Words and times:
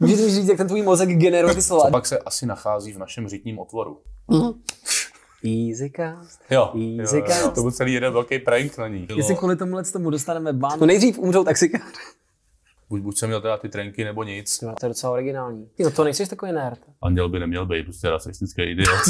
Můžeš 0.00 0.20
mi 0.20 0.30
říct, 0.30 0.48
jak 0.48 0.56
ten 0.56 0.66
tvůj 0.66 0.82
mozek 0.82 1.08
generuje 1.08 1.54
ty 1.54 1.62
slova? 1.62 1.90
Pak 1.90 2.06
se 2.06 2.18
asi 2.18 2.46
nachází 2.46 2.92
v 2.92 2.98
našem 2.98 3.28
řitním 3.28 3.58
otvoru. 3.58 4.00
Easycast. 5.44 6.40
Jo, 6.50 6.72
Easy 6.74 7.16
jo, 7.16 7.22
jo, 7.22 7.28
cast. 7.28 7.54
to 7.54 7.62
byl 7.62 7.70
celý 7.70 7.92
jeden 7.92 8.12
velký 8.12 8.38
prank 8.38 8.78
na 8.78 8.88
ní. 8.88 9.06
Jestli 9.16 9.36
kvůli 9.36 9.56
tomuhle 9.56 9.84
tomu 9.84 10.10
dostaneme 10.10 10.52
ban. 10.52 10.80
No 10.80 10.86
nejdřív 10.86 11.18
umřou 11.18 11.44
taxikáři. 11.44 11.84
Buď, 12.88 13.00
buď 13.00 13.18
jsem 13.18 13.28
měl 13.28 13.40
teda 13.40 13.56
ty 13.56 13.68
trenky, 13.68 14.04
nebo 14.04 14.22
nic. 14.24 14.58
To 14.58 14.66
je 14.86 14.88
docela 14.88 15.12
originální. 15.12 15.66
Ty, 15.76 15.82
no 15.82 15.90
to 15.90 16.04
nejsi 16.04 16.26
takový 16.26 16.52
nerd. 16.52 16.80
Anděl 17.02 17.28
by 17.28 17.38
neměl 17.40 17.66
být 17.66 17.84
prostě 17.84 18.10
rasistický 18.10 18.62
idiot. 18.62 18.88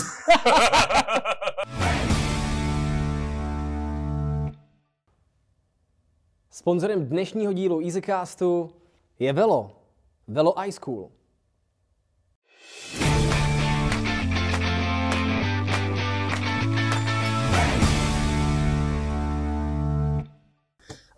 Sponzorem 6.50 7.06
dnešního 7.06 7.52
dílu 7.52 7.80
Easycastu 7.80 8.70
je 9.18 9.32
Velo. 9.32 9.79
Velo 10.32 10.54
iSchool. 10.66 11.08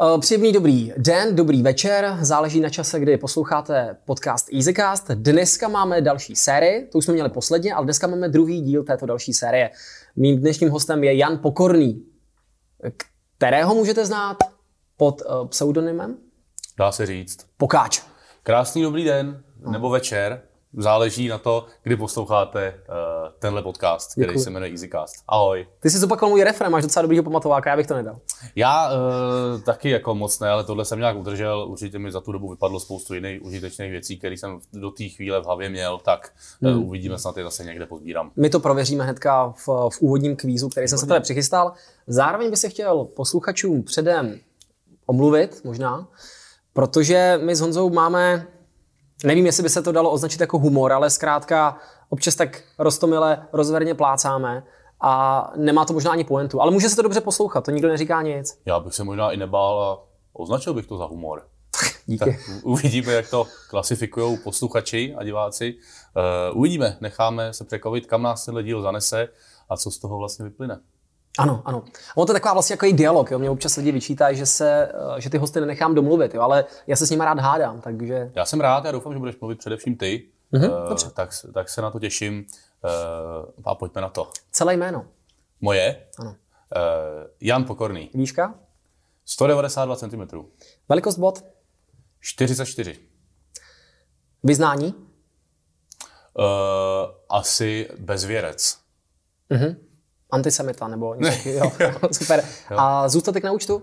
Eh, 0.03 0.19
Příjemný 0.21 0.53
dobrý 0.53 0.93
den, 0.97 1.37
dobrý 1.37 1.63
večer, 1.63 2.17
záleží 2.21 2.61
na 2.61 2.69
čase, 2.71 3.01
kdy 3.01 3.19
posloucháte 3.19 3.97
podcast 4.05 4.49
Easycast. 4.53 5.11
Dneska 5.11 5.69
máme 5.69 6.01
další 6.01 6.37
sérii, 6.37 6.89
to 6.93 6.99
už 6.99 7.05
jsme 7.05 7.15
měli 7.15 7.29
posledně, 7.29 7.75
ale 7.75 7.85
dneska 7.85 8.07
máme 8.07 8.29
druhý 8.29 8.61
díl 8.61 8.85
této 8.85 9.07
další 9.07 9.33
série. 9.33 9.71
Mým 10.17 10.41
dnešním 10.41 10.71
hostem 10.71 11.05
je 11.05 11.17
Jan 11.17 11.39
Pokorný, 11.39 12.07
kterého 13.37 13.75
můžete 13.75 14.07
znát 14.07 14.37
pod 14.97 15.23
uh, 15.23 15.49
pseudonymem 15.49 16.17
Dá 16.79 16.93
se 16.93 17.07
říct. 17.07 17.47
Pokáč. 17.57 18.12
Krásný 18.45 18.83
dobrý 18.83 19.05
den, 19.05 19.43
nebo 19.71 19.91
večer. 19.91 20.43
Záleží 20.77 21.29
na 21.29 21.39
to, 21.39 21.67
kdy 21.83 21.97
posloucháte 21.97 22.75
uh, 22.75 22.95
tenhle 23.39 23.63
podcast, 23.63 24.13
který 24.13 24.29
Děkuji. 24.29 24.45
se 24.45 24.51
jmenuje 24.51 24.71
Easycast. 24.71 25.15
Ahoj. 25.29 25.67
Ty 25.81 25.91
jsi 25.91 25.99
zopakoval 25.99 26.31
můj 26.31 26.45
refren, 26.45 26.73
máš 26.73 26.83
docela 26.83 27.03
dobrýho 27.03 27.25
pamatováka, 27.25 27.71
já 27.71 27.77
bych 27.77 27.87
to 27.87 27.95
nedal. 27.95 28.19
Já 28.57 28.91
uh, 28.91 29.61
taky 29.61 29.91
jako 29.91 30.15
moc 30.15 30.41
ne, 30.41 30.51
ale 30.51 30.65
tohle 30.65 30.85
jsem 30.85 30.99
nějak 30.99 31.17
udržel. 31.17 31.67
Určitě 31.69 31.99
mi 31.99 32.13
za 32.13 32.21
tu 32.21 32.33
dobu 32.33 32.51
vypadlo 32.51 32.81
spoustu 32.81 33.15
jiných 33.15 33.43
užitečných 33.43 33.91
věcí, 33.91 34.19
které 34.19 34.35
jsem 34.35 34.61
do 34.73 34.91
té 34.91 35.05
chvíle 35.09 35.41
v 35.41 35.45
hlavě 35.45 35.71
měl, 35.71 35.99
tak 35.99 36.33
hmm. 36.63 36.77
uh, 36.77 36.89
uvidíme, 36.89 37.19
snad 37.19 37.37
je 37.37 37.45
zase 37.45 37.65
někde 37.65 37.87
pozbírám. 37.87 38.31
My 38.37 38.51
to 38.51 38.61
prověříme 38.61 39.05
hnedka 39.05 39.55
v, 39.67 39.67
v 39.67 40.01
úvodním 40.01 40.37
kvízu, 40.37 40.69
který 40.69 40.89
jsem 40.89 40.99
se 40.99 41.07
tady 41.07 41.21
přichystal. 41.21 41.73
Zároveň 42.07 42.51
bych 42.51 42.59
se 42.59 42.69
chtěl 42.69 43.05
posluchačům 43.05 43.83
předem 43.83 44.39
omluvit, 45.07 45.65
možná, 45.65 46.09
protože 46.73 47.41
my 47.43 47.57
s 47.57 47.61
Honzou 47.61 47.91
máme, 47.91 48.47
nevím, 49.25 49.47
jestli 49.47 49.63
by 49.63 49.69
se 49.69 49.83
to 49.83 49.93
dalo 49.93 50.11
označit 50.11 50.41
jako 50.41 50.59
humor, 50.59 50.93
ale 50.93 51.11
zkrátka 51.11 51.79
občas 52.09 52.35
tak 52.35 52.63
roztomile, 52.79 53.47
rozverně 53.53 53.95
plácáme 53.95 54.65
a 55.01 55.53
nemá 55.57 55.85
to 55.85 55.93
možná 55.93 56.11
ani 56.11 56.25
pointu. 56.25 56.61
Ale 56.61 56.71
může 56.71 56.89
se 56.89 56.97
to 56.97 57.03
dobře 57.03 57.21
poslouchat, 57.21 57.65
to 57.65 57.71
nikdo 57.71 57.89
neříká 57.89 58.23
nic. 58.23 58.59
Já 58.67 58.81
bych 58.81 58.95
se 58.95 59.05
možná 59.05 59.31
i 59.31 59.37
nebál 59.37 59.83
a 59.83 59.99
označil 60.33 60.75
bych 60.75 60.87
to 60.87 60.97
za 60.97 61.05
humor. 61.05 61.43
Díky. 62.07 62.25
Tak 62.25 62.35
uvidíme, 62.63 63.13
jak 63.13 63.31
to 63.31 63.47
klasifikují 63.71 64.39
posluchači 64.39 65.15
a 65.19 65.25
diváci. 65.25 65.75
Uh, 66.53 66.59
uvidíme, 66.59 66.97
necháme 67.01 67.53
se 67.53 67.65
překvapit, 67.65 68.07
kam 68.07 68.23
nás 68.23 68.45
tenhle 68.45 68.63
díl 68.63 68.83
zanese 68.83 69.29
a 69.69 69.77
co 69.77 69.91
z 69.91 69.99
toho 69.99 70.19
vlastně 70.19 70.45
vyplyne. 70.45 70.81
Ano, 71.39 71.63
ano. 71.65 71.85
Ono 72.17 72.27
to 72.27 72.33
je 72.33 72.35
taková 72.35 72.53
vlastně 72.53 72.73
jako 72.75 72.87
i 72.87 72.93
dialog. 72.93 73.31
Jo? 73.31 73.39
Mě 73.39 73.51
občas 73.51 73.77
lidi 73.77 73.93
vyčítají, 73.93 74.37
že, 74.37 74.47
se, 74.47 74.93
eh, 75.17 75.21
že 75.21 75.31
ty 75.31 75.39
hosty 75.39 75.61
nenechám 75.61 75.95
domluvit, 75.95 76.35
jo? 76.35 76.41
ale 76.43 76.65
já 76.87 76.97
se 76.97 77.07
s 77.07 77.11
nimi 77.11 77.25
rád 77.25 77.39
hádám, 77.39 77.81
takže 77.81 78.31
Já 78.35 78.45
jsem 78.45 78.61
rád, 78.61 78.85
já 78.85 78.93
doufám, 78.93 79.13
že 79.13 79.19
budeš 79.19 79.41
mluvit 79.41 79.59
především 79.59 79.97
ty, 79.97 80.29
Mhm, 80.55 80.71
uh, 80.71 80.89
dobře. 80.89 81.11
tak, 81.11 81.31
tak 81.55 81.69
se 81.69 81.83
na 81.83 81.91
to 81.91 81.99
těším 82.01 82.47
uh, 82.85 82.91
a 83.65 83.75
pojďme 83.75 84.01
na 84.01 84.09
to. 84.09 84.31
celé 84.51 84.75
jméno. 84.75 85.07
Moje? 85.61 86.07
Ano. 86.19 86.31
Uh, 86.31 86.37
Jan 87.41 87.65
Pokorný, 87.65 88.11
Výška? 88.15 88.55
192 89.25 89.97
cm, 89.97 90.23
Velikost 90.89 91.19
bod? 91.19 91.45
44. 92.21 92.99
Vyznání? 94.45 94.95
Uh, 96.39 96.45
asi 97.29 97.89
bezvěrec. 97.99 98.79
Mhm. 99.51 99.77
Antisemita 100.33 100.89
nebo 100.89 101.15
něco 101.15 101.37
takového. 101.37 101.73
Jo. 101.81 101.93
Super. 102.13 102.45
A 102.77 103.09
zůstatek 103.09 103.45
na 103.45 103.53
účtu? 103.53 103.77
Uh, 103.77 103.83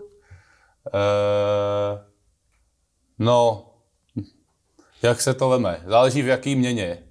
no, 3.19 3.65
jak 5.01 5.21
se 5.21 5.33
to 5.33 5.49
veme? 5.49 5.83
Záleží 5.85 6.21
v 6.21 6.27
jaký 6.27 6.55
měně, 6.55 7.03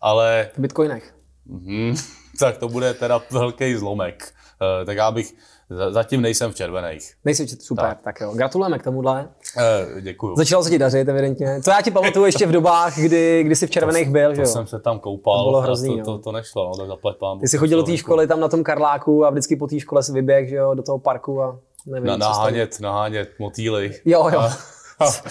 ale 0.00 0.50
V 0.54 0.58
bitcoinech. 0.58 1.14
Hm, 1.48 1.94
tak 2.40 2.56
to 2.58 2.68
bude 2.68 2.94
teda 2.94 3.22
velký 3.30 3.76
zlomek. 3.76 4.32
Uh, 4.80 4.86
tak 4.86 4.96
já 4.96 5.10
bych, 5.10 5.34
za- 5.70 5.90
zatím 5.92 6.20
nejsem 6.22 6.52
v 6.52 6.54
červených. 6.54 7.12
Nejsi 7.24 7.46
super, 7.48 7.84
tak. 7.84 8.00
tak 8.02 8.20
jo. 8.20 8.32
Gratulujeme 8.34 8.78
k 8.78 8.82
tomuhle. 8.84 9.28
Uh, 9.56 10.00
děkuju. 10.00 10.36
Začalo 10.36 10.62
se 10.64 10.70
ti 10.70 10.78
dařit, 10.78 11.08
evidentně. 11.08 11.60
To 11.64 11.70
já 11.70 11.82
ti 11.82 11.90
pamatuju 11.90 12.24
ještě 12.26 12.46
v 12.46 12.52
dobách, 12.52 12.98
kdy, 12.98 13.42
kdy 13.42 13.56
jsi 13.56 13.66
v 13.66 13.70
červených 13.70 14.10
byl, 14.10 14.30
že 14.30 14.36
To 14.36 14.40
jo? 14.42 14.46
jsem 14.52 14.66
se 14.66 14.78
tam 14.80 14.98
koupal, 14.98 15.44
To 15.44 15.50
bylo 15.50 15.60
hrozný, 15.60 15.90
to, 15.90 15.96
no. 15.98 16.04
to, 16.04 16.18
to, 16.18 16.32
nešlo, 16.32 16.68
no, 16.68 16.76
tak 16.76 16.86
zaplať 16.86 17.16
pán. 17.16 17.38
Ty 17.38 17.48
jsi 17.48 17.58
chodil 17.58 17.78
do 17.78 17.84
té 17.84 17.96
školy 17.96 18.26
tam 18.26 18.40
na 18.40 18.48
tom 18.48 18.64
Karláku 18.64 19.24
a 19.24 19.30
vždycky 19.30 19.56
po 19.56 19.66
té 19.66 19.80
škole 19.80 20.02
si 20.02 20.12
vyběh, 20.12 20.48
že 20.48 20.56
jo, 20.56 20.74
do 20.74 20.82
toho 20.82 20.98
parku 20.98 21.42
a 21.42 21.58
nevím, 21.86 22.06
Na, 22.06 22.16
nahánět, 22.16 22.80
nahánět 22.80 23.28
motýly. 23.38 23.94
Jo, 24.04 24.28
jo. 24.32 24.38
A- 24.40 24.56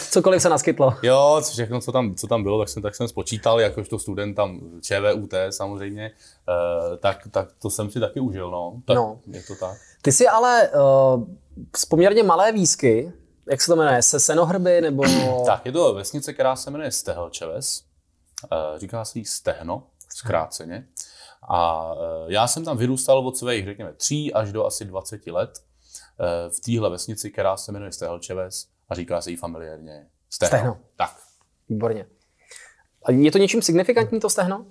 Cokoliv 0.09 0.41
se 0.41 0.49
naskytlo. 0.49 0.93
Jo, 1.03 1.41
všechno, 1.51 1.81
co 1.81 1.91
tam, 1.91 2.15
co 2.15 2.27
tam 2.27 2.43
bylo, 2.43 2.59
tak 2.59 2.69
jsem, 2.69 2.83
tak 2.83 2.95
jsem 2.95 3.07
spočítal, 3.07 3.61
jakožto 3.61 3.99
student 3.99 4.35
tam 4.35 4.61
ČVUT 4.81 5.33
samozřejmě, 5.49 6.11
uh, 6.91 6.97
tak, 6.97 7.27
tak 7.31 7.47
to 7.61 7.69
jsem 7.69 7.91
si 7.91 7.99
taky 7.99 8.19
užil, 8.19 8.51
no. 8.51 8.81
Tak 8.85 8.95
No. 8.95 9.19
Je 9.27 9.43
to 9.43 9.55
tak. 9.55 9.77
Ty 10.01 10.11
jsi 10.11 10.27
ale 10.27 10.69
uh, 10.69 11.23
z 11.75 11.85
poměrně 11.85 12.23
malé 12.23 12.51
výzky, 12.51 13.13
jak 13.49 13.61
se 13.61 13.71
to 13.71 13.75
jmenuje, 13.75 14.01
se 14.01 14.19
senohrby 14.19 14.81
nebo... 14.81 15.03
Tak, 15.45 15.65
je 15.65 15.71
to 15.71 15.93
vesnice, 15.93 16.33
která 16.33 16.55
se 16.55 16.71
jmenuje 16.71 16.91
Stehelčeves. 16.91 17.83
Uh, 18.51 18.79
říká 18.79 19.05
se 19.05 19.19
jí 19.19 19.25
Stehno, 19.25 19.83
zkráceně. 20.09 20.87
A 21.49 21.91
uh, 21.93 21.99
já 22.27 22.47
jsem 22.47 22.65
tam 22.65 22.77
vyrůstal 22.77 23.27
od 23.27 23.37
svých, 23.37 23.65
řekněme, 23.65 23.93
tří 23.93 24.33
až 24.33 24.51
do 24.51 24.65
asi 24.65 24.85
20 24.85 25.27
let 25.27 25.59
v 26.49 26.59
téhle 26.59 26.89
vesnici, 26.89 27.31
která 27.31 27.57
se 27.57 27.71
jmenuje 27.71 27.91
Stehelčeves 27.91 28.67
a 28.89 28.95
říká 28.95 29.21
se 29.21 29.31
jí 29.31 29.35
familiárně 29.37 30.05
Stehno. 30.29 30.57
Stehno. 30.57 30.77
Tak. 30.95 31.15
Výborně. 31.69 32.05
A 33.05 33.11
je 33.11 33.31
to 33.31 33.37
něčím 33.37 33.61
signifikantní 33.61 34.19
to 34.19 34.29
stehno? 34.29 34.65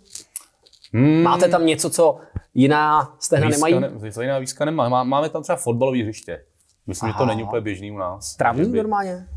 Hmm. 0.92 1.22
Máte 1.22 1.48
tam 1.48 1.66
něco, 1.66 1.90
co 1.90 2.18
jiná 2.54 3.16
stehna 3.20 3.46
Výzka 3.46 3.66
nemají? 3.68 3.80
Ne, 4.00 4.10
jiná 4.22 4.38
výzka 4.38 4.64
nemá. 4.64 4.88
Má, 4.88 5.04
máme 5.04 5.28
tam 5.28 5.42
třeba 5.42 5.56
fotbalové 5.56 6.02
hřiště. 6.02 6.44
Myslím, 6.86 7.08
že 7.08 7.12
to 7.12 7.22
Aha. 7.22 7.26
není 7.26 7.42
úplně 7.42 7.60
běžný 7.60 7.90
u 7.92 7.98
nás. 7.98 8.36
Trávník 8.36 8.68
by- 8.68 8.78
normálně? 8.78 9.28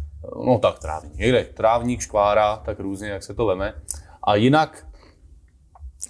No 0.45 0.59
tak 0.59 0.79
trávník. 0.79 1.13
Někde 1.15 1.43
trávník, 1.43 2.01
škvára, 2.01 2.57
tak 2.57 2.79
různě, 2.79 3.09
jak 3.09 3.23
se 3.23 3.33
to 3.33 3.45
veme. 3.45 3.73
A 4.23 4.35
jinak, 4.35 4.87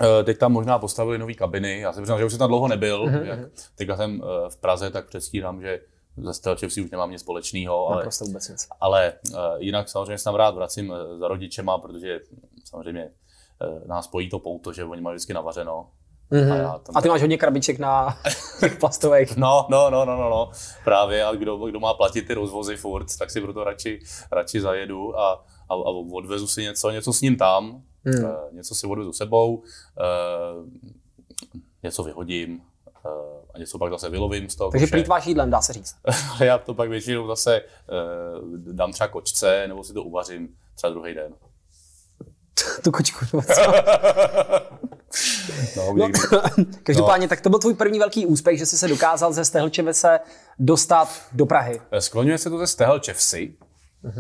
eh, 0.02 0.24
teď 0.24 0.38
tam 0.38 0.52
možná 0.52 0.80
postavili 0.80 1.18
nové 1.18 1.34
kabiny. 1.34 1.80
Já 1.80 1.94
jsem 1.94 2.04
přiznal, 2.04 2.20
že 2.20 2.26
už 2.26 2.32
jsem 2.32 2.40
tam 2.40 2.48
dlouho 2.50 2.68
nebyl. 2.68 3.06
Mhm, 3.06 3.26
Jak 3.26 3.40
teďka 3.76 3.98
jsem 3.98 4.22
eh, 4.24 4.50
v 4.50 4.58
Praze, 4.58 4.90
tak 4.90 5.06
předstírám, 5.08 5.62
že 5.62 5.80
ze 6.24 6.34
Stelčevsi 6.34 6.82
už 6.82 6.92
nemám 6.92 7.12
nic 7.12 7.22
společného, 7.22 7.88
ale, 7.88 7.96
Naprosto 7.96 8.26
vůbec 8.26 8.50
nic. 8.50 8.68
ale 8.82 9.14
eh, 9.34 9.38
jinak 9.58 9.90
samozřejmě 9.90 10.18
se 10.18 10.24
tam 10.24 10.36
rád 10.36 10.56
vracím 10.56 10.94
eh, 10.94 11.18
za 11.18 11.28
rodičema, 11.28 11.78
protože 11.78 12.20
samozřejmě 12.66 13.12
eh, 13.62 13.88
nás 13.88 14.06
spojí 14.06 14.30
to 14.30 14.40
pouto, 14.40 14.74
že 14.74 14.84
oni 14.86 15.02
mají 15.02 15.16
vždycky 15.16 15.34
navařeno. 15.34 15.90
Mhm. 16.32 16.52
A 16.52 16.56
já 16.56 16.78
tam- 16.78 16.98
A 16.98 17.02
ty 17.02 17.10
máš 17.10 17.22
hodně 17.22 17.38
krabiček 17.38 17.80
na 17.80 18.18
těch 18.60 18.78
plastových. 18.80 19.38
No, 19.38 19.66
no, 19.70 19.90
no, 19.90 20.06
no, 20.06 20.16
no, 20.18 20.30
no. 20.30 20.52
právě, 20.84 21.26
a 21.26 21.32
kdo, 21.36 21.58
kdo 21.58 21.80
má 21.80 21.94
platit 21.94 22.22
ty 22.22 22.34
rozvozy 22.34 22.76
furt, 22.78 23.18
tak 23.20 23.32
si 23.32 23.42
proto 23.42 23.64
radši, 23.64 24.00
radši 24.32 24.62
zajedu 24.62 25.20
a, 25.20 25.34
a, 25.70 25.74
a 25.74 25.90
odvezu 26.14 26.48
si 26.48 26.62
něco, 26.62 26.90
něco 26.92 27.14
s 27.14 27.22
ním 27.22 27.38
tam, 27.38 27.84
hmm. 28.06 28.24
uh, 28.24 28.54
něco 28.54 28.76
si 28.76 28.88
odvezu 28.88 29.14
sebou, 29.14 29.56
uh, 29.56 29.64
něco 31.84 32.04
vyhodím 32.04 32.62
uh, 33.06 33.39
a 33.60 33.62
něco 33.62 33.78
pak 33.80 33.92
zase 33.92 34.10
vylovím 34.10 34.50
z 34.50 34.56
toho 34.56 34.72
Takže 34.72 34.86
koše. 34.86 34.92
plítváš 34.92 35.26
jídlem, 35.26 35.50
dá 35.50 35.62
se 35.62 35.74
říct. 35.74 35.96
Já 36.40 36.58
to 36.58 36.74
pak 36.74 36.90
většinou 36.90 37.28
zase 37.28 37.62
uh, 38.42 38.58
dám 38.58 38.92
třeba 38.92 39.08
kočce, 39.08 39.68
nebo 39.68 39.84
si 39.84 39.94
to 39.94 40.04
uvařím 40.04 40.50
třeba 40.76 40.94
druhý 40.94 41.14
den. 41.14 41.34
tu 42.84 42.92
kočku. 42.92 43.26
No, 45.78 45.94
No, 45.94 46.08
někdy. 46.08 46.20
každopádně, 46.84 47.28
tak 47.28 47.42
to 47.42 47.50
byl 47.50 47.60
tvůj 47.60 47.74
první 47.74 48.00
velký 48.00 48.26
úspěch, 48.26 48.60
že 48.60 48.66
jsi 48.66 48.78
se 48.78 48.88
dokázal 48.88 49.34
ze 49.34 49.46
Stehlčevice 49.46 50.20
dostat 50.60 51.08
do 51.32 51.46
Prahy. 51.46 51.82
Eh, 51.92 52.02
Skloňuje 52.02 52.38
se 52.38 52.50
to 52.50 52.58
ze 52.58 52.68
Stehelčevsi. 52.68 53.56
Uh, 54.04 54.12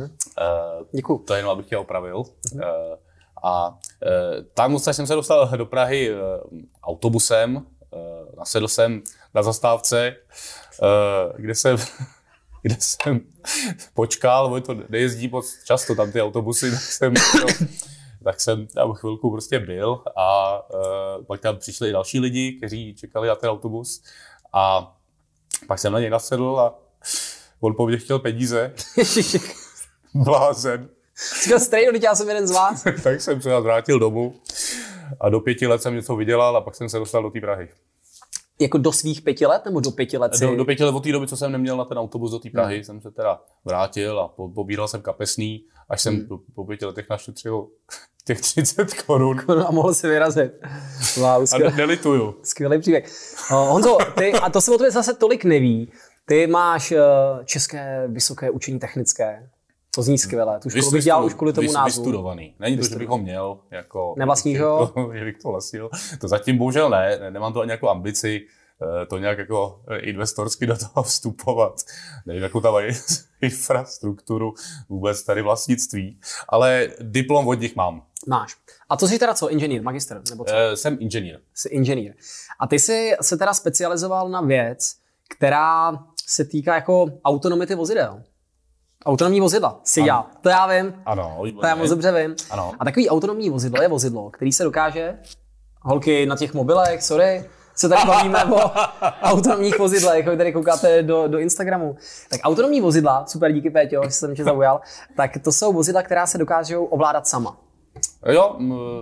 Děkuju. 0.95 1.19
To 1.19 1.33
jenom, 1.33 1.51
abych 1.51 1.65
tě 1.67 1.77
opravil. 1.77 2.17
Uh, 2.17 2.61
a 3.43 3.69
uh, 3.69 3.75
tam 4.53 4.75
odsaď 4.75 4.95
jsem 4.95 5.07
se 5.07 5.13
dostal 5.15 5.57
do 5.57 5.65
Prahy 5.65 6.11
uh, 6.13 6.17
autobusem. 6.83 7.55
Uh, 7.55 7.61
nasedl 8.37 8.67
jsem 8.67 9.01
na 9.33 9.43
zastávce, 9.43 10.15
uh, 10.81 11.41
kde 11.41 11.55
jsem 11.55 11.77
kde 12.61 12.75
jsem 12.79 13.21
počkal, 13.93 14.53
oni 14.53 14.61
to 14.61 14.75
nejezdí 14.89 15.27
moc 15.27 15.63
často 15.63 15.95
tam 15.95 16.11
ty 16.11 16.21
autobusy, 16.21 16.71
tak 16.71 16.81
jsem, 16.81 17.13
no, 17.13 17.67
tak 18.23 18.39
jsem 18.39 18.67
tam 18.67 18.93
chvilku 18.93 19.31
prostě 19.31 19.59
byl 19.59 20.03
a 20.17 20.59
uh, 20.69 21.25
pak 21.25 21.41
tam 21.41 21.57
přišli 21.57 21.89
i 21.89 21.91
další 21.91 22.19
lidi, 22.19 22.57
kteří 22.57 22.95
čekali 22.95 23.27
na 23.27 23.35
ten 23.35 23.49
autobus 23.49 24.03
a 24.53 24.95
pak 25.67 25.79
jsem 25.79 25.93
na 25.93 25.99
něj 25.99 26.09
nasedl 26.09 26.59
a 26.59 26.79
on 27.59 27.75
po 27.75 27.87
mně 27.87 27.97
chtěl 27.97 28.19
peníze. 28.19 28.73
Blázen. 30.13 30.89
Říkal 31.43 31.59
strejno, 31.59 31.99
já 32.03 32.15
jsem 32.15 32.27
jeden 32.27 32.47
z 32.47 32.51
vás. 32.51 32.83
tak 33.03 33.21
jsem 33.21 33.41
se 33.41 33.59
vrátil 33.59 33.99
domů 33.99 34.35
a 35.19 35.29
do 35.29 35.39
pěti 35.39 35.67
let 35.67 35.81
jsem 35.81 35.95
něco 35.95 36.15
vydělal 36.15 36.57
a 36.57 36.61
pak 36.61 36.75
jsem 36.75 36.89
se 36.89 36.99
dostal 36.99 37.23
do 37.23 37.29
té 37.29 37.41
Prahy. 37.41 37.69
Jako 38.61 38.77
do 38.77 38.91
svých 38.91 39.21
pěti 39.21 39.45
let 39.45 39.65
nebo 39.65 39.79
do 39.79 39.91
pěti 39.91 40.17
let? 40.17 40.35
Si... 40.35 40.45
Do, 40.45 40.55
do 40.55 40.65
pěti 40.65 40.83
let 40.83 40.95
od 40.95 41.03
té 41.03 41.11
doby, 41.11 41.27
co 41.27 41.37
jsem 41.37 41.51
neměl 41.51 41.77
na 41.77 41.85
ten 41.85 41.97
autobus 41.97 42.31
do 42.31 42.39
té 42.39 42.49
Prahy, 42.49 42.75
hmm. 42.75 42.83
jsem 42.83 43.01
se 43.01 43.11
teda 43.11 43.41
vrátil 43.65 44.19
a 44.19 44.27
po, 44.27 44.49
pobíral 44.49 44.87
jsem 44.87 45.01
kapesný, 45.01 45.63
až 45.89 46.01
jsem 46.01 46.15
hmm. 46.15 46.27
po, 46.27 46.39
po 46.55 46.65
pěti 46.65 46.85
letech 46.85 47.09
našetřil 47.09 47.67
těch 48.25 48.41
30 48.41 48.93
korun. 48.93 49.41
A 49.67 49.71
mohl 49.71 49.93
si 49.93 50.07
vyrazit. 50.07 50.51
Wow, 51.17 51.45
skvělý, 51.45 51.73
a 51.73 51.75
nelituju. 51.75 52.35
Skvělý 52.43 52.79
příběh. 52.79 53.05
Honzo, 53.49 53.97
ty, 54.17 54.33
a 54.33 54.49
to 54.49 54.61
se 54.61 54.71
o 54.71 54.77
tobě 54.77 54.91
zase 54.91 55.13
tolik 55.13 55.45
neví. 55.45 55.91
Ty 56.25 56.47
máš 56.47 56.91
uh, 56.91 56.97
české 57.45 58.03
vysoké 58.07 58.49
učení 58.49 58.79
technické. 58.79 59.49
To 59.99 60.03
zní 60.03 60.17
skvěle. 60.17 60.59
Tu 60.59 60.69
školu 60.69 60.91
bych 60.91 61.03
dělal 61.03 61.25
už 61.25 61.33
kvůli 61.33 61.53
tomu 61.53 61.71
názvu. 61.71 62.03
Vystudovaný. 62.03 62.55
Není 62.59 62.77
to, 62.77 62.83
že 62.83 62.95
bych 62.95 63.07
ho 63.07 63.17
měl 63.17 63.59
jako... 63.71 64.13
Nevlastníš 64.17 64.59
ho? 64.61 64.93
Že 65.13 65.25
bych 65.25 65.37
to 65.37 65.49
vlastnil. 65.49 65.89
To 66.21 66.27
zatím 66.27 66.57
bohužel 66.57 66.89
ne. 66.89 67.19
Nemám 67.29 67.53
to 67.53 67.61
ani 67.61 67.71
jako 67.71 67.89
ambici 67.89 68.41
eh, 69.01 69.05
to 69.05 69.17
nějak 69.17 69.37
jako 69.37 69.81
investorsky 69.97 70.67
do 70.67 70.77
toho 70.77 71.03
vstupovat. 71.03 71.81
Nevím, 72.25 72.43
jakou 72.43 72.61
tam 72.61 72.73
mají 72.73 72.93
infrastrukturu 73.41 74.53
vůbec 74.89 75.23
tady 75.23 75.41
vlastnictví. 75.41 76.19
Ale 76.49 76.87
diplom 77.01 77.47
od 77.47 77.59
nich 77.59 77.75
mám. 77.75 78.03
Máš. 78.27 78.55
A 78.89 78.97
to 78.97 79.07
jsi 79.07 79.19
teda 79.19 79.33
co, 79.33 79.49
inženýr, 79.49 79.83
magister? 79.83 80.21
Nebo 80.29 80.43
co? 80.43 80.55
E, 80.55 80.77
jsem 80.77 80.97
inženýr. 80.99 81.39
Jsi 81.53 81.69
inženýr. 81.69 82.13
A 82.59 82.67
ty 82.67 82.79
jsi 82.79 83.15
se 83.21 83.37
teda 83.37 83.53
specializoval 83.53 84.29
na 84.29 84.41
věc, 84.41 84.95
která 85.29 85.91
se 86.25 86.45
týká 86.45 86.75
jako 86.75 87.05
autonomity 87.25 87.75
vozidel. 87.75 88.23
Autonomní 89.05 89.39
vozidla, 89.41 89.79
si 89.83 90.01
já. 90.01 90.25
To 90.41 90.49
já 90.49 90.67
vím. 90.67 90.93
Ano, 91.05 91.41
To 91.61 91.67
já 91.67 91.75
moc 91.75 91.89
dobře 91.89 92.11
vím. 92.11 92.35
Ano. 92.49 92.73
A 92.79 92.85
takový 92.85 93.09
autonomní 93.09 93.49
vozidlo 93.49 93.81
je 93.81 93.87
vozidlo, 93.87 94.29
který 94.29 94.51
se 94.51 94.63
dokáže, 94.63 95.19
holky 95.81 96.25
na 96.25 96.35
těch 96.35 96.53
mobilech, 96.53 97.03
sorry, 97.03 97.45
se 97.75 97.89
tady 97.89 98.01
bavíme 98.07 98.45
o 98.45 98.57
autonomních 99.21 99.79
vozidlech, 99.79 100.25
jak 100.25 100.37
tady 100.37 100.53
koukáte 100.53 101.03
do, 101.03 101.27
do 101.27 101.37
Instagramu. 101.39 101.95
Tak 102.29 102.39
autonomní 102.43 102.81
vozidla, 102.81 103.25
super 103.25 103.51
díky 103.51 103.69
Péťo, 103.69 104.01
že 104.05 104.11
jsem 104.11 104.35
tě 104.35 104.43
zaujal, 104.43 104.81
tak 105.15 105.31
to 105.43 105.51
jsou 105.51 105.73
vozidla, 105.73 106.03
která 106.03 106.25
se 106.25 106.37
dokážou 106.37 106.85
ovládat 106.85 107.27
sama. 107.27 107.57
Jo, 108.25 108.55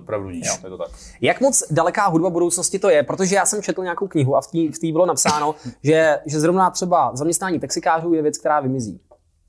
pravdu 0.05 0.31
díš, 0.31 0.47
je 0.63 0.69
to 0.69 0.77
tak. 0.77 0.87
Jak 1.21 1.41
moc 1.41 1.63
daleká 1.71 2.07
hudba 2.07 2.29
budoucnosti 2.29 2.79
to 2.79 2.89
je? 2.89 3.03
Protože 3.03 3.35
já 3.35 3.45
jsem 3.45 3.61
četl 3.61 3.83
nějakou 3.83 4.07
knihu 4.07 4.35
a 4.35 4.41
v 4.41 4.47
té 4.47 4.87
v 4.87 4.91
bylo 4.91 5.05
napsáno, 5.05 5.55
že, 5.83 6.19
že 6.25 6.39
zrovna 6.39 6.69
třeba 6.69 7.11
zaměstnání 7.15 7.59
taxikářů 7.59 8.13
je 8.13 8.21
věc, 8.21 8.37
která 8.37 8.59
vymizí. 8.59 8.99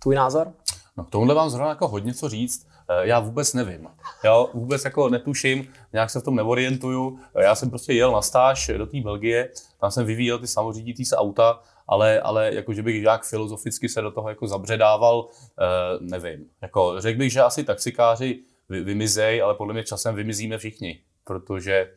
Tvůj 0.08 0.16
názor? 0.16 0.52
No 0.96 1.04
k 1.04 1.10
tomuhle 1.10 1.34
vám 1.34 1.50
zrovna 1.50 1.68
jako 1.68 1.88
hodně 1.88 2.14
co 2.14 2.28
říct. 2.28 2.66
Eh, 2.88 3.06
já 3.08 3.20
vůbec 3.20 3.54
nevím. 3.54 3.88
Já 4.24 4.42
vůbec 4.54 4.84
jako 4.84 5.08
netuším, 5.08 5.68
nějak 5.92 6.10
se 6.10 6.20
v 6.20 6.22
tom 6.22 6.36
neorientuju. 6.36 7.18
Eh, 7.34 7.42
já 7.42 7.54
jsem 7.54 7.70
prostě 7.70 7.92
jel 7.92 8.12
na 8.12 8.22
stáž 8.22 8.70
do 8.76 8.86
té 8.86 9.00
Belgie, 9.00 9.50
tam 9.80 9.90
jsem 9.90 10.06
vyvíjel 10.06 10.38
ty 10.38 10.46
samořídící 10.46 11.04
se 11.04 11.16
auta, 11.16 11.60
ale, 11.88 12.20
ale 12.20 12.54
jako, 12.54 12.72
že 12.72 12.82
bych 12.82 13.02
nějak 13.02 13.24
filozoficky 13.24 13.88
se 13.88 14.00
do 14.00 14.10
toho 14.10 14.28
jako 14.28 14.46
zabředával, 14.46 15.28
eh, 15.60 15.64
nevím. 16.00 16.46
Jako, 16.62 16.94
řekl 16.98 17.18
bych, 17.18 17.32
že 17.32 17.40
asi 17.40 17.64
taxikáři 17.64 18.38
vymizej, 18.68 19.42
ale 19.42 19.54
podle 19.54 19.74
mě 19.74 19.84
časem 19.84 20.14
vymizíme 20.14 20.58
všichni, 20.58 21.00
protože 21.24 21.90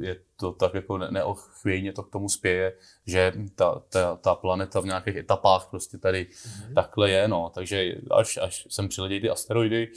je 0.00 0.16
to 0.36 0.52
tak 0.52 0.74
jako 0.74 0.98
neochvějně 0.98 1.92
to 1.92 2.02
k 2.02 2.10
tomu 2.10 2.28
spěje, 2.28 2.72
že 3.06 3.32
ta, 3.54 3.82
ta, 3.88 4.16
ta 4.16 4.34
planeta 4.34 4.80
v 4.80 4.84
nějakých 4.84 5.16
etapách 5.16 5.66
prostě 5.70 5.98
tady 5.98 6.26
mm-hmm. 6.30 6.74
takhle 6.74 7.10
je, 7.10 7.28
no. 7.28 7.50
Takže 7.54 7.94
až, 8.10 8.38
až 8.42 8.66
sem 8.70 8.88
přiletějí 8.88 9.20
ty 9.20 9.30
asteroidy, 9.30 9.90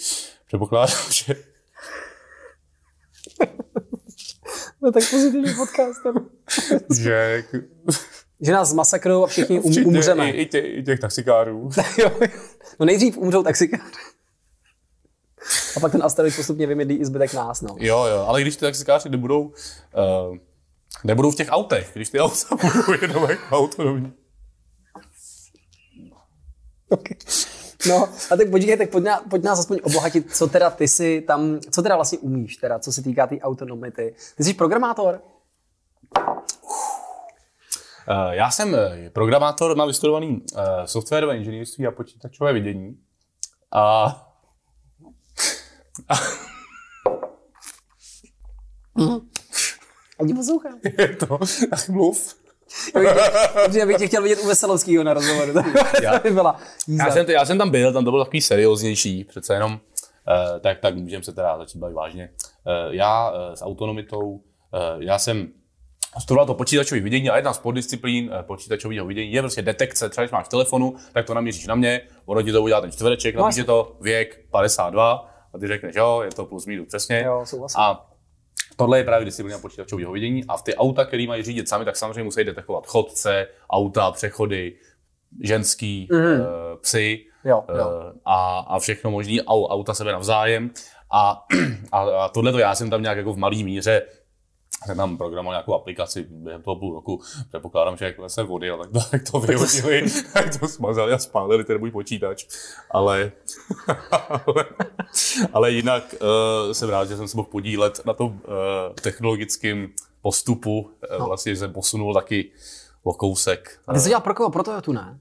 předpokládám, 0.47 0.97
že... 1.11 1.35
no 4.81 4.91
tak 4.91 5.03
pozitivní 5.11 5.53
podcast. 5.55 6.01
že... 7.01 7.43
Že 8.41 8.51
nás 8.51 8.73
masakrou 8.73 9.23
a 9.23 9.27
všichni 9.27 9.59
um, 9.59 9.87
umřeme. 9.87 10.31
I, 10.31 10.41
i, 10.41 10.45
tě, 10.45 10.59
I 10.59 10.83
těch 10.83 10.99
taxikárů. 10.99 11.69
no 12.79 12.85
nejdřív 12.85 13.17
umřou 13.17 13.43
taxikáři. 13.43 14.16
A 15.77 15.79
pak 15.79 15.91
ten 15.91 16.03
asteroid 16.03 16.35
postupně 16.35 16.67
vymydlí 16.67 16.95
i 16.95 17.05
zbytek 17.05 17.33
nás. 17.33 17.61
No. 17.61 17.75
Jo, 17.79 18.05
jo, 18.05 18.25
ale 18.27 18.41
když 18.41 18.55
ty 18.55 18.61
taxikáři 18.61 19.09
nebudou, 19.09 19.41
uh, 19.41 20.37
nebudou 21.03 21.31
v 21.31 21.35
těch 21.35 21.47
autech, 21.49 21.91
když 21.93 22.09
ty 22.09 22.19
auta 22.19 22.55
budou 22.61 23.01
jenom 23.01 23.29
jako 23.29 23.57
autonomní. 23.57 24.13
Okay. 26.89 27.17
No, 27.89 28.09
a 28.31 28.35
tak 28.37 28.49
počkej, 28.51 28.77
tak 28.77 28.89
pojď, 28.89 29.03
na, 29.03 29.21
pojď 29.29 29.43
nás 29.43 29.59
aspoň 29.59 29.79
obohatit, 29.83 30.35
co 30.35 30.47
teda 30.47 30.69
ty 30.69 30.87
si 30.87 31.21
tam, 31.21 31.59
co 31.71 31.81
teda 31.81 31.95
vlastně 31.95 32.17
umíš, 32.17 32.57
teda, 32.57 32.79
co 32.79 32.93
se 32.93 33.03
týká 33.03 33.27
té 33.27 33.35
tý 33.35 33.41
autonomity. 33.41 34.15
Ty 34.37 34.43
jsi 34.43 34.53
programátor? 34.53 35.21
Uh, 38.09 38.31
já 38.31 38.51
jsem 38.51 38.75
eh, 38.75 39.09
programátor, 39.09 39.75
mám 39.75 39.87
vystudovaný 39.87 40.45
softwarové 40.85 41.37
inženýrství 41.37 41.87
a 41.87 41.91
počítačové 41.91 42.53
vidění. 42.53 42.97
A 43.71 44.26
A 50.19 50.25
ti 50.27 50.33
poslouchám. 50.33 50.79
Je 50.99 51.15
to, 51.15 51.39
tak 51.69 51.89
mluv. 51.89 52.35
Já 53.71 53.85
bych 53.85 53.97
tě 53.97 54.07
chtěl 54.07 54.23
vidět 54.23 54.39
u 54.43 54.47
Veselovského 54.47 55.03
na 55.03 55.13
rozhovoru. 55.13 55.53
já, 56.03 56.19
by 56.19 56.31
byla 56.31 56.59
já, 56.87 57.11
jsem, 57.11 57.29
já 57.29 57.45
jsem 57.45 57.57
tam 57.57 57.69
byl, 57.69 57.93
tam 57.93 58.05
to 58.05 58.11
bylo 58.11 58.25
takový 58.25 58.41
serióznější, 58.41 59.23
přece 59.23 59.53
jenom, 59.53 59.71
uh, 59.71 59.79
tak, 60.59 60.79
tak 60.79 60.95
můžeme 60.95 61.23
se 61.23 61.33
teda 61.33 61.57
začít 61.57 61.77
bavit 61.77 61.93
vážně. 61.93 62.29
Uh, 62.39 62.93
já 62.93 63.31
uh, 63.31 63.37
s 63.53 63.61
autonomitou, 63.61 64.29
uh, 64.29 64.41
já 64.99 65.19
jsem 65.19 65.47
studoval 66.19 66.45
to 66.45 66.53
počítačové 66.53 67.01
vidění 67.01 67.29
a 67.29 67.35
jedna 67.35 67.53
z 67.53 67.57
poddisciplín 67.57 68.31
počítačového 68.41 69.05
vidění 69.05 69.31
je 69.31 69.41
prostě 69.41 69.61
detekce. 69.61 70.09
Třeba 70.09 70.25
když 70.25 70.31
máš 70.31 70.47
telefonu, 70.47 70.95
tak 71.13 71.25
to 71.25 71.33
naměříš 71.33 71.67
na 71.67 71.75
mě, 71.75 72.01
ono 72.25 72.41
ti 72.41 72.51
to 72.51 72.61
udělá 72.61 72.81
ten 72.81 72.91
čtvereček, 72.91 73.35
no, 73.35 73.41
napíše 73.41 73.63
to 73.63 73.97
věk 74.01 74.39
52, 74.51 75.36
a 75.57 75.59
ty 75.59 75.67
řekneš, 75.67 75.95
jo, 75.95 76.21
je 76.23 76.31
to 76.31 76.45
plus 76.45 76.65
minus 76.65 76.87
přesně. 76.87 77.23
Jo, 77.25 77.45
a 77.77 78.09
tohle 78.75 78.97
je 78.97 79.03
právě 79.03 79.25
disciplína 79.25 79.59
počítačového 79.59 80.11
vidění 80.11 80.45
a 80.47 80.57
v 80.57 80.63
ty 80.63 80.75
auta, 80.75 81.05
které 81.05 81.27
mají 81.27 81.43
řídit 81.43 81.69
sami, 81.69 81.85
tak 81.85 81.95
samozřejmě 81.95 82.23
musí 82.23 82.43
detekovat 82.43 82.87
chodce, 82.87 83.47
auta, 83.69 84.11
přechody, 84.11 84.73
ženský, 85.43 86.07
mm-hmm. 86.11 86.39
uh, 86.39 86.79
psy 86.81 87.25
jo, 87.43 87.63
jo. 87.77 87.87
Uh, 87.87 88.11
a, 88.25 88.59
a 88.59 88.79
všechno 88.79 89.11
možné, 89.11 89.41
auta 89.47 89.93
sebe 89.93 90.11
navzájem. 90.11 90.71
A, 91.11 91.45
a, 91.91 91.99
a 91.99 92.29
tohle 92.29 92.51
to 92.51 92.59
já 92.59 92.75
jsem 92.75 92.89
tam 92.89 93.01
nějak 93.01 93.17
jako 93.17 93.33
v 93.33 93.37
malé 93.37 93.63
míře 93.63 94.01
jsem 94.85 94.97
tam 94.97 95.17
programoval 95.17 95.53
nějakou 95.53 95.73
aplikaci 95.73 96.27
během 96.29 96.61
toho 96.61 96.75
půl 96.75 96.93
roku. 96.93 97.21
Předpokládám, 97.49 97.97
že 97.97 98.05
jak 98.05 98.15
se 98.27 98.43
vody, 98.43 98.69
tak 98.77 98.91
to, 98.91 99.09
tak 99.11 99.31
to 99.31 99.39
vyhodili, 99.39 100.05
tak 100.33 100.59
to 100.59 100.67
smazali 100.67 101.13
a 101.13 101.17
spálili 101.17 101.63
ten 101.63 101.79
můj 101.79 101.91
počítač. 101.91 102.45
Ale, 102.91 103.31
ale, 104.11 104.65
ale 105.53 105.71
jinak 105.71 106.15
uh, 106.21 106.71
jsem 106.71 106.89
rád, 106.89 107.09
že 107.09 107.17
jsem 107.17 107.27
se 107.27 107.37
mohl 107.37 107.49
podílet 107.49 108.05
na 108.05 108.13
tom 108.13 108.27
uh, 108.27 108.39
technologickém 109.01 109.89
postupu. 110.21 110.79
Uh, 110.79 111.19
no. 111.19 111.25
Vlastně, 111.25 111.55
že 111.55 111.59
jsem 111.59 111.73
posunul 111.73 112.13
taky 112.13 112.51
o 113.03 113.13
kousek. 113.13 113.79
A 113.87 113.93
ty 113.93 113.99
jsi 113.99 114.09
dělal 114.09 114.21
pro 114.21 114.33
koho? 114.33 114.49
Pro 114.49 114.63
Toyota, 114.63 114.91
ne? 114.91 115.19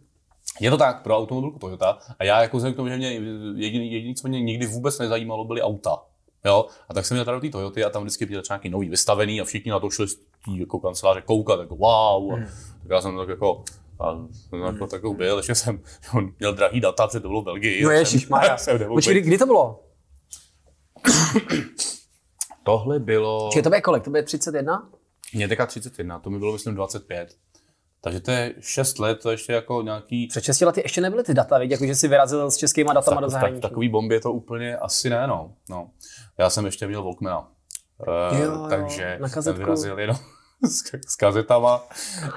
Je 0.61 0.71
to 0.71 0.77
tak, 0.77 1.03
pro 1.03 1.17
automobilku 1.17 1.59
Toyota. 1.59 1.99
A 2.19 2.25
já 2.25 2.43
jako 2.43 2.61
jsem 2.61 2.73
k 2.73 2.77
tomu, 2.77 2.89
že 2.89 2.97
mě 2.97 3.13
jediný, 3.57 3.93
jediný, 3.93 4.15
co 4.15 4.29
mě 4.29 4.41
nikdy 4.41 4.67
vůbec 4.67 4.99
nezajímalo, 4.99 5.45
byly 5.45 5.63
auta. 5.63 5.99
Jo? 6.45 6.67
A 6.89 6.95
tak 6.95 7.07
jsem 7.07 7.15
měl 7.15 7.25
tady 7.25 7.41
ty 7.41 7.51
Toyoty 7.51 7.85
a 7.85 7.91
tam 7.91 8.03
vždycky 8.03 8.27
byly 8.27 8.43
nějaký 8.51 8.69
nový 8.69 8.89
vystavený 8.89 9.41
a 9.41 9.45
všichni 9.45 9.71
na 9.71 9.81
to 9.81 9.91
šli 9.91 10.09
z 10.09 10.15
tý, 10.15 10.59
jako 10.59 10.81
kanceláře 10.81 11.23
koukat, 11.23 11.61
jako 11.61 11.77
wow. 11.77 12.33
A, 12.33 12.37
hmm. 12.37 12.47
tak 12.83 12.91
já 12.91 13.01
jsem 13.01 13.17
tak 13.17 13.29
jako 13.29 13.65
a 14.01 14.13
jsem 14.33 14.61
jako 14.61 14.79
hmm. 14.79 14.89
takový 14.89 15.17
byl, 15.17 15.37
ještě 15.37 15.55
jsem 15.55 15.81
on 16.15 16.33
měl 16.39 16.55
drahý 16.55 16.81
data, 16.81 17.07
protože 17.07 17.21
to 17.21 17.29
bylo 17.29 17.43
v 17.43 17.45
Belgii. 17.45 17.85
No 17.85 17.91
ježiš, 17.91 18.29
má. 18.29 18.45
Já 18.47 18.57
jsem 18.57 18.79
Počkej, 18.89 19.21
kdy 19.21 19.39
to 19.39 19.47
bylo? 19.47 19.83
Tohle 22.63 22.99
bylo... 22.99 23.49
Čiže 23.53 23.63
to 23.63 23.69
bude 23.69 23.81
kolik? 23.81 24.05
To 24.05 24.11
bude 24.11 24.23
31? 24.23 24.91
Mně 25.35 25.49
teďka 25.49 25.67
31, 25.67 26.19
to 26.19 26.31
mi 26.31 26.39
bylo 26.39 26.53
myslím 26.53 26.75
25. 26.75 27.37
Takže 28.01 28.21
to 28.21 28.31
je 28.31 28.55
6 28.61 28.99
let, 28.99 29.19
to 29.23 29.31
ještě 29.31 29.53
jako 29.53 29.83
nějaký... 29.83 30.27
Před 30.27 30.45
6 30.45 30.61
lety 30.61 30.81
ještě 30.85 31.01
nebyly 31.01 31.23
ty 31.23 31.35
data, 31.35 31.59
víš, 31.59 31.71
jako 31.71 31.87
že 31.87 31.95
si 31.95 32.09
vyrazil 32.09 32.51
s 32.51 32.57
českýma 32.57 32.93
datama 32.93 33.17
tak, 33.17 33.25
do 33.25 33.31
zahraničí. 33.31 33.61
Tak, 33.61 33.71
takový 33.71 33.89
bombě 33.89 34.21
to 34.21 34.33
úplně 34.33 34.77
asi 34.77 35.11
ne, 35.11 35.27
no. 35.27 35.55
no. 35.71 35.91
Já 36.39 36.51
jsem 36.51 36.67
ještě 36.67 36.87
měl 36.87 37.03
Walkmana. 37.03 37.49
Uh, 38.31 38.41
jo, 38.41 38.67
takže 38.71 39.19
na 39.21 39.29
jsem 39.29 39.55
vyrazil 39.55 39.99
jenom, 39.99 40.17
s, 40.63 40.83
s 41.07 41.17
kazetama 41.17 41.85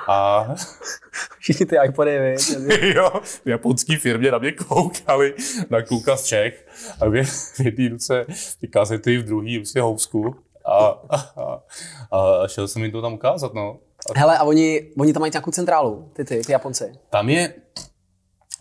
a 0.08 0.48
Všichni 1.40 1.66
ty 1.66 1.76
iPody, 1.86 2.20
viď? 2.20 2.58
jo, 2.96 3.12
v 3.24 3.48
japonský 3.48 3.96
firmě 3.96 4.32
na 4.32 4.38
mě 4.38 4.52
koukali 4.52 5.34
na 5.70 5.82
kluka 5.82 6.18
z 6.18 6.26
Čech 6.26 6.68
a 7.02 7.06
v 7.06 7.14
jed- 7.14 7.54
v 7.54 7.60
jedné 7.60 7.90
ruce 7.90 8.26
ty 8.62 8.68
kazety, 8.68 9.18
v 9.18 9.24
druhý 9.24 9.58
prostě 9.58 9.82
housku 9.82 10.36
a, 10.66 10.78
a, 11.10 11.62
a, 12.12 12.48
šel 12.48 12.68
jsem 12.68 12.84
jim 12.84 12.92
to 12.92 13.02
tam 13.02 13.14
ukázat, 13.14 13.54
no. 13.54 13.80
A 14.16 14.20
Hele, 14.20 14.38
a 14.38 14.44
oni, 14.44 14.92
oni 14.98 15.14
tam 15.14 15.20
mají 15.22 15.32
nějakou 15.34 15.52
centrálu, 15.52 16.10
ty, 16.14 16.26
ty, 16.26 16.42
ty 16.42 16.52
Japonci. 16.52 16.92
tam 17.10 17.30
je, 17.30 17.54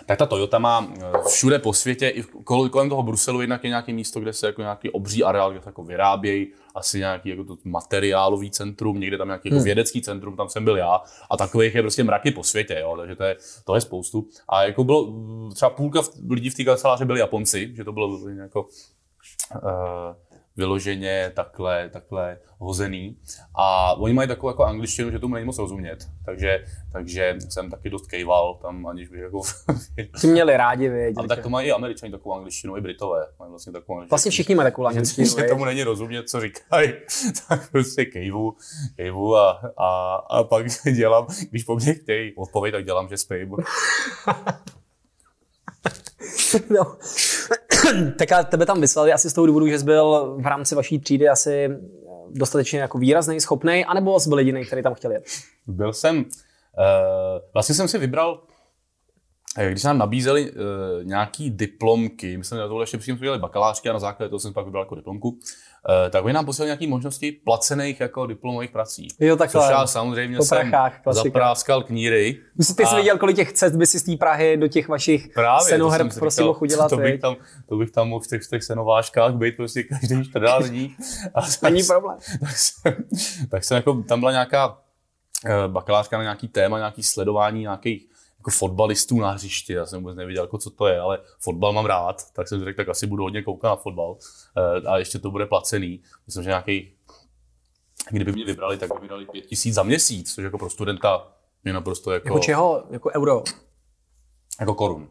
tak 0.07 0.19
ta 0.19 0.27
Toyota 0.27 0.59
má 0.59 0.93
eh, 0.97 1.03
všude 1.29 1.59
po 1.59 1.73
světě, 1.73 2.09
i 2.09 2.23
kolem 2.45 2.89
toho 2.89 3.03
Bruselu 3.03 3.41
jednak 3.41 3.65
je 3.65 3.69
nějaké 3.69 3.93
místo, 3.93 4.21
kde 4.21 4.33
se 4.33 4.47
jako 4.47 4.61
nějaký 4.61 4.91
obří 4.91 5.25
areál, 5.25 5.51
kde 5.51 5.61
se 5.63 5.69
jako 5.69 5.85
vyrábějí, 5.85 6.53
asi 6.75 6.99
nějaký 6.99 7.29
jako 7.29 7.45
to 7.45 7.57
materiálový 7.65 8.51
centrum, 8.51 9.01
někde 9.01 9.19
tam 9.19 9.29
nějaký 9.29 9.49
jako 9.49 9.63
vědecký 9.63 10.03
centrum, 10.03 10.37
tam 10.37 10.49
jsem 10.49 10.65
byl 10.65 10.77
já 10.77 11.01
a 11.31 11.37
takových 11.37 11.75
je 11.75 11.83
prostě 11.83 12.05
mraky 12.05 12.31
po 12.31 12.45
světě, 12.45 12.79
jo, 12.81 12.97
takže 12.97 13.17
to 13.17 13.25
je, 13.25 13.37
to 13.65 13.75
je 13.75 13.81
spoustu. 13.81 14.27
A 14.49 14.63
jako 14.63 14.85
bylo, 14.85 15.13
třeba 15.55 15.71
půlka 15.71 16.01
lidí 16.31 16.51
v 16.51 16.55
té 16.55 16.65
kanceláři 16.65 17.05
byli 17.05 17.21
Japonci, 17.21 17.75
že 17.75 17.85
to 17.85 17.93
bylo 17.93 18.29
jako 18.29 18.63
uh, 18.63 19.61
vyloženě 20.59 21.33
takhle, 21.35 21.89
takhle 21.89 22.39
hozený. 22.59 23.17
A 23.55 23.95
oni 23.95 24.15
mají 24.15 24.29
takovou 24.29 24.51
jako 24.51 24.65
angličtinu, 24.65 25.11
že 25.11 25.19
tomu 25.19 25.35
není 25.35 25.47
moc 25.47 25.59
rozumět. 25.59 26.09
Takže, 26.25 26.65
takže 26.93 27.37
jsem 27.49 27.71
taky 27.71 27.91
dost 27.91 28.07
kejval 28.07 28.55
tam, 28.63 28.87
aniž 28.87 29.09
bych 29.09 29.21
jako... 29.21 29.43
Ty 30.21 30.27
měli 30.27 30.57
rádi, 30.57 30.89
viď? 30.89 31.15
Ale 31.19 31.29
tak 31.29 31.43
to 31.43 31.49
mají 31.49 31.69
i 31.69 31.73
američani 31.73 32.13
takovou 32.13 32.35
angličtinu, 32.35 32.77
i 32.77 32.81
Britové 32.81 33.27
mají 33.39 33.51
vlastně 33.51 33.73
takovou 33.73 33.97
angličtinu. 33.97 34.11
Vlastně 34.11 34.31
všichni 34.31 34.55
mají 34.55 34.67
takovou 34.67 34.87
angličtinu, 34.89 35.29
že 35.29 35.43
tomu 35.43 35.65
není 35.65 35.83
rozumět, 35.83 36.29
co 36.29 36.41
říkají, 36.41 36.93
tak 37.49 37.71
prostě 37.71 38.05
kejvu, 38.05 38.57
kejvu 38.97 39.37
a, 39.37 39.73
a, 39.77 40.15
a 40.31 40.45
pak 40.45 40.67
dělám, 40.97 41.27
když 41.51 41.65
po 41.65 41.77
mně 41.77 41.95
chtějí 41.95 42.35
odpověď, 42.37 42.73
tak 42.73 42.85
dělám, 42.85 43.09
že 43.09 43.17
spím. 43.17 43.57
No. 46.71 46.97
tak 48.19 48.49
tebe 48.49 48.67
tam 48.67 48.81
vyslali 48.81 49.13
asi 49.13 49.31
z 49.31 49.33
toho 49.33 49.47
důvodu, 49.47 49.69
že 49.69 49.79
jsi 49.79 49.85
byl 49.85 50.37
v 50.41 50.47
rámci 50.47 50.75
vaší 50.75 50.99
třídy 50.99 51.29
asi 51.29 51.69
dostatečně 52.31 52.81
jako 52.81 52.99
výrazný, 52.99 53.41
schopný, 53.41 53.85
anebo 53.85 54.21
jsi 54.21 54.29
byl 54.29 54.39
jediný, 54.39 54.65
který 54.65 54.83
tam 54.83 54.95
chtěl 54.95 55.13
jet? 55.13 55.25
Byl 55.67 55.93
jsem, 55.93 56.17
uh, 56.19 56.25
vlastně 57.55 57.75
jsem 57.75 57.89
si 57.89 57.99
vybral, 57.99 58.43
eh, 59.59 59.71
když 59.71 59.85
nám 59.85 59.99
nabízeli 59.99 60.53
nějaký 61.03 61.51
diplomky, 61.51 62.37
my 62.37 62.45
jsme 62.45 62.59
na 62.59 62.69
tohle 62.69 62.83
ještě 62.83 62.99
předtím 62.99 63.17
dělali 63.17 63.41
bakalářky 63.41 63.89
a 63.89 63.93
na 63.93 63.99
základě 63.99 64.31
toho 64.31 64.41
jsem 64.41 64.53
pak 64.53 64.65
vybral 64.65 64.85
jako 64.85 64.95
diplomku, 64.95 65.39
tak 66.11 66.25
oni 66.25 66.33
nám 66.35 66.45
posílali 66.47 66.69
nějaké 66.69 66.87
možnosti 66.87 67.33
placených 67.33 68.01
jako 68.01 68.27
diplomových 68.27 68.71
prací. 68.71 69.09
Jo, 69.21 69.37
takhle. 69.37 69.63
Což 69.63 69.71
já 69.71 69.87
samozřejmě 69.87 70.37
Po 70.37 70.45
jsem 70.45 70.59
prachách, 70.71 71.01
klasika. 71.03 71.23
zapráskal 71.25 71.83
kníry. 71.83 72.37
Myslím, 72.59 72.77
ty 72.77 72.87
jsi 72.87 72.93
A- 72.95 72.97
viděl, 72.97 73.19
kolik 73.19 73.37
těch 73.37 73.53
cest 73.53 73.77
by 73.77 73.87
si 73.87 73.99
z 73.99 74.03
té 74.03 74.17
Prahy 74.17 74.57
do 74.57 74.69
těch 74.69 74.89
vašich 74.89 75.29
Právě, 75.35 75.67
senoherb 75.69 76.13
říkal, 76.13 76.47
mohl 76.47 76.59
udělat, 76.63 76.89
to, 76.89 76.97
bych 76.97 77.21
tam, 77.21 77.37
to 77.69 77.77
bych 77.77 77.91
tam 77.91 78.09
mohl 78.09 78.25
v 78.25 78.27
těch, 78.29 78.43
v 78.43 78.49
těch 78.51 78.63
senováškách 78.65 79.35
být 79.35 79.57
prostě 79.57 79.83
každý 79.83 80.25
14 80.25 80.65
dní. 80.65 80.97
A 81.35 81.41
tak 81.43 81.63
Není 81.63 81.83
problém. 81.83 82.19
tak 82.41 82.57
jsem, 82.57 82.95
tak 83.51 83.65
jsem 83.65 83.77
jako, 83.77 84.03
tam 84.09 84.21
byla 84.21 84.33
nějaká 84.33 84.79
eh, 85.47 85.69
bakalářka 85.69 86.17
na 86.17 86.23
nějaký 86.23 86.49
téma, 86.49 86.79
nějaký 86.79 87.03
sledování 87.03 87.61
nějakých 87.61 88.07
jako 88.49 88.57
fotbalistů 88.59 89.21
na 89.21 89.31
hřišti. 89.31 89.73
Já 89.73 89.87
jsem 89.87 90.01
vůbec 90.01 90.17
nevěděl, 90.17 90.45
jako 90.45 90.59
co 90.59 90.71
to 90.71 90.87
je, 90.87 91.01
ale 91.01 91.19
fotbal 91.41 91.73
mám 91.73 91.87
rád, 91.87 92.33
tak 92.33 92.49
jsem 92.49 92.65
řekl, 92.65 92.77
tak 92.77 92.89
asi 92.89 93.07
budu 93.07 93.23
hodně 93.23 93.43
koukat 93.43 93.69
na 93.71 93.77
fotbal. 93.77 94.17
Eh, 94.57 94.89
A 94.89 94.99
ještě 94.99 95.19
to 95.19 95.31
bude 95.31 95.47
placený. 95.47 96.03
Myslím, 96.27 96.45
že 96.45 96.51
nějaký, 96.51 96.93
kdyby 98.11 98.33
mě 98.33 98.45
vybrali, 98.45 98.79
tak 98.79 98.95
by 98.95 99.01
mi 99.01 99.09
dali 99.09 99.27
pět 99.27 99.47
tisíc 99.47 99.75
za 99.75 99.83
měsíc, 99.83 100.35
což 100.35 100.45
jako 100.45 100.59
pro 100.59 100.71
studenta 100.71 101.33
je 101.65 101.73
naprosto 101.73 102.13
jako, 102.13 102.29
Jako 102.29 102.39
čeho? 102.39 102.85
Jako 102.91 103.11
euro. 103.17 103.43
jako 104.61 104.75
korun. 104.75 105.09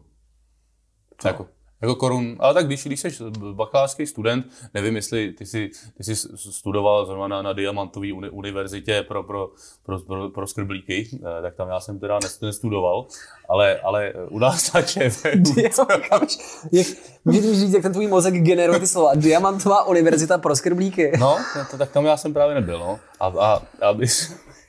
Jako, 1.25 1.47
jako 1.81 1.95
korun, 1.95 2.35
ale 2.39 2.53
tak 2.53 2.65
když, 2.65 2.85
když 2.85 2.99
jsi 2.99 3.09
bakalářský 3.53 4.07
student, 4.07 4.45
nevím, 4.73 4.95
jestli 4.95 5.33
ty 5.33 5.45
jsi, 5.45 5.69
ty 5.97 6.03
jsi 6.03 6.15
studoval 6.35 7.05
zrovna 7.05 7.27
na, 7.27 7.41
na 7.41 7.53
Diamantové 7.53 8.13
uni, 8.13 8.29
univerzitě 8.29 9.05
pro, 9.07 9.23
pro, 9.23 9.49
pro, 9.85 9.99
pro, 9.99 10.29
pro 10.29 10.47
skrblíky, 10.47 11.09
eh, 11.13 11.41
tak 11.41 11.55
tam 11.55 11.69
já 11.69 11.79
jsem 11.79 11.99
teda 11.99 12.19
nes- 12.19 12.45
nestudoval, 12.45 13.05
ale, 13.49 13.79
ale 13.79 14.13
u 14.29 14.39
nás 14.39 14.73
na 14.73 14.81
jak, 16.71 16.87
můžeš 17.25 17.59
říct, 17.59 17.73
jak 17.73 17.83
ten 17.83 17.93
tvůj 17.93 18.07
mozek 18.07 18.33
generuje 18.33 18.79
ty 18.79 18.87
slova. 18.87 19.15
Diamantová 19.15 19.83
univerzita 19.87 20.37
pro 20.37 20.55
skrblíky. 20.55 21.11
No, 21.19 21.37
to, 21.71 21.77
tak 21.77 21.91
tam 21.91 22.05
já 22.05 22.17
jsem 22.17 22.33
právě 22.33 22.55
nebyl, 22.55 22.79
no. 22.79 22.99
A, 23.19 23.27
a, 23.27 23.61
a 23.81 23.91
my 23.93 24.07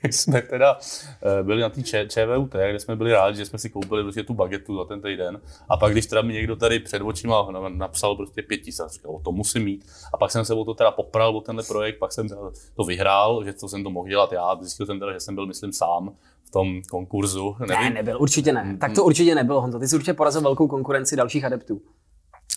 jsme 0.11 0.43
teda 0.43 0.79
eh, 1.23 1.43
byli 1.43 1.63
na 1.63 1.69
té 1.69 1.83
ČVUT, 1.83 2.49
kde 2.49 2.81
jsme 2.81 2.97
byli 2.97 3.13
rádi, 3.13 3.37
že 3.37 3.45
jsme 3.47 3.59
si 3.59 3.71
koupili 3.71 4.03
prostě 4.03 4.23
tu 4.23 4.35
bagetu 4.35 4.77
za 4.77 4.85
ten 4.85 5.03
týden. 5.03 5.41
A 5.69 5.77
pak, 5.77 5.93
když 5.93 6.07
teda 6.07 6.23
mi 6.23 6.33
někdo 6.33 6.57
tady 6.57 6.79
před 6.79 7.03
očima 7.03 7.49
na- 7.51 7.69
napsal 7.69 8.17
prostě 8.17 8.43
pět 8.43 8.59
tisíc, 8.59 8.93
říkal, 8.93 9.21
to 9.25 9.33
musím 9.33 9.65
mít. 9.65 9.87
A 10.15 10.17
pak 10.17 10.31
jsem 10.31 10.45
se 10.45 10.55
o 10.55 10.65
to 10.65 10.75
teda 10.75 10.91
popral, 10.91 11.37
o 11.37 11.41
tenhle 11.41 11.65
projekt, 11.65 11.99
pak 11.99 12.13
jsem 12.13 12.29
to 12.77 12.85
vyhrál, 12.85 13.45
že 13.45 13.53
to 13.53 13.69
jsem 13.69 13.85
to 13.85 13.91
mohl 13.91 14.09
dělat 14.09 14.33
já. 14.33 14.57
Zjistil 14.61 14.87
jsem 14.87 14.99
teda, 15.01 15.13
že 15.13 15.21
jsem 15.21 15.35
byl, 15.35 15.47
myslím, 15.47 15.73
sám 15.73 16.15
v 16.45 16.51
tom 16.51 16.83
konkurzu. 16.91 17.57
Ne, 17.61 17.67
Nevím, 17.67 17.95
nebyl, 17.95 18.23
určitě 18.23 18.53
ne. 18.53 18.77
Tak 18.81 18.95
to 18.95 19.05
určitě 19.05 19.35
nebylo, 19.35 19.61
Honzo. 19.61 19.79
Ty 19.79 19.89
jsi 19.89 19.95
určitě 19.97 20.15
porazil 20.15 20.41
velkou 20.41 20.69
konkurenci 20.69 21.17
dalších 21.17 21.45
adeptů. 21.45 21.81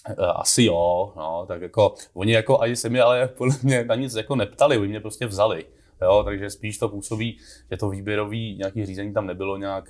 Eh, 0.09 0.15
Asi 0.35 0.63
jo, 0.63 1.13
no, 1.17 1.45
tak 1.47 1.61
jako, 1.61 1.93
oni 2.13 2.31
jako 2.33 2.59
ani 2.61 2.75
se 2.75 2.89
mi 2.89 2.99
ale 2.99 3.27
podle 3.27 3.55
mě 3.63 3.83
na 3.83 3.95
nic 3.95 4.15
jako 4.15 4.35
neptali, 4.35 4.77
oni 4.77 4.87
mě 4.87 4.99
prostě 4.99 5.27
vzali, 5.27 5.65
jo, 6.01 6.21
takže 6.25 6.49
spíš 6.49 6.77
to 6.77 6.89
působí, 6.89 7.37
že 7.71 7.77
to 7.77 7.89
výběrový 7.89 8.57
nějaký 8.57 8.85
řízení 8.85 9.13
tam 9.13 9.27
nebylo 9.27 9.57
nějak 9.57 9.85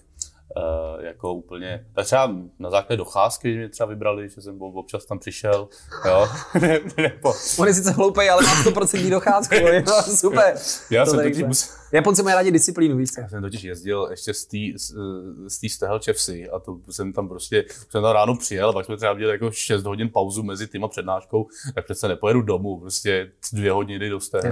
uh, 0.58 1.03
jako 1.06 1.34
úplně, 1.34 1.86
tak 1.96 2.06
třeba 2.06 2.32
na 2.60 2.70
základě 2.70 2.98
docházky, 2.98 3.53
že 3.53 3.60
mě 3.60 3.70
třeba 3.70 3.88
vybrali, 3.88 4.30
že 4.30 4.41
jsem 4.41 4.62
občas 4.62 5.06
tam 5.06 5.20
přišel, 5.20 5.70
jo, 6.08 6.27
ne, 6.62 6.80
nebo, 6.98 7.34
On 7.60 7.68
je 7.68 7.74
sice 7.74 7.91
hloupej, 7.91 8.30
ale 8.30 8.44
má 8.44 8.63
100% 8.63 9.10
docházku. 9.10 9.56
jo, 9.56 9.84
super. 10.15 10.56
já 10.91 11.06
To 11.06 11.12
jsem 11.12 11.20
totiž 11.20 11.38
se. 11.38 11.48
musel, 11.48 11.75
Japonci 11.92 12.24
mají 12.24 12.36
rádi 12.36 12.52
disciplínu, 12.52 12.98
víš 12.98 13.10
já 13.18 13.30
jsem 13.30 13.42
totiž 13.42 13.64
jezdil 13.64 14.08
ještě 14.12 14.34
z 14.34 14.46
té 14.46 14.58
z, 14.76 14.94
z 15.48 15.60
té 15.60 15.70
Stehelče 15.70 16.14
vsi 16.14 16.50
a 16.50 16.60
to 16.60 16.78
jsem 16.90 17.14
tam 17.14 17.30
prostě, 17.30 17.66
jsem 17.90 18.02
tam 18.02 18.12
ráno 18.12 18.36
přijel 18.36 18.74
pak 18.74 18.86
jsme 18.86 18.98
třeba 18.98 19.14
měli 19.14 19.32
jako 19.32 19.52
6 19.52 19.84
hodin 19.84 20.10
pauzu 20.10 20.44
mezi 20.44 20.68
tím 20.68 20.84
a 20.84 20.88
přednáškou, 20.88 21.48
tak 21.76 21.86
přece 21.86 22.08
nepojedu 22.08 22.42
domů, 22.42 22.80
prostě 22.80 23.32
dvě 23.54 23.72
hodiny 23.72 24.10
do 24.10 24.20
Stehna, 24.20 24.52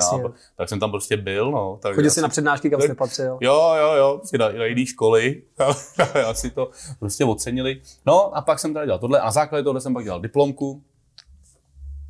tak 0.58 0.70
jsem 0.70 0.80
tam 0.80 0.92
prostě 0.92 1.18
byl, 1.18 1.52
no. 1.52 1.80
Tak 1.82 1.96
Chodil 1.96 2.12
jsi 2.12 2.16
si- 2.16 2.22
na 2.22 2.30
přednášky, 2.30 2.70
kam 2.70 2.82
jsi 2.82 2.88
nepatřil. 2.88 3.38
Jo, 3.42 3.74
jo, 3.80 3.94
jo, 3.94 4.16
prostě 4.18 4.38
na, 4.38 4.50
na 4.52 4.66
jiné 4.66 4.86
školy, 4.86 5.42
já 6.16 6.34
si 6.34 6.50
to 6.50 6.70
prostě 7.00 7.26
ocenili. 7.26 7.82
No 8.06 8.38
a 8.38 8.42
pak 8.42 8.60
jsem 8.60 8.74
teda 8.74 8.86
dělal 8.86 9.00
tohle 9.00 9.20
a 9.20 9.26
na 9.26 9.32
základě 9.32 9.64
tohle 9.64 9.82
jsem 9.82 9.94
pak 9.94 10.04
dělal 10.04 10.22
diplomku, 10.22 10.84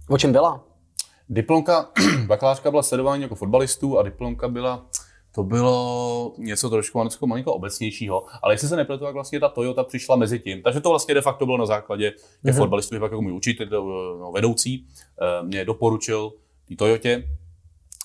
O 0.09 0.17
čem 0.17 0.31
byla? 0.31 0.63
Diplomka, 1.29 1.89
bakalářka 2.25 2.71
byla 2.71 2.83
sledování 2.83 3.23
jako 3.23 3.35
fotbalistů 3.35 3.99
a 3.99 4.03
diplomka 4.03 4.47
byla, 4.47 4.85
to 5.31 5.43
bylo 5.43 6.33
něco 6.37 6.69
trošku 6.69 6.97
malinko, 6.97 7.27
malinko 7.27 7.53
obecnějšího, 7.53 8.25
ale 8.41 8.53
jestli 8.53 8.67
se 8.67 8.75
nepletu, 8.75 9.03
tak 9.03 9.13
vlastně 9.13 9.39
ta 9.39 9.49
Toyota 9.49 9.83
přišla 9.83 10.15
mezi 10.15 10.39
tím. 10.39 10.61
Takže 10.61 10.79
to 10.79 10.89
vlastně 10.89 11.13
de 11.13 11.21
facto 11.21 11.45
bylo 11.45 11.57
na 11.57 11.65
základě 11.65 12.11
těch 12.11 12.21
mm-hmm. 12.43 12.57
fotbalistů, 12.57 12.99
pak 12.99 13.11
jako 13.11 13.21
můj 13.21 13.33
učitel, 13.33 13.67
no, 14.19 14.31
vedoucí, 14.31 14.87
eh, 15.21 15.43
mě 15.43 15.65
doporučil 15.65 16.33
té 16.67 16.75
Toyotě, 16.75 17.23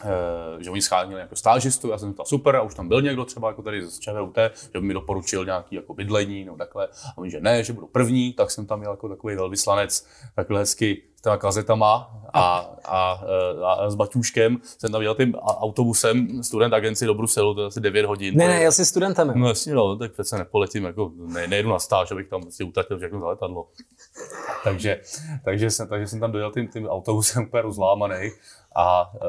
eh, 0.04 0.62
že 0.64 0.70
oni 0.70 0.82
schánili 0.82 1.20
jako 1.20 1.36
stážistu, 1.36 1.88
já 1.88 1.98
jsem 1.98 2.10
říkal 2.10 2.26
super, 2.26 2.56
a 2.56 2.62
už 2.62 2.74
tam 2.74 2.88
byl 2.88 3.02
někdo 3.02 3.24
třeba 3.24 3.48
jako 3.48 3.62
tady 3.62 3.86
z 3.86 3.98
ČVUT, 3.98 4.38
že 4.74 4.80
by 4.80 4.80
mi 4.80 4.94
doporučil 4.94 5.44
nějaký 5.44 5.76
jako 5.76 5.94
bydlení, 5.94 6.44
no 6.44 6.56
takhle, 6.56 6.86
a 6.86 7.18
oni, 7.18 7.30
že 7.30 7.40
ne, 7.40 7.64
že 7.64 7.72
budu 7.72 7.86
první, 7.86 8.32
tak 8.32 8.50
jsem 8.50 8.66
tam 8.66 8.78
měl 8.78 8.90
jako 8.90 9.08
takový 9.08 9.36
velvyslanec, 9.36 10.06
takhle 10.34 10.60
hezky 10.60 11.02
těma 11.24 11.36
kazetama 11.36 12.10
a, 12.34 12.40
a, 12.84 13.12
a, 13.64 13.72
a, 13.72 13.90
s 13.90 13.94
baťůškem 13.94 14.58
jsem 14.78 14.92
tam 14.92 15.02
jel 15.02 15.14
tím 15.14 15.34
autobusem 15.34 16.42
student 16.42 16.74
agenci 16.74 17.06
do 17.06 17.14
Bruselu, 17.14 17.54
to 17.54 17.60
je 17.60 17.66
asi 17.66 17.80
9 17.80 18.06
hodin. 18.06 18.36
Ne, 18.36 18.48
ne, 18.48 18.60
jel 18.60 18.72
jsi 18.72 18.84
studentem. 18.84 19.32
No 19.36 19.48
jasně, 19.48 19.74
no, 19.74 19.96
tak 19.96 20.12
přece 20.12 20.38
nepoletím, 20.38 20.84
jako 20.84 21.12
ne, 21.16 21.46
nejdu 21.46 21.68
na 21.68 21.78
stáž, 21.78 22.10
abych 22.10 22.28
tam 22.28 22.50
si 22.50 22.64
utratil 22.64 22.98
všechno 22.98 23.20
za 23.20 23.28
letadlo. 23.28 23.68
takže, 24.64 25.00
takže, 25.44 25.70
jsem, 25.70 25.88
takže 25.88 26.06
jsem 26.06 26.20
tam 26.20 26.32
dojel 26.32 26.52
tím, 26.52 26.68
tím 26.68 26.86
autobusem 26.86 27.44
úplně 27.44 27.62
rozlámaný. 27.62 28.30
A 28.76 29.14
uh, 29.14 29.20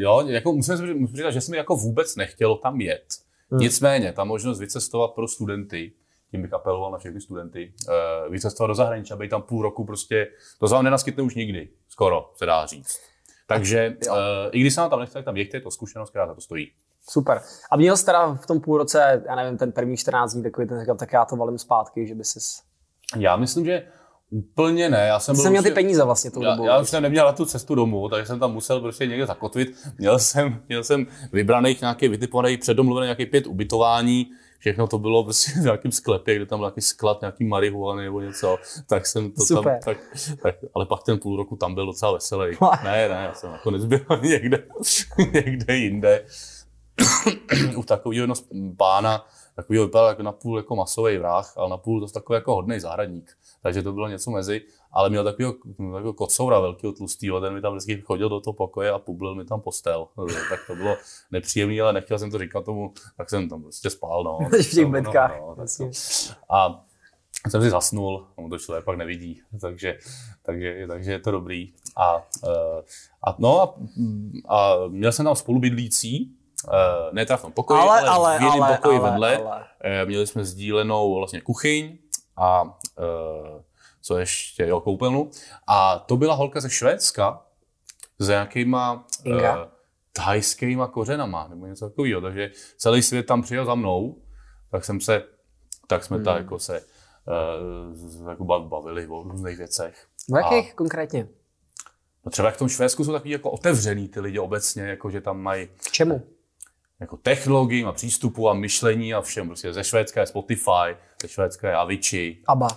jo, 0.00 0.24
jako 0.26 0.52
musím 0.52 0.76
si 0.76 0.94
musím 0.94 1.16
říct, 1.16 1.32
že 1.32 1.40
jsem 1.40 1.54
jako 1.54 1.76
vůbec 1.76 2.16
nechtěl 2.16 2.56
tam 2.56 2.80
jet. 2.80 3.04
Hmm. 3.50 3.60
Nicméně, 3.60 4.12
ta 4.12 4.24
možnost 4.24 4.60
vycestovat 4.60 5.10
pro 5.10 5.28
studenty, 5.28 5.92
tím 6.32 6.42
bych 6.42 6.52
apeloval 6.52 6.90
na 6.92 6.98
všechny 6.98 7.20
studenty, 7.20 7.72
uh, 7.88 8.32
vycestovat 8.32 8.68
do 8.68 8.74
zahraničí, 8.74 9.12
aby 9.12 9.28
tam 9.28 9.42
půl 9.42 9.62
roku 9.62 9.84
prostě, 9.84 10.28
to 10.60 10.68
se 10.68 10.74
vám 10.74 10.84
nenaskytne 10.84 11.22
už 11.22 11.34
nikdy, 11.34 11.68
skoro, 11.88 12.30
se 12.36 12.46
dá 12.46 12.66
říct. 12.66 13.00
Takže 13.46 13.96
uh, 14.08 14.16
i 14.52 14.60
když 14.60 14.74
se 14.74 14.80
vám 14.80 14.90
tam 14.90 15.00
nechce, 15.00 15.14
tak 15.14 15.24
tam 15.24 15.36
jeďte, 15.36 15.56
je 15.56 15.60
to 15.60 15.70
zkušenost, 15.70 16.10
která 16.10 16.26
za 16.26 16.34
to 16.34 16.40
stojí. 16.40 16.70
Super. 17.08 17.40
A 17.70 17.76
měl 17.76 17.96
jsi 17.96 18.04
teda 18.04 18.34
v 18.34 18.46
tom 18.46 18.60
půl 18.60 18.78
roce, 18.78 19.22
já 19.28 19.34
nevím, 19.36 19.58
ten 19.58 19.72
první 19.72 19.96
14 19.96 20.32
dní 20.32 20.42
takový 20.42 20.68
ten 20.68 20.80
říkal, 20.80 20.96
tak 20.96 21.12
já 21.12 21.24
to 21.24 21.36
valím 21.36 21.58
zpátky, 21.58 22.06
že 22.06 22.14
by 22.14 22.24
si... 22.24 22.38
Já 23.18 23.36
myslím, 23.36 23.64
že 23.64 23.86
Úplně 24.34 24.88
ne, 24.88 25.06
já 25.06 25.20
jsem 25.20 25.34
Ty 25.34 25.36
byl 25.36 25.42
jsem 25.42 25.52
měl 25.52 25.62
ty 25.62 25.68
prostě- 25.68 25.74
peníze 25.74 26.04
vlastně 26.04 26.30
tou 26.30 26.42
já, 26.42 26.50
dobou. 26.50 26.66
já 26.66 26.80
už 26.80 26.88
jsem 26.88 27.02
neměl 27.02 27.26
na 27.26 27.32
tu 27.32 27.44
cestu 27.44 27.74
domů, 27.74 28.08
takže 28.08 28.26
jsem 28.26 28.40
tam 28.40 28.52
musel 28.52 28.80
prostě 28.80 29.06
někde 29.06 29.26
zakotvit. 29.26 29.76
Měl 29.98 30.18
jsem, 30.18 30.62
měl 30.68 30.84
jsem 30.84 31.06
vybraných 31.32 31.80
nějaký 31.80 32.08
vytipovaný, 32.08 32.56
předomluvený 32.56 33.04
nějaký 33.06 33.26
pět 33.26 33.46
ubytování, 33.46 34.26
všechno 34.62 34.86
to 34.86 34.98
bylo 34.98 35.24
prostě 35.24 35.50
v 35.50 35.62
nějakém 35.62 35.92
sklepě, 35.92 36.36
kde 36.36 36.46
tam 36.46 36.58
byl 36.58 36.66
nějaký 36.66 36.80
sklad, 36.80 37.20
nějaký 37.20 37.44
marihuany 37.44 38.04
nebo 38.04 38.20
něco, 38.20 38.58
tak 38.86 39.06
jsem 39.06 39.30
to 39.30 39.44
Super. 39.44 39.72
tam, 39.72 39.80
tak, 39.84 39.98
tak, 40.42 40.54
ale 40.74 40.86
pak 40.86 41.02
ten 41.02 41.18
půl 41.18 41.36
roku 41.36 41.56
tam 41.56 41.74
byl 41.74 41.86
docela 41.86 42.12
veselý. 42.12 42.56
ne, 42.84 43.08
ne, 43.08 43.24
já 43.24 43.34
jsem 43.34 43.52
nakonec 43.52 43.84
byl 43.84 44.00
někde, 44.22 44.64
někde 45.18 45.76
jinde. 45.76 46.24
U 47.76 47.82
takového 47.82 48.34
pána, 48.76 49.26
takového 49.56 49.84
vypadal 49.84 50.08
jako 50.08 50.22
na 50.22 50.32
půl 50.32 50.56
jako 50.56 50.76
masový 50.76 51.18
vrah, 51.18 51.52
ale 51.56 51.70
na 51.70 51.76
půl 51.76 52.00
to 52.00 52.12
takový 52.12 52.34
jako 52.34 52.54
hodný 52.54 52.80
zahradník. 52.80 53.36
Takže 53.62 53.82
to 53.82 53.92
bylo 53.92 54.08
něco 54.08 54.30
mezi, 54.30 54.60
ale 54.92 55.10
měl 55.10 55.24
takového, 55.24 55.52
takového 55.76 56.12
kocoura 56.12 56.60
velkého 56.60 56.92
tlustého, 56.92 57.40
ten 57.40 57.54
mi 57.54 57.60
tam 57.60 57.72
vždycky 57.72 58.00
chodil 58.00 58.28
do 58.28 58.40
toho 58.40 58.54
pokoje 58.54 58.90
a 58.90 58.98
publil 58.98 59.34
mi 59.34 59.44
tam 59.44 59.60
postel. 59.60 60.08
Tak 60.50 60.60
to 60.66 60.74
bylo 60.74 60.96
nepříjemné, 61.30 61.80
ale 61.80 61.92
nechtěl 61.92 62.18
jsem 62.18 62.30
to 62.30 62.38
říkat 62.38 62.64
tomu, 62.64 62.92
tak 63.16 63.30
jsem 63.30 63.48
tam 63.48 63.62
prostě 63.62 63.90
spal. 63.90 64.24
No, 64.24 64.38
v 64.62 64.74
těch 64.74 64.86
No, 65.40 65.54
no, 65.58 65.64
to. 65.78 65.90
A 66.50 66.84
jsem 67.48 67.62
si 67.62 67.70
zasnul, 67.70 68.26
on 68.36 68.50
to 68.50 68.58
člověk 68.58 68.84
pak 68.84 68.98
nevidí, 68.98 69.42
takže, 69.60 69.98
takže, 70.42 70.86
takže 70.88 71.12
je 71.12 71.18
to 71.18 71.30
dobrý. 71.30 71.72
A, 71.96 72.26
eh, 72.44 72.82
a, 73.26 73.36
no 73.38 73.62
a, 73.62 73.74
a 74.48 74.74
měl 74.88 75.12
jsem 75.12 75.24
tam 75.24 75.36
spolubydlící, 75.36 76.36
eh, 76.68 77.08
ne 77.12 77.26
teda 77.26 77.36
v 77.36 77.42
tom 77.42 77.52
pokoji, 77.52 77.80
Ale, 77.80 78.00
ale, 78.00 78.08
ale, 78.08 78.38
v 78.38 78.42
jiném 78.42 78.76
pokoji 78.76 78.98
ale, 78.98 79.10
vedle. 79.10 79.36
ale. 79.36 79.64
Eh, 79.80 80.06
Měli 80.06 80.26
jsme 80.26 80.44
sdílenou 80.44 81.14
vlastně 81.14 81.40
kuchyň 81.40 81.98
a 82.36 82.78
eh, 82.98 83.62
co 84.02 84.18
ještě, 84.18 84.66
jo, 84.66 84.80
koupelnu. 84.80 85.30
A 85.66 85.98
to 85.98 86.16
byla 86.16 86.34
holka 86.34 86.60
ze 86.60 86.70
Švédska 86.70 87.42
s 88.18 88.28
nějakýma 88.28 89.06
eh, 89.26 89.42
thajskýma 90.12 90.86
kořenama 90.86 91.46
nebo 91.48 91.66
něco 91.66 91.88
takového. 91.90 92.20
Takže 92.20 92.50
celý 92.76 93.02
svět 93.02 93.26
tam 93.26 93.42
přijel 93.42 93.64
za 93.64 93.74
mnou, 93.74 94.16
tak 94.70 94.84
jsem 94.84 95.00
se, 95.00 95.22
tak 95.86 96.04
jsme 96.04 96.16
hmm. 96.16 96.24
tak 96.24 96.36
jako 96.36 96.58
se 96.58 96.84
z- 97.92 98.28
jako 98.28 98.44
bav- 98.44 98.68
bavili 98.68 99.06
o 99.06 99.22
různých 99.22 99.58
věcech. 99.58 100.06
V 100.32 100.36
jakých 100.36 100.74
konkrétně? 100.74 101.28
No 102.24 102.30
třeba 102.30 102.48
jak 102.48 102.54
v 102.54 102.58
tom 102.58 102.68
Švédsku 102.68 103.04
jsou 103.04 103.12
takový 103.12 103.30
jako 103.30 103.50
otevřený 103.50 104.08
ty 104.08 104.20
lidi 104.20 104.38
obecně, 104.38 104.82
jako 104.82 105.10
že 105.10 105.20
tam 105.20 105.40
mají 105.40 105.66
K 105.66 105.90
čemu? 105.90 106.22
Jako 107.02 107.16
technologií 107.16 107.84
a 107.84 107.92
přístupu 107.92 108.48
a 108.48 108.54
myšlení 108.54 109.14
a 109.14 109.20
všem. 109.20 109.46
Prostě 109.46 109.72
ze 109.72 109.84
Švédska 109.84 110.20
je 110.20 110.26
Spotify, 110.26 110.96
ze 111.22 111.28
Švédska 111.28 111.68
je 111.68 111.74
Avicii, 111.74 112.42
ABBA. 112.46 112.68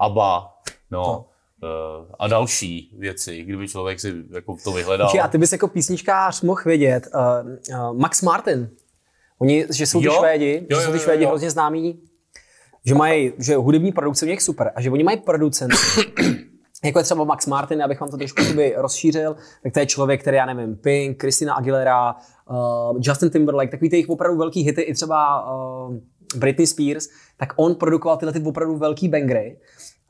ABBA, 0.00 0.54
no, 0.90 1.26
uh, 1.62 2.06
a 2.18 2.28
další 2.28 2.96
věci, 2.98 3.42
kdyby 3.42 3.68
člověk 3.68 4.00
si 4.00 4.14
jako 4.30 4.56
to 4.64 4.72
vyhledal. 4.72 5.06
Počkej, 5.06 5.20
a 5.20 5.28
ty 5.28 5.38
bys 5.38 5.52
jako 5.52 5.68
písničkář 5.68 6.42
mohl 6.42 6.62
vědět, 6.64 7.08
uh, 7.14 7.80
uh, 7.90 7.96
Max 7.98 8.22
Martin, 8.22 8.70
oni, 9.38 9.66
že 9.72 9.86
jsou 9.86 10.00
ty 10.00 10.06
Jo. 10.06 10.14
Švédi, 10.18 10.66
Jo, 10.70 10.78
že 10.78 10.84
jsou 10.84 10.90
jo, 10.90 10.92
ty 10.92 10.98
jo, 10.98 11.02
Švédi 11.02 11.22
jo. 11.22 11.28
hrozně 11.28 11.50
známí, 11.50 12.00
že 12.84 12.94
mají, 12.94 13.32
že 13.38 13.56
hudební 13.56 13.92
produkce 13.92 14.26
u 14.26 14.28
nich 14.28 14.42
super 14.42 14.72
a 14.74 14.80
že 14.80 14.90
oni 14.90 15.04
mají 15.04 15.16
producenty, 15.20 15.76
jako 16.84 16.98
je 16.98 17.02
třeba 17.04 17.24
Max 17.24 17.46
Martin, 17.46 17.82
abych 17.82 18.00
vám 18.00 18.10
to 18.10 18.16
trošku 18.16 18.42
rozšířil, 18.76 19.36
tak 19.62 19.72
to 19.72 19.80
je 19.80 19.86
člověk, 19.86 20.20
který, 20.20 20.36
já 20.36 20.46
nevím, 20.46 20.76
Pink, 20.76 21.20
Christina 21.20 21.54
Aguilera, 21.54 22.16
uh, 22.50 22.98
Justin 23.00 23.30
Timberlake, 23.30 23.70
takový 23.70 23.90
ty 23.90 23.96
jejich 23.96 24.08
opravdu 24.08 24.38
velký 24.38 24.62
hity, 24.62 24.80
i 24.80 24.94
třeba 24.94 25.50
uh, 25.54 25.96
Britney 26.36 26.66
Spears, 26.66 27.08
tak 27.36 27.52
on 27.56 27.74
produkoval 27.74 28.16
tyhle 28.16 28.32
ty 28.32 28.42
opravdu 28.42 28.76
velký 28.76 29.08
bangry. 29.08 29.58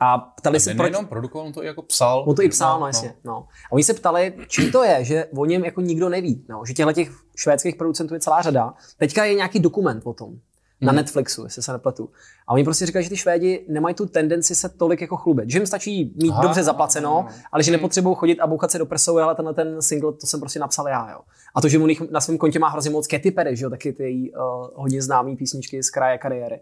A 0.00 0.18
ptali 0.18 0.60
se, 0.60 0.70
Ne, 0.70 0.76
proč, 0.76 0.92
nejenom 0.92 1.06
produkoval, 1.06 1.46
on 1.46 1.52
to 1.52 1.62
i 1.62 1.66
jako 1.66 1.82
psal. 1.82 2.24
On 2.26 2.34
to 2.34 2.42
i 2.42 2.48
psal, 2.48 2.80
no, 2.80 2.86
jasně. 2.86 3.14
No. 3.24 3.46
A 3.70 3.72
oni 3.72 3.84
se 3.84 3.94
ptali, 3.94 4.34
čím 4.48 4.72
to 4.72 4.84
je, 4.84 5.04
že 5.04 5.26
o 5.36 5.44
něm 5.44 5.64
jako 5.64 5.80
nikdo 5.80 6.08
neví. 6.08 6.44
No, 6.48 6.62
že 6.66 6.74
těchto 6.74 6.92
těch 6.92 7.10
švédských 7.36 7.76
producentů 7.76 8.14
je 8.14 8.20
celá 8.20 8.42
řada. 8.42 8.74
Teďka 8.98 9.24
je 9.24 9.34
nějaký 9.34 9.60
dokument 9.60 10.02
o 10.04 10.12
tom. 10.12 10.34
Na 10.80 10.92
Mhm. 10.92 10.96
Netflixu, 10.96 11.44
jestli 11.44 11.62
se 11.62 11.72
nepletu. 11.72 12.10
A 12.46 12.52
oni 12.52 12.64
prostě 12.64 12.86
říkají, 12.86 13.04
že 13.04 13.08
ty 13.10 13.16
Švédi 13.16 13.64
nemají 13.68 13.94
tu 13.94 14.06
tendenci 14.06 14.54
se 14.54 14.68
tolik 14.68 15.00
jako 15.00 15.16
chlubit. 15.16 15.50
Že 15.50 15.58
jim 15.58 15.66
stačí 15.66 16.12
mít 16.22 16.30
Aha, 16.30 16.42
dobře 16.42 16.62
zaplaceno, 16.62 17.26
ale 17.52 17.62
že 17.62 17.72
nepotřebují 17.72 18.16
chodit 18.16 18.40
a 18.40 18.46
bouchat 18.46 18.70
se 18.70 18.78
do 18.78 18.86
prsou, 18.86 19.18
ale 19.18 19.34
tenhle 19.34 19.54
ten 19.54 19.82
single, 19.82 20.12
to 20.12 20.26
jsem 20.26 20.40
prostě 20.40 20.58
napsal 20.58 20.88
já. 20.88 21.10
Jo. 21.10 21.18
A 21.54 21.60
to, 21.60 21.68
že 21.68 21.78
jich 21.78 22.00
na 22.10 22.20
svém 22.20 22.38
kontě 22.38 22.58
má 22.58 22.68
hrozně 22.68 22.90
moc 22.90 23.06
Katy 23.06 23.30
Perry, 23.30 23.56
že 23.56 23.64
jo, 23.64 23.70
taky 23.70 23.92
ty 23.92 24.32
uh, 24.36 24.68
hodně 24.74 25.02
známé 25.02 25.36
písničky 25.36 25.82
z 25.82 25.90
kraje 25.90 26.18
kariéry. 26.18 26.60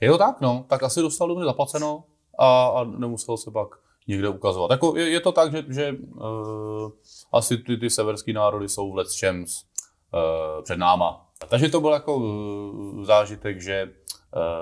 Je 0.00 0.10
to 0.10 0.18
tak, 0.18 0.40
no. 0.40 0.64
Tak 0.68 0.82
asi 0.82 1.00
dostal 1.00 1.28
dobře 1.28 1.44
zaplaceno 1.44 2.04
a, 2.38 2.66
a 2.66 2.84
nemusel 2.84 3.36
se 3.36 3.50
pak 3.50 3.68
někde 4.08 4.28
ukazovat. 4.28 4.70
Jako 4.70 4.96
je, 4.96 5.08
je 5.10 5.20
to 5.20 5.32
tak, 5.32 5.52
že, 5.52 5.64
že 5.68 5.92
uh, 6.14 6.90
asi 7.32 7.58
ty, 7.58 7.76
ty 7.76 7.90
severský 7.90 8.32
národy 8.32 8.68
jsou 8.68 8.92
v 8.92 8.96
Let's 8.96 9.20
Champs 9.20 9.62
uh, 10.14 10.62
před 10.64 10.76
náma. 10.76 11.26
Takže 11.48 11.68
to 11.68 11.80
byl 11.80 11.90
jako 11.90 12.16
uh, 12.16 13.04
zážitek, 13.04 13.60
že 13.62 13.90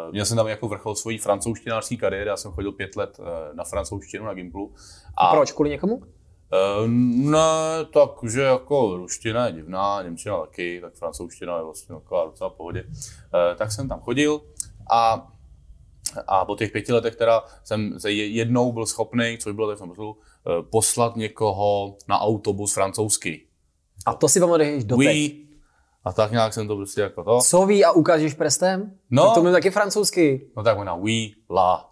uh, 0.07 0.13
měl 0.13 0.25
jsem 0.25 0.37
tam 0.37 0.47
jako 0.49 0.69
vrchol 0.69 0.95
svojí 0.95 1.19
francouzštinářské 1.19 1.97
kariéry, 1.97 2.29
já 2.29 2.37
jsem 2.37 2.53
chodil 2.53 2.73
pět 2.73 2.97
let 2.97 3.17
uh, 3.19 3.27
na 3.57 3.65
francouzštinu 3.65 4.25
na 4.25 4.35
Gimplu. 4.35 4.75
A 5.17 5.31
proč? 5.35 5.53
Kvůli 5.53 5.71
někomu? 5.71 6.03
Eh, 6.53 6.89
Ne, 7.31 7.85
tak, 7.93 8.11
že 8.33 8.43
jako 8.43 8.97
ruština 8.97 9.47
je 9.47 9.53
divná, 9.53 10.03
němčina 10.03 10.41
taky, 10.41 10.79
tak 10.81 10.95
francouzština 10.95 11.57
je 11.57 11.63
vlastně 11.65 11.95
taková 11.95 12.25
docela 12.25 12.51
v 12.51 12.53
pohodě. 12.53 12.85
Eh, 12.89 13.55
Tak 13.57 13.73
jsem 13.73 13.89
tam 13.89 14.01
chodil 14.01 14.41
a, 14.91 15.29
a 16.27 16.45
po 16.45 16.57
těch 16.57 16.73
pěti 16.73 16.93
letech 16.93 17.17
teda 17.17 17.43
jsem 17.65 18.01
se 18.01 18.13
je- 18.13 18.29
jednou 18.29 18.73
byl 18.73 18.87
schopný, 18.87 19.37
což 19.41 19.53
bylo 19.55 19.69
tak 19.69 19.77
v 19.77 19.79
tom 19.79 19.89
Bruselu, 19.89 20.17
eh, 20.47 20.63
poslat 20.63 21.17
někoho 21.17 21.97
na 22.09 22.19
autobus 22.21 22.75
francouzsky. 22.75 23.47
A 24.07 24.15
to 24.15 24.29
si 24.29 24.41
pamatuješ 24.41 24.85
doteď. 24.85 25.07
Oui. 25.07 25.47
A 26.05 26.13
tak 26.13 26.31
nějak 26.31 26.55
jsem 26.55 26.69
to 26.69 26.77
prostě 26.77 27.01
jako 27.01 27.25
to. 27.25 27.41
Co 27.41 27.67
ví 27.67 27.85
a 27.85 27.93
ukážeš 27.93 28.35
prstem? 28.35 28.93
No. 29.11 29.25
Tak 29.25 29.35
to 29.35 29.41
mluví 29.41 29.55
taky 29.55 29.71
francouzsky. 29.71 30.51
No 30.57 30.63
tak 30.63 30.77
možná 30.77 30.95
oui, 30.95 31.35
la. 31.51 31.91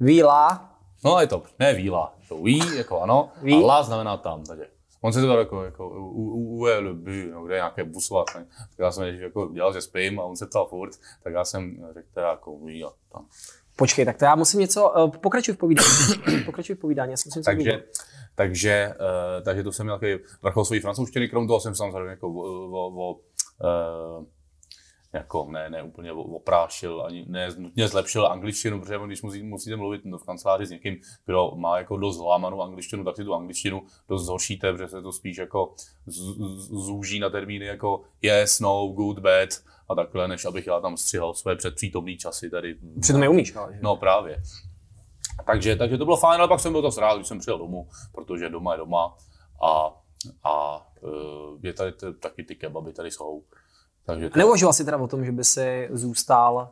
Ví, 0.00 0.22
la. 0.22 0.76
No 1.04 1.20
je 1.20 1.26
to, 1.26 1.42
ne 1.58 1.74
víla, 1.74 2.14
to 2.28 2.36
oui, 2.36 2.76
jako 2.76 3.00
ano, 3.00 3.28
Oui. 3.42 3.54
a 3.54 3.66
la 3.66 3.82
znamená 3.82 4.16
tam, 4.16 4.44
takže. 4.44 4.66
On 5.00 5.12
se 5.12 5.20
to 5.20 5.28
tak 5.28 5.38
jako, 5.38 5.64
jako 5.64 5.88
u, 5.88 5.92
u, 5.92 6.30
u, 6.30 6.66
bu, 6.94 7.10
no, 7.32 7.44
kde 7.44 7.54
je 7.54 7.58
nějaké 7.58 7.84
ne? 7.84 8.46
tak 8.58 8.78
já 8.78 8.92
jsem 8.92 9.04
jako 9.04 9.50
dělal, 9.52 9.72
že 9.72 9.80
spím 9.80 10.20
a 10.20 10.24
on 10.24 10.36
se 10.36 10.46
ptal 10.46 10.66
furt, 10.66 10.90
tak 11.22 11.32
já 11.32 11.44
jsem 11.44 11.86
řekl 11.94 12.08
teda 12.14 12.30
jako 12.30 12.52
oui 12.52 12.84
a 12.84 12.88
tam. 13.12 13.26
Počkej, 13.76 14.04
tak 14.04 14.18
to 14.18 14.24
já 14.24 14.34
musím 14.34 14.60
něco, 14.60 14.90
uh, 14.90 15.10
pokračuj 15.10 15.54
v 15.54 15.58
povídání. 15.58 15.88
pokračuj 16.46 16.76
v 16.76 16.78
povídání, 16.78 17.10
já 17.10 17.16
si 17.16 17.28
musím 17.28 17.42
Takže, 17.42 17.84
takže, 18.34 18.94
uh, 19.00 19.44
takže 19.44 19.62
to 19.62 19.72
jsem 19.72 19.86
měl 19.86 19.96
takový 19.96 20.18
vrchol 20.42 20.64
svojí 20.64 20.80
francouzštiny, 20.80 21.28
krom 21.28 21.46
toho 21.46 21.60
jsem 21.60 21.74
samozřejmě 21.74 22.10
jako 22.10 22.28
o, 22.28 22.70
o, 22.70 23.10
o 23.10 23.20
jako 25.12 25.46
ne, 25.50 25.70
ne 25.70 25.82
úplně 25.82 26.12
oprášil, 26.12 27.02
ani 27.06 27.24
ne 27.28 27.48
nutně 27.58 27.88
zlepšil 27.88 28.26
angličtinu, 28.26 28.80
protože 28.80 28.98
když 29.06 29.22
musí, 29.22 29.42
musíte 29.42 29.76
mluvit 29.76 30.04
v 30.04 30.26
kanceláři 30.26 30.66
s 30.66 30.70
někým, 30.70 30.96
kdo 31.26 31.52
má 31.54 31.78
jako 31.78 31.96
dost 31.96 32.16
zlámanou 32.16 32.62
angličtinu, 32.62 33.04
tak 33.04 33.16
si 33.16 33.24
tu 33.24 33.34
angličtinu 33.34 33.82
dost 34.08 34.24
zhoršíte, 34.24 34.72
protože 34.72 34.88
se 34.88 35.02
to 35.02 35.12
spíš 35.12 35.36
jako 35.36 35.74
zúží 36.06 37.18
na 37.18 37.30
termíny 37.30 37.66
jako 37.66 38.02
yes, 38.22 38.60
no, 38.60 38.86
good, 38.86 39.18
bad 39.18 39.48
a 39.88 39.94
takhle, 39.94 40.28
než 40.28 40.44
abych 40.44 40.66
já 40.66 40.80
tam 40.80 40.96
střihal 40.96 41.34
své 41.34 41.56
předpřítomné 41.56 42.16
časy 42.16 42.50
tady. 42.50 42.76
Přitom 43.00 43.20
neumíš, 43.20 43.56
ale? 43.56 43.78
No 43.82 43.96
právě. 43.96 44.42
Takže, 45.46 45.76
takže 45.76 45.98
to 45.98 46.04
bylo 46.04 46.16
fajn, 46.16 46.40
ale 46.40 46.48
pak 46.48 46.60
jsem 46.60 46.72
byl 46.72 46.82
dost 46.82 46.98
rád, 46.98 47.16
když 47.16 47.28
jsem 47.28 47.38
přijel 47.38 47.58
domů, 47.58 47.88
protože 48.12 48.48
doma 48.48 48.72
je 48.72 48.78
doma 48.78 49.16
a, 49.62 50.00
a 50.44 50.86
je 51.62 51.72
tady 51.72 51.92
t- 51.92 52.12
taky 52.12 52.44
ty 52.44 52.54
kebaby 52.54 52.92
tady 52.92 53.10
jsou. 53.10 53.42
Takže 54.06 54.30
to, 54.30 54.38
Neuvažoval 54.38 54.72
jsi 54.72 54.84
teda 54.84 54.96
o 54.96 55.08
tom, 55.08 55.24
že 55.24 55.32
by 55.32 55.44
si 55.44 55.88
zůstal 55.92 56.70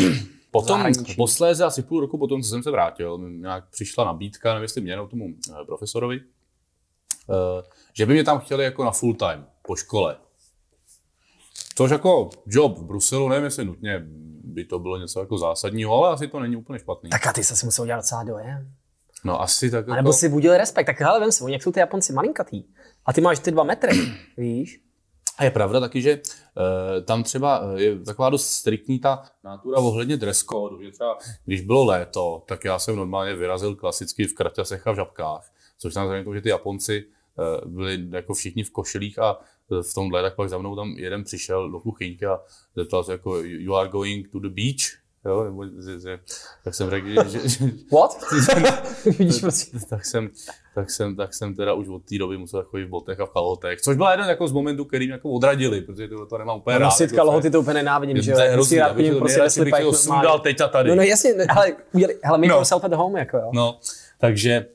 potom, 0.50 0.76
zahraničí. 0.76 1.14
posléze 1.14 1.64
asi 1.64 1.82
půl 1.82 2.00
roku 2.00 2.18
potom, 2.18 2.42
co 2.42 2.48
jsem 2.48 2.62
se 2.62 2.70
vrátil, 2.70 3.18
nějak 3.18 3.68
přišla 3.70 4.04
nabídka, 4.04 4.48
nevím, 4.48 4.62
jestli 4.62 4.80
mě 4.80 4.96
nebo 4.96 5.08
tomu 5.08 5.26
eh, 5.50 5.64
profesorovi, 5.66 6.20
eh, 7.30 7.62
že 7.92 8.06
by 8.06 8.12
mě 8.12 8.24
tam 8.24 8.38
chtěli 8.38 8.64
jako 8.64 8.84
na 8.84 8.90
full 8.90 9.14
time, 9.14 9.46
po 9.62 9.76
škole. 9.76 10.16
Což 11.74 11.90
jako 11.90 12.30
job 12.46 12.78
v 12.78 12.84
Bruselu, 12.84 13.28
nevím, 13.28 13.44
jestli 13.44 13.64
nutně 13.64 14.02
by 14.44 14.64
to 14.64 14.78
bylo 14.78 14.96
něco 14.98 15.20
jako 15.20 15.38
zásadního, 15.38 15.94
ale 15.94 16.14
asi 16.14 16.28
to 16.28 16.40
není 16.40 16.56
úplně 16.56 16.78
špatný. 16.78 17.10
Tak 17.10 17.26
a 17.26 17.32
ty 17.32 17.44
se 17.44 17.56
si 17.56 17.66
musel 17.66 17.86
dělat 17.86 17.98
docela 17.98 18.22
dojem. 18.22 18.72
No 19.24 19.42
asi 19.42 19.70
tak 19.70 19.84
A 19.84 19.90
jako... 19.90 19.94
nebo 19.94 20.12
si 20.12 20.28
budil 20.28 20.56
respekt. 20.56 20.86
Tak 20.86 21.00
hele, 21.00 21.20
vem 21.20 21.32
si, 21.32 21.44
oni 21.44 21.52
jak 21.52 21.62
jsou 21.62 21.72
ty 21.72 21.80
Japonci 21.80 22.12
malinkatý. 22.12 22.64
A 23.06 23.12
ty 23.12 23.20
máš 23.20 23.38
ty 23.38 23.50
dva 23.50 23.64
metry, 23.64 23.92
víš? 24.36 24.80
A 25.38 25.44
je 25.44 25.50
pravda 25.50 25.80
taky, 25.80 26.02
že 26.02 26.10
e, 26.10 26.20
tam 27.00 27.22
třeba 27.22 27.62
eh, 27.76 27.82
je 27.82 27.98
taková 27.98 28.30
dost 28.30 28.46
striktní 28.46 28.98
ta 28.98 29.22
nátura 29.44 29.78
ohledně 29.78 30.16
dress 30.16 30.44
code, 30.44 30.84
že 30.84 30.90
třeba 30.90 31.18
když 31.44 31.60
bylo 31.60 31.84
léto, 31.84 32.42
tak 32.46 32.64
já 32.64 32.78
jsem 32.78 32.96
normálně 32.96 33.34
vyrazil 33.34 33.76
klasicky 33.76 34.26
v 34.26 34.34
kraťasech 34.34 34.86
a 34.86 34.92
v 34.92 34.96
žabkách, 34.96 35.52
což 35.78 35.94
tam 35.94 36.06
znamená, 36.06 36.34
že 36.34 36.40
ty 36.40 36.48
Japonci 36.48 37.04
e, 37.38 37.68
byli 37.68 38.08
jako 38.10 38.34
všichni 38.34 38.62
v 38.62 38.70
košilích 38.70 39.18
a 39.18 39.38
v 39.70 39.94
tomhle, 39.94 40.22
tak 40.22 40.36
pak 40.36 40.48
za 40.48 40.58
mnou 40.58 40.76
tam 40.76 40.88
jeden 40.88 41.24
přišel 41.24 41.70
do 41.70 41.80
kuchyňky 41.80 42.26
a 42.26 42.40
zeptal 42.76 43.04
se 43.04 43.12
jako 43.12 43.36
you 43.42 43.74
are 43.74 43.88
going 43.88 44.28
to 44.28 44.40
the 44.40 44.48
beach? 44.48 45.03
Jo, 45.24 45.44
nebo 45.44 45.64
že, 45.66 46.00
že, 46.00 46.18
tak 46.64 46.74
jsem 46.74 46.90
řekl, 46.90 47.08
že, 47.08 47.48
že, 47.48 47.58
What? 47.92 48.18
Vidíš, 49.18 49.40
tak 49.90 50.04
jsem, 50.04 50.30
tak 50.74 50.90
jsem, 50.90 51.16
tak 51.16 51.34
jsem 51.34 51.54
teda 51.54 51.72
už 51.74 51.88
od 51.88 52.02
té 52.04 52.18
doby 52.18 52.38
musel 52.38 52.64
chodit 52.64 52.84
v 52.84 52.88
botech 52.88 53.20
a 53.20 53.26
v 53.26 53.30
kalhotech, 53.30 53.80
což 53.80 53.96
byl 53.96 54.06
jeden 54.10 54.28
jako 54.28 54.48
z 54.48 54.52
momentů, 54.52 54.84
který 54.84 55.06
mě 55.06 55.12
jako 55.12 55.30
odradili, 55.30 55.80
protože 55.80 56.08
to, 56.08 56.26
to 56.26 56.38
nemám 56.38 56.56
úplně 56.56 56.78
rád. 56.78 56.86
Nosit 56.86 57.02
jako 57.12 57.16
kalhoty 57.16 57.50
to 57.50 57.60
úplně 57.60 57.74
nenávidím, 57.74 58.22
že 58.22 58.30
jo? 58.30 58.36
to 58.36 58.42
je 58.42 58.48
Musí 58.48 58.54
hrozný, 58.54 58.78
rád 58.78 58.94
chodím 58.94 59.18
prostě 59.18 59.38
ve 59.38 59.44
bych 59.44 59.52
slipách 59.52 59.80
normálně. 59.80 59.98
sundal 59.98 60.38
teď 60.38 60.60
a 60.60 60.68
tady. 60.68 60.88
No, 60.88 60.94
no 60.96 61.02
jasně, 61.02 61.34
ne, 61.34 61.46
hele, 62.22 62.38
make 62.38 62.46
No. 62.48 62.54
yourself 62.56 62.84
at 62.84 62.92
home, 62.92 63.16
jako 63.16 63.36
jo. 63.36 63.50
No, 63.54 63.78
takže, 64.20 64.66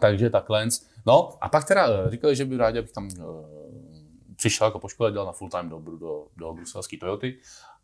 takže 0.00 0.30
takhle. 0.30 0.68
No 1.06 1.32
a 1.40 1.48
pak 1.48 1.64
teda 1.64 1.88
eh, 1.88 2.10
říkali, 2.10 2.36
že 2.36 2.44
by 2.44 2.56
rádi, 2.56 2.78
abych 2.78 2.92
tam 2.92 3.08
uh, 3.18 3.46
přišel 4.36 4.66
jako 4.66 4.78
po 4.78 4.88
škole, 4.88 5.12
dělal 5.12 5.26
na 5.26 5.32
full 5.32 5.50
time 5.50 5.68
do, 5.68 5.78
do, 6.00 6.24
do 6.36 6.52
bruselské 6.52 6.96
Toyoty. 6.96 7.34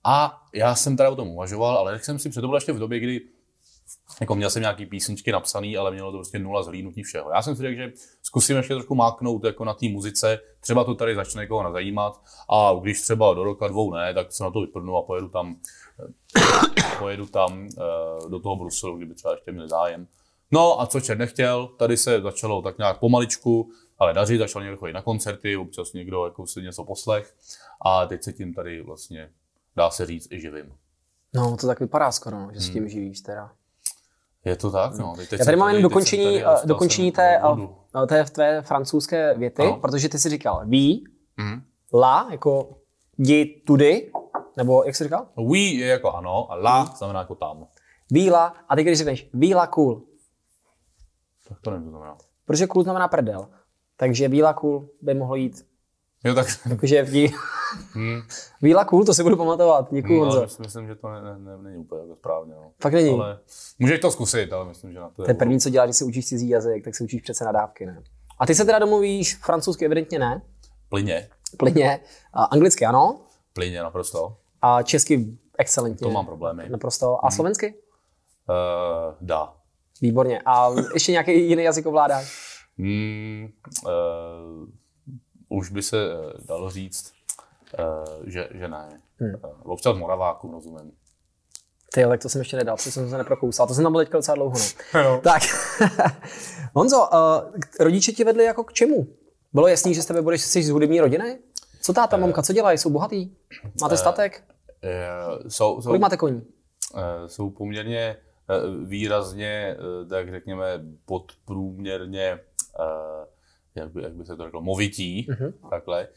A 0.04 0.42
já 0.54 0.74
jsem 0.74 0.96
teda 0.96 1.10
o 1.10 1.16
tom 1.16 1.28
uvažoval, 1.28 1.76
ale 1.76 1.92
jak 1.92 2.04
jsem 2.04 2.18
si, 2.18 2.28
bylo 2.28 2.56
ještě 2.56 2.72
v 2.72 2.78
době, 2.78 3.00
kdy 3.00 3.20
jako 4.20 4.34
měl 4.34 4.50
jsem 4.50 4.62
nějaký 4.62 4.86
písničky 4.86 5.32
napsaný, 5.32 5.76
ale 5.76 5.90
mělo 5.90 6.12
to 6.12 6.18
prostě 6.18 6.38
nula 6.38 6.62
zhlídnutí 6.62 7.02
všeho. 7.02 7.30
Já 7.34 7.42
jsem 7.42 7.56
si 7.56 7.62
řekl, 7.62 7.76
že 7.76 7.92
zkusím 8.22 8.56
ještě 8.56 8.74
trošku 8.74 8.94
máknout 8.94 9.44
jako 9.44 9.64
na 9.64 9.74
té 9.74 9.88
muzice, 9.88 10.40
třeba 10.60 10.84
to 10.84 10.94
tady 10.94 11.14
začne 11.14 11.42
někoho 11.42 11.72
zajímat 11.72 12.20
a 12.50 12.72
když 12.82 13.00
třeba 13.00 13.34
do 13.34 13.44
roka 13.44 13.68
dvou 13.68 13.94
ne, 13.94 14.14
tak 14.14 14.32
se 14.32 14.44
na 14.44 14.50
to 14.50 14.60
vyprdnu 14.60 14.96
a 14.96 15.02
pojedu 15.02 15.28
tam, 15.28 15.56
pojedu 16.98 17.26
tam 17.26 17.68
eh, 17.78 18.28
do 18.28 18.40
toho 18.40 18.56
Bruselu, 18.56 18.96
kdyby 18.96 19.14
třeba 19.14 19.34
ještě 19.34 19.52
měli 19.52 19.68
zájem. 19.68 20.06
No 20.50 20.80
a 20.80 20.86
co 20.86 21.00
čert 21.00 21.18
nechtěl, 21.18 21.66
tady 21.66 21.96
se 21.96 22.20
začalo 22.20 22.62
tak 22.62 22.78
nějak 22.78 22.98
pomaličku, 22.98 23.70
ale 23.98 24.14
dařit, 24.14 24.38
začal 24.38 24.62
někdo 24.62 24.76
chodit 24.76 24.92
na 24.92 25.02
koncerty, 25.02 25.56
občas 25.56 25.92
někdo 25.92 26.24
jako 26.24 26.46
si 26.46 26.62
něco 26.62 26.84
poslech 26.84 27.34
a 27.86 28.06
teď 28.06 28.22
se 28.22 28.32
tím 28.32 28.54
tady 28.54 28.82
vlastně 28.82 29.30
dá 29.76 29.90
se 29.90 30.06
říct 30.06 30.28
i 30.32 30.40
živím. 30.40 30.72
No, 31.34 31.56
to 31.56 31.66
tak 31.66 31.80
vypadá 31.80 32.12
skoro, 32.12 32.38
no, 32.38 32.48
že 32.52 32.60
s 32.60 32.64
Hmm. 32.64 32.72
tím 32.72 32.88
živíš 32.88 33.20
teda. 33.20 33.52
Je 34.44 34.56
to 34.56 34.70
tak, 34.70 34.94
no. 34.98 35.14
Teď 35.16 35.32
Já 35.32 35.44
tady 35.44 35.56
mám 35.56 35.70
jen 35.74 35.82
dokončení, 35.82 36.24
tady, 36.24 36.44
eh, 36.62 36.66
dokončení 36.66 37.12
té, 37.12 37.40
vodu. 37.48 37.76
eh, 38.02 38.06
té, 38.06 38.24
té 38.24 38.62
francouzské 38.62 39.34
věty, 39.38 39.62
Ano. 39.62 39.76
protože 39.76 40.08
ty 40.08 40.18
jsi 40.18 40.28
říkal 40.30 40.62
ví, 40.66 41.04
Mhm. 41.36 41.62
la, 41.94 42.28
jako 42.30 42.76
jdi 43.18 43.62
tudy, 43.66 44.12
nebo 44.56 44.84
jak 44.84 44.96
jsi 44.96 45.04
říkal? 45.04 45.26
We 45.50 45.58
je 45.58 45.86
jako 45.86 46.12
ano 46.12 46.52
a 46.52 46.54
la 46.54 46.84
znamená 46.84 47.20
jako 47.20 47.34
tam. 47.34 47.66
Ví 48.10 48.30
la, 48.30 48.46
a 48.68 48.76
ty 48.76 48.82
když 48.82 48.98
řekneš 48.98 49.30
ví 49.34 49.54
la 49.54 49.66
cool, 49.66 50.02
Tak 51.48 51.60
to 51.60 51.70
nevím, 51.70 51.84
co 51.86 51.90
znamená. 51.90 52.16
protože 52.44 52.66
cool 52.66 52.82
znamená 52.82 53.08
prdel. 53.08 53.48
Takže 53.96 54.28
ví 54.28 54.42
la 54.42 54.52
cool 54.54 54.88
by 55.02 55.14
mohlo 55.14 55.36
jít, 55.36 55.66
Jo, 56.24 56.34
tak 56.34 56.46
jakože 56.70 57.02
ví, 57.02 57.34
hmm. 57.92 58.22
ví 58.62 58.74
la 58.74 58.84
cool, 58.84 59.04
to 59.04 59.14
si 59.14 59.22
budu 59.22 59.36
pamatovat, 59.36 59.88
děkuju 59.92 60.18
no, 60.18 60.24
Honzo. 60.24 60.38
ale 60.38 60.48
myslím, 60.60 60.86
že 60.86 60.94
to 60.94 61.08
ne, 61.08 61.22
ne, 61.22 61.38
ne, 61.38 61.62
není 61.62 61.76
úplně 61.76 62.02
jako 62.02 62.16
správně. 62.16 62.54
No. 62.54 62.70
Fakt 62.82 62.92
není. 62.92 63.10
Ale 63.10 63.38
můžeš 63.78 64.00
to 64.00 64.10
zkusit, 64.10 64.52
ale 64.52 64.64
myslím, 64.64 64.92
že 64.92 65.00
na 65.00 65.08
to 65.08 65.22
To 65.22 65.30
je 65.30 65.34
první, 65.34 65.60
co 65.60 65.70
děláš, 65.70 65.86
když 65.86 65.96
se 65.96 66.04
učíš 66.04 66.26
cizí 66.26 66.48
jazyk, 66.48 66.84
tak 66.84 66.94
se 66.94 67.04
učíš 67.04 67.22
přece 67.22 67.44
nadávky, 67.44 67.86
ne? 67.86 68.02
A 68.38 68.46
ty 68.46 68.54
se 68.54 68.64
teda 68.64 68.78
domluvíš 68.78 69.36
francouzsky 69.36 69.84
evidentně 69.84 70.18
ne, 70.18 70.42
Plyně. 70.88 71.28
plyně, 71.58 72.00
a 72.32 72.44
anglicky 72.44 72.86
ano, 72.86 73.20
Plyně 73.52 73.82
naprosto. 73.82 74.36
a 74.62 74.82
česky 74.82 75.38
excelentně. 75.58 76.06
To 76.06 76.10
mám 76.10 76.26
problémy. 76.26 76.68
Naprosto. 76.68 77.24
A 77.26 77.30
slovensky? 77.30 77.74
Uh, 78.48 79.14
dá. 79.20 79.52
Výborně. 80.00 80.42
A 80.46 80.70
ještě 80.94 81.12
nějaký 81.12 81.48
jiný 81.48 81.62
jazyk 81.62 81.86
ovládáš? 81.86 82.54
Hmm, 82.78 83.48
uh, 83.86 84.68
už 85.48 85.70
by 85.70 85.82
se 85.82 85.96
eh, 86.12 86.44
dalo 86.46 86.70
říct, 86.70 87.12
že, 88.26 88.48
že 88.54 88.68
ne. 88.68 89.00
Hmm. 89.18 89.34
Uh, 89.34 89.72
občas 89.72 89.96
Moraváku 89.96 90.52
rozumím. 90.52 90.92
Ty, 91.94 92.04
tak 92.04 92.22
to 92.22 92.28
jsem 92.28 92.38
ještě 92.38 92.56
nedal, 92.56 92.76
protože 92.76 92.90
jsem 92.90 93.10
se 93.10 93.18
neprokousal. 93.18 93.66
To 93.66 93.74
jsem 93.74 93.84
tam 93.84 93.92
byl 93.92 94.00
teďka 94.00 94.18
docela 94.18 94.34
dlouho. 94.34 94.56
No. 94.94 95.20
Tak, 95.24 95.42
Honzo, 96.74 97.08
uh, 97.12 97.60
rodiče 97.80 98.12
ti 98.12 98.24
vedli 98.24 98.44
jako 98.44 98.64
k 98.64 98.72
čemu? 98.72 99.06
Bylo 99.52 99.68
jasný, 99.68 99.94
že 99.94 100.02
z 100.02 100.06
tebe 100.06 100.22
budeš 100.22 100.42
jsi 100.42 100.62
z 100.62 100.70
hudební 100.70 101.00
rodiny? 101.00 101.38
Co 101.82 101.92
táta, 101.92 102.16
mamka, 102.16 102.42
co 102.42 102.52
dělají? 102.52 102.78
Jsou 102.78 102.90
bohatý? 102.90 103.30
Máte 103.80 103.96
statek? 103.96 104.44
Uh, 104.84 105.48
jsou, 105.48 105.82
jsou, 105.82 105.88
Kolik 105.88 106.02
máte 106.02 106.16
koní? 106.16 106.42
Eh, 106.96 107.28
jsou 107.28 107.50
poměrně 107.50 108.16
eh, 108.50 108.86
výrazně, 108.86 109.76
eh, 109.78 110.06
tak 110.08 110.30
řekněme, 110.30 110.64
podprůměrně, 111.06 112.40
eh, 112.80 113.26
jak 113.74 113.92
by, 113.92 114.02
jak 114.02 114.12
by 114.12 114.24
se 114.24 114.36
to 114.36 114.44
řeklo, 114.44 114.62
movití, 114.62 115.26
mm-hmm. 115.30 115.52
takhle, 115.70 116.08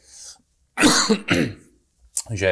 že 2.30 2.48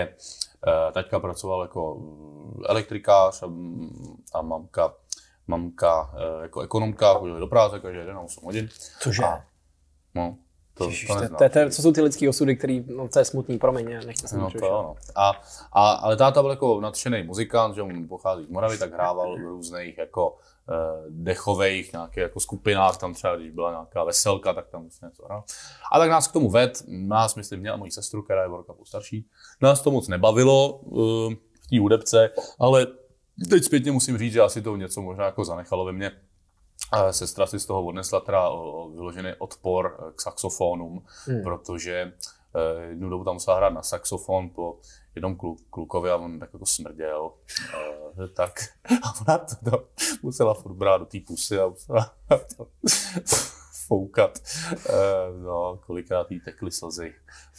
eh, 0.69 0.93
taťka 0.93 1.21
pracoval 1.21 1.63
jako 1.63 1.95
mm, 1.95 2.63
elektrikář 2.67 3.43
a, 3.43 3.47
mm, 3.47 4.23
a 4.33 4.43
mamka, 4.43 4.95
mamka 5.47 6.15
eh, 6.15 6.43
jako 6.43 6.61
ekonomka, 6.61 7.15
chodili 7.15 7.41
do 7.41 7.47
práce 7.47 7.81
každý 7.81 7.99
den 7.99 8.15
na 8.15 8.21
8 8.21 8.45
hodin. 8.45 8.69
Cože? 9.01 9.25
A, 9.25 9.45
no, 10.15 10.39
to, 10.79 10.85
Ježiš, 10.85 11.07
to 11.07 11.15
to, 11.15 11.21
neznám. 11.21 11.39
to, 11.39 11.49
to, 11.49 11.71
co 11.71 11.83
jsou 11.83 11.93
ty 11.93 12.01
lidský 12.01 12.29
osudy, 12.29 12.57
který, 12.57 12.85
no 12.97 13.09
to 13.09 13.19
je 13.19 13.25
smutný, 13.25 13.59
promiň, 13.59 13.87
nechtěl 14.07 14.29
jsem 14.29 14.41
No 14.41 14.51
to 14.51 14.59
to 14.59 14.67
jo, 14.67 14.83
no. 14.83 14.95
A, 15.15 15.33
a, 15.73 15.91
ale 15.91 16.17
táta 16.17 16.43
byl 16.43 16.51
jako 16.51 16.81
nadšený 16.81 17.23
muzikant, 17.23 17.75
že 17.75 17.83
on 17.83 18.09
pochází 18.09 18.45
z 18.45 18.49
Moravy, 18.49 18.79
tak 18.79 18.93
hrával 18.93 19.37
v 19.37 19.41
různých 19.41 19.99
jako 19.99 20.31
uh, 20.31 20.37
dechových 21.09 21.93
nějakých 21.93 22.17
jako 22.17 22.41
skupinách, 22.41 22.97
tam 22.97 23.15
třeba 23.15 23.37
když 23.37 23.51
byla 23.51 23.71
nějaká 23.71 24.05
veselka, 24.05 24.53
tak 24.53 24.69
tam 24.69 24.83
vlastně 24.83 25.07
něco 25.07 25.25
hrál. 25.25 25.45
A 25.93 25.99
tak 25.99 26.11
nás 26.11 26.29
k 26.29 26.33
tomu 26.33 26.51
ved, 26.51 26.83
nás, 26.89 27.35
myslím, 27.35 27.61
mě 27.61 27.71
a 27.71 27.77
moji 27.77 27.91
sestru, 27.91 28.23
která 28.23 28.43
je 28.43 28.49
o 28.49 28.57
rok 28.57 28.67
starší, 28.85 29.27
nás 29.63 29.81
to 29.81 29.91
moc 29.91 30.09
nebavilo 30.09 30.73
uh, 30.73 31.33
v 31.35 31.67
té 31.71 31.81
hudebce, 31.81 32.31
ale 32.59 32.87
teď 33.51 33.65
zpětně 33.65 33.93
musím 33.93 34.19
říct, 34.19 34.33
že 34.33 34.41
asi 34.41 34.63
to 34.63 34.77
něco 34.77 35.03
možná 35.03 35.25
jako 35.25 35.45
zanechalo 35.45 35.85
ve 35.85 35.93
mně. 35.93 36.11
A 36.93 37.13
sestra 37.13 37.47
si 37.47 37.61
z 37.61 37.67
toho 37.67 37.85
odnesla 37.85 38.21
teda 38.21 38.51
vyložený 38.95 39.31
odpor 39.39 39.97
eh, 39.99 40.13
k 40.17 40.21
saxofonům, 40.21 41.05
hmm. 41.27 41.43
protože 41.43 42.13
eh, 42.55 42.89
jednu 42.89 43.11
dobu 43.11 43.25
tam 43.25 43.35
musela 43.35 43.57
hrát 43.57 43.73
na 43.73 43.83
saxofon 43.83 44.51
po 44.51 44.79
jednom 45.15 45.37
klu, 45.37 45.57
klukovi 45.71 46.11
a 46.11 46.17
on 46.17 46.39
tak 46.39 46.51
jako 46.53 46.67
smrděl. 46.67 47.31
Eh, 47.75 48.29
tak 48.29 48.61
a 49.03 49.21
ona 49.21 49.39
to, 49.39 49.71
to 49.71 49.85
musela 50.23 50.55
furt 50.55 50.75
brát 50.75 50.99
do 50.99 51.07
té 51.07 51.19
pusy 51.27 51.59
a 51.59 51.69
musela 51.69 52.15
to 52.57 52.67
foukat. 53.87 54.39
Eh, 54.89 55.43
no, 55.43 55.81
kolikrát 55.87 56.31
jí 56.31 56.41
tekly 56.41 56.73
slzy. 56.73 57.15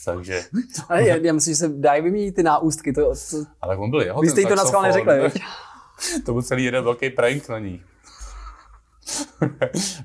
Takže, 0.06 0.44
Ale 0.90 1.08
já, 1.08 1.16
já 1.16 1.34
myslím, 1.34 1.52
že 1.54 1.58
se 1.58 1.70
dají 1.70 2.02
vyměnit 2.02 2.36
ty 2.36 2.44
náústky. 2.44 2.94
To, 2.94 3.02
to, 3.02 3.38
ale 3.62 3.74
tak 3.74 3.80
on 3.80 3.90
byl 3.90 4.02
jeho 4.02 4.22
vy 4.22 4.30
jste 4.30 4.42
jí 4.42 4.48
to 4.48 4.56
na 4.56 4.66
schvál 4.66 4.84
saxofon. 4.84 5.08
neřekli, 5.08 5.40
viď? 5.40 5.44
To 6.26 6.34
byl 6.34 6.42
celý 6.42 6.63
jeden 6.63 6.84
velký 6.84 7.10
prank 7.10 7.50
na 7.50 7.60
ní. 7.60 7.84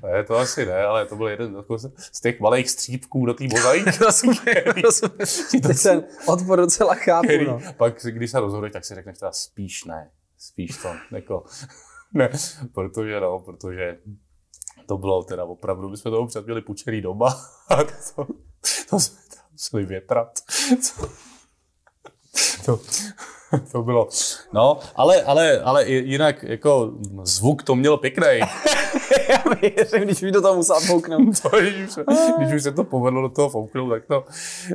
Ne, 0.03 0.23
to 0.23 0.37
asi 0.37 0.65
ne, 0.65 0.83
ale 0.83 1.05
to 1.05 1.15
byl 1.15 1.27
jeden 1.27 1.55
jako 1.55 1.77
z- 1.77 2.21
těch 2.21 2.39
malých 2.39 2.69
střípků 2.69 3.25
do 3.25 3.33
té 3.33 3.43
mozaiky. 3.43 3.91
Teď 5.61 5.83
ten 5.83 6.03
odpor 6.27 6.59
docela 6.59 6.95
chápu, 6.95 7.27
který 7.27 7.45
no. 7.45 7.59
pak, 7.77 8.05
když 8.05 8.31
se 8.31 8.39
rozhoduješ, 8.39 8.73
tak 8.73 8.85
si 8.85 8.95
řekneš 8.95 9.17
teda 9.19 9.31
spíš 9.31 9.83
ne. 9.83 10.11
Spíš 10.37 10.77
to, 10.77 10.89
jako, 11.11 11.43
ne, 12.13 12.29
protože 12.73 13.19
no, 13.19 13.39
protože 13.39 13.97
to 14.87 14.97
bylo 14.97 15.23
teda 15.23 15.43
opravdu, 15.43 15.89
my 15.89 15.97
jsme 15.97 16.11
to 16.11 16.19
občas 16.19 16.45
měli 16.45 16.61
pučený 16.61 17.01
doma 17.01 17.27
a 17.69 17.75
to, 17.83 18.27
to 18.89 18.99
jsme 18.99 19.17
tam 19.35 19.43
museli 19.51 19.85
větrat. 19.85 20.39
To, 20.97 21.07
to 22.65 22.79
bylo, 23.81 24.07
no, 24.53 24.79
ale, 24.95 25.21
ale, 25.21 25.59
ale 25.59 25.89
jinak 25.89 26.43
jako 26.43 26.91
zvuk 27.23 27.63
to 27.63 27.75
měl 27.75 27.97
pěkný. 27.97 28.27
Já 29.29 29.43
věřím, 29.61 30.01
když 30.01 30.21
mi 30.21 30.31
do 30.31 30.41
toho 30.41 30.55
musel 30.55 30.79
fouknout. 30.79 31.41
To, 31.41 31.49
když, 31.61 31.87
už, 31.87 31.93
se- 31.93 32.03
když 32.37 32.53
už 32.53 32.63
se 32.63 32.71
to 32.71 32.83
povedlo 32.83 33.21
do 33.21 33.29
toho 33.29 33.49
fouknout, 33.49 33.89
tak 33.89 34.05
to, 34.05 34.25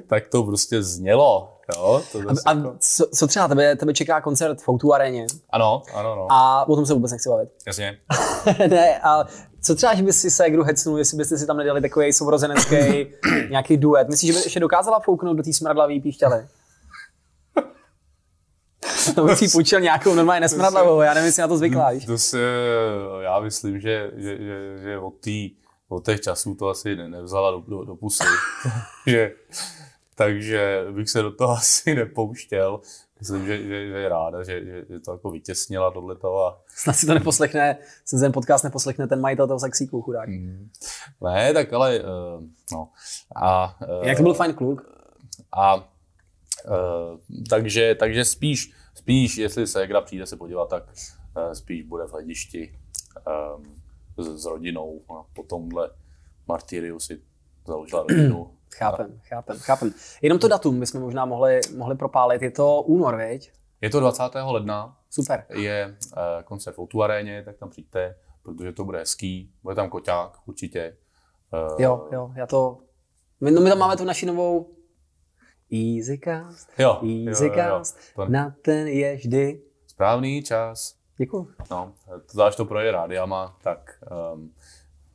tak 0.07 0.29
to 0.29 0.43
prostě 0.43 0.83
znělo. 0.83 1.53
Jo? 1.77 2.03
To 2.13 2.19
zase 2.19 2.43
A 2.47 2.55
jako, 2.55 2.75
co, 2.81 3.07
co 3.15 3.27
třeba 3.27 3.49
tebe, 3.49 3.77
tebe 3.77 3.95
čeká 3.95 4.21
koncert 4.21 4.61
v 4.61 4.65
Foutu 4.65 4.95
aréně 4.95 5.27
ano, 5.51 5.83
ano, 5.95 6.17
no. 6.17 6.27
a 6.31 6.69
o 6.69 6.77
tom 6.77 6.87
se 6.87 6.95
vůbec 6.95 7.13
nechci 7.13 7.29
bavit. 7.29 7.49
Jasně. 7.67 7.99
ne, 8.69 8.99
a 8.99 9.25
co 9.63 9.75
třeba, 9.75 9.95
že 9.95 10.03
by 10.03 10.13
si 10.13 10.31
se 10.31 10.51
kdo 10.51 10.65
hecnul, 10.65 10.99
jestli 10.99 11.17
byste 11.17 11.39
si 11.39 11.47
tam 11.47 11.57
nedali 11.57 11.81
takový 11.81 12.13
sourozenecký 12.13 12.77
nějaký 13.51 13.77
duet. 13.77 14.09
Myslíš, 14.09 14.33
že 14.33 14.39
by 14.39 14.45
ještě 14.45 14.61
dokázala 14.61 15.01
fouknout 15.01 15.37
do 15.37 15.43
té 15.43 15.53
smradlavý 15.53 16.01
píšťaly? 16.01 16.47
To 19.15 19.37
si 19.37 19.49
půjčil 19.49 19.81
nějakou 19.81 20.15
normálně 20.15 20.41
nesmradlavou, 20.41 21.01
já 21.01 21.15
nevím, 21.15 21.27
jestli 21.27 21.41
na 21.41 21.49
to 21.49 21.57
zvyklá, 21.57 21.91
víš? 21.91 22.07
To 22.07 22.19
se, 22.19 22.41
já 23.21 23.41
myslím, 23.41 23.81
že, 23.81 24.11
že, 24.17 24.39
že, 24.39 24.79
že 24.83 24.99
od, 24.99 25.15
tý, 25.21 25.51
od 25.89 26.05
těch 26.05 26.21
časů 26.21 26.55
to 26.55 26.69
asi 26.69 26.97
ne, 26.97 27.09
nevzala 27.09 27.51
do, 27.51 27.61
do, 27.61 27.85
do 27.85 27.97
pusy. 27.97 28.25
že, 29.07 29.33
takže 30.15 30.87
bych 30.91 31.11
se 31.11 31.23
do 31.23 31.31
toho 31.31 31.53
asi 31.57 31.95
nepouštěl. 31.95 32.81
Myslím, 33.21 33.47
že, 33.47 33.63
že, 33.63 33.89
že 33.89 33.99
je 33.99 34.09
ráda, 34.09 34.43
že, 34.43 34.65
že, 34.65 34.85
že 34.89 35.01
to 35.01 35.13
jako 35.13 35.31
vytěsnila 35.31 35.91
tohleto 35.91 36.47
a 36.47 36.61
Snad 36.69 36.97
si 36.97 37.07
to 37.07 37.15
neposlechne, 37.15 37.77
se 38.05 38.19
ten 38.19 38.33
podcast 38.33 38.65
neposlechne 38.65 39.09
ten 39.09 39.21
majitel 39.21 39.47
toho 39.47 39.61
sexíku, 39.61 40.03
chudák. 40.03 40.29
ne, 41.21 41.53
tak 41.55 41.73
ale 41.73 42.01
uh, 42.01 42.43
no. 42.73 42.89
A, 43.37 43.77
uh, 44.01 44.07
Jak 44.07 44.17
to 44.17 44.23
byl 44.23 44.35
fajn 44.35 44.55
kluk? 44.55 44.83
A 45.53 45.75
uh, 45.75 45.83
takže, 47.51 47.95
takže 47.95 48.25
spíš, 48.25 48.73
spíš, 48.99 49.37
jestli 49.37 49.67
se 49.67 49.85
hra 49.85 50.01
přijde 50.01 50.27
se 50.27 50.37
podívat, 50.37 50.69
tak 50.69 50.83
uh, 51.37 51.53
spíš 51.53 51.83
bude 51.83 52.07
v 52.07 52.13
hledišti 52.13 52.79
um, 53.57 53.83
s, 54.19 54.43
s 54.43 54.45
rodinou 54.45 55.01
a 55.11 55.25
po 55.33 55.43
tomhle 55.43 55.91
martyriu 56.49 57.01
si 57.01 57.23
založila 57.67 58.03
rodinu. 58.03 58.55
Chápem, 58.75 59.21
chápem, 59.23 59.59
chápem. 59.59 59.93
Jenom 60.23 60.39
to 60.39 60.49
datum 60.49 60.81
bychom 60.81 61.01
možná 61.01 61.25
mohli, 61.25 61.61
mohli 61.77 61.97
propálit. 61.97 62.43
Je 62.43 62.51
to 62.51 62.83
únor, 62.83 63.17
veď? 63.17 63.53
Je 63.81 63.91
to 63.91 64.01
20. 64.01 64.23
ledna. 64.45 64.97
Super. 65.11 65.45
Je 65.51 65.97
uh, 66.07 66.43
koncert 66.45 66.77
v 66.77 66.79
Outu 66.79 67.03
aréně, 67.03 67.43
tak 67.45 67.57
tam 67.57 67.71
přijďte, 67.71 68.15
protože 68.43 68.73
to 68.73 68.85
bude 68.85 68.99
hezký. 68.99 69.53
Bude 69.63 69.75
tam 69.75 69.91
koťák, 69.91 70.39
určitě. 70.47 70.97
Uh, 71.53 71.81
jo, 71.83 72.09
jo, 72.13 72.31
já 72.37 72.47
to... 72.47 72.79
My, 73.41 73.51
no 73.51 73.61
my 73.61 73.69
tam 73.69 73.79
máme 73.79 73.97
tu 73.97 74.05
naši 74.05 74.27
novou 74.27 74.78
Easycast. 75.73 76.69
Jo, 76.79 77.01
Easycast. 77.27 77.97
Jo, 77.97 78.03
jo, 78.19 78.25
jo. 78.25 78.31
Na 78.31 78.55
ten 78.63 78.89
je 78.89 79.17
vždy. 79.17 79.63
Správný 79.87 80.43
čas. 80.43 80.95
Děkuji. 81.17 81.49
No, 81.71 81.93
zvlášť 82.31 82.57
to 82.57 82.65
projde 82.65 82.93
rádiama, 82.93 83.57
tak 83.63 83.99
um, 84.35 84.53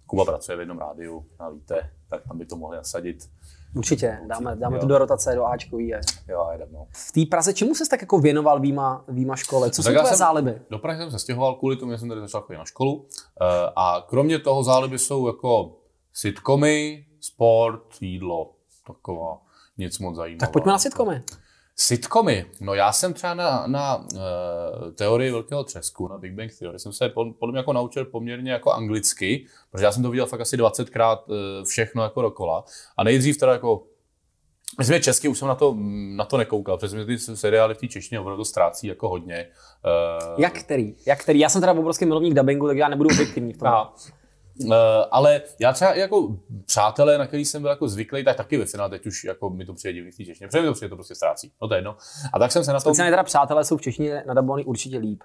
Kuba 0.05 0.25
pracuje 0.25 0.57
v 0.57 0.59
jednom 0.59 0.77
rádiu, 0.77 1.25
a 1.39 1.49
víte, 1.49 1.89
tak 2.09 2.27
tam 2.27 2.37
by 2.37 2.45
to 2.45 2.55
mohli 2.55 2.77
nasadit. 2.77 3.29
Určitě, 3.75 4.19
dáme, 4.27 4.55
dáme 4.55 4.79
to 4.79 4.85
do 4.85 4.97
rotace, 4.97 5.35
do 5.35 5.45
Ačkový. 5.45 5.87
Je. 5.87 6.01
Jo, 6.27 6.49
jedem, 6.51 6.67
no. 6.71 6.87
V 6.91 7.11
té 7.11 7.21
Praze 7.29 7.53
čemu 7.53 7.75
ses 7.75 7.89
tak 7.89 8.01
jako 8.01 8.19
věnoval 8.19 8.59
výma, 8.59 9.05
výma 9.07 9.35
škole? 9.35 9.71
Co 9.71 9.81
no, 9.81 9.83
jsou 9.83 9.99
tvoje 9.99 10.15
záliby? 10.15 10.61
Do 10.69 10.79
Prahy 10.79 10.99
jsem 10.99 11.11
se 11.11 11.19
stěhoval 11.19 11.55
kvůli 11.55 11.75
tomu, 11.75 11.91
že 11.91 11.97
jsem 11.97 12.09
tady 12.09 12.21
začal 12.21 12.41
chodit 12.41 12.57
na 12.57 12.65
školu. 12.65 12.95
Uh, 12.95 13.05
a 13.75 14.05
kromě 14.09 14.39
toho 14.39 14.63
záliby 14.63 14.99
jsou 14.99 15.27
jako 15.27 15.75
sitcomy, 16.13 17.05
sport, 17.19 18.01
jídlo, 18.01 18.53
taková 18.87 19.41
nic 19.77 19.99
moc 19.99 20.15
zajímavého. 20.15 20.39
Tak 20.39 20.51
pojďme 20.51 20.71
na 20.71 20.79
sitcomy. 20.79 21.23
Sitcomy. 21.75 22.45
No 22.61 22.73
já 22.73 22.91
jsem 22.91 23.13
třeba 23.13 23.33
na, 23.33 23.63
na 23.67 23.97
uh, 23.97 24.05
teorii 24.95 25.31
velkého 25.31 25.63
třesku, 25.63 26.07
na 26.07 26.17
Big 26.17 26.33
Bang 26.33 26.51
Theory, 26.59 26.79
jsem 26.79 26.93
se 26.93 27.09
podle 27.09 27.51
mě 27.51 27.57
jako 27.57 27.73
naučil 27.73 28.05
poměrně 28.05 28.51
jako 28.51 28.71
anglicky, 28.71 29.45
protože 29.71 29.85
já 29.85 29.91
jsem 29.91 30.03
to 30.03 30.09
viděl 30.09 30.25
fakt 30.25 30.41
asi 30.41 30.57
20krát 30.57 31.17
uh, 31.27 31.35
všechno 31.65 32.03
jako 32.03 32.21
dokola. 32.21 32.63
A 32.97 33.03
nejdřív 33.03 33.37
teda 33.37 33.51
jako 33.51 33.83
Myslím, 34.77 34.97
že 34.97 35.03
česky 35.03 35.27
už 35.27 35.39
jsem 35.39 35.47
na 35.47 35.55
to, 35.55 35.75
na 36.15 36.25
to 36.25 36.37
nekoukal, 36.37 36.77
protože 36.77 37.05
ty 37.05 37.17
seriály 37.17 37.75
v 37.75 37.77
té 37.77 37.87
češtině 37.87 38.19
opravdu 38.19 38.41
to 38.41 38.45
ztrácí 38.45 38.87
jako 38.87 39.09
hodně. 39.09 39.47
Uh, 39.85 40.41
Jak 40.41 40.53
který? 40.53 40.95
Jak 41.05 41.19
který? 41.19 41.39
Já 41.39 41.49
jsem 41.49 41.61
teda 41.61 41.73
obrovský 41.73 42.05
milovník 42.05 42.33
dubbingu, 42.33 42.67
tak 42.67 42.77
já 42.77 42.87
nebudu 42.87 43.09
objektivní 43.09 43.53
v 43.53 43.57
tom. 43.57 43.67
Aha. 43.67 43.93
Uh, 44.59 44.75
ale 45.11 45.41
já 45.59 45.73
třeba 45.73 45.93
jako 45.93 46.37
přátelé, 46.65 47.17
na 47.17 47.27
který 47.27 47.45
jsem 47.45 47.61
byl 47.61 47.71
jako 47.71 47.87
zvyklý, 47.87 48.23
tak 48.23 48.37
taky 48.37 48.57
ve 48.57 48.65
finále 48.65 48.89
teď 48.89 49.05
už 49.05 49.23
jako 49.23 49.49
mi 49.49 49.65
to 49.65 49.73
přijde 49.73 49.93
divný 49.93 50.11
v 50.11 50.17
té 50.17 50.25
češtině. 50.25 50.47
Protože 50.47 50.61
mi 50.61 50.67
to 50.67 50.73
přijde 50.73 50.89
to 50.89 50.95
prostě 50.95 51.15
ztrácí. 51.15 51.51
No 51.61 51.67
to 51.67 51.73
je 51.73 51.77
jedno. 51.77 51.97
A 52.33 52.39
tak 52.39 52.51
jsem 52.51 52.63
se 52.63 52.73
na 52.73 52.79
to. 52.79 52.81
Speciálně 52.81 53.11
teda 53.11 53.23
přátelé 53.23 53.65
jsou 53.65 53.77
v 53.77 53.81
češtině 53.81 54.23
nadabovaný 54.27 54.65
určitě 54.65 54.97
líp. 54.97 55.23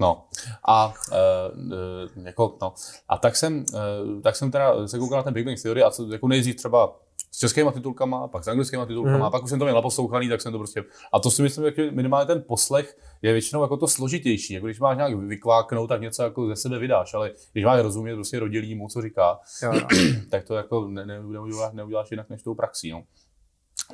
No 0.00 0.24
a, 0.68 0.94
uh, 1.12 2.24
jako, 2.24 2.58
no. 2.62 2.74
a 3.08 3.18
tak, 3.18 3.36
jsem, 3.36 3.64
uh, 3.74 4.22
tak 4.22 4.36
jsem 4.36 4.50
teda 4.50 4.88
se 4.88 4.98
koukal 4.98 5.18
na 5.18 5.22
ten 5.22 5.34
Big 5.34 5.46
Bang 5.46 5.62
Theory 5.62 5.82
a 5.82 5.90
co, 5.90 6.12
jako 6.12 6.28
nejdřív 6.28 6.56
třeba 6.56 6.96
s 7.34 7.38
českýma 7.38 7.72
titulkama, 7.72 8.28
pak 8.28 8.44
s 8.44 8.48
anglickýma 8.48 8.86
titulkama, 8.86 9.16
mm. 9.16 9.22
a 9.22 9.30
pak 9.30 9.44
už 9.44 9.50
jsem 9.50 9.58
to 9.58 9.64
měl 9.64 9.74
naposlouchaný, 9.74 10.28
tak 10.28 10.40
jsem 10.40 10.52
to 10.52 10.58
prostě... 10.58 10.84
A 11.12 11.20
to 11.20 11.30
si 11.30 11.42
myslím, 11.42 11.64
že 11.76 11.90
minimálně 11.90 12.26
ten 12.26 12.42
poslech 12.46 12.96
je 13.22 13.32
většinou 13.32 13.62
jako 13.62 13.76
to 13.76 13.88
složitější. 13.88 14.54
Jako 14.54 14.66
když 14.66 14.80
máš 14.80 14.96
nějak 14.96 15.14
vykváknout, 15.14 15.88
tak 15.88 16.00
něco 16.00 16.22
jako 16.22 16.46
ze 16.46 16.56
sebe 16.56 16.78
vydáš, 16.78 17.14
ale 17.14 17.30
když 17.52 17.64
máš 17.64 17.80
rozumět 17.80 18.14
prostě 18.14 18.38
rodilýmu, 18.38 18.88
co 18.88 19.02
říká, 19.02 19.38
jo, 19.62 19.72
jo. 19.74 19.80
tak 20.30 20.44
to 20.44 20.54
jako 20.54 20.88
ne, 20.88 21.06
ne, 21.06 21.22
neuděláš, 21.22 21.72
neuděláš 21.72 22.10
jinak 22.10 22.30
než 22.30 22.42
tou 22.42 22.54
praxí. 22.54 22.90
No. 22.90 23.04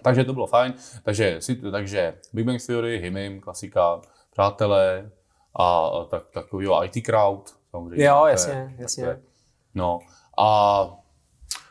Takže 0.02 0.24
to 0.24 0.32
bylo 0.32 0.46
fajn. 0.46 0.74
Takže, 1.02 1.38
takže 1.72 2.14
Big 2.32 2.46
Bang 2.46 2.66
Theory, 2.66 2.98
Himim, 2.98 3.40
klasika, 3.40 4.00
Přátelé 4.32 5.10
a 5.58 5.90
tak, 6.10 6.22
takovýho 6.30 6.84
IT 6.84 7.06
crowd. 7.06 7.56
Samozřejmě. 7.70 8.04
Jo, 8.04 8.24
jasně, 8.26 8.74
jasně. 8.78 9.20
No 9.74 9.98
a... 10.38 11.00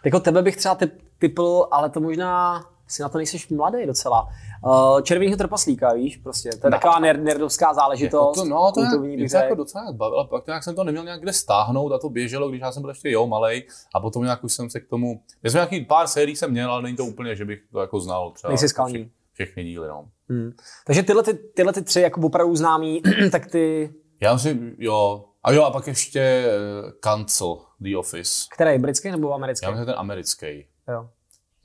Jako 0.06 0.20
tebe 0.20 0.42
bych 0.42 0.58
třeba 0.58 0.76
typ, 0.76 1.09
typl, 1.20 1.68
ale 1.72 1.90
to 1.90 2.00
možná 2.00 2.62
si 2.90 3.02
na 3.02 3.10
to 3.10 3.18
nejseš 3.18 3.50
mladý 3.50 3.86
docela. 3.86 4.28
Uh, 4.66 5.02
červeného 5.02 5.38
trpaslíka, 5.38 5.94
víš, 5.94 6.18
prostě. 6.18 6.50
To 6.50 6.68
je 6.68 6.72
no, 6.72 6.78
taková 6.78 7.02
ner- 7.02 7.24
nerdovská 7.24 7.74
záležitost. 7.74 8.38
Jako 8.38 8.50
to, 8.50 8.56
no, 8.56 8.72
to 8.72 8.82
je, 8.82 9.18
mě 9.18 9.30
to 9.30 9.38
jako 9.38 9.56
docela 9.56 9.92
bavilo, 9.92 10.28
pak 10.28 10.48
nějak 10.48 10.64
jsem 10.64 10.76
to 10.76 10.84
neměl 10.84 11.04
nějak 11.04 11.22
kde 11.22 11.34
stáhnout 11.34 11.92
a 11.92 11.98
to 11.98 12.10
běželo, 12.10 12.50
když 12.50 12.62
já 12.62 12.72
jsem 12.72 12.82
byl 12.82 12.92
ještě 12.92 13.12
jo 13.12 13.28
malej 13.28 13.68
a 13.96 14.00
potom 14.00 14.24
nějak 14.24 14.44
už 14.44 14.54
jsem 14.54 14.70
se 14.70 14.80
k 14.80 14.88
tomu, 14.88 15.22
já 15.44 15.52
jsem 15.52 15.58
nějaký 15.58 15.86
pár 15.86 16.08
sérií 16.08 16.36
jsem 16.36 16.52
měl, 16.52 16.72
ale 16.72 16.82
není 16.82 16.98
to 16.98 17.06
úplně, 17.06 17.36
že 17.36 17.46
bych 17.46 17.60
to 17.72 17.80
jako 17.80 18.00
znal 18.00 18.32
třeba. 18.32 18.50
Nejsi 18.50 18.70
skalní. 18.70 18.98
Vše, 18.98 19.10
všechny 19.34 19.64
díly, 19.64 19.88
no. 19.88 20.06
Hmm. 20.30 20.52
Takže 20.86 21.04
tyhle, 21.04 21.24
ty, 21.24 21.34
tyhle 21.34 21.74
ty 21.74 21.82
tři 21.82 22.02
jako 22.02 22.22
opravdu 22.22 22.56
známý, 22.56 23.02
tak 23.32 23.48
ty... 23.48 23.94
Já 24.22 24.38
si, 24.38 24.60
jo, 24.78 25.26
a 25.44 25.52
jo, 25.52 25.64
a 25.64 25.72
pak 25.72 25.88
ještě 25.88 26.46
uh, 26.84 26.92
Cancel, 27.00 27.58
The 27.80 27.98
Office. 27.98 28.46
Který, 28.54 28.80
britský 28.80 29.12
nebo 29.12 29.34
americký? 29.34 29.66
Já 29.66 29.72
myslím, 29.72 29.86
ten 29.86 29.96
americký. 29.98 30.68
Jo. 30.92 31.10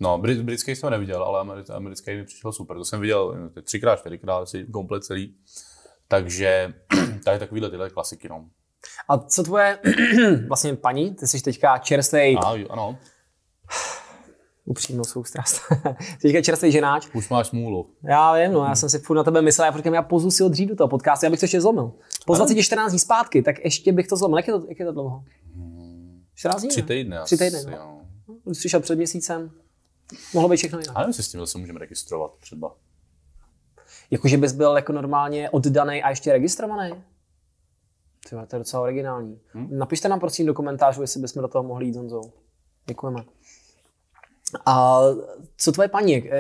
No, 0.01 0.19
brit, 0.19 0.43
britský 0.43 0.77
jsem 0.77 0.91
neviděl, 0.91 1.23
ale 1.23 1.65
americký 1.75 2.17
mi 2.17 2.25
přišel 2.25 2.53
super. 2.53 2.77
To 2.77 2.85
jsem 2.85 3.01
viděl 3.01 3.51
třikrát, 3.63 3.97
čtyřikrát, 3.97 4.39
asi 4.39 4.65
komplet 4.65 5.05
celý. 5.05 5.37
Takže 6.09 6.75
tady 7.25 7.39
takovýhle 7.39 7.71
tyhle 7.71 7.91
klasiky, 7.91 8.29
no. 8.29 8.49
A 9.09 9.19
co 9.19 9.43
tvoje 9.43 9.79
vlastně 10.49 10.77
paní? 10.77 11.15
Ty 11.15 11.27
jsi 11.27 11.43
teďka 11.43 11.79
čerstvý. 11.79 12.39
Ano. 12.71 12.99
Upřímnou 14.65 15.05
soustrast. 15.05 15.57
jsi 15.57 16.19
teďka 16.23 16.43
čerstvý 16.43 16.73
ženáč. 16.73 17.09
Už 17.15 17.29
máš 17.29 17.47
smůlu. 17.47 17.91
Já 18.03 18.35
vím, 18.35 18.53
no, 18.53 18.65
já 18.65 18.75
jsem 18.75 18.89
si 18.89 18.99
furt 18.99 19.17
na 19.17 19.25
tebe 19.25 19.43
myslel, 19.43 19.67
já 19.67 19.77
říkám, 19.77 19.95
já 19.95 20.03
pozvu 20.03 20.31
si 20.31 20.43
ho 20.43 20.49
dřív 20.49 20.69
do 20.69 20.77
toho 20.77 20.89
podcastu, 20.89 21.27
já 21.27 21.31
bych 21.31 21.41
to 21.41 21.45
ještě 21.45 21.61
zlomil. 21.61 21.93
Po 22.27 22.35
20 22.35 22.63
14 22.63 22.91
dní 22.91 22.99
zpátky, 22.99 23.43
tak 23.43 23.65
ještě 23.65 23.93
bych 23.93 24.07
to 24.07 24.17
zlomil. 24.17 24.39
Jak 24.39 24.47
je 24.47 24.53
to, 24.53 24.67
jak 24.69 24.79
je 24.79 24.87
to 24.87 24.93
dlouho? 24.93 25.25
14 26.35 26.61
dní? 26.61 26.69
Tři 26.69 26.83
týdny. 26.83 27.17
Tři 27.25 27.37
týdny, 27.37 27.59
no. 27.71 28.01
Jsi 28.47 28.59
přišel 28.59 28.81
před 28.81 28.97
měsícem. 28.97 29.51
Mohlo 30.35 30.49
být 30.49 30.57
všechno 30.57 30.79
jinak. 30.79 30.97
Ale 30.97 31.13
si 31.13 31.23
s 31.23 31.29
tím 31.29 31.47
se 31.47 31.59
můžeme 31.59 31.79
registrovat 31.79 32.33
třeba. 32.41 32.77
Jakože 34.11 34.37
bys 34.37 34.53
byl 34.53 34.77
jako 34.77 34.93
normálně 34.93 35.51
oddaný 35.51 36.03
a 36.03 36.11
ještě 36.11 36.33
registrovaný? 36.33 37.05
Tyhle, 38.29 38.47
to 38.47 38.57
je 38.57 38.59
docela 38.59 38.83
originální. 38.83 39.41
Hmm? 39.53 39.79
Napište 39.79 40.09
nám 40.09 40.21
prosím 40.21 40.47
do 40.47 40.55
komentářů, 40.55 41.01
jestli 41.01 41.21
bychom 41.21 41.43
do 41.43 41.49
toho 41.49 41.63
mohli 41.63 41.87
jít 41.87 41.97
Honzou. 41.97 42.33
Děkujeme. 42.87 43.25
A 44.67 45.01
co 45.57 45.73
tvoje 45.73 45.89
paní? 45.89 46.31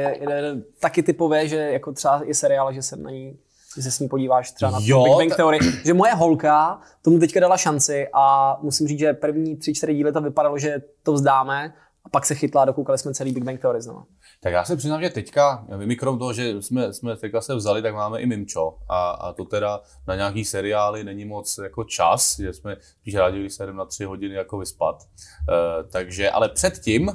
Taky 0.80 1.02
typové, 1.02 1.48
že 1.48 1.56
jako 1.56 1.92
třeba 1.92 2.22
je 2.24 2.34
seriál, 2.34 2.72
že 2.72 2.82
se 2.82 2.96
na 2.96 3.10
ní 3.10 3.38
že 3.76 3.82
se 3.82 3.90
s 3.90 4.00
ní 4.00 4.08
podíváš 4.08 4.50
třeba 4.50 4.70
na 4.70 4.78
jo, 4.82 5.04
Big 5.04 5.12
Bang 5.16 5.30
ta... 5.30 5.36
Theory, 5.36 5.58
že 5.84 5.94
moje 5.94 6.14
holka 6.14 6.80
tomu 7.02 7.18
teďka 7.18 7.40
dala 7.40 7.56
šanci 7.56 8.08
a 8.14 8.56
musím 8.62 8.88
říct, 8.88 8.98
že 8.98 9.12
první 9.12 9.56
tři, 9.56 9.74
čtyři 9.74 9.94
díly 9.94 10.12
to 10.12 10.20
vypadalo, 10.20 10.58
že 10.58 10.76
to 11.02 11.12
vzdáme 11.12 11.74
a 12.04 12.08
pak 12.08 12.26
se 12.26 12.34
chytla 12.34 12.62
a 12.62 12.64
dokoukali 12.64 12.98
jsme 12.98 13.14
celý 13.14 13.32
Big 13.32 13.44
Bang 13.44 13.60
Theory 13.60 13.82
znovu. 13.82 14.02
Tak 14.42 14.52
já 14.52 14.64
se 14.64 14.76
přiznám, 14.76 15.02
že 15.02 15.10
teďka, 15.10 15.66
my 15.76 15.96
krom 15.96 16.18
toho, 16.18 16.32
že 16.32 16.62
jsme, 16.62 16.92
jsme 16.92 17.16
teďka 17.16 17.40
se 17.40 17.54
vzali, 17.54 17.82
tak 17.82 17.94
máme 17.94 18.20
i 18.20 18.26
Mimčo 18.26 18.78
a, 18.88 19.10
a 19.10 19.32
to 19.32 19.44
teda 19.44 19.80
na 20.08 20.16
nějaký 20.16 20.44
seriály 20.44 21.04
není 21.04 21.24
moc 21.24 21.58
jako 21.62 21.84
čas, 21.84 22.38
že 22.38 22.52
jsme 22.52 22.76
spíš 23.00 23.14
rádi, 23.14 23.40
když 23.40 23.54
se 23.54 23.72
na 23.72 23.84
tři 23.84 24.04
hodiny 24.04 24.34
jako 24.34 24.58
vyspat. 24.58 25.02
Uh, 25.02 25.90
takže, 25.90 26.30
ale 26.30 26.48
předtím, 26.48 27.10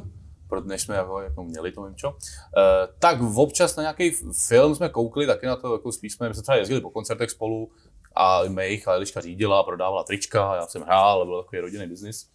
než 0.65 0.81
jsme 0.81 0.95
jako, 0.95 1.21
jako 1.21 1.43
měli 1.43 1.71
to 1.71 1.81
Mimčo, 1.81 2.09
uh, 2.09 2.15
tak 2.99 3.21
občas 3.35 3.75
na 3.75 3.83
nějaký 3.83 4.11
film 4.47 4.75
jsme 4.75 4.89
koukli, 4.89 5.27
taky 5.27 5.45
na 5.45 5.55
to, 5.55 5.73
jako 5.73 5.91
spíš 5.91 6.13
jsme, 6.13 6.27
my 6.27 6.33
jsme 6.33 6.43
třeba 6.43 6.57
jezdili 6.57 6.81
po 6.81 6.89
koncertech 6.89 7.31
spolu 7.31 7.71
a 8.15 8.41
Mejch 8.47 8.87
a 8.87 8.93
Eliška 8.93 9.21
řídila, 9.21 9.63
prodávala 9.63 10.03
trička, 10.03 10.55
já 10.55 10.67
jsem 10.67 10.81
hrál, 10.81 11.25
byl 11.25 11.43
takový 11.43 11.59
rodinný 11.59 11.87
biznis. 11.87 12.29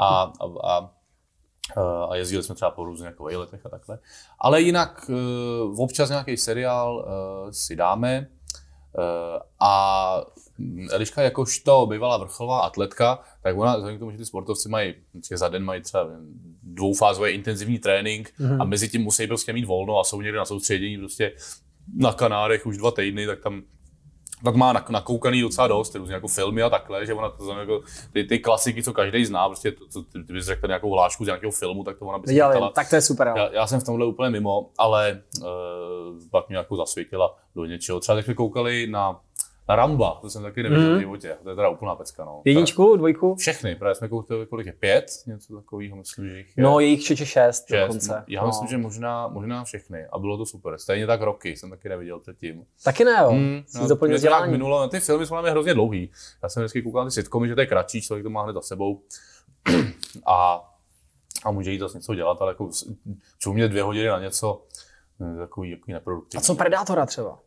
A, 0.00 0.32
a, 0.40 0.68
a 0.70 0.90
Eh, 1.76 2.06
a 2.10 2.16
jezdili 2.16 2.42
jsme 2.42 2.54
třeba 2.54 2.70
po 2.70 2.84
různých 2.84 3.06
jako 3.06 3.24
vejletech 3.24 3.66
a 3.66 3.68
takhle. 3.68 3.98
Ale 4.38 4.60
jinak 4.60 5.10
uh, 5.72 5.80
občas 5.80 6.10
nějaký 6.10 6.36
seriál 6.36 6.96
uh, 6.96 7.50
si 7.50 7.76
dáme 7.76 8.28
a 9.60 10.20
Eliška 10.90 11.22
jakožto 11.22 11.86
bývalá 11.86 12.16
vrcholová 12.16 12.60
atletka, 12.60 13.18
tak 13.42 13.56
ona, 13.58 13.76
vzhledem 13.76 13.96
k 13.96 13.98
tomu, 13.98 14.10
že 14.10 14.18
ty 14.18 14.24
sportovci 14.24 14.68
mají, 14.68 14.94
za 15.34 15.48
den 15.48 15.64
mají 15.64 15.82
třeba 15.82 16.06
dvoufázový 16.74 17.30
intenzivní 17.30 17.78
trénink 17.78 18.32
mm-hmm. 18.40 18.60
a 18.60 18.64
mezi 18.64 18.88
tím 18.88 19.02
musí 19.02 19.26
prostě 19.26 19.52
mít 19.52 19.64
volno 19.64 20.00
a 20.00 20.04
jsou 20.04 20.20
někde 20.20 20.38
na 20.38 20.44
soustředění 20.44 20.98
prostě 20.98 21.32
na 21.96 22.12
Kanárech 22.12 22.66
už 22.66 22.76
dva 22.76 22.90
týdny, 22.90 23.26
tak 23.26 23.40
tam 23.40 23.62
tak 24.44 24.54
má 24.54 24.72
nakoukaný 24.72 25.40
docela 25.40 25.68
dost, 25.68 25.94
různě 25.94 26.14
jako 26.14 26.28
filmy 26.28 26.62
a 26.62 26.70
takhle, 26.70 27.06
že 27.06 27.14
ona 27.14 27.28
to 27.28 27.44
znamená 27.44 27.60
jako 27.60 27.82
ty, 28.12 28.24
ty 28.24 28.38
klasiky, 28.38 28.82
co 28.82 28.92
každý 28.92 29.24
zná, 29.24 29.48
prostě 29.48 29.72
to, 29.72 29.86
co 29.88 30.02
ty, 30.02 30.24
ty 30.24 30.32
bys 30.32 30.44
řekl 30.44 30.66
nějakou 30.66 30.90
hlášku 30.90 31.24
z 31.24 31.26
nějakého 31.26 31.52
filmu, 31.52 31.84
tak 31.84 31.98
to 31.98 32.04
ona 32.04 32.18
by 32.18 32.26
Viděli, 32.26 32.60
tak 32.74 32.90
to 32.90 32.96
je 32.96 33.02
super. 33.02 33.32
Já, 33.36 33.52
já, 33.52 33.66
jsem 33.66 33.80
v 33.80 33.84
tomhle 33.84 34.06
úplně 34.06 34.30
mimo, 34.30 34.70
ale 34.78 35.22
uh, 35.40 35.46
pak 36.30 36.48
mě 36.48 36.56
jako 36.56 36.76
zasvětila 36.76 37.36
do 37.54 37.64
něčeho. 37.64 38.00
Třeba 38.00 38.22
jsme 38.22 38.34
koukali 38.34 38.86
na 38.86 39.20
Ramba, 39.68 40.18
to 40.20 40.30
jsem 40.30 40.42
taky 40.42 40.62
neviděl 40.62 40.90
mm. 40.90 40.96
v 40.96 41.00
životě. 41.00 41.36
To 41.42 41.50
je 41.50 41.56
teda 41.56 41.68
úplná 41.68 41.94
pecka. 41.94 42.24
No. 42.24 42.42
Jedničku, 42.44 42.96
dvojku? 42.96 43.34
Všechny, 43.34 43.76
právě 43.76 43.94
jsme 43.94 44.08
koukali, 44.08 44.46
kolik 44.46 44.66
je 44.66 44.72
pět, 44.72 45.06
něco 45.26 45.56
takového, 45.56 45.96
myslím, 45.96 46.28
že 46.28 46.36
jich 46.36 46.56
je. 46.56 46.62
No, 46.62 46.80
je 46.80 46.86
jich 46.86 47.02
šest, 47.06 47.18
šest 47.18 47.68
šest. 47.68 47.80
dokonce. 47.80 48.24
Já 48.28 48.40
no. 48.40 48.46
myslím, 48.46 48.68
že 48.68 48.78
možná, 48.78 49.28
možná 49.28 49.64
všechny. 49.64 50.06
A 50.12 50.18
bylo 50.18 50.36
to 50.36 50.46
super. 50.46 50.78
Stejně 50.78 51.06
tak 51.06 51.20
roky 51.20 51.56
jsem 51.56 51.70
taky 51.70 51.88
neviděl 51.88 52.20
předtím. 52.20 52.64
Taky 52.84 53.04
ne, 53.04 53.16
jo. 53.22 53.32
Mm, 53.32 53.62
Jsi 53.66 53.78
no, 53.78 53.88
doplnil 53.88 54.16
vzdělání. 54.16 54.52
Minulo, 54.52 54.88
ty 54.88 55.00
filmy 55.00 55.26
jsou 55.26 55.34
hrozně 55.34 55.74
dlouhý. 55.74 56.10
Já 56.42 56.48
jsem 56.48 56.62
vždycky 56.62 56.82
koukal 56.82 57.04
na 57.04 57.10
ty 57.10 57.14
sitcomy, 57.14 57.48
že 57.48 57.54
to 57.54 57.60
je 57.60 57.66
kratší, 57.66 58.02
člověk 58.02 58.24
to 58.24 58.30
má 58.30 58.42
hned 58.42 58.52
za 58.52 58.60
sebou. 58.60 59.02
a, 60.26 60.68
a 61.44 61.50
může 61.50 61.72
jít 61.72 61.78
zase 61.78 61.98
něco 61.98 62.14
dělat, 62.14 62.42
ale 62.42 62.50
jako 62.50 62.70
čumět 63.38 63.70
dvě 63.70 63.82
hodiny 63.82 64.06
na 64.08 64.20
něco, 64.20 64.66
takový, 65.38 65.76
takový 65.76 65.92
neproduktivní. 65.92 66.38
A 66.38 66.44
co 66.44 66.54
Predátora 66.54 67.06
třeba? 67.06 67.38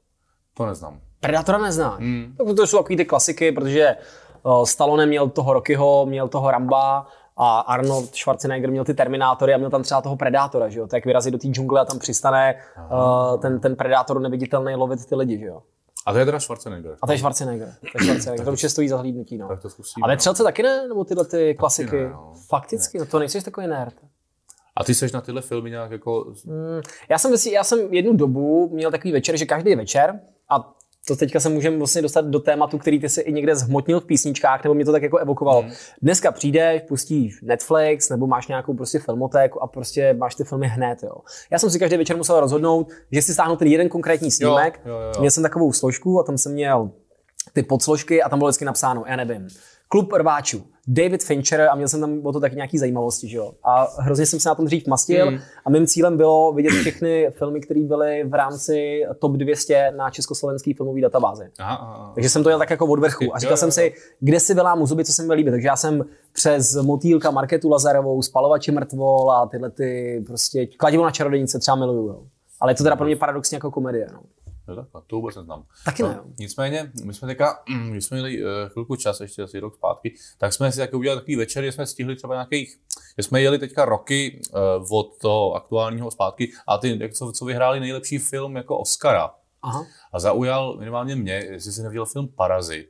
To 0.54 0.66
neznám. 0.66 1.02
Predátora 1.20 1.58
nezná. 1.58 1.98
Mm. 2.00 2.36
To 2.58 2.68
jsou 2.68 2.78
takový 2.78 2.98
ty 2.98 3.06
klasiky, 3.06 3.52
protože 3.52 3.96
uh, 4.44 4.64
Stallone 4.64 5.06
měl 5.06 5.30
toho 5.30 5.54
Rockyho, 5.54 6.06
měl 6.06 6.28
toho 6.28 6.52
Ramba 6.52 7.08
a 7.38 7.60
Arnold 7.60 8.16
Schwarzenegger 8.16 8.72
měl 8.72 8.86
ty 8.86 8.94
Terminátory 8.94 9.54
a 9.54 9.58
měl 9.58 9.70
tam 9.70 9.84
třeba 9.84 10.02
toho 10.02 10.16
Predátora, 10.16 10.70
že 10.70 10.80
jo? 10.80 10.88
Tak 10.88 11.06
vyrazí 11.06 11.32
do 11.32 11.38
té 11.38 11.48
džungle 11.48 11.82
a 11.82 11.86
tam 11.86 12.00
přistane 12.00 12.56
uh, 12.92 13.42
ten, 13.42 13.60
ten 13.60 13.76
Predátor 13.76 14.22
neviditelný 14.22 14.76
lovit 14.76 15.06
ty 15.06 15.16
lidi, 15.16 15.40
že 15.40 15.46
jo? 15.46 15.62
A 16.06 16.14
to 16.14 16.20
je 16.20 16.26
teda 16.26 16.40
Schwarzenegger. 16.40 16.98
A 17.02 17.08
to 17.08 17.12
je 17.12 17.18
Schwarzenegger. 17.18 17.68
To 17.68 17.98
je 17.98 18.04
Schwarzenegger. 18.04 18.46
to 18.46 18.52
určitě 18.52 18.70
stojí 18.70 18.90
za 18.90 18.98
hlídnutí, 18.98 19.38
no. 19.38 19.48
Tak 19.48 19.62
to 19.62 19.70
zkusíme. 19.70 20.04
Ale 20.04 20.18
Třelce 20.18 20.44
taky 20.44 20.64
ne? 20.64 20.88
Nebo 20.88 21.04
tyhle 21.04 21.26
ty 21.26 21.56
klasiky? 21.56 21.96
ne, 21.96 22.10
no. 22.10 22.34
Fakticky, 22.48 23.00
no 23.00 23.06
to 23.06 23.20
nejsi 23.20 23.44
takový 23.44 23.68
nerd. 23.68 23.94
A 24.76 24.84
ty 24.84 24.94
seš 24.94 25.12
na 25.12 25.22
tyhle 25.22 25.42
filmy 25.42 25.70
nějak 25.70 25.92
jako... 25.92 26.34
Mm, 26.46 26.82
já 27.10 27.18
jsem, 27.18 27.34
já 27.52 27.64
jsem 27.64 27.94
jednu 27.94 28.14
dobu 28.14 28.70
měl 28.74 28.92
takový 28.92 29.12
večer, 29.12 29.38
že 29.38 29.46
každý 29.46 29.76
večer, 29.76 30.20
a 30.50 30.74
to 31.08 31.16
teďka 31.16 31.40
se 31.40 31.50
můžeme 31.50 31.78
vlastně 31.78 32.02
dostat 32.02 32.26
do 32.26 32.40
tématu, 32.40 32.78
který 32.78 33.00
ty 33.00 33.10
si 33.10 33.22
i 33.22 33.34
někde 33.34 33.56
zhmotnil 33.56 34.00
v 34.00 34.06
písničkách, 34.06 34.64
nebo 34.64 34.74
mě 34.74 34.86
to 34.86 34.92
tak 34.92 35.04
jako 35.04 35.18
evokovalo. 35.18 35.62
Mm. 35.62 35.72
Dneska 36.02 36.32
přijdeš, 36.32 36.82
pustíš 36.82 37.42
Netflix, 37.42 38.10
nebo 38.10 38.28
máš 38.28 38.48
nějakou 38.48 38.74
prostě 38.74 39.00
filmotéku 39.00 39.64
a 39.64 39.68
prostě 39.68 40.14
máš 40.14 40.36
ty 40.36 40.44
filmy 40.44 40.68
hned. 40.68 41.04
Jo. 41.04 41.16
Já 41.52 41.60
jsem 41.60 41.70
si 41.70 41.80
každý 41.80 41.98
večer 41.98 42.18
musel 42.18 42.40
rozhodnout, 42.40 42.88
že 43.12 43.22
si 43.22 43.34
stáhnu 43.34 43.56
ten 43.56 43.68
jeden 43.68 43.90
konkrétní 43.90 44.32
snímek. 44.32 44.80
Jo, 44.86 44.92
jo, 44.92 45.00
jo. 45.00 45.12
Měl 45.20 45.32
jsem 45.32 45.44
takovou 45.44 45.74
složku 45.74 46.20
a 46.20 46.24
tam 46.24 46.38
jsem 46.38 46.52
měl 46.52 46.92
ty 47.54 47.64
podsložky 47.64 48.24
a 48.24 48.30
tam 48.30 48.40
bylo 48.40 48.50
vždycky 48.50 48.66
napsáno, 48.66 49.04
já 49.08 49.16
nevím, 49.16 49.48
klub 49.88 50.14
rváčů, 50.14 50.64
David 50.88 51.24
Fincher 51.24 51.62
a 51.62 51.76
měl 51.76 51.88
jsem 51.88 52.02
tam 52.02 52.22
o 52.24 52.32
to 52.34 52.40
taky 52.40 52.56
nějaký 52.56 52.78
zajímavosti, 52.78 53.28
že 53.28 53.38
jo. 53.38 53.54
A 53.64 53.88
hrozně 54.00 54.26
jsem 54.26 54.40
se 54.40 54.50
na 54.50 54.56
tom 54.56 54.66
dřív 54.66 54.88
mastil 54.88 55.32
mm. 55.32 55.40
a 55.66 55.70
mým 55.70 55.88
cílem 55.88 56.18
bylo 56.18 56.54
vidět 56.54 56.70
všechny 56.70 57.28
filmy, 57.32 57.62
které 57.62 57.84
byly 57.84 58.24
v 58.24 58.34
rámci 58.34 59.04
top 59.20 59.32
200 59.32 59.92
na 59.98 60.10
československý 60.10 60.74
filmový 60.74 61.02
databázi. 61.02 61.50
Aha, 61.60 61.76
aha. 61.76 62.12
Takže 62.16 62.30
jsem 62.30 62.44
to 62.44 62.50
jel 62.50 62.60
tak 62.60 62.70
jako 62.70 62.86
od 62.86 63.00
vrchu 63.00 63.36
a 63.36 63.40
říkal 63.40 63.58
jsem 63.58 63.72
si, 63.72 63.94
kde 64.20 64.40
si 64.40 64.54
vylámu 64.54 64.86
zuby, 64.86 65.06
co 65.06 65.14
se 65.14 65.24
mi 65.24 65.34
líbí. 65.34 65.52
Takže 65.52 65.68
já 65.68 65.76
jsem 65.76 66.06
přes 66.34 66.76
Motýlka, 66.76 67.32
Marketu 67.32 67.70
Lazarovou, 67.70 68.22
Spalovači 68.22 68.72
mrtvol 68.72 69.32
a 69.32 69.46
tyhle 69.46 69.70
ty 69.70 70.24
prostě 70.28 70.66
kladivo 70.66 71.04
na 71.04 71.12
čarodějnice 71.12 71.60
třeba 71.60 71.76
miluju. 71.76 72.08
Jo. 72.08 72.24
Ale 72.60 72.72
je 72.72 72.76
to 72.76 72.84
teda 72.84 72.96
pro 72.96 73.06
mě 73.06 73.16
paradoxně 73.16 73.56
jako 73.56 73.72
komedie. 73.72 74.08
No. 74.14 74.20
Jo, 74.68 74.76
takhle, 74.76 75.02
to 75.08 75.16
vůbec 75.16 75.36
neznám. 75.36 75.64
Taky 75.86 76.04
ne. 76.04 76.10
No, 76.18 76.24
nicméně, 76.40 76.92
my 77.04 77.14
jsme 77.14 77.28
teďka, 77.28 77.64
když 77.92 78.06
jsme 78.06 78.18
měli 78.18 78.44
uh, 78.44 78.50
chvilku 78.70 78.96
čas, 78.96 79.20
ještě 79.20 79.44
asi 79.44 79.60
rok 79.60 79.76
zpátky, 79.76 80.16
tak 80.38 80.54
jsme 80.54 80.72
si 80.72 80.78
taky 80.80 80.96
udělali 80.96 81.22
takový 81.22 81.36
večer, 81.36 81.64
že 81.64 81.72
jsme 81.72 81.86
stihli 81.88 82.16
třeba 82.16 82.34
nějakých, 82.34 82.78
že 83.18 83.24
jsme 83.24 83.42
jeli 83.42 83.60
teďka 83.60 83.86
roky 83.86 84.42
uh, 84.90 84.98
od 85.00 85.18
toho 85.22 85.54
aktuálního 85.54 86.12
zpátky 86.12 86.52
a 86.68 86.78
ty, 86.78 87.10
co, 87.14 87.32
co 87.32 87.46
vyhráli 87.46 87.80
nejlepší 87.80 88.18
film 88.18 88.56
jako 88.56 88.78
Oscara. 88.78 89.32
Aha. 89.62 89.86
A 90.14 90.20
zaujal 90.20 90.78
minimálně 90.78 91.16
mě, 91.16 91.34
jestli 91.34 91.72
jsi 91.72 91.82
neviděl 91.84 92.06
film 92.06 92.28
Parazit. 92.28 92.90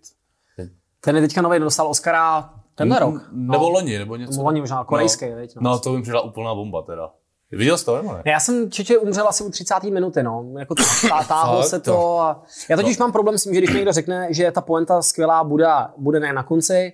Ten 0.99 1.15
je 1.15 1.21
teďka 1.21 1.41
nový, 1.41 1.59
dostal 1.59 1.87
Oscara 1.87 2.53
tenhle 2.75 2.99
rok. 2.99 3.15
N- 3.15 3.47
Nebo 3.47 3.69
loni, 3.69 3.97
nebo 3.97 4.15
něco. 4.15 4.41
Loni 4.41 4.59
možná, 4.59 4.83
korejský, 4.83 5.29
no, 5.29 5.35
veď, 5.35 5.55
no. 5.55 5.61
no, 5.61 5.79
to 5.79 5.91
by 5.93 5.97
mi 5.97 6.21
úplná 6.25 6.55
bomba 6.55 6.81
teda. 6.81 7.11
Viděl 7.51 7.77
jsi 7.77 7.86
to, 7.86 7.95
nebo 7.97 8.13
ne? 8.13 8.21
Já 8.25 8.39
jsem 8.39 8.71
Čeče 8.71 8.97
umřel 8.97 9.27
asi 9.27 9.43
u 9.43 9.49
30. 9.49 9.83
minuty, 9.83 10.23
no. 10.23 10.53
Jako 10.60 10.73
tá- 10.75 11.23
táhlo 11.27 11.63
se 11.63 11.79
to. 11.79 12.19
A... 12.19 12.43
Já 12.69 12.77
totiž 12.77 12.97
mám 12.97 13.12
problém 13.12 13.38
s 13.38 13.43
tím, 13.43 13.53
že 13.53 13.60
když 13.62 13.73
někdo 13.75 13.91
řekne, 13.93 14.27
že 14.33 14.51
ta 14.51 14.62
poenta 14.62 15.01
skvělá 15.01 15.43
bude, 15.43 15.67
bude 15.97 16.19
ne 16.19 16.33
na 16.33 16.43
konci, 16.43 16.93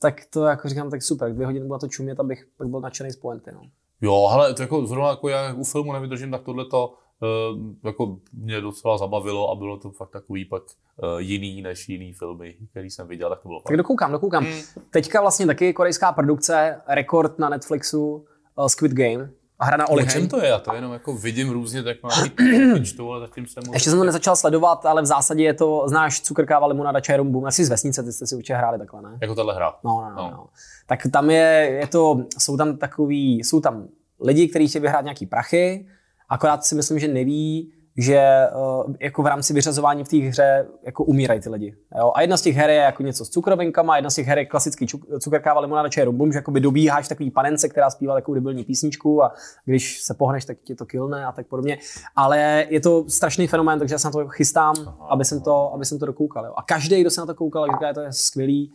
tak 0.00 0.20
to 0.30 0.44
jako 0.44 0.68
říkám, 0.68 0.90
tak 0.90 1.02
super, 1.02 1.32
dvě 1.32 1.46
hodiny 1.46 1.66
bude 1.66 1.78
to 1.78 1.88
čumět, 1.88 2.20
abych 2.20 2.46
pak 2.58 2.68
byl 2.68 2.80
nadšený 2.80 3.10
z 3.10 3.16
poenty, 3.16 3.50
no. 3.52 3.60
Jo, 4.00 4.28
ale 4.32 4.54
to 4.54 4.62
jako 4.62 4.86
zrovna 4.86 5.08
jako 5.10 5.28
já 5.28 5.52
u 5.54 5.64
filmu 5.64 5.92
nevydržím, 5.92 6.30
tak 6.30 6.42
tohle 6.42 6.64
to 6.64 6.88
uh, 6.88 7.60
jako 7.84 8.16
mě 8.32 8.60
docela 8.60 8.98
zabavilo 8.98 9.50
a 9.50 9.54
bylo 9.54 9.76
to 9.76 9.90
fakt 9.90 10.10
takový 10.10 10.44
pak 10.44 10.62
uh, 10.62 11.18
jiný 11.18 11.62
než 11.62 11.88
jiný 11.88 12.12
filmy, 12.12 12.54
který 12.70 12.90
jsem 12.90 13.08
viděl, 13.08 13.30
tak 13.30 13.42
to 13.42 13.48
bylo 13.48 13.60
Tak 13.60 13.68
fakt. 13.72 13.76
dokoukám, 13.76 14.12
dokoukám. 14.12 14.46
Teďka 14.90 15.20
vlastně 15.20 15.46
taky 15.46 15.72
korejská 15.72 16.12
produkce, 16.12 16.80
rekord 16.88 17.38
na 17.38 17.48
Netflixu, 17.48 18.26
uh, 18.56 18.66
Squid 18.66 18.92
Game. 18.92 19.30
A 19.58 19.64
hra 19.64 19.76
na 19.76 19.88
O 19.88 19.92
Oli 19.92 20.06
čem 20.06 20.28
to 20.28 20.40
je? 20.40 20.48
Já 20.48 20.58
to 20.58 20.74
jenom 20.74 20.92
jako 20.92 21.16
vidím 21.16 21.50
různě, 21.50 21.82
tak 21.82 21.96
mám 22.02 22.12
čtu, 22.84 23.10
ale 23.12 23.20
zatím 23.20 23.46
jsem... 23.46 23.62
Ještě 23.72 23.90
jsem 23.90 23.98
to 23.98 24.04
nezačal 24.04 24.36
sledovat, 24.36 24.86
ale 24.86 25.02
v 25.02 25.06
zásadě 25.06 25.44
je 25.44 25.54
to, 25.54 25.84
znáš 25.88 26.20
cukrkáva, 26.20 26.66
limonáda, 26.66 27.00
čaj, 27.00 27.16
rum, 27.16 27.32
bum, 27.32 27.46
asi 27.46 27.64
z 27.64 27.68
vesnice, 27.68 28.02
ty 28.02 28.12
jste 28.12 28.26
si 28.26 28.34
určitě 28.36 28.54
hráli 28.54 28.78
takhle, 28.78 29.02
ne? 29.02 29.18
Jako 29.20 29.34
tahle 29.34 29.54
hra. 29.54 29.74
No, 29.84 30.00
no, 30.00 30.10
no, 30.10 30.22
No. 30.22 30.30
no. 30.30 30.46
Tak 30.86 31.00
tam 31.12 31.30
je, 31.30 31.76
je 31.80 31.86
to, 31.86 32.24
jsou 32.38 32.56
tam 32.56 32.76
takový, 32.76 33.38
jsou 33.38 33.60
tam 33.60 33.88
lidi, 34.20 34.48
kteří 34.48 34.68
chtějí 34.68 34.82
vyhrát 34.82 35.04
nějaký 35.04 35.26
prachy, 35.26 35.86
akorát 36.28 36.64
si 36.64 36.74
myslím, 36.74 36.98
že 36.98 37.08
neví, 37.08 37.72
že 37.96 38.46
uh, 38.86 38.94
jako 39.00 39.22
v 39.22 39.26
rámci 39.26 39.54
vyřazování 39.54 40.04
v 40.04 40.08
té 40.08 40.16
hře 40.16 40.66
jako 40.82 41.04
umírají 41.04 41.40
ty 41.40 41.48
lidi. 41.48 41.76
Jo? 41.98 42.12
A 42.14 42.20
jedna 42.20 42.36
z 42.36 42.42
těch 42.42 42.56
her 42.56 42.70
je 42.70 42.76
jako 42.76 43.02
něco 43.02 43.24
s 43.24 43.28
cukrovinkama, 43.28 43.96
jedna 43.96 44.10
z 44.10 44.14
těch 44.14 44.26
her 44.26 44.38
je 44.38 44.46
klasický 44.46 44.86
čuk- 44.86 45.18
cukrkáva, 45.20 45.60
limonáda, 45.60 45.88
čaj, 45.88 46.04
rum, 46.04 46.16
bum, 46.16 46.32
že 46.32 46.38
jakoby 46.38 46.60
dobíháš 46.60 47.04
v 47.04 47.08
takový 47.08 47.30
panence, 47.30 47.68
která 47.68 47.90
zpívá 47.90 48.14
takovou 48.14 48.34
debilní 48.34 48.64
písničku 48.64 49.24
a 49.24 49.32
když 49.64 50.00
se 50.02 50.14
pohneš, 50.14 50.44
tak 50.44 50.58
tě 50.64 50.74
to 50.74 50.86
kilne 50.86 51.26
a 51.26 51.32
tak 51.32 51.46
podobně. 51.46 51.78
Ale 52.16 52.66
je 52.68 52.80
to 52.80 53.04
strašný 53.08 53.46
fenomén, 53.46 53.78
takže 53.78 53.94
já 53.94 53.98
se 53.98 54.08
na 54.08 54.12
to 54.12 54.28
chystám, 54.28 54.74
aby 55.08 55.24
jsem 55.24 55.40
to, 55.40 55.74
aby 55.74 55.84
jsem 55.84 55.98
to 55.98 56.06
dokoukal. 56.06 56.44
Jo? 56.44 56.52
A 56.56 56.62
každý, 56.62 57.00
kdo 57.00 57.10
se 57.10 57.20
na 57.20 57.26
to 57.26 57.34
koukal, 57.34 57.66
říká, 57.66 57.88
že 57.88 57.94
to 57.94 58.00
je 58.00 58.12
skvělý 58.12 58.72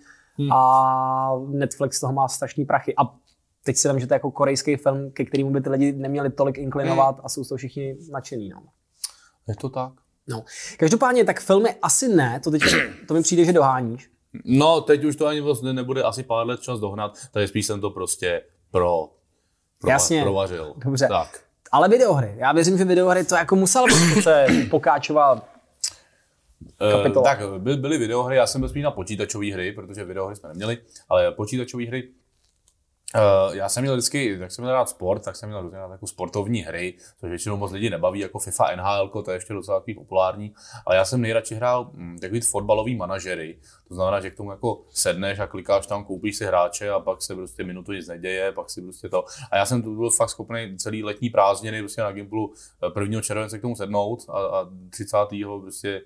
a 0.53 1.31
Netflix 1.47 1.97
z 1.97 1.99
toho 1.99 2.13
má 2.13 2.27
strašný 2.27 2.65
prachy. 2.65 2.93
A 2.95 3.01
teď 3.63 3.77
si 3.77 3.89
vím, 3.89 3.99
že 3.99 4.07
to 4.07 4.13
je 4.13 4.15
jako 4.15 4.31
korejský 4.31 4.75
film, 4.75 5.11
ke 5.11 5.25
kterému 5.25 5.51
by 5.51 5.61
ty 5.61 5.69
lidi 5.69 5.93
neměli 5.93 6.29
tolik 6.29 6.57
inklinovat 6.57 7.19
a 7.23 7.29
jsou 7.29 7.43
z 7.43 7.47
toho 7.49 7.57
všichni 7.57 7.97
nadšený. 8.11 8.49
No. 8.49 8.61
Je 9.49 9.55
to 9.55 9.69
tak? 9.69 9.91
No. 10.27 10.43
Každopádně, 10.77 11.25
tak 11.25 11.41
filmy 11.41 11.75
asi 11.81 12.07
ne, 12.07 12.39
to 12.43 12.51
teď 12.51 12.61
to 13.07 13.13
mi 13.13 13.21
přijde, 13.21 13.45
že 13.45 13.53
doháníš. 13.53 14.09
No, 14.45 14.81
teď 14.81 15.03
už 15.03 15.15
to 15.15 15.25
ani 15.27 15.41
vlastně 15.41 15.73
nebude 15.73 16.03
asi 16.03 16.23
pár 16.23 16.47
let 16.47 16.61
čas 16.61 16.79
dohnat, 16.79 17.17
takže 17.31 17.47
spíš 17.47 17.65
jsem 17.65 17.81
to 17.81 17.89
prostě 17.89 18.41
pro, 18.71 19.09
pro 19.81 19.89
Jasně. 19.89 20.21
provařil. 20.21 20.73
Dobře. 20.77 21.07
Tak. 21.07 21.39
Ale 21.71 21.89
videohry. 21.89 22.33
Já 22.37 22.51
věřím, 22.51 22.77
že 22.77 22.85
videohry 22.85 23.23
to 23.25 23.35
jako 23.35 23.55
musel 23.55 23.85
se 24.23 24.45
pokáčovat. 24.69 25.49
Eh, 26.81 26.91
Kapitola. 26.91 27.23
tak, 27.23 27.39
by, 27.59 27.75
byly 27.77 27.97
videohry, 27.97 28.35
já 28.35 28.47
jsem 28.47 28.61
byl 28.61 28.69
spíš 28.69 28.83
na 28.83 28.91
počítačové 28.91 29.53
hry, 29.53 29.71
protože 29.71 30.05
videohry 30.05 30.35
jsme 30.35 30.49
neměli, 30.49 30.77
ale 31.09 31.31
počítačové 31.31 31.85
hry. 31.85 32.09
Uh, 33.15 33.55
já 33.55 33.69
jsem 33.69 33.83
měl 33.83 33.93
vždycky, 33.93 34.37
jak 34.39 34.51
jsem 34.51 34.63
měl 34.63 34.73
rád 34.73 34.89
sport, 34.89 35.19
tak 35.19 35.35
jsem 35.35 35.49
měl 35.49 35.61
různě 35.61 35.77
rád 35.77 35.91
jako 35.91 36.07
sportovní 36.07 36.61
hry, 36.61 36.97
což 37.19 37.29
většinou 37.29 37.57
moc 37.57 37.71
lidí 37.71 37.89
nebaví, 37.89 38.19
jako 38.19 38.39
FIFA, 38.39 38.75
NHL, 38.75 39.09
to 39.09 39.31
je 39.31 39.37
ještě 39.37 39.53
docela 39.53 39.79
takový 39.79 39.95
populární, 39.95 40.53
ale 40.85 40.95
já 40.95 41.05
jsem 41.05 41.21
nejradši 41.21 41.55
hrál 41.55 41.91
hm, 41.93 42.17
takový 42.21 42.41
fotbalový 42.41 42.95
manažery. 42.95 43.59
To 43.87 43.95
znamená, 43.95 44.19
že 44.19 44.29
k 44.29 44.37
tomu 44.37 44.51
jako 44.51 44.81
sedneš 44.89 45.39
a 45.39 45.47
klikáš 45.47 45.87
tam, 45.87 46.05
koupíš 46.05 46.37
si 46.37 46.45
hráče 46.45 46.89
a 46.89 46.99
pak 46.99 47.21
se 47.21 47.35
prostě 47.35 47.63
minutu 47.63 47.91
nic 47.91 48.07
neděje, 48.07 48.51
pak 48.51 48.69
si 48.69 48.81
prostě 48.81 49.09
to. 49.09 49.25
A 49.51 49.57
já 49.57 49.65
jsem 49.65 49.81
tu 49.81 49.95
byl 49.95 50.09
fakt 50.09 50.29
schopný 50.29 50.77
celý 50.77 51.03
letní 51.03 51.29
prázdniny 51.29 51.79
prostě 51.79 52.01
na 52.01 52.11
Gimplu 52.11 52.53
1. 52.99 53.21
července 53.21 53.59
k 53.59 53.61
tomu 53.61 53.75
sednout 53.75 54.25
a, 54.29 54.39
a 54.39 54.69
30. 54.89 55.17
prostě 55.61 56.01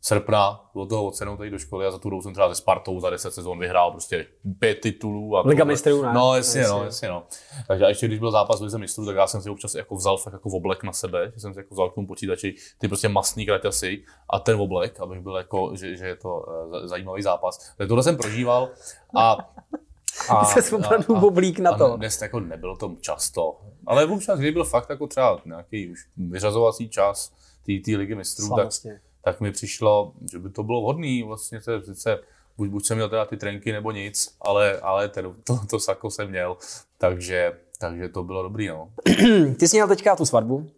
srpna 0.00 0.70
od 0.74 0.88
toho 0.88 1.04
odsednout 1.06 1.36
tady 1.38 1.50
do 1.50 1.58
školy 1.58 1.86
a 1.86 1.90
za 1.90 1.98
tu 1.98 2.10
dobu 2.10 2.22
jsem 2.22 2.32
třeba 2.32 2.48
se 2.48 2.54
Spartou 2.54 3.00
za 3.00 3.10
10 3.10 3.30
sezon 3.34 3.58
vyhrál 3.58 3.90
prostě 3.90 4.26
pět 4.58 4.74
titulů. 4.80 5.36
A 5.36 5.42
Liga 5.48 5.64
mistrů, 5.64 6.02
ne? 6.02 6.12
No, 6.12 6.36
jasně, 6.36 6.60
Jasně. 6.60 6.78
no, 6.78 6.84
jasně, 6.84 7.08
no. 7.08 7.22
Takže 7.68 7.84
a 7.84 7.88
ještě 7.88 8.06
když 8.06 8.18
byl 8.18 8.30
zápas 8.30 8.60
v 8.60 8.62
Lize 8.62 8.78
mistrů, 8.78 9.06
tak 9.06 9.16
já 9.16 9.26
jsem 9.26 9.42
si 9.42 9.50
občas 9.50 9.74
jako 9.74 9.94
vzal 9.94 10.16
fakt 10.16 10.32
jako 10.32 10.48
oblek 10.50 10.82
na 10.82 10.92
sebe, 10.92 11.32
že 11.34 11.40
jsem 11.40 11.54
si 11.54 11.60
jako 11.60 11.74
vzal 11.74 11.90
k 11.90 11.94
tomu 11.94 12.06
počítači 12.06 12.54
ty 12.78 12.88
prostě 12.88 13.08
masný 13.08 13.46
kraťasy 13.46 14.04
a 14.30 14.38
ten 14.38 14.60
oblek, 14.60 15.00
abych 15.00 15.20
byl 15.20 15.36
jako, 15.36 15.70
že, 15.76 15.96
že 15.96 16.06
je 16.06 16.16
to 16.16 16.36
uh, 16.36 16.86
zajímavý 16.86 17.22
zápas. 17.22 17.74
Tak 17.76 17.88
tohle 17.88 18.02
jsem 18.02 18.16
prožíval 18.16 18.70
a 19.16 19.36
a, 20.28 20.44
jsi 20.44 20.74
opravdu 20.74 21.14
oblík 21.26 21.58
na 21.58 21.78
to. 21.78 21.96
Dnes 21.96 22.22
jako 22.22 22.40
nebylo 22.40 22.76
to 22.76 22.96
často. 23.00 23.60
Ale 23.86 24.06
občas, 24.06 24.38
kdy 24.38 24.52
byl 24.52 24.64
fakt 24.64 24.90
jako 24.90 25.06
třeba 25.06 25.40
nějaký 25.44 25.90
už 25.90 25.98
vyřazovací 26.16 26.88
čas 26.88 27.32
té 27.66 27.96
ligy 27.96 28.14
mistrů, 28.14 28.46
Slavnostně. 28.46 28.92
tak 28.92 29.02
mi 29.40 29.52
přišlo, 29.52 30.12
že 30.30 30.38
by 30.38 30.50
to 30.50 30.62
bylo 30.62 30.80
vhodné. 30.80 31.24
Vlastně 31.26 31.60
to 31.60 31.70
je 31.70 31.82
sice, 31.82 32.18
buď, 32.56 32.68
buď 32.68 32.86
jsem 32.86 32.96
měl 32.96 33.08
teda 33.08 33.24
ty 33.24 33.36
trenky 33.36 33.72
nebo 33.72 33.90
nic, 33.92 34.36
ale, 34.40 34.80
ale 34.80 35.08
ten, 35.08 35.34
to, 35.44 35.60
to 35.70 35.80
sako 35.80 36.10
jsem 36.10 36.28
měl, 36.28 36.56
takže, 36.98 37.52
takže 37.78 38.08
to 38.08 38.22
bylo 38.22 38.42
dobrý. 38.42 38.68
No. 38.68 38.88
Ty 39.58 39.68
jsi 39.68 39.76
měl 39.76 39.88
teďka 39.88 40.16
tu 40.16 40.26
svatbu 40.26 40.70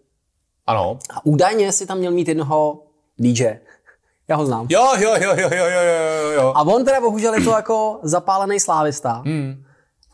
Ano, 0.66 0.98
a 1.10 1.26
údajně 1.26 1.72
si 1.72 1.86
tam 1.86 1.98
měl 1.98 2.12
mít 2.12 2.28
jednoho 2.28 2.82
DJ. 3.18 3.44
Já 4.28 4.36
ho 4.36 4.46
znám. 4.46 4.66
Jo, 4.70 4.92
jo, 4.98 5.14
jo, 5.20 5.34
jo, 5.36 5.48
jo, 5.52 5.66
jo, 5.66 5.80
jo, 5.80 6.30
jo. 6.30 6.52
A 6.56 6.62
on 6.62 6.84
teda 6.84 7.00
bohužel 7.00 7.34
je 7.34 7.44
to 7.44 7.50
jako 7.50 7.98
zapálený 8.02 8.60
slávista. 8.60 9.12
Hmm. 9.26 9.64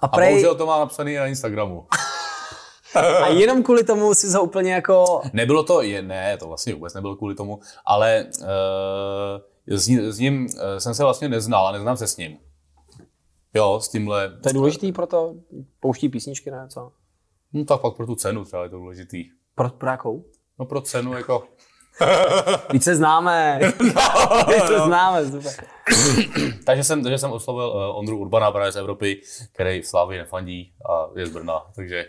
A, 0.00 0.06
A 0.06 0.08
prej, 0.08 0.30
bohužel 0.30 0.54
to 0.54 0.66
má 0.66 0.78
napsaný 0.78 1.14
na 1.14 1.26
Instagramu. 1.26 1.86
a 3.22 3.28
jenom 3.28 3.62
kvůli 3.62 3.84
tomu 3.84 4.14
si 4.14 4.32
ho 4.32 4.42
úplně 4.42 4.72
jako... 4.72 5.20
Nebylo 5.32 5.62
to, 5.62 5.82
je, 5.82 6.02
ne, 6.02 6.36
to 6.36 6.46
vlastně 6.46 6.74
vůbec 6.74 6.94
nebylo 6.94 7.16
kvůli 7.16 7.34
tomu, 7.34 7.60
ale 7.84 8.26
uh, 8.40 9.76
s, 9.78 9.86
ní- 9.88 10.12
s 10.12 10.18
ním 10.18 10.46
uh, 10.46 10.78
jsem 10.78 10.94
se 10.94 11.02
vlastně 11.02 11.28
neznal 11.28 11.66
a 11.66 11.72
neznám 11.72 11.96
se 11.96 12.06
s 12.06 12.16
ním. 12.16 12.38
Jo, 13.54 13.80
s 13.80 13.88
tímhle. 13.88 14.38
To 14.42 14.48
je 14.48 14.52
důležitý 14.52 14.92
pro 14.92 15.06
to 15.06 15.34
pouští 15.80 16.08
písničky, 16.08 16.50
ne? 16.50 16.66
Co? 16.68 16.92
No 17.52 17.64
tak 17.64 17.80
pak 17.80 17.96
pro 17.96 18.06
tu 18.06 18.14
cenu 18.14 18.44
třeba 18.44 18.62
je 18.62 18.68
to 18.68 18.76
důležitý. 18.76 19.24
Pro, 19.54 19.68
pro 19.68 19.90
jakou? 19.90 20.24
No 20.58 20.66
pro 20.66 20.80
cenu 20.80 21.14
jako... 21.14 21.44
Víc 22.72 22.84
se 22.84 22.94
známe. 22.96 23.58
Víc 24.48 24.64
se 24.66 24.78
známe, 24.86 25.30
super. 25.30 25.52
Takže 26.64 26.84
jsem, 26.84 27.02
takže 27.02 27.18
jsem 27.18 27.32
oslovil 27.32 27.66
uh, 27.68 27.98
Ondru 27.98 28.18
Urbana 28.18 28.50
právě 28.50 28.72
z 28.72 28.76
Evropy, 28.76 29.20
který 29.52 29.80
v 29.80 29.86
Slávii 29.86 30.18
nefandí 30.18 30.72
a 30.90 31.06
je 31.18 31.26
z 31.26 31.30
Brna, 31.32 31.62
takže, 31.74 32.04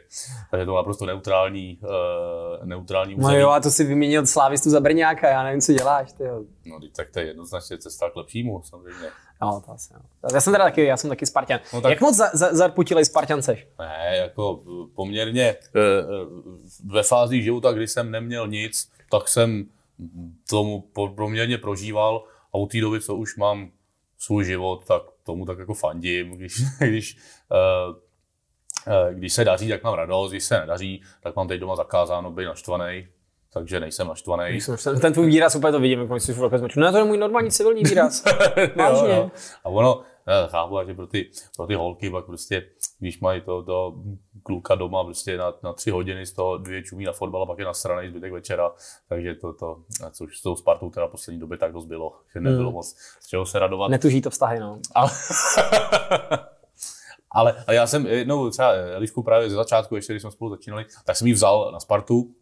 takže 0.51 0.65
to 0.65 0.75
naprosto 0.75 1.05
neutrální, 1.05 1.79
uh, 1.83 2.65
neutrální 2.67 3.15
No 3.15 3.19
území. 3.27 3.39
jo, 3.41 3.49
a 3.49 3.59
to 3.59 3.71
si 3.71 3.83
vyměnil 3.83 4.25
slávistu 4.27 4.69
za 4.69 4.79
Brňáka, 4.79 5.29
já 5.29 5.43
nevím, 5.43 5.61
co 5.61 5.73
děláš, 5.73 6.11
ty. 6.11 6.23
No, 6.65 6.79
tak 6.95 7.09
to 7.11 7.19
je 7.19 7.25
jednoznačně 7.25 7.77
cesta 7.77 8.09
k 8.09 8.15
lepšímu, 8.15 8.61
samozřejmě. 8.63 9.07
No, 9.41 9.61
to 9.65 9.71
asi 9.71 9.93
jo. 9.93 9.99
Já 10.33 10.41
jsem 10.41 10.53
teda 10.53 10.63
taky, 10.65 10.85
já 10.85 10.97
jsem 10.97 11.09
taky 11.09 11.25
Spartan. 11.25 11.59
No 11.73 11.77
No, 11.77 11.81
tak-. 11.81 11.89
Jak 11.89 12.01
moc 12.01 12.15
za, 12.15 12.29
za, 12.33 12.55
zarputilej 12.55 13.05
Spartan 13.05 13.41
seš? 13.41 13.67
Ne, 13.79 14.11
jako 14.17 14.59
eh, 14.67 14.87
poměrně 14.95 15.55
eh, 15.75 15.81
ve 16.85 17.03
fázi 17.03 17.41
života, 17.41 17.71
kdy 17.71 17.87
jsem 17.87 18.11
neměl 18.11 18.47
nic, 18.47 18.89
tak 19.11 19.27
jsem 19.27 19.65
tomu 20.49 20.81
po- 20.81 21.07
poměrně 21.07 21.57
prožíval 21.57 22.23
a 22.53 22.53
od 22.53 22.71
té 22.71 22.81
doby, 22.81 23.01
co 23.01 23.15
už 23.15 23.37
mám 23.37 23.71
svůj 24.17 24.45
život, 24.45 24.85
tak 24.87 25.01
tomu 25.23 25.45
tak 25.45 25.59
jako 25.59 25.73
fandím. 25.73 26.31
Když, 26.31 26.53
když, 26.79 27.17
eh, 27.51 27.93
eh, 28.87 29.13
když 29.13 29.33
se 29.33 29.45
daří, 29.45 29.69
tak 29.69 29.83
mám 29.83 29.93
radost, 29.93 30.31
když 30.31 30.43
se 30.43 30.59
nedaří, 30.59 31.03
tak 31.23 31.35
mám 31.35 31.47
teď 31.47 31.59
doma 31.59 31.75
zakázáno 31.75 32.31
být 32.31 32.45
naštvaný, 32.45 33.07
takže 33.53 33.79
nejsem 33.79 34.07
naštvaný. 34.07 34.59
Ten, 34.83 34.99
ten 34.99 35.13
tvůj 35.13 35.27
výraz 35.27 35.55
úplně 35.55 35.71
to 35.71 35.79
vidím, 35.79 35.99
jako 35.99 36.15
jsi 36.19 36.33
v 36.33 36.39
roce 36.39 36.67
Ne, 36.75 36.91
to 36.91 36.97
je 36.97 37.03
můj 37.03 37.17
normální 37.17 37.51
civilní 37.51 37.83
výraz. 37.83 38.23
Vážně. 38.75 39.07
Jo, 39.09 39.15
jo. 39.15 39.31
A 39.63 39.69
ono, 39.69 40.01
chápu, 40.47 40.77
že 40.87 40.93
pro 40.93 41.07
ty, 41.07 41.29
pro 41.55 41.67
ty 41.67 41.75
holky 41.75 42.09
pak 42.09 42.25
prostě, 42.25 42.69
když 42.99 43.19
mají 43.19 43.41
to, 43.41 43.63
to 43.63 43.95
kluka 44.43 44.75
doma 44.75 45.03
prostě 45.03 45.37
na, 45.37 45.53
na 45.63 45.73
tři 45.73 45.91
hodiny, 45.91 46.25
z 46.25 46.33
toho 46.33 46.57
dvě 46.57 46.83
čumí 46.83 47.05
na 47.05 47.11
fotbal 47.11 47.43
a 47.43 47.45
pak 47.45 47.59
je 47.59 47.65
na 47.65 47.73
straně 47.73 48.09
zbytek 48.09 48.31
večera, 48.31 48.71
takže 49.09 49.35
to, 49.35 49.53
to 49.53 49.83
což 50.11 50.37
s 50.37 50.41
tou 50.41 50.55
Spartou 50.55 50.89
teda 50.89 51.07
poslední 51.07 51.39
době 51.39 51.57
tak 51.57 51.73
dost 51.73 51.85
bylo, 51.85 52.13
že 52.33 52.39
nebylo 52.39 52.63
Hmm. 52.63 52.73
moc 52.73 52.95
z 53.19 53.27
čeho 53.27 53.45
se 53.45 53.59
radovat. 53.59 53.91
Netuží 53.91 54.21
to 54.21 54.29
vztahy, 54.29 54.59
no. 54.59 54.79
Ale, 54.95 55.09
ale, 57.31 57.63
ale 57.67 57.75
já 57.75 57.87
jsem 57.87 58.05
jednou 58.05 58.49
třeba 58.49 58.71
Elišku 58.73 59.23
právě 59.23 59.49
ze 59.49 59.55
začátku, 59.55 59.95
ještě 59.95 60.13
když 60.13 60.21
jsme 60.21 60.31
spolu 60.31 60.51
začínali, 60.51 60.85
tak 61.05 61.15
jsem 61.15 61.27
ji 61.27 61.33
vzal 61.33 61.71
na 61.71 61.79
Spartu 61.79 62.35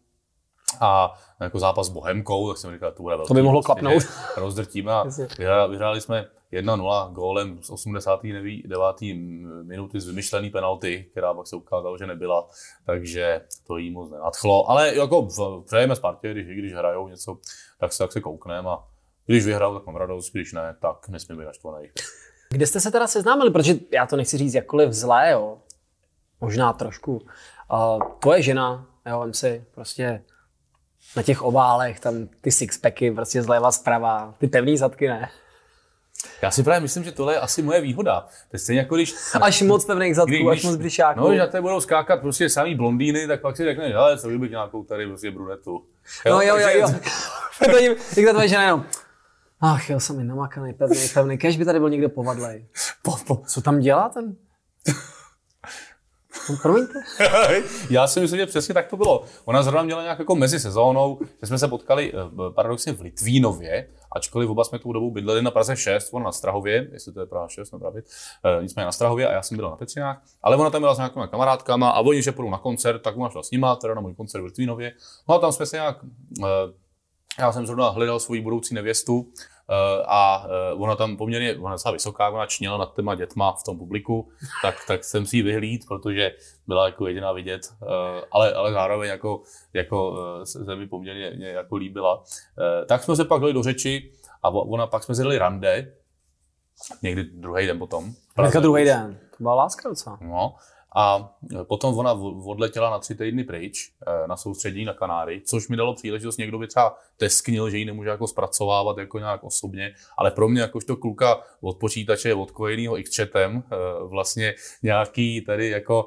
a 0.80 1.14
jako 1.40 1.58
zápas 1.58 1.86
s 1.86 1.90
Bohemkou, 1.90 2.48
tak 2.48 2.58
jsem 2.58 2.72
říkal, 2.72 2.92
to 2.92 3.02
bude 3.02 3.16
velký. 3.16 3.34
by 3.34 3.42
mohlo 3.42 3.62
prostě, 3.62 3.80
klapnout. 3.80 4.02
Rozdrtíme 4.36 4.92
a 4.92 5.04
vyhráli, 5.38 5.70
vyhráli 5.70 6.00
jsme 6.00 6.26
1-0 6.52 7.12
gólem 7.12 7.62
z 7.62 7.70
89. 7.70 8.96
minuty 9.62 10.00
z 10.00 10.06
vymyšlený 10.06 10.50
penalty, 10.50 11.06
která 11.10 11.34
pak 11.34 11.46
se 11.46 11.56
ukázalo, 11.56 11.98
že 11.98 12.06
nebyla, 12.06 12.48
takže 12.86 13.40
to 13.66 13.76
jí 13.76 13.90
moc 13.90 14.10
nenadchlo. 14.10 14.70
Ale 14.70 14.96
jako 14.96 15.28
přejeme 15.66 15.96
Spartě, 15.96 16.32
když, 16.32 16.46
když 16.46 16.74
hrajou 16.74 17.08
něco, 17.08 17.38
tak 17.80 17.92
se, 17.92 18.04
tak 18.04 18.12
se 18.12 18.20
koukneme 18.20 18.70
a 18.70 18.78
když 19.26 19.46
vyhrajou, 19.46 19.74
tak 19.74 19.86
mám 19.86 19.96
radost, 19.96 20.32
když 20.32 20.52
ne, 20.52 20.76
tak 20.80 21.08
nesmím 21.08 21.38
být 21.38 21.44
naštvaný. 21.44 21.88
Kde 22.50 22.66
jste 22.66 22.80
se 22.80 22.90
teda 22.90 23.06
seznámili? 23.06 23.50
Protože 23.50 23.74
já 23.92 24.06
to 24.06 24.16
nechci 24.16 24.38
říct 24.38 24.54
jakkoliv 24.54 24.92
zlé, 24.92 25.30
jo. 25.30 25.58
Možná 26.40 26.72
trošku. 26.72 27.22
Uh, 27.72 28.02
tvoje 28.20 28.42
žena, 28.42 28.86
jo, 29.06 29.20
vem 29.20 29.34
si, 29.34 29.64
prostě 29.74 30.22
na 31.16 31.22
těch 31.22 31.42
oválech, 31.42 32.00
tam 32.00 32.28
ty 32.40 32.52
sixpacky, 32.52 33.10
prostě 33.10 33.42
zleva, 33.42 33.72
zprava, 33.72 34.34
ty 34.38 34.46
pevný 34.46 34.76
zadky, 34.76 35.08
ne? 35.08 35.30
Já 36.42 36.50
si 36.50 36.62
právě 36.62 36.80
myslím, 36.80 37.04
že 37.04 37.12
tohle 37.12 37.34
je 37.34 37.40
asi 37.40 37.62
moje 37.62 37.80
výhoda. 37.80 38.20
To 38.20 38.28
je 38.52 38.58
stejně 38.58 38.80
jako 38.80 38.94
když... 38.94 39.14
Až 39.40 39.62
moc 39.62 39.84
pevných 39.84 40.16
zadků, 40.16 40.30
Kdy- 40.30 40.48
až 40.50 40.62
moc 40.62 40.76
břišáků. 40.76 41.20
No, 41.20 41.28
když 41.28 41.38
na 41.40 41.46
té 41.46 41.60
budou 41.60 41.80
skákat 41.80 42.20
prostě 42.20 42.48
samý 42.48 42.74
blondýny, 42.74 43.26
tak 43.26 43.40
pak 43.40 43.56
si 43.56 43.64
řekneš, 43.64 43.92
hele, 43.92 44.18
co 44.18 44.28
kdybych 44.28 44.50
nějakou 44.50 44.84
tady 44.84 45.06
prostě 45.06 45.30
brunetu. 45.30 45.84
No 46.26 46.40
jo, 46.42 46.56
jo, 46.56 46.68
jo. 46.68 46.88
to 47.70 47.78
jim, 47.78 47.94
jak 48.16 48.30
tvoje 48.30 48.48
žena 48.48 48.62
jenom, 48.62 48.84
ach 49.60 49.90
jo, 49.90 50.00
jsem 50.00 50.26
namakaný, 50.26 50.72
pevný, 50.72 51.08
pevný, 51.14 51.38
kež 51.38 51.56
by 51.56 51.64
tady 51.64 51.78
byl 51.78 51.90
někdo 51.90 52.08
povadlej. 52.08 52.66
Po, 53.02 53.16
po. 53.26 53.42
Co 53.46 53.60
tam 53.60 53.78
dělá 53.78 54.08
ten? 54.08 54.36
Promiňte. 56.62 56.92
Já 57.90 58.06
si 58.06 58.20
myslím, 58.20 58.40
že 58.40 58.46
přesně 58.46 58.74
tak 58.74 58.88
to 58.88 58.96
bylo. 58.96 59.24
Ona 59.44 59.62
zrovna 59.62 59.82
měla 59.82 60.02
nějak 60.02 60.18
jako 60.18 60.34
mezi 60.34 60.60
sezónou, 60.60 61.18
že 61.40 61.46
jsme 61.46 61.58
se 61.58 61.68
potkali 61.68 62.12
eh, 62.14 62.50
paradoxně 62.54 62.92
v 62.92 63.00
Litvínově, 63.00 63.88
ačkoliv 64.16 64.50
oba 64.50 64.64
jsme 64.64 64.78
tu 64.78 64.92
dobu 64.92 65.10
bydleli 65.10 65.42
na 65.42 65.50
Praze 65.50 65.76
6, 65.76 66.14
ona 66.14 66.24
na 66.24 66.32
Strahově, 66.32 66.88
jestli 66.92 67.12
to 67.12 67.20
je 67.20 67.26
Praha 67.26 67.48
6, 67.48 67.72
napravit, 67.72 68.04
e, 68.44 68.62
nicméně 68.62 68.84
na 68.84 68.92
Strahově 68.92 69.28
a 69.28 69.32
já 69.32 69.42
jsem 69.42 69.56
byl 69.56 69.70
na 69.70 69.76
Petřinách, 69.76 70.22
ale 70.42 70.56
ona 70.56 70.70
tam 70.70 70.82
byla 70.82 70.94
s 70.94 70.98
nějakými 70.98 71.28
kamarádkama 71.30 71.90
a 71.90 72.00
oni, 72.00 72.22
že 72.22 72.32
půjdou 72.32 72.50
na 72.50 72.58
koncert, 72.58 72.98
tak 72.98 73.16
ona 73.16 73.30
šla 73.30 73.42
s 73.42 73.50
nima, 73.50 73.76
teda 73.76 73.94
na 73.94 74.00
můj 74.00 74.14
koncert 74.14 74.40
v 74.40 74.44
Litvínově. 74.44 74.92
No 75.28 75.34
a 75.34 75.38
tam 75.38 75.52
jsme 75.52 75.66
se 75.66 75.76
nějak, 75.76 75.96
e, 76.44 76.46
já 77.38 77.52
jsem 77.52 77.66
zrovna 77.66 77.88
hledal 77.88 78.20
svoji 78.20 78.40
budoucí 78.40 78.74
nevěstu 78.74 79.26
eh, 79.26 79.55
a 80.06 80.46
eh, 80.48 80.72
ona 80.72 80.96
tam 80.96 81.16
poměrně, 81.16 81.56
ona 81.56 81.72
docela 81.74 81.92
vysoká, 81.92 82.28
ona 82.30 82.46
čněla 82.46 82.78
nad 82.78 82.94
těma 82.96 83.14
dětma 83.14 83.52
v 83.52 83.64
tom 83.64 83.78
publiku, 83.78 84.28
tak, 84.62 84.74
tak 84.88 85.04
jsem 85.04 85.26
si 85.26 85.36
ji 85.36 85.42
vyhlíd, 85.42 85.86
protože 85.88 86.32
byla 86.66 86.86
jako 86.86 87.06
jediná 87.06 87.32
vidět, 87.32 87.62
eh, 87.82 87.86
ale, 88.30 88.54
ale 88.54 88.72
zároveň 88.72 89.08
jako, 89.08 89.42
jako 89.72 90.16
eh, 90.42 90.46
se 90.46 90.76
mi 90.76 90.86
poměrně 90.88 91.30
mě 91.36 91.48
jako 91.48 91.76
líbila. 91.76 92.22
Eh, 92.82 92.84
Tak 92.86 93.02
jsme 93.02 93.16
se 93.16 93.24
pak 93.24 93.40
dali 93.40 93.52
do 93.52 93.62
řeči 93.62 94.12
a 94.42 94.48
ona 94.50 94.86
pak 94.86 95.02
jsme 95.02 95.14
si 95.14 95.22
dali 95.22 95.38
rande, 95.38 95.92
někdy 97.02 97.22
druhý 97.24 97.66
den 97.66 97.78
potom. 97.78 98.12
Dneska 98.36 98.60
druhý 98.60 98.84
den. 98.84 99.18
To 99.30 99.36
byla 99.42 99.54
láska 99.54 99.88
docela. 99.88 100.18
No. 100.20 100.54
A 100.98 101.34
potom 101.68 101.98
ona 101.98 102.12
odletěla 102.44 102.90
na 102.90 102.98
tři 102.98 103.14
týdny 103.14 103.44
pryč 103.44 103.92
eh, 104.06 104.28
na 104.28 104.36
soustředění 104.36 104.84
na 104.84 104.92
Kanáry, 104.94 105.42
což 105.44 105.68
mi 105.68 105.76
dalo 105.76 105.94
příležitost, 105.94 106.36
někdo 106.36 106.58
by 106.58 106.66
třeba 106.66 106.98
tesknil, 107.16 107.70
že 107.70 107.78
ji 107.78 107.84
nemůže 107.84 108.08
jako 108.08 108.26
zpracovávat 108.26 108.98
jako 108.98 109.18
nějak 109.18 109.44
osobně, 109.44 109.94
ale 110.18 110.30
pro 110.30 110.48
mě 110.48 110.60
jakožto 110.60 110.96
kluka 110.96 111.40
od 111.60 111.76
počítače 111.76 112.34
odpojeného 112.34 112.96
xchatem 113.02 113.62
eh, 113.72 113.76
vlastně 114.04 114.54
nějaký 114.82 115.40
tady 115.40 115.70
jako 115.70 116.06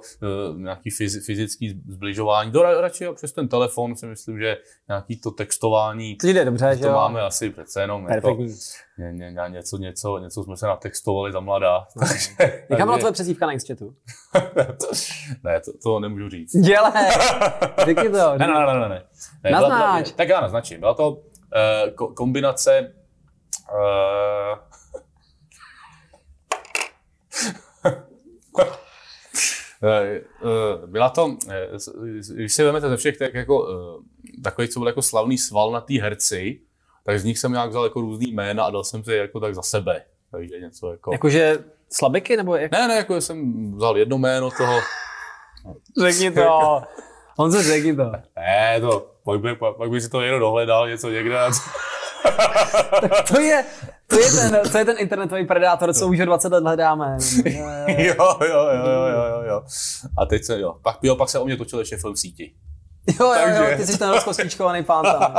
nějaký 0.57 0.89
fyz, 0.89 1.25
fyzický 1.25 1.81
zbližování, 1.87 2.51
ra- 2.51 2.79
radši 2.79 3.05
přes 3.15 3.31
ten 3.31 3.47
telefon 3.47 3.95
si 3.95 4.05
myslím, 4.05 4.39
že 4.39 4.57
nějaký 4.87 5.17
to 5.19 5.31
textování, 5.31 6.15
To 6.15 6.27
jde 6.27 6.45
dobře, 6.45 6.75
že 6.75 6.81
to 6.81 6.87
jo? 6.87 6.93
máme 6.93 7.21
asi 7.21 7.49
přece 7.49 7.81
jenom 7.81 8.07
jako, 8.09 8.27
Perfektní. 8.27 8.55
Ně, 8.99 9.11
ně, 9.11 9.31
ně, 9.31 9.41
něco, 9.49 9.77
něco, 9.77 10.17
něco 10.17 10.43
jsme 10.43 10.57
se 10.57 10.67
natextovali 10.67 11.31
za 11.31 11.39
mladá. 11.39 11.87
Takže, 11.99 12.65
Jaká 12.69 12.85
byla 12.85 12.97
tvoje 12.97 13.13
přezdívka 13.13 13.45
na 13.47 13.57
Xchatu? 13.57 13.95
ne, 15.43 15.61
to, 15.61 15.71
to 15.83 15.99
nemůžu 15.99 16.29
říct. 16.29 16.51
Dělej! 16.51 16.91
Řekni 17.85 18.09
to. 18.09 18.37
Ne, 18.37 18.47
ne, 18.47 18.53
ne, 18.53 18.79
ne, 18.79 18.89
ne. 18.89 19.05
ne. 19.43 19.51
Naznač. 19.51 20.05
Byla, 20.05 20.15
tak 20.15 20.29
já 20.29 20.41
naznačím. 20.41 20.79
Byla 20.79 20.93
to 20.93 21.11
uh, 21.11 21.19
ko- 21.95 22.13
kombinace 22.13 22.93
uh, 23.73 24.59
Byla 30.85 31.09
to, 31.09 31.37
když 32.33 32.53
si 32.53 32.63
vezmete 32.63 32.89
ze 32.89 32.97
všech 32.97 33.17
tak 33.17 33.33
jako, 33.33 33.67
takových, 34.43 34.69
co 34.69 34.79
byl 34.79 34.87
jako 34.87 35.01
slavný 35.01 35.37
svalnatý 35.37 35.99
herci, 35.99 36.61
tak 37.05 37.19
z 37.19 37.23
nich 37.23 37.39
jsem 37.39 37.51
nějak 37.51 37.69
vzal 37.69 37.83
jako 37.83 38.01
různý 38.01 38.31
jména 38.31 38.63
a 38.63 38.71
dal 38.71 38.83
jsem 38.83 39.03
si 39.03 39.11
je 39.11 39.17
jako 39.17 39.39
tak 39.39 39.55
za 39.55 39.61
sebe. 39.61 40.01
Takže 40.31 40.59
něco 40.59 40.91
jako... 40.91 41.11
Jakože 41.11 41.57
slabiky, 41.89 42.37
nebo 42.37 42.55
jak? 42.55 42.71
Ne, 42.71 42.87
ne, 42.87 42.95
jako 42.95 43.21
jsem 43.21 43.71
vzal 43.75 43.97
jedno 43.97 44.17
jméno 44.17 44.49
toho, 44.57 44.79
Řekni 46.01 46.31
to. 46.31 46.81
On 47.37 47.51
se 47.51 47.63
řekni 47.63 47.95
to. 47.95 48.11
ne, 48.35 48.77
to, 48.81 49.11
pak 49.25 49.39
by, 49.39 49.55
pak, 49.55 49.75
pak 49.75 49.89
by 49.89 50.01
si 50.01 50.09
to 50.09 50.21
někdo 50.21 50.39
dohledal, 50.39 50.89
něco 50.89 51.09
někde. 51.09 51.37
To 53.27 53.39
je, 53.39 53.65
to 54.07 54.19
je 54.19 54.31
ten, 54.31 54.71
to 54.71 54.77
je 54.77 54.85
ten 54.85 54.95
internetový 54.99 55.45
predátor, 55.45 55.93
co 55.93 56.07
už 56.07 56.19
ho 56.19 56.25
20 56.25 56.51
let 56.51 56.63
hledáme. 56.63 57.17
jo, 57.97 58.13
jo, 58.41 58.47
jo, 58.47 58.69
jo, 58.85 59.07
jo, 59.07 59.25
jo, 59.29 59.41
jo. 59.47 59.61
A 60.17 60.25
teď 60.25 60.43
se, 60.43 60.59
jo, 60.59 60.75
pak, 60.83 60.97
jo, 61.01 61.15
pak 61.15 61.29
se 61.29 61.39
o 61.39 61.45
mě 61.45 61.57
točil 61.57 61.79
ještě 61.79 61.97
film 61.97 62.13
v 62.13 62.19
síti. 62.19 62.53
Jo, 63.19 63.33
jo, 63.33 63.63
jo, 63.63 63.77
ty 63.77 63.85
jsi 63.85 63.97
ten 63.99 64.09
rozkostičkovaný 64.09 64.83
pán 64.83 65.03
tam. 65.03 65.33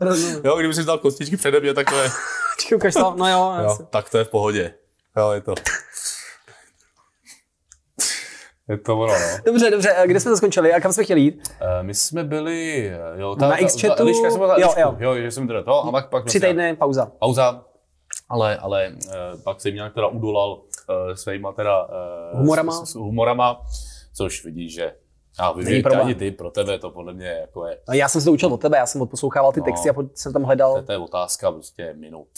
Rozumím. 0.00 0.40
Jo, 0.44 0.56
kdyby 0.56 0.74
si 0.74 0.84
dal 0.84 0.98
kostičky 0.98 1.36
přede 1.36 1.60
mě, 1.60 1.74
tak 1.74 1.90
to 1.90 1.96
je, 1.98 2.10
Počkej, 2.56 2.76
ukaž 2.76 2.94
to. 2.94 3.14
No 3.16 3.28
jo, 3.30 3.54
jo, 3.62 3.78
tak 3.90 4.10
to 4.10 4.18
je 4.18 4.24
v 4.24 4.28
pohodě. 4.28 4.74
Jo, 5.16 5.30
je 5.30 5.40
to. 5.40 5.54
Je 8.68 8.78
to 8.78 8.98
ono, 8.98 9.12
no. 9.12 9.18
Dobře, 9.46 9.70
dobře, 9.70 9.94
kde 10.06 10.20
jsme 10.20 10.30
to 10.30 10.36
skončili 10.36 10.72
a 10.72 10.80
kam 10.80 10.92
jsme 10.92 11.04
chtěli 11.04 11.20
jít? 11.20 11.48
Eh, 11.60 11.82
My 11.82 11.94
jsme 11.94 12.24
byli, 12.24 12.88
eh, 12.88 13.20
jo, 13.20 13.36
Na 13.40 13.56
X-chatu? 13.56 14.02
Eliška 14.02 14.30
jsem 14.30 14.38
byla 14.38 14.60
Jo, 14.60 14.74
jo. 14.78 14.96
jo, 14.98 15.14
že 15.16 15.30
jsem 15.30 15.46
teda 15.46 15.62
to, 15.62 15.80
a 15.84 15.90
pak, 15.92 16.10
pak 16.10 16.24
Tři 16.24 16.38
vlastně- 16.38 16.48
týdny 16.54 16.76
pauza. 16.76 17.06
pauza, 17.20 17.64
ale, 18.28 18.56
ale 18.56 18.88
uh, 19.06 19.42
pak 19.42 19.60
jsem 19.60 19.74
nějak 19.74 19.94
teda 19.94 20.06
udolal 20.06 20.52
uh, 20.54 21.14
svýma 21.14 21.52
teda 21.52 21.84
uh, 21.84 22.38
Humorama? 22.40 22.72
S, 22.72 22.90
s, 22.90 22.94
humorama, 22.94 23.60
což 24.14 24.44
vidíš, 24.44 24.74
že 24.74 24.94
vím, 25.56 25.82
problém. 25.82 26.06
ani 26.06 26.14
ty, 26.14 26.30
pro 26.30 26.50
tebe 26.50 26.78
to 26.78 26.90
podle 26.90 27.12
mě 27.14 27.26
jako 27.28 27.66
je, 27.66 27.78
A 27.88 27.94
Já 27.94 28.08
jsem 28.08 28.20
se 28.20 28.24
to 28.24 28.32
učil 28.32 28.54
od 28.54 28.60
tebe, 28.60 28.76
já 28.76 28.86
jsem 28.86 29.02
odposlouchával 29.02 29.52
ty 29.52 29.60
No. 29.60 29.66
texty 29.66 29.90
a 29.90 29.94
jsem 30.14 30.32
tam 30.32 30.42
hledal. 30.42 30.82
to 30.82 30.92
je 30.92 30.98
otázka 30.98 31.52
prostě 31.52 31.94
minut. 31.98 32.28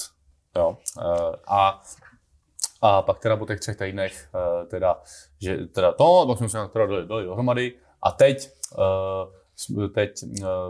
Jo? 0.56 0.76
Uh, 0.96 1.04
a, 1.46 1.82
a 2.82 3.02
pak 3.02 3.18
teda 3.18 3.36
po 3.36 3.46
těch 3.46 3.60
třech 3.60 3.76
týdnech, 3.76 4.28
uh, 4.34 4.68
teda, 4.68 5.02
že 5.40 5.56
teda 5.56 5.92
to, 5.92 6.24
pak 6.28 6.38
jsme 6.38 6.48
se 6.48 6.58
teda 6.72 6.86
dali, 6.86 7.06
dali 7.06 7.24
dohromady 7.24 7.72
a 8.02 8.10
teď, 8.10 8.50
jsme- 9.56 9.88
teď 9.88 10.10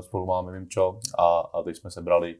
spolu 0.01 0.27
máme 0.27 0.53
nevím 0.53 0.69
čo 0.69 1.01
a, 1.19 1.39
a 1.39 1.63
teď 1.63 1.77
jsme 1.77 1.91
se 1.91 2.01
brali 2.03 2.37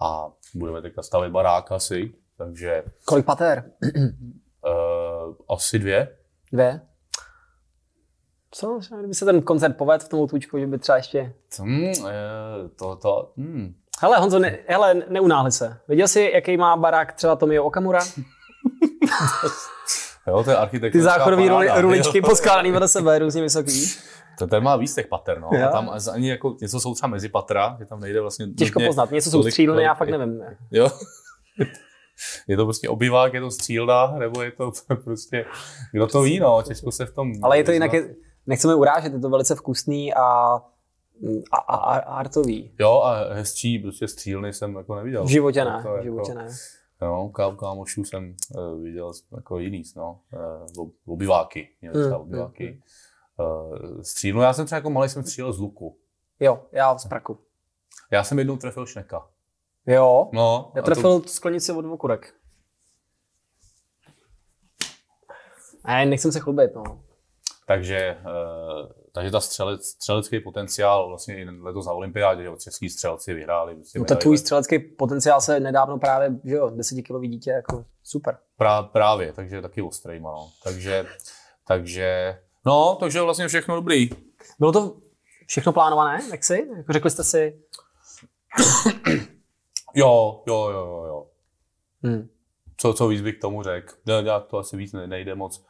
a 0.00 0.30
budeme 0.54 0.82
teďka 0.82 1.02
stavět 1.02 1.30
barák 1.30 1.72
asi, 1.72 2.14
takže 2.36 2.84
Kolik 3.04 3.26
pater? 3.26 3.70
asi 5.48 5.78
dvě. 5.78 6.16
Dvě? 6.52 6.80
Co? 8.50 8.80
Kdyby 8.98 9.14
se 9.14 9.24
ten 9.24 9.42
koncert 9.42 9.76
povedl 9.76 10.04
v 10.04 10.08
tom 10.08 10.20
outůčku, 10.20 10.58
že 10.58 10.66
by 10.66 10.78
třeba 10.78 10.96
ještě... 10.96 11.32
Hmm, 11.58 11.92
to, 12.76 12.96
to, 12.96 13.32
hmm. 13.36 13.74
Hele, 14.00 14.18
Honzo, 14.18 14.38
ne, 14.38 14.58
hele, 14.68 14.94
neunáhli 15.08 15.52
se. 15.52 15.76
Viděl 15.88 16.08
jsi, 16.08 16.30
jaký 16.34 16.56
má 16.56 16.76
barák 16.76 17.12
třeba 17.12 17.36
Tomio 17.36 17.64
Okamura? 17.64 18.00
Jo, 20.26 20.44
to 20.44 20.50
je 20.50 20.56
architekt. 20.56 20.92
Ty 20.92 21.02
záchodové 21.02 21.48
ruli, 21.48 21.68
ruličky 21.76 22.20
poskládaný 22.20 22.70
vedle 22.70 22.88
sebe, 22.88 23.18
různě 23.18 23.42
vysoký. 23.42 23.86
To 24.38 24.46
ten 24.46 24.62
má 24.62 24.76
víc 24.76 24.94
těch 24.94 25.06
pater, 25.06 25.40
no. 25.40 25.48
Jo. 25.52 25.66
A 25.66 25.72
tam 25.72 25.90
ani 26.12 26.30
jako 26.30 26.56
něco 26.60 26.80
jsou 26.80 26.94
třeba 26.94 27.08
mezi 27.08 27.28
patra, 27.28 27.76
že 27.78 27.86
tam 27.86 28.00
nejde 28.00 28.20
vlastně 28.20 28.46
Těžko 28.46 28.78
nutně 28.78 28.88
poznat. 28.88 29.10
Něco 29.10 29.30
jsou 29.30 29.42
střílny, 29.42 29.82
já 29.82 29.94
fakt 29.94 30.08
nevím. 30.08 30.42
Jo. 30.70 30.90
Je 32.48 32.56
to 32.56 32.64
prostě 32.64 32.88
obyvák, 32.88 33.34
je 33.34 33.40
to 33.40 33.50
střílna, 33.50 34.14
nebo 34.18 34.42
je 34.42 34.50
to 34.50 34.72
prostě, 35.04 35.44
kdo 35.92 36.06
to 36.06 36.22
ví, 36.22 36.40
no, 36.40 36.62
těžko 36.62 36.92
se 36.92 37.06
v 37.06 37.14
tom... 37.14 37.32
Ale 37.42 37.58
je 37.58 37.64
to 37.64 37.72
jinak, 37.72 37.92
je, 37.92 38.14
nechceme 38.50 38.74
urážet, 38.74 39.12
je 39.12 39.20
to 39.20 39.30
velice 39.30 39.54
vkusný 39.54 40.14
a, 40.14 40.22
a, 41.52 41.56
a, 41.56 41.76
a 41.76 41.98
artový. 41.98 42.74
Jo, 42.80 43.00
a 43.04 43.34
hezčí 43.34 43.78
prostě 43.78 44.08
střílny 44.08 44.52
jsem 44.52 44.74
jako 44.76 44.94
neviděl. 44.94 45.24
V 45.24 45.28
životě 45.28 45.64
ne, 45.64 45.82
To 45.82 45.96
v 45.96 46.02
životě 46.02 46.30
jako, 46.30 46.42
ne. 46.42 46.48
Jo, 47.02 47.28
ká, 47.34 47.56
kámošů 47.56 48.04
jsem 48.04 48.36
uh, 48.56 48.82
viděl 48.82 49.12
jako 49.36 49.58
jiný, 49.58 49.82
no, 49.96 50.20
uh, 50.78 50.88
obyváky, 51.06 51.68
měli 51.80 51.94
třeba 52.04 52.16
Mm, 52.18 52.22
obyváky. 52.22 52.82
Uh, 53.36 54.00
střílnu, 54.02 54.42
já 54.42 54.52
jsem 54.52 54.66
třeba 54.66 54.76
jako 54.76 54.90
malý 54.90 55.08
jsem 55.08 55.22
střílel 55.22 55.52
z 55.52 55.58
luku. 55.60 55.98
Jo, 56.40 56.62
já 56.72 56.98
z 56.98 57.06
praku. 57.06 57.38
Já 58.10 58.24
jsem 58.24 58.38
jednou 58.38 58.56
trefil 58.56 58.86
šneka. 58.86 59.26
Jo, 59.86 60.30
No, 60.32 60.72
já 60.74 60.80
a 60.80 60.84
to- 60.84 60.90
trefil 60.90 61.22
sklenici 61.26 61.72
od 61.72 61.84
okurek. 61.84 62.34
Ne, 65.86 66.06
nechcem 66.06 66.32
se 66.32 66.40
chlubit, 66.40 66.74
no. 66.74 66.82
Takže, 67.70 68.16
uh, 68.26 68.88
takže 69.12 69.30
ta 69.30 69.40
střelec, 69.40 69.86
střelecký 69.86 70.40
potenciál 70.40 71.08
vlastně 71.08 71.38
i 71.38 71.44
letos 71.44 71.86
na 71.86 71.92
olympiádě, 71.92 72.42
že 72.42 72.50
český 72.58 72.88
střelci 72.90 73.34
vyhráli. 73.34 73.74
Prostě 73.74 73.98
no 73.98 74.04
ten 74.04 74.16
tvůj 74.16 74.38
střelecký 74.38 74.78
potenciál 74.78 75.40
se 75.40 75.60
nedávno 75.60 75.98
právě, 75.98 76.30
že 76.44 76.54
jo, 76.54 76.70
desetikilový 76.70 77.28
dítě, 77.28 77.50
jako 77.50 77.84
super. 78.02 78.38
Prá, 78.56 78.82
právě, 78.82 79.32
takže 79.32 79.62
taky 79.62 79.82
ostrejma, 79.82 80.30
no. 80.30 80.48
Takže, 80.64 81.06
takže, 81.66 82.38
no, 82.66 82.96
takže 83.00 83.20
vlastně 83.20 83.48
všechno 83.48 83.74
dobrý. 83.74 84.10
Bylo 84.58 84.72
to 84.72 84.96
všechno 85.46 85.72
plánované, 85.72 86.20
jak 86.30 86.44
si? 86.44 86.68
Jako 86.76 86.92
řekli 86.92 87.10
jste 87.10 87.24
si, 87.24 87.62
Jo, 89.94 90.42
jo, 90.46 90.68
jo, 90.70 90.86
jo, 90.86 91.04
jo. 91.06 91.26
hm, 92.06 92.28
Co, 92.76 92.92
co 92.94 93.08
víc 93.08 93.20
bych 93.20 93.38
k 93.38 93.40
tomu 93.40 93.62
řekl. 93.62 93.94
Nějak 94.06 94.46
to 94.46 94.58
asi 94.58 94.76
víc 94.76 94.92
ne- 94.92 95.06
nejde 95.06 95.34
moc 95.34 95.64
eh, 95.64 95.69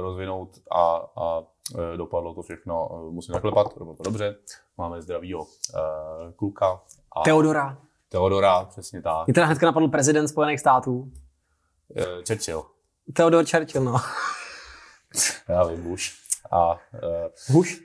rozvinout 0.00 0.58
a, 0.70 0.96
a 1.16 1.42
eh, 1.78 1.96
dopadlo 1.96 2.34
to 2.34 2.42
všechno. 2.42 2.88
Eh, 2.92 3.10
musím 3.10 3.32
naklepat, 3.32 3.78
bylo 3.78 3.94
to 3.94 4.02
dobře. 4.02 4.36
Máme 4.78 5.02
zdravýho 5.02 5.46
eh, 5.74 5.78
kluka 6.36 6.80
a 7.16 7.22
Teodora. 7.22 7.78
Teodora, 8.08 8.64
přesně 8.64 9.02
tak. 9.02 9.26
Mě 9.26 9.34
teda 9.34 9.46
hnedka 9.46 9.66
napadl 9.66 9.88
prezident 9.88 10.28
Spojených 10.28 10.60
států. 10.60 11.12
Eh, 11.96 12.04
Churchill, 12.28 12.62
Theodor 13.12 13.44
Churchill, 13.44 13.84
no. 13.84 13.96
já 15.48 15.64
vím, 15.64 15.82
Bush 15.82 16.04
a 16.50 16.78
eh, 16.94 17.30
Huš. 17.52 17.80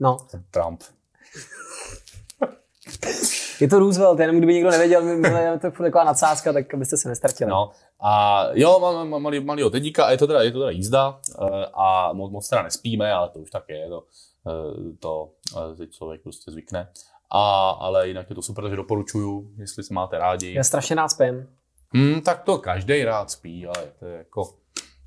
No, 0.00 0.16
Trump. 0.50 0.82
je 3.60 3.68
to 3.68 3.78
Roosevelt, 3.78 4.18
jenom 4.18 4.36
kdyby 4.36 4.54
někdo 4.54 4.70
nevěděl, 4.70 5.02
my, 5.02 5.16
my, 5.16 5.28
je 5.28 5.58
to 5.58 5.70
taková 5.70 6.04
nadsázka, 6.04 6.52
tak 6.52 6.74
abyste 6.74 6.96
se 6.96 7.08
nestratili. 7.08 7.50
No 7.50 7.70
a 8.00 8.44
jo, 8.52 8.78
mám, 8.80 9.08
mám 9.08 9.22
malý, 9.22 9.40
malýho 9.40 9.70
tedíka 9.70 10.04
a 10.04 10.10
je 10.10 10.18
to 10.18 10.26
teda, 10.26 10.42
je 10.42 10.52
to 10.52 10.58
teda 10.58 10.70
jízda 10.70 11.20
eh, 11.42 11.66
a 11.74 12.12
moc, 12.12 12.32
moc 12.32 12.48
teda 12.48 12.62
nespíme, 12.62 13.12
ale 13.12 13.28
to 13.28 13.38
už 13.38 13.50
tak 13.50 13.64
je, 13.68 13.88
to, 13.88 14.04
eh, 14.46 14.96
to 14.98 15.30
eh, 15.56 15.76
teď 15.76 15.92
člověk 15.92 16.22
prostě 16.22 16.50
zvykne. 16.50 16.88
A, 17.30 17.70
ale 17.70 18.08
jinak 18.08 18.30
je 18.30 18.34
to 18.34 18.42
super, 18.42 18.64
takže 18.64 18.76
doporučuju, 18.76 19.50
jestli 19.56 19.82
se 19.82 19.94
máte 19.94 20.18
rádi. 20.18 20.54
Já 20.54 20.64
strašně 20.64 20.96
rád 20.96 21.08
spím. 21.08 21.48
Hmm, 21.94 22.20
tak 22.20 22.42
to 22.42 22.58
každý 22.58 23.04
rád 23.04 23.30
spí, 23.30 23.66
ale 23.66 23.92
to 23.98 24.06
je 24.06 24.18
jako... 24.18 24.54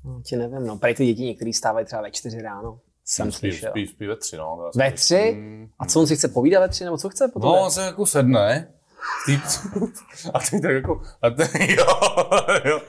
No, 0.04 0.22
ti 0.22 0.36
nevím, 0.36 0.66
no. 0.66 0.78
Prej 0.78 0.94
ty 0.94 1.06
děti 1.06 1.22
některý 1.22 1.52
stávají 1.52 1.86
třeba 1.86 2.02
ve 2.02 2.10
čtyři 2.10 2.42
ráno. 2.42 2.80
Jsem 3.04 3.32
spí, 3.32 3.38
slyšel. 3.38 3.70
spí, 3.70 3.86
spí 3.86 4.06
ve 4.06 4.16
tři, 4.16 4.36
no. 4.36 4.70
Ve 4.76 4.92
tři? 4.92 5.32
Hmm, 5.32 5.68
A 5.78 5.86
co 5.86 6.00
on 6.00 6.06
si 6.06 6.16
chce 6.16 6.28
povídat 6.28 6.60
ve 6.62 6.68
tři, 6.68 6.84
nebo 6.84 6.98
co 6.98 7.08
chce 7.08 7.28
potom? 7.28 7.50
No, 7.52 7.62
on 7.62 7.70
se 7.70 7.82
jako 7.82 8.06
sedne. 8.06 8.72
Ty, 9.26 9.32
a 10.34 10.38
teď 10.38 10.62
tak 10.62 10.70
jako, 10.70 11.00
a 11.22 11.30
teď, 11.30 11.50
jo, 11.68 11.84
jo, 12.64 12.80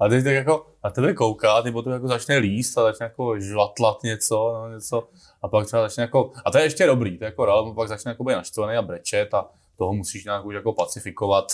a 0.00 0.08
teď 0.08 0.24
tak 0.24 0.32
jako, 0.32 0.66
a 0.82 0.90
tebe 0.90 1.14
kouká, 1.14 1.62
ty 1.62 1.72
potom 1.72 1.92
jako 1.92 2.08
začne 2.08 2.36
líst 2.36 2.78
a 2.78 2.82
začne 2.82 3.04
jako 3.06 3.40
žvatlat 3.40 4.02
něco, 4.02 4.52
no, 4.54 4.74
něco, 4.74 5.08
a 5.42 5.48
pak 5.48 5.66
třeba 5.66 5.82
začne 5.82 6.02
jako, 6.02 6.32
a 6.44 6.50
to 6.50 6.58
je 6.58 6.64
ještě 6.64 6.86
dobrý, 6.86 7.18
to 7.18 7.24
je 7.24 7.26
jako 7.26 7.48
ale 7.48 7.74
pak 7.74 7.88
začne 7.88 8.10
jako 8.10 8.24
být 8.24 8.32
naštvaný 8.34 8.76
a 8.76 8.82
brečet 8.82 9.34
a 9.34 9.48
toho 9.78 9.92
musíš 9.92 10.24
nějak 10.24 10.44
už 10.44 10.54
jako 10.54 10.72
pacifikovat. 10.72 11.44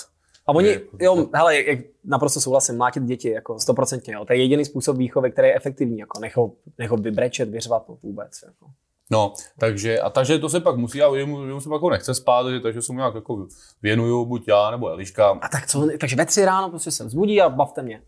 A 0.50 0.52
oni, 0.52 0.68
Je- 0.68 0.80
jo, 1.00 1.26
hele, 1.34 1.62
jak, 1.62 1.78
naprosto 2.04 2.40
souhlasím, 2.40 2.76
mlátit 2.76 3.02
děti, 3.02 3.30
jako 3.30 3.58
stoprocentně, 3.60 4.14
jo. 4.14 4.24
To 4.24 4.32
je 4.32 4.38
jediný 4.38 4.64
způsob 4.64 4.96
výchovy, 4.96 5.30
který 5.32 5.48
je 5.48 5.54
efektivní, 5.56 5.98
jako 5.98 6.20
nech 6.20 6.36
ho, 6.36 6.52
nech 6.78 6.90
ho 6.90 6.96
vybrečet, 6.96 7.48
vyřvat, 7.48 7.88
no, 7.88 7.96
vůbec, 8.02 8.42
jako. 8.46 8.66
No, 9.10 9.32
takže, 9.58 10.00
a 10.00 10.10
takže 10.10 10.38
to 10.38 10.48
se 10.48 10.60
pak 10.60 10.76
musí, 10.76 11.02
a 11.02 11.16
jemu, 11.16 11.46
jemu 11.46 11.60
se 11.60 11.68
pak 11.68 11.76
jako 11.76 11.90
nechce 11.90 12.14
spát, 12.14 12.42
takže, 12.42 12.60
takže 12.60 12.82
se 12.82 12.92
mu 12.92 12.98
nějak 12.98 13.14
jako 13.14 13.46
věnuju, 13.82 14.24
buď 14.24 14.48
já 14.48 14.70
nebo 14.70 14.88
Eliška. 14.88 15.28
A 15.42 15.48
tak 15.48 15.66
co, 15.66 15.88
takže 16.00 16.16
ve 16.16 16.26
tři 16.26 16.44
ráno 16.44 16.70
prostě 16.70 16.90
se 16.90 17.04
vzbudí 17.04 17.40
a 17.42 17.48
bavte 17.48 17.82
mě. 17.82 18.02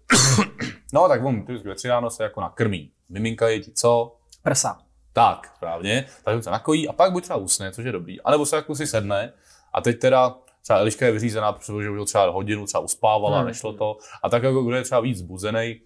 No, 0.92 1.08
tak 1.08 1.24
on 1.24 1.44
ty 1.46 1.56
ve 1.56 1.74
tři 1.74 1.88
ráno 1.88 2.10
se 2.10 2.22
jako 2.22 2.40
nakrmí. 2.40 2.90
Miminka 3.08 3.48
je 3.48 3.60
ti 3.60 3.72
co? 3.72 4.16
Prsa. 4.42 4.78
Tak, 5.12 5.52
správně. 5.56 6.06
Takže 6.24 6.42
se 6.42 6.50
nakojí 6.50 6.88
a 6.88 6.92
pak 6.92 7.12
buď 7.12 7.22
třeba 7.22 7.36
usne, 7.36 7.72
což 7.72 7.84
je 7.84 7.92
dobrý. 7.92 8.20
A 8.20 8.30
nebo 8.30 8.46
se 8.46 8.56
jako 8.56 8.74
si 8.74 8.86
sedne 8.86 9.32
a 9.72 9.80
teď 9.80 9.98
teda 9.98 10.34
třeba 10.62 10.78
Eliška 10.78 11.06
je 11.06 11.12
vyřízená, 11.12 11.52
protože 11.52 11.90
už 11.90 12.08
třeba 12.08 12.30
hodinu 12.30 12.66
třeba 12.66 12.80
uspávala, 12.80 13.38
Hmm. 13.38 13.46
nešlo 13.46 13.72
to. 13.72 13.96
A 14.22 14.28
tak 14.28 14.42
jako 14.42 14.62
kdo 14.62 14.76
je 14.76 14.82
třeba 14.82 15.00
víc 15.00 15.18
zbuzený, 15.18 15.80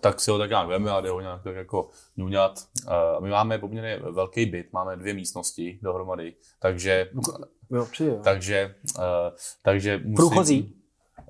tak 0.00 0.20
si 0.20 0.30
ho 0.30 0.38
tak 0.38 0.50
nějak 0.50 0.68
veme 0.68 0.90
a 0.90 1.00
jde 1.00 1.10
ho 1.10 1.20
nějak 1.20 1.42
tak 1.42 1.56
jako 1.56 1.90
ňuňat. 2.16 2.64
Uh, 2.86 3.24
my 3.24 3.30
máme 3.30 3.58
poměrně 3.58 4.00
velký 4.10 4.46
byt, 4.46 4.72
máme 4.72 4.96
dvě 4.96 5.14
místnosti 5.14 5.78
dohromady, 5.82 6.34
takže, 6.58 7.10
Jo, 7.70 7.86
přijde, 7.90 8.10
jo. 8.10 8.20
takže, 8.24 8.74
uh, 8.98 9.04
takže 9.62 9.96
musím... 9.98 10.14
Průchozí. 10.14 10.74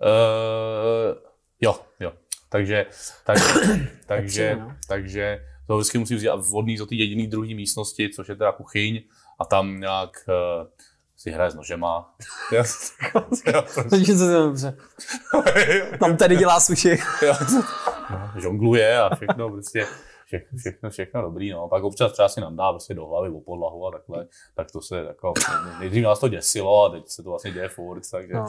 Uh, 0.03 1.18
jo, 1.61 1.77
jo. 2.01 2.12
Takže, 2.49 2.87
tak, 3.25 3.39
takže, 4.07 4.57
no. 4.61 4.77
takže 4.89 5.45
to 5.66 5.77
vždycky 5.77 5.99
musí 5.99 6.14
vzít 6.14 6.29
a 6.29 6.43
odníst 6.53 6.79
do 6.81 6.87
té 6.87 6.95
jediné 6.95 7.27
druhé 7.27 7.55
místnosti, 7.55 8.11
což 8.14 8.29
je 8.29 8.37
teda 8.37 8.53
kuchyň 8.53 9.03
a 9.39 9.45
tam 9.45 9.81
nějak 9.81 10.11
uh, 10.29 10.66
si 11.25 11.31
hraje 11.31 11.51
s 11.51 11.55
nožema. 11.55 12.14
Co 12.51 13.51
to 13.91 13.97
je 13.97 14.33
dobře. 14.33 14.77
Tam 16.01 16.16
tady 16.16 16.37
dělá 16.37 16.61
suši. 16.61 16.99
jo, 17.22 17.35
no, 18.11 18.41
žongluje 18.41 18.99
a 19.01 19.14
všechno 19.14 19.51
prostě 19.51 19.87
všechno, 20.27 20.59
všechno, 20.59 20.91
všechno 20.91 21.22
dobrý, 21.22 21.51
no. 21.51 21.68
Pak 21.68 21.85
občas 21.85 22.12
třeba 22.12 22.29
si 22.29 22.41
nám 22.41 22.57
dá 22.57 22.70
prostě 22.72 22.95
do 22.95 23.07
hlavy 23.07 23.29
o 23.29 23.41
podlahu 23.41 23.87
a 23.87 23.91
takhle, 23.91 24.27
tak 24.55 24.70
to 24.72 24.81
se 24.81 24.99
jako, 24.99 25.33
nejdřív 25.81 26.05
nás 26.05 26.18
to 26.20 26.29
děsilo 26.29 26.85
a 26.85 26.91
teď 26.91 27.09
se 27.09 27.22
to 27.22 27.31
vlastně 27.31 27.51
děje 27.53 27.68
furt, 27.68 28.03
takže, 28.11 28.35
No. 28.35 28.47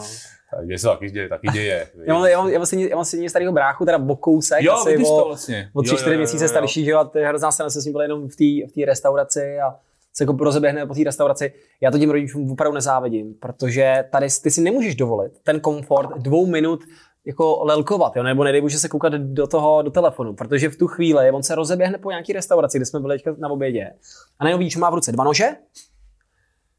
takže 0.57 0.78
se 0.78 0.88
taky 0.88 1.09
děje, 1.11 1.30
taky 1.30 1.47
děje. 1.47 1.89
Já 2.07 2.13
mám, 2.13 2.26
já 2.26 2.38
mám, 2.38 2.49
já 2.49 2.59
mám, 2.59 2.65
stejně, 2.65 2.88
já 2.89 2.95
mám 2.95 3.05
stejně 3.05 3.30
starého 3.30 3.53
bráchu, 3.53 3.86
teda 3.86 3.97
bokousek, 3.97 4.63
Jo, 4.63 4.73
asi 4.73 4.97
o, 4.97 5.19
to 5.21 5.28
vlastně. 5.28 5.71
o 5.73 5.82
tři, 5.82 5.93
Jo, 5.93 5.97
čtyři 5.97 6.17
měsíce 6.17 6.47
starší, 6.47 6.86
že 6.86 6.91
jo, 6.91 6.99
a 6.99 7.03
to 7.03 7.17
je 7.17 7.28
hrozná 7.28 7.51
se 7.51 7.69
s 7.69 7.86
ním 7.86 7.91
byl 7.91 8.01
jenom 8.01 8.30
v 8.30 8.36
té 8.36 8.71
v 8.71 8.73
té 8.76 8.86
restauraci 8.86 9.59
a 9.59 9.76
se 10.18 10.24
jako 10.24 10.43
rozeběhne 10.43 10.86
po 10.86 10.93
té 10.93 11.03
restauraci. 11.03 11.53
Já 11.82 11.91
to 11.91 11.99
těm 11.99 12.09
rodičům 12.09 12.51
opravdu 12.51 12.76
nezávidím, 12.76 13.34
protože 13.34 14.03
tady 14.11 14.28
ty 14.43 14.51
si 14.51 14.61
nemůžeš 14.61 14.95
dovolit 14.95 15.32
ten 15.43 15.59
komfort 15.59 16.09
dvou 16.18 16.45
minut 16.45 16.84
jako 17.26 17.63
lelkovat, 17.63 18.16
jo? 18.16 18.24
nebo 18.24 18.43
nedej 18.43 18.70
se 18.70 18.89
koukat 18.89 19.13
do 19.13 19.47
toho, 19.47 19.82
do 19.82 19.91
telefonu, 19.91 20.34
protože 20.34 20.70
v 20.70 20.76
tu 20.76 20.88
chvíli 20.88 21.32
on 21.32 21.43
se 21.43 21.55
rozeběhne 21.55 21.97
po 21.97 22.11
nějaký 22.11 22.34
restauraci, 22.34 22.78
kde 22.78 22.86
jsme 22.86 22.99
byli 22.99 23.18
na 23.38 23.49
obědě 23.49 23.93
a 24.39 24.43
najednou 24.43 24.59
vidíš, 24.59 24.76
má 24.76 24.89
v 24.89 24.93
ruce 24.93 25.11
dva 25.11 25.24
nože, 25.24 25.45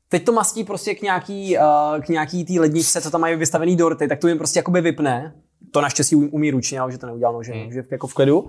teď 0.09 0.25
to 0.25 0.33
mastí 0.33 0.65
prostě 0.65 0.95
k 0.95 1.03
nějaký, 1.03 1.59
uh, 1.59 1.65
k 2.01 2.09
nějaký 2.09 2.45
tý 2.45 2.61
ledničce, 2.61 3.01
co 3.01 3.11
tam 3.11 3.21
mají 3.21 3.37
vystavený 3.37 3.77
dorty, 3.77 4.09
tak 4.09 4.19
to 4.19 4.29
jim 4.29 4.39
prostě 4.39 4.59
jakoby 4.59 4.81
vypne, 4.81 5.35
to 5.77 5.81
naštěstí 5.81 6.17
umí 6.17 6.51
ručně, 6.51 6.81
ale 6.81 6.93
že 6.93 6.99
to 6.99 7.07
neudělal 7.07 7.35
nože, 7.35 7.53
hmm. 7.53 7.73
že 7.73 7.83
jako 7.91 8.07
v 8.07 8.15
klidu. 8.15 8.49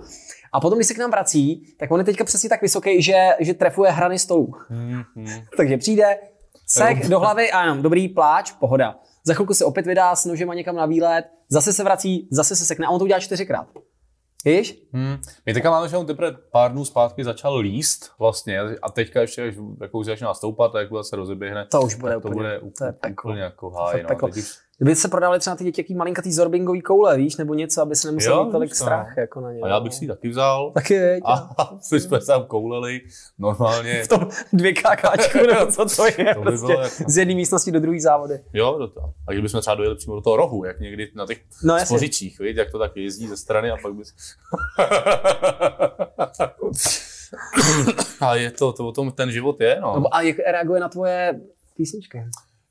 A 0.52 0.60
potom, 0.60 0.78
když 0.78 0.88
se 0.88 0.94
k 0.94 0.98
nám 0.98 1.10
vrací, 1.10 1.66
tak 1.78 1.90
on 1.90 2.00
je 2.00 2.04
teďka 2.04 2.24
přesně 2.24 2.48
tak 2.48 2.62
vysoký, 2.62 3.02
že, 3.02 3.28
že 3.40 3.54
trefuje 3.54 3.90
hrany 3.90 4.18
stolu. 4.18 4.52
Hmm. 4.68 5.02
Takže 5.56 5.76
přijde, 5.76 6.18
sek 6.66 7.08
do 7.08 7.20
hlavy 7.20 7.50
a 7.50 7.62
jenom 7.62 7.82
dobrý 7.82 8.08
pláč, 8.08 8.52
pohoda. 8.52 8.98
Za 9.24 9.34
chvilku 9.34 9.54
se 9.54 9.64
opět 9.64 9.86
vydá 9.86 10.16
s 10.16 10.24
nožema 10.24 10.54
někam 10.54 10.76
na 10.76 10.86
výlet, 10.86 11.24
zase 11.48 11.72
se 11.72 11.84
vrací, 11.84 12.28
zase 12.30 12.56
se 12.56 12.64
sekne 12.64 12.86
a 12.86 12.90
on 12.90 12.98
to 12.98 13.04
udělá 13.04 13.20
čtyřikrát. 13.20 13.66
Víš? 14.44 14.88
Hmm. 14.92 15.16
My 15.46 15.54
teďka 15.54 15.70
máme, 15.70 15.88
že 15.88 15.96
on 15.96 16.06
teprve 16.06 16.36
pár 16.52 16.72
dnů 16.72 16.84
zpátky 16.84 17.24
začal 17.24 17.56
líst 17.56 18.10
vlastně 18.18 18.60
a 18.60 18.90
teďka 18.90 19.20
ještě, 19.20 19.48
až 19.48 19.54
jako 19.80 19.98
už 19.98 20.06
začíná 20.06 20.34
stoupat 20.34 20.74
a 20.74 20.80
jak 20.80 20.88
se 21.02 21.16
rozeběhne, 21.16 21.66
to 21.70 21.82
už 21.82 21.94
bude 21.94 22.12
to 22.12 22.18
úplně, 22.18 22.34
bude 22.34 22.60
to 22.78 22.84
je 22.84 22.94
úplně 23.12 23.42
jako 23.42 23.70
háj. 23.70 24.02
No. 24.02 24.28
už... 24.28 24.67
Kdyby 24.78 24.96
se 24.96 25.08
prodávali 25.08 25.40
třeba 25.40 25.56
ty 25.56 25.64
děti 25.64 25.80
jaký 25.80 25.94
malinkatý 25.94 26.32
zorbingový 26.32 26.82
koule, 26.82 27.16
víš, 27.16 27.36
nebo 27.36 27.54
něco, 27.54 27.82
aby 27.82 27.96
se 27.96 28.08
nemusel 28.08 28.44
mít 28.44 28.52
tolik 28.52 28.74
strach 28.74 29.16
jako 29.16 29.40
na 29.40 29.52
ně. 29.52 29.60
A 29.60 29.68
já 29.68 29.80
bych 29.80 29.94
si 29.94 30.04
ji 30.04 30.08
taky 30.08 30.28
vzal. 30.28 30.70
Taky, 30.74 30.94
je, 30.94 31.20
A 31.24 31.50
my 31.92 32.00
jsme 32.00 32.20
tam 32.20 32.44
kouleli 32.44 33.00
normálně. 33.38 34.02
V 34.04 34.08
tom 34.08 34.28
dvě 34.52 34.72
kákáčku, 34.72 35.38
nebo 35.38 35.72
co 35.72 35.84
to 35.96 36.06
je, 36.06 36.12
to 36.34 36.40
by 36.40 36.44
prostě 36.44 36.72
jako... 36.72 36.88
z 37.06 37.16
jedné 37.16 37.34
místnosti 37.34 37.72
do 37.72 37.80
druhé 37.80 38.00
závody. 38.00 38.40
Jo, 38.52 38.78
do 38.78 38.88
toho. 38.88 39.14
A 39.28 39.32
kdybychom 39.32 39.60
třeba 39.60 39.74
dojeli 39.74 39.96
přímo 39.96 40.14
do 40.14 40.22
toho 40.22 40.36
rohu, 40.36 40.64
jak 40.64 40.80
někdy 40.80 41.10
na 41.14 41.26
těch 41.26 41.38
no, 41.64 41.78
spořičích, 41.78 42.40
víš, 42.40 42.56
jak 42.56 42.70
to 42.70 42.78
tak 42.78 42.96
jezdí 42.96 43.28
ze 43.28 43.36
strany 43.36 43.70
a 43.70 43.76
pak 43.82 43.94
bys... 43.94 44.14
a 48.20 48.34
je 48.34 48.50
to, 48.50 48.72
to 48.72 48.88
o 48.88 48.92
tom 48.92 49.12
ten 49.12 49.30
život 49.30 49.60
je, 49.60 49.78
no. 49.80 50.14
A 50.14 50.22
jak 50.22 50.36
reaguje 50.38 50.80
na 50.80 50.88
tvoje 50.88 51.40
písničky? 51.76 52.24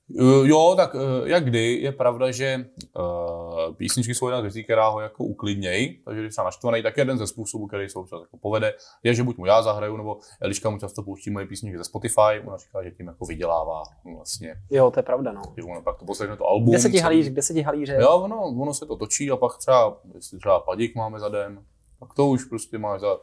Uh, 0.10 0.47
jo, 0.47 0.74
tak 0.78 0.95
uh, 0.95 1.01
jak 1.26 1.45
kdy, 1.45 1.74
je 1.74 1.91
pravda, 1.91 2.32
že 2.32 2.66
uh, 2.99 3.76
písničky 3.76 4.16
jsou 4.16 4.28
jedna 4.28 4.39
z 4.39 4.43
věcí, 4.43 4.64
která 4.64 4.89
ho 4.89 4.99
jako 4.99 5.24
uklidněj, 5.24 5.99
takže 6.05 6.22
když 6.22 6.36
se 6.36 6.43
naštvaný, 6.43 6.84
tak 6.84 6.97
jeden 6.97 7.18
ze 7.18 7.28
způsobů, 7.28 7.68
který 7.68 7.89
se 7.89 7.99
občas 7.99 8.22
jako 8.22 8.38
povede, 8.38 8.74
je, 9.03 9.14
že 9.14 9.24
buď 9.24 9.38
mu 9.38 9.45
já 9.45 9.62
zahraju, 9.62 9.97
nebo 9.97 10.18
Eliška 10.41 10.70
mu 10.70 10.80
často 10.80 11.03
pouští 11.03 11.30
moje 11.30 11.45
písničky 11.45 11.78
ze 11.78 11.84
Spotify, 11.84 12.41
ona 12.47 12.58
říká, 12.58 12.84
že 12.84 12.91
tím 12.91 13.08
jako 13.08 13.26
vydělává 13.26 13.84
vlastně. 14.16 14.55
Jo, 14.70 14.91
to 14.91 14.99
je 14.99 15.03
pravda, 15.03 15.32
no. 15.32 15.41
Že 15.58 15.64
ono 15.64 15.82
pak 15.82 15.99
to 15.99 16.05
poslechne 16.05 16.38
to 16.38 16.45
album. 16.45 16.70
Kde 16.70 16.80
se 16.80 16.89
ti 16.89 16.99
halí, 16.99 17.30
kde 17.30 17.41
se 17.41 17.53
ti 17.53 17.62
halí, 17.62 17.86
že? 17.86 17.97
Jo, 18.01 18.10
ono, 18.10 18.41
ono 18.41 18.74
se 18.74 18.86
to 18.86 18.95
točí 18.95 19.32
a 19.32 19.38
pak 19.38 19.58
třeba, 19.58 19.97
jestli 20.16 20.39
třeba 20.39 20.60
padík 20.60 20.95
máme 20.95 21.20
za 21.20 21.30
den, 21.30 21.64
tak 21.99 22.14
to 22.14 22.28
už 22.28 22.45
prostě 22.45 22.78
máš 22.78 23.01
za 23.01 23.18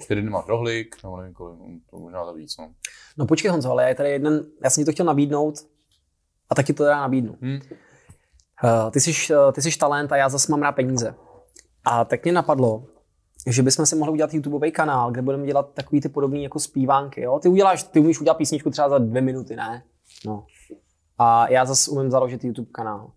čtyři 0.00 0.22
dny 0.22 0.30
máš 0.30 0.46
rohlík, 0.46 0.96
nebo 1.02 1.16
nevím 1.16 1.34
kolik, 1.34 1.58
no, 1.58 1.66
to 1.90 1.98
možná 1.98 2.24
za 2.24 2.32
víc, 2.32 2.56
no. 2.56 2.70
No 3.16 3.26
počkej 3.26 3.50
Honzo, 3.50 3.70
ale 3.70 3.88
já 3.88 3.94
tady 3.94 4.10
jeden, 4.10 4.44
já 4.64 4.70
jsem 4.70 4.82
ti 4.82 4.86
to 4.86 4.92
chtěl 4.92 5.06
nabídnout, 5.06 5.54
a 6.50 6.54
taky 6.54 6.72
to 6.72 6.84
teda 6.84 7.00
nabídnu. 7.00 7.36
Hmm. 7.42 7.60
Uh, 8.64 8.90
ty, 8.90 9.00
jsi, 9.00 9.34
uh, 9.34 9.52
ty 9.52 9.62
jsi 9.62 9.78
talent 9.78 10.12
a 10.12 10.16
já 10.16 10.28
zase 10.28 10.52
mám 10.52 10.62
rád 10.62 10.72
peníze. 10.72 11.14
A 11.84 12.04
tak 12.04 12.24
mě 12.24 12.32
napadlo, 12.32 12.84
že 13.46 13.62
bychom 13.62 13.86
si 13.86 13.96
mohli 13.96 14.12
udělat 14.12 14.34
YouTubeový 14.34 14.72
kanál, 14.72 15.10
kde 15.10 15.22
budeme 15.22 15.46
dělat 15.46 15.74
takový 15.74 16.00
ty 16.00 16.08
podobné 16.08 16.38
jako 16.38 16.60
zpívánky. 16.60 17.20
Jo? 17.20 17.38
Ty 17.38 17.48
uděláš, 17.48 17.82
ty 17.82 18.00
umíš 18.00 18.20
udělat 18.20 18.34
písničku 18.34 18.70
třeba 18.70 18.88
za 18.88 18.98
dvě 18.98 19.22
minuty, 19.22 19.56
ne? 19.56 19.82
No. 20.26 20.46
A 21.18 21.50
já 21.50 21.64
zase 21.64 21.90
umím 21.90 22.10
založit 22.10 22.44
YouTube 22.44 22.70
kanál. 22.72 23.10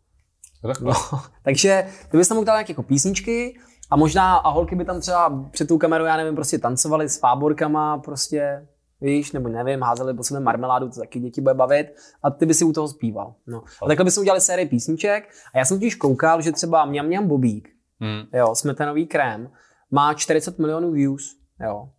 No, 0.81 0.93
takže 1.43 1.87
ty 2.11 2.17
bys 2.17 2.27
tam 2.27 2.35
mohl 2.35 2.45
dát 2.45 2.69
jako 2.69 2.83
písničky 2.83 3.59
a 3.89 3.95
možná 3.95 4.35
a 4.35 4.49
holky 4.49 4.75
by 4.75 4.85
tam 4.85 5.01
třeba 5.01 5.49
před 5.51 5.67
tou 5.67 5.77
kamerou, 5.77 6.05
já 6.05 6.17
nevím, 6.17 6.35
prostě 6.35 6.59
tancovali 6.59 7.09
s 7.09 7.19
fáborkama, 7.19 7.97
prostě 7.97 8.67
víš, 9.01 9.31
nebo 9.31 9.49
nevím, 9.49 9.81
házeli 9.81 10.13
po 10.13 10.23
sebe 10.23 10.39
marmeládu, 10.39 10.89
to 10.89 10.99
taky 10.99 11.19
děti 11.19 11.41
bude 11.41 11.53
bavit 11.53 11.87
a 12.23 12.31
ty 12.31 12.45
by 12.45 12.53
si 12.53 12.65
u 12.65 12.73
toho 12.73 12.87
zpíval. 12.87 13.35
No. 13.47 13.63
A 13.81 13.87
takhle 13.87 14.05
bychom 14.05 14.21
udělali 14.21 14.41
sérii 14.41 14.65
písniček 14.65 15.29
a 15.53 15.57
já 15.57 15.65
jsem 15.65 15.77
totiž 15.77 15.95
koukal, 15.95 16.41
že 16.41 16.51
třeba 16.51 16.85
Mňam 16.85 17.05
Mňam 17.05 17.27
Bobík, 17.27 17.69
hmm. 17.99 18.23
jo, 18.33 18.55
smetanový 18.55 19.07
krém, 19.07 19.51
má 19.91 20.13
40 20.13 20.59
milionů 20.59 20.91
views, 20.91 21.37
jo. 21.63 21.89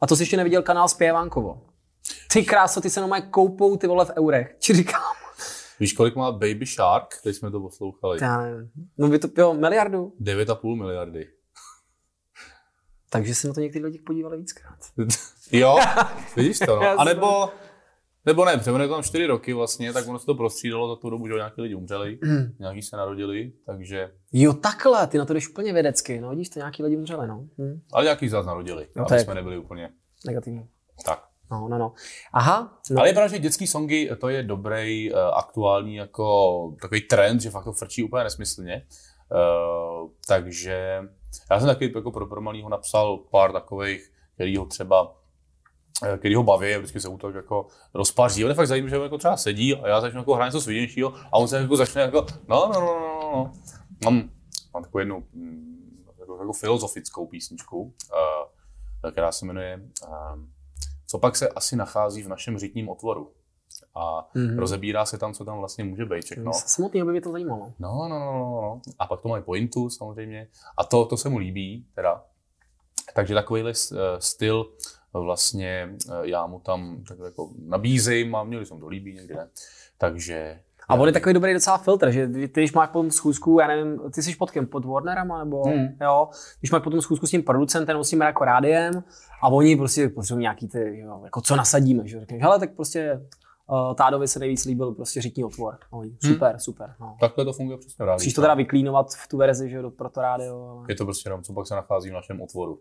A 0.00 0.06
to 0.06 0.16
jsi 0.16 0.22
ještě 0.22 0.36
neviděl 0.36 0.62
kanál 0.62 0.88
Zpěvánkovo. 0.88 1.60
Ty 2.32 2.44
kráso, 2.44 2.80
ty 2.80 2.90
se 2.90 3.00
normálně 3.00 3.26
koupou 3.26 3.76
ty 3.76 3.86
vole 3.86 4.04
v 4.04 4.10
eurech. 4.18 4.56
Či 4.58 4.74
říkám. 4.74 5.02
Víš, 5.80 5.92
kolik 5.92 6.16
má 6.16 6.32
Baby 6.32 6.66
Shark? 6.66 7.20
Teď 7.22 7.36
jsme 7.36 7.50
to 7.50 7.60
poslouchali. 7.60 8.18
Já 8.22 8.42
nevím. 8.42 8.70
No 8.98 9.08
by 9.08 9.18
to, 9.18 9.28
jo, 9.38 9.54
miliardu. 9.54 10.12
9,5 10.20 10.76
miliardy. 10.76 11.28
Takže 13.10 13.34
se 13.34 13.48
na 13.48 13.54
to 13.54 13.60
někteří 13.60 13.84
lidi 13.84 13.98
podívali 13.98 14.38
víckrát. 14.38 14.78
jo, 15.52 15.78
vidíš 16.36 16.58
to, 16.58 16.76
no. 16.76 17.00
A 17.00 17.04
nebo, 17.04 17.50
nebo 18.26 18.44
ne, 18.44 18.56
protože 18.56 18.88
tam 18.88 19.02
čtyři 19.02 19.26
roky 19.26 19.52
vlastně, 19.52 19.92
tak 19.92 20.08
ono 20.08 20.18
se 20.18 20.26
to 20.26 20.34
prostřídalo 20.34 20.88
za 20.88 20.96
tu 20.96 21.10
dobu, 21.10 21.28
že 21.28 21.34
nějaký 21.34 21.60
lidi 21.60 21.74
umřeli, 21.74 22.18
nějaký 22.58 22.82
se 22.82 22.96
narodili, 22.96 23.52
takže... 23.66 24.10
Jo, 24.32 24.52
takhle, 24.52 25.06
ty 25.06 25.18
na 25.18 25.24
to 25.24 25.34
jdeš 25.34 25.48
úplně 25.48 25.72
vědecky, 25.72 26.20
no 26.20 26.30
vidíš, 26.30 26.48
to 26.48 26.58
nějaký 26.58 26.82
lidi 26.82 26.96
umřeli, 26.96 27.26
no. 27.26 27.46
Hm. 27.58 27.80
Ale 27.92 28.04
nějaký 28.04 28.28
z 28.28 28.32
nás 28.32 28.46
narodili, 28.46 28.86
no, 28.96 29.06
aby 29.10 29.20
jsme 29.20 29.34
nebyli 29.34 29.58
úplně... 29.58 29.90
Negativní. 30.26 30.68
Tak. 31.04 31.24
No, 31.50 31.68
no, 31.68 31.78
no. 31.78 31.92
Aha. 32.32 32.78
No. 32.90 33.00
Ale 33.00 33.08
je 33.08 33.12
pravda, 33.12 33.28
že 33.28 33.38
dětský 33.38 33.66
songy, 33.66 34.10
to 34.20 34.28
je 34.28 34.42
dobrý, 34.42 35.12
uh, 35.12 35.18
aktuální 35.18 35.94
jako 35.94 36.76
takový 36.82 37.00
trend, 37.00 37.40
že 37.40 37.50
fakt 37.50 37.64
to 37.64 37.72
frčí 37.72 38.02
úplně 38.02 38.24
nesmyslně. 38.24 38.86
Uh, 39.32 40.10
takže 40.26 41.02
já 41.50 41.60
jsem 41.60 41.68
taky 41.68 41.92
jako 41.94 42.10
pro, 42.10 42.26
pro 42.26 42.40
malýho 42.40 42.68
napsal 42.68 43.16
pár 43.30 43.52
takových, 43.52 44.12
který 44.34 44.56
ho 44.56 44.64
třeba 44.64 45.14
eh, 45.14 45.17
který 46.18 46.34
ho 46.34 46.42
baví 46.42 46.74
a 46.74 46.78
vždycky 46.78 47.00
se 47.00 47.08
to 47.18 47.30
jako 47.30 47.66
rozpaří. 47.94 48.44
On 48.44 48.50
je 48.50 48.54
fakt 48.54 48.66
zajímavý, 48.66 48.90
že 48.90 48.96
on 48.96 49.02
jako 49.02 49.18
třeba 49.18 49.36
sedí 49.36 49.74
a 49.74 49.88
já 49.88 50.00
začnu 50.00 50.20
jako 50.20 50.34
hrát 50.34 50.44
něco 50.44 50.60
svidějšího 50.60 51.14
a 51.32 51.32
on 51.32 51.48
se 51.48 51.56
jako 51.56 51.76
začne 51.76 52.02
jako, 52.02 52.26
no, 52.48 52.70
no, 52.74 52.80
no, 52.80 53.00
no, 53.00 53.30
no. 53.32 53.52
Mám, 54.04 54.30
mám 54.74 54.82
takovou 54.82 54.98
jednu 54.98 55.24
jako, 56.20 56.38
jako 56.38 56.52
filozofickou 56.52 57.26
písničku, 57.26 57.82
uh, 57.82 59.10
která 59.10 59.32
se 59.32 59.46
jmenuje 59.46 59.80
uh, 60.08 60.38
Co 61.06 61.18
pak 61.18 61.36
se 61.36 61.48
asi 61.48 61.76
nachází 61.76 62.22
v 62.22 62.28
našem 62.28 62.58
řitním 62.58 62.88
otvoru 62.88 63.32
a 63.94 64.28
mm-hmm. 64.34 64.58
rozebírá 64.58 65.04
se 65.04 65.18
tam, 65.18 65.34
co 65.34 65.44
tam 65.44 65.58
vlastně 65.58 65.84
může 65.84 66.04
být 66.04 66.24
všechno. 66.24 66.52
Samotný 66.52 67.02
by 67.02 67.12
mě 67.12 67.20
to 67.20 67.32
zajímalo. 67.32 67.72
No, 67.78 68.06
no, 68.08 68.18
no, 68.18 68.32
no, 68.32 68.60
no. 68.62 68.80
A 68.98 69.06
pak 69.06 69.20
to 69.20 69.28
mají 69.28 69.42
pointu 69.42 69.90
samozřejmě. 69.90 70.48
A 70.76 70.84
to, 70.84 71.04
to 71.04 71.16
se 71.16 71.28
mu 71.28 71.38
líbí, 71.38 71.86
teda. 71.94 72.24
Takže 73.14 73.34
takovýhle 73.34 73.72
uh, 73.72 73.98
styl 74.18 74.66
vlastně 75.24 75.96
uh, 76.08 76.14
já 76.22 76.46
mu 76.46 76.60
tam 76.60 77.04
tak 77.08 77.18
jako 77.24 77.50
nabízím 77.66 78.34
a 78.34 78.44
měli 78.44 78.66
jsem 78.66 78.80
to 78.80 78.88
líbí 78.88 79.14
někde. 79.14 79.48
Takže 79.98 80.60
a 80.88 80.94
on 80.94 81.06
je 81.06 81.12
takový 81.12 81.32
dobrý 81.34 81.54
docela 81.54 81.78
filtr, 81.78 82.10
že 82.10 82.28
ty, 82.28 82.60
když 82.60 82.72
máš 82.72 82.88
potom 82.88 83.10
schůzku, 83.10 83.58
já 83.60 83.66
nevím, 83.66 84.00
ty 84.14 84.22
jsi 84.22 84.36
pod 84.36 84.50
kým, 84.50 84.66
pod 84.66 84.84
Warnerama, 84.84 85.44
nebo 85.44 85.62
hmm. 85.62 85.88
jo, 86.00 86.28
když 86.60 86.70
máš 86.70 86.82
potom 86.82 87.00
schůzku 87.00 87.26
s 87.26 87.30
tím 87.30 87.42
producentem 87.42 87.94
nebo 87.94 88.04
s 88.04 88.10
tím 88.10 88.20
jako 88.20 88.44
rádiem 88.44 89.04
a 89.42 89.48
oni 89.48 89.76
prostě 89.76 90.08
potřebují 90.08 90.42
nějaký 90.42 90.68
ty, 90.68 90.98
jo, 90.98 91.20
jako 91.24 91.40
co 91.40 91.56
nasadíme, 91.56 92.08
že 92.08 92.20
řekneš, 92.20 92.42
hele, 92.42 92.58
tak 92.58 92.74
prostě 92.74 93.20
uh, 93.66 93.94
Tádovi 93.94 94.28
se 94.28 94.38
nejvíc 94.38 94.64
líbil 94.64 94.92
prostě 94.92 95.20
řitní 95.20 95.44
otvor. 95.44 95.78
No, 95.92 96.02
super, 96.24 96.50
hmm. 96.50 96.60
super. 96.60 96.94
No. 97.00 97.16
Takhle 97.20 97.44
to 97.44 97.52
funguje 97.52 97.78
přesně 97.78 98.04
rádi. 98.04 98.16
Musíš 98.16 98.34
to 98.34 98.40
teda 98.40 98.54
vyklínovat 98.54 99.14
v 99.14 99.28
tu 99.28 99.36
verzi, 99.36 99.70
že 99.70 99.82
pro 99.96 100.08
to 100.08 100.20
rádio. 100.20 100.68
Ale... 100.68 100.86
Je 100.88 100.94
to 100.94 101.04
prostě 101.04 101.28
jenom, 101.28 101.42
co 101.42 101.52
pak 101.52 101.66
se 101.66 101.74
nachází 101.74 102.10
v 102.10 102.12
našem 102.12 102.40
otvoru. 102.40 102.80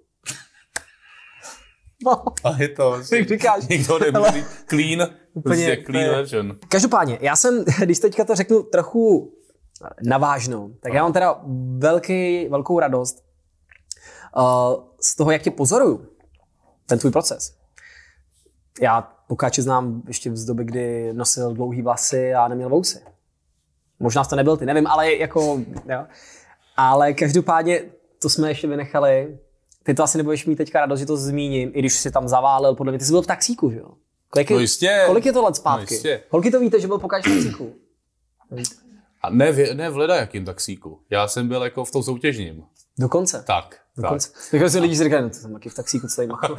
No. 2.06 2.24
A 2.44 2.62
je 2.62 2.70
to, 2.70 2.90
vlastně, 2.90 3.26
říkáš, 3.26 3.68
nikdo 3.68 4.00
říct 4.34 4.48
clean, 4.70 5.10
úplně 5.34 5.66
prostě 5.68 5.84
clean 5.86 6.10
version. 6.10 6.58
Každopádně, 6.70 7.18
já 7.22 7.36
jsem, 7.36 7.66
když 7.84 8.00
teďka 8.00 8.26
to 8.26 8.36
řeknu 8.36 8.64
trochu 8.64 9.34
navážnou, 10.04 10.70
tak 10.80 10.94
já 10.94 11.04
mám 11.04 11.14
teda 11.14 11.42
velký, 11.78 12.48
velkou 12.48 12.80
radost 12.80 13.24
uh, 14.38 14.44
z 15.02 15.16
toho, 15.16 15.32
jak 15.32 15.42
tě 15.42 15.52
pozoruju, 15.52 16.06
ten 16.86 17.00
tvůj 17.00 17.12
proces. 17.12 17.58
Já 18.82 19.14
Lukáče 19.30 19.62
znám 19.62 20.02
ještě 20.08 20.36
z 20.36 20.46
doby, 20.46 20.64
kdy 20.64 21.14
nosil 21.14 21.54
dlouhý 21.54 21.82
vlasy 21.82 22.34
a 22.34 22.48
neměl 22.48 22.70
vousy. 22.70 23.00
Možná 24.00 24.24
to 24.24 24.36
nebyl 24.36 24.58
ty, 24.58 24.66
nevím, 24.66 24.88
ale 24.88 25.14
jako, 25.14 25.60
jo. 25.90 26.06
Ale 26.78 27.14
každopádně 27.14 27.82
to 28.22 28.30
jsme 28.30 28.50
ještě 28.50 28.68
vynechali. 28.68 29.38
Ty 29.88 29.94
to 29.94 30.04
asi 30.04 30.18
nebudeš 30.18 30.46
mít 30.46 30.56
teďka 30.56 30.80
radost, 30.80 31.00
že 31.00 31.06
to 31.06 31.18
zmíním, 31.18 31.72
i 31.74 31.80
když 31.80 31.94
jsi 31.94 32.12
tam 32.12 32.28
zaválel, 32.28 32.76
podle 32.76 32.92
mě 32.92 33.00
ty 33.00 33.06
jsi 33.06 33.12
byl 33.12 33.22
v 33.22 33.28
taxíku, 33.28 33.72
že 33.72 33.78
jo? 33.78 33.92
Kolik 34.30 34.50
je, 34.50 34.56
no 34.56 34.60
jistě. 34.60 35.04
Kolik 35.06 35.26
je 35.26 35.34
to 35.34 35.44
let 35.44 35.56
zpátky? 35.56 35.94
No 35.94 35.96
jistě. 35.96 36.24
Kolik 36.30 36.52
to 36.52 36.60
víte, 36.60 36.80
že 36.80 36.88
byl 36.88 37.00
pokaž 37.00 37.26
v 37.26 37.34
taxíku? 37.34 37.74
A 39.22 39.30
ne, 39.30 39.52
v, 39.52 39.74
ne 39.74 39.90
v 39.90 40.10
jakým 40.10 40.46
taxíku. 40.46 41.00
Já 41.10 41.28
jsem 41.28 41.48
byl 41.48 41.64
jako 41.64 41.86
v 41.86 41.92
tom 41.92 42.04
soutěžním. 42.04 42.64
Dokonce? 43.00 43.44
Tak. 43.48 43.76
Dokonce. 43.98 44.30
Tak. 44.52 44.62
Tak 44.62 44.70
si 44.70 44.80
lidi 44.80 44.96
říkají, 44.96 45.24
no 45.24 45.30
to 45.30 45.36
jsem 45.36 45.54
taky 45.54 45.70
v 45.70 45.76
taxíku, 45.76 46.08
co 46.08 46.16
tady 46.16 46.28
machl. 46.28 46.56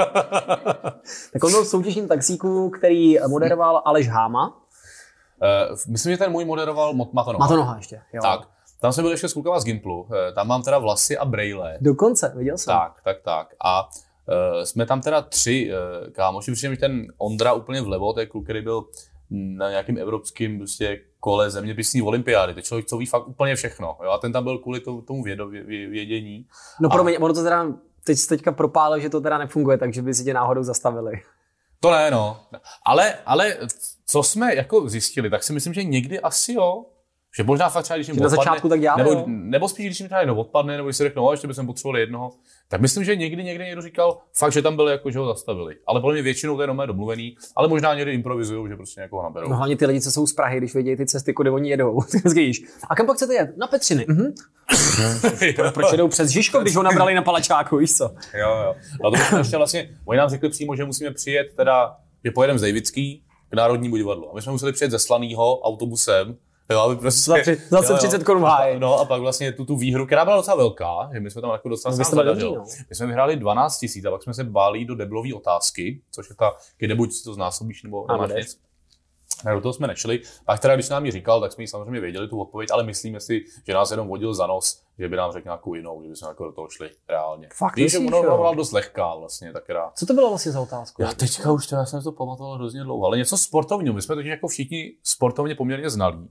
tak 1.32 1.44
on 1.44 1.50
byl 1.50 1.64
v 1.64 1.68
soutěžním 1.68 2.08
taxíku, 2.08 2.70
který 2.70 3.16
moderoval 3.28 3.82
Aleš 3.84 4.08
Háma. 4.08 4.48
Uh, 4.48 5.78
myslím, 5.88 6.12
že 6.12 6.16
ten 6.16 6.32
můj 6.32 6.44
moderoval 6.44 6.94
Matonoha. 6.94 7.44
Matonoha 7.44 7.76
ještě, 7.76 8.00
jo. 8.12 8.22
Tak. 8.22 8.57
Tam 8.80 8.92
jsme 8.92 9.02
byli 9.02 9.12
ještě 9.12 9.28
s 9.28 9.32
klukama 9.32 9.60
z 9.60 9.64
Gimplu, 9.64 10.08
eh, 10.12 10.32
tam 10.32 10.48
mám 10.48 10.62
teda 10.62 10.78
vlasy 10.78 11.18
a 11.18 11.24
brejle. 11.24 11.78
Dokonce, 11.80 12.32
viděl 12.36 12.58
jsem. 12.58 12.72
Tak, 12.72 13.00
tak, 13.04 13.16
tak. 13.22 13.54
A 13.60 13.88
uh, 13.88 14.62
jsme 14.64 14.86
tam 14.86 15.00
teda 15.00 15.22
tři 15.22 15.70
uh, 15.70 16.12
kámoši, 16.12 16.52
přičemž 16.52 16.78
ten 16.78 17.06
Ondra 17.18 17.52
úplně 17.52 17.82
vlevo, 17.82 18.12
to 18.12 18.20
je 18.20 18.26
kluk, 18.26 18.44
který 18.44 18.62
byl 18.62 18.84
na 19.30 19.70
nějakým 19.70 19.98
evropským 19.98 20.58
prostě 20.58 21.00
kole 21.20 21.50
zeměpisní 21.50 22.02
olympiády. 22.02 22.54
To 22.54 22.60
člověk, 22.60 22.86
co 22.86 22.98
ví 22.98 23.06
fakt 23.06 23.28
úplně 23.28 23.54
všechno. 23.54 23.96
Jo? 24.04 24.10
A 24.10 24.18
ten 24.18 24.32
tam 24.32 24.44
byl 24.44 24.58
kvůli 24.58 24.80
tomu, 24.80 25.02
tomu 25.02 25.22
vědo, 25.22 25.48
vě, 25.48 25.88
vědění. 25.88 26.46
No 26.80 26.88
pro 26.88 27.04
mě, 27.04 27.18
ono 27.18 27.34
to 27.34 27.42
teda 27.42 27.66
teď 28.04 28.26
teďka 28.28 28.52
propálil, 28.52 29.00
že 29.00 29.10
to 29.10 29.20
teda 29.20 29.38
nefunguje, 29.38 29.78
takže 29.78 30.02
by 30.02 30.14
si 30.14 30.24
tě 30.24 30.34
náhodou 30.34 30.62
zastavili. 30.62 31.12
To 31.80 31.90
ne, 31.90 32.10
no. 32.10 32.40
Ale, 32.84 33.14
ale 33.26 33.56
co 34.06 34.22
jsme 34.22 34.54
jako 34.54 34.88
zjistili, 34.88 35.30
tak 35.30 35.42
si 35.42 35.52
myslím, 35.52 35.74
že 35.74 35.84
někdy 35.84 36.20
asi 36.20 36.52
jo. 36.52 36.84
Že 37.36 37.44
možná 37.44 37.68
fakt 37.68 37.84
třeba, 37.84 37.96
když 37.96 38.08
jim 38.08 38.16
na 38.16 38.28
začátku 38.28 38.68
tak 38.68 38.80
dělali, 38.80 39.02
nebo, 39.04 39.24
nebo, 39.26 39.68
spíš, 39.68 39.86
když 39.86 40.00
jim 40.00 40.08
třeba 40.08 40.20
jedno 40.20 40.36
odpadne, 40.36 40.76
nebo 40.76 40.88
když 40.88 40.96
si 40.96 41.02
řeknou, 41.02 41.24
no, 41.24 41.30
ještě 41.30 41.46
bychom 41.46 41.66
potřebovali 41.66 42.00
jednoho, 42.00 42.30
tak 42.68 42.80
myslím, 42.80 43.04
že 43.04 43.16
někdy 43.16 43.44
někdy 43.44 43.64
někdo 43.64 43.82
říkal, 43.82 44.18
fakt, 44.36 44.52
že 44.52 44.62
tam 44.62 44.76
byli, 44.76 44.92
jako, 44.92 45.10
že 45.10 45.18
ho 45.18 45.26
zastavili. 45.26 45.74
Ale 45.86 46.00
podle 46.00 46.14
mě 46.14 46.22
většinou 46.22 46.56
to 46.56 46.62
je 46.62 46.64
jenom 46.64 46.82
domluvený, 46.86 47.36
ale 47.56 47.68
možná 47.68 47.94
někdy 47.94 48.12
improvizují, 48.12 48.68
že 48.68 48.76
prostě 48.76 49.00
někoho 49.00 49.22
naberou. 49.22 49.48
No 49.48 49.56
hlavně 49.56 49.76
ty 49.76 49.86
lidi, 49.86 50.00
co 50.00 50.10
jsou 50.10 50.26
z 50.26 50.32
Prahy, 50.32 50.58
když 50.58 50.74
vědějí 50.74 50.96
ty 50.96 51.06
cesty, 51.06 51.32
kudy 51.32 51.50
oni 51.50 51.70
jedou. 51.70 52.00
A 52.90 52.96
kam 52.96 53.06
pak 53.06 53.16
chcete 53.16 53.34
jet? 53.34 53.56
Na 53.56 53.66
Petřiny. 53.66 54.06
Mhm. 54.08 54.34
Proč 55.74 55.92
jedou 55.92 56.08
přes 56.08 56.30
Žižko, 56.30 56.60
když 56.60 56.76
ho 56.76 56.82
nabrali 56.82 57.14
na 57.14 57.22
palačáku, 57.22 57.76
víš 57.76 57.96
co? 57.96 58.04
Jo, 58.34 58.56
jo. 58.64 58.74
A 59.04 59.30
to 59.30 59.36
ještě 59.36 59.56
vlastně, 59.56 59.90
oni 60.04 60.18
nám 60.18 60.28
řekli 60.28 60.48
přímo, 60.48 60.76
že 60.76 60.84
musíme 60.84 61.10
přijet 61.10 61.46
teda, 61.56 61.96
že 62.24 62.30
pojedeme 62.30 62.58
z 62.58 62.62
Dejvický 62.62 63.22
k 63.50 63.54
Národnímu 63.54 63.96
divadlu. 63.96 64.30
A 64.30 64.34
my 64.34 64.42
jsme 64.42 64.52
museli 64.52 64.72
přijet 64.72 64.90
ze 64.90 64.98
Slanýho 64.98 65.60
autobusem, 65.60 66.36
Jo, 66.70 66.80
aby 66.80 66.96
prostě, 66.96 67.20
za, 67.20 67.36
tři, 67.40 67.58
za 67.68 67.96
30 67.96 68.24
korun 68.24 68.42
háj. 68.42 68.78
No 68.78 69.00
a 69.00 69.04
pak 69.04 69.20
vlastně 69.20 69.52
tu, 69.52 69.64
tu 69.64 69.76
výhru, 69.76 70.06
která 70.06 70.24
byla 70.24 70.36
docela 70.36 70.56
velká, 70.56 71.10
že 71.12 71.20
my 71.20 71.30
jsme 71.30 71.40
tam 71.40 71.50
jako 71.50 71.68
dostali 71.68 71.96
no, 71.98 72.04
zadařil. 72.04 72.54
No. 72.54 72.64
My 72.88 72.96
jsme 72.96 73.06
vyhráli 73.06 73.36
12 73.36 73.78
tisíc 73.78 74.04
a 74.04 74.10
pak 74.10 74.22
jsme 74.22 74.34
se 74.34 74.44
báli 74.44 74.84
do 74.84 74.94
deblové 74.94 75.34
otázky, 75.34 76.02
což 76.10 76.30
je 76.30 76.36
ta, 76.36 76.52
kde 76.78 76.94
buď 76.94 77.24
to 77.24 77.34
znásobíš 77.34 77.82
nebo 77.82 78.06
nemáš 78.12 78.30
nic. 78.36 78.60
Ne, 79.44 79.54
do 79.54 79.60
toho 79.60 79.72
jsme 79.72 79.86
nešli. 79.86 80.20
Pak 80.44 80.60
teda, 80.60 80.74
když 80.74 80.88
nám 80.88 81.06
ji 81.06 81.12
říkal, 81.12 81.40
tak 81.40 81.52
jsme 81.52 81.62
ji 81.64 81.68
samozřejmě 81.68 82.00
věděli 82.00 82.28
tu 82.28 82.40
odpověď, 82.40 82.70
ale 82.72 82.82
myslíme 82.82 83.20
si, 83.20 83.44
že 83.66 83.74
nás 83.74 83.90
jenom 83.90 84.08
vodil 84.08 84.34
za 84.34 84.46
nos, 84.46 84.82
že 84.98 85.08
by 85.08 85.16
nám 85.16 85.32
řekl 85.32 85.46
nějakou 85.46 85.74
jinou, 85.74 86.02
že 86.02 86.08
bychom 86.08 86.28
jako 86.28 86.44
do 86.44 86.52
toho 86.52 86.68
šli 86.68 86.90
reálně. 87.08 87.48
Fakt, 87.54 87.76
Víš, 87.76 87.92
že 87.92 87.98
ono 87.98 88.22
bylo 88.22 88.54
dost 88.54 88.72
lehká 88.72 89.14
vlastně, 89.14 89.52
tak 89.52 89.70
rád. 89.70 89.98
Co 89.98 90.06
to 90.06 90.14
bylo 90.14 90.28
vlastně 90.28 90.52
za 90.52 90.60
otázku? 90.60 91.02
Já 91.02 91.12
teďka 91.12 91.52
už 91.52 91.66
teda 91.66 91.84
jsem 91.84 92.02
to 92.02 92.12
pamatoval 92.12 92.54
hrozně 92.54 92.82
dlouho, 92.84 93.06
ale 93.06 93.18
něco 93.18 93.38
sportovního. 93.38 93.94
My 93.94 94.02
jsme 94.02 94.14
totiž 94.14 94.30
jako 94.30 94.48
všichni 94.48 94.92
sportovně 95.02 95.54
poměrně 95.54 95.90
znalí 95.90 96.28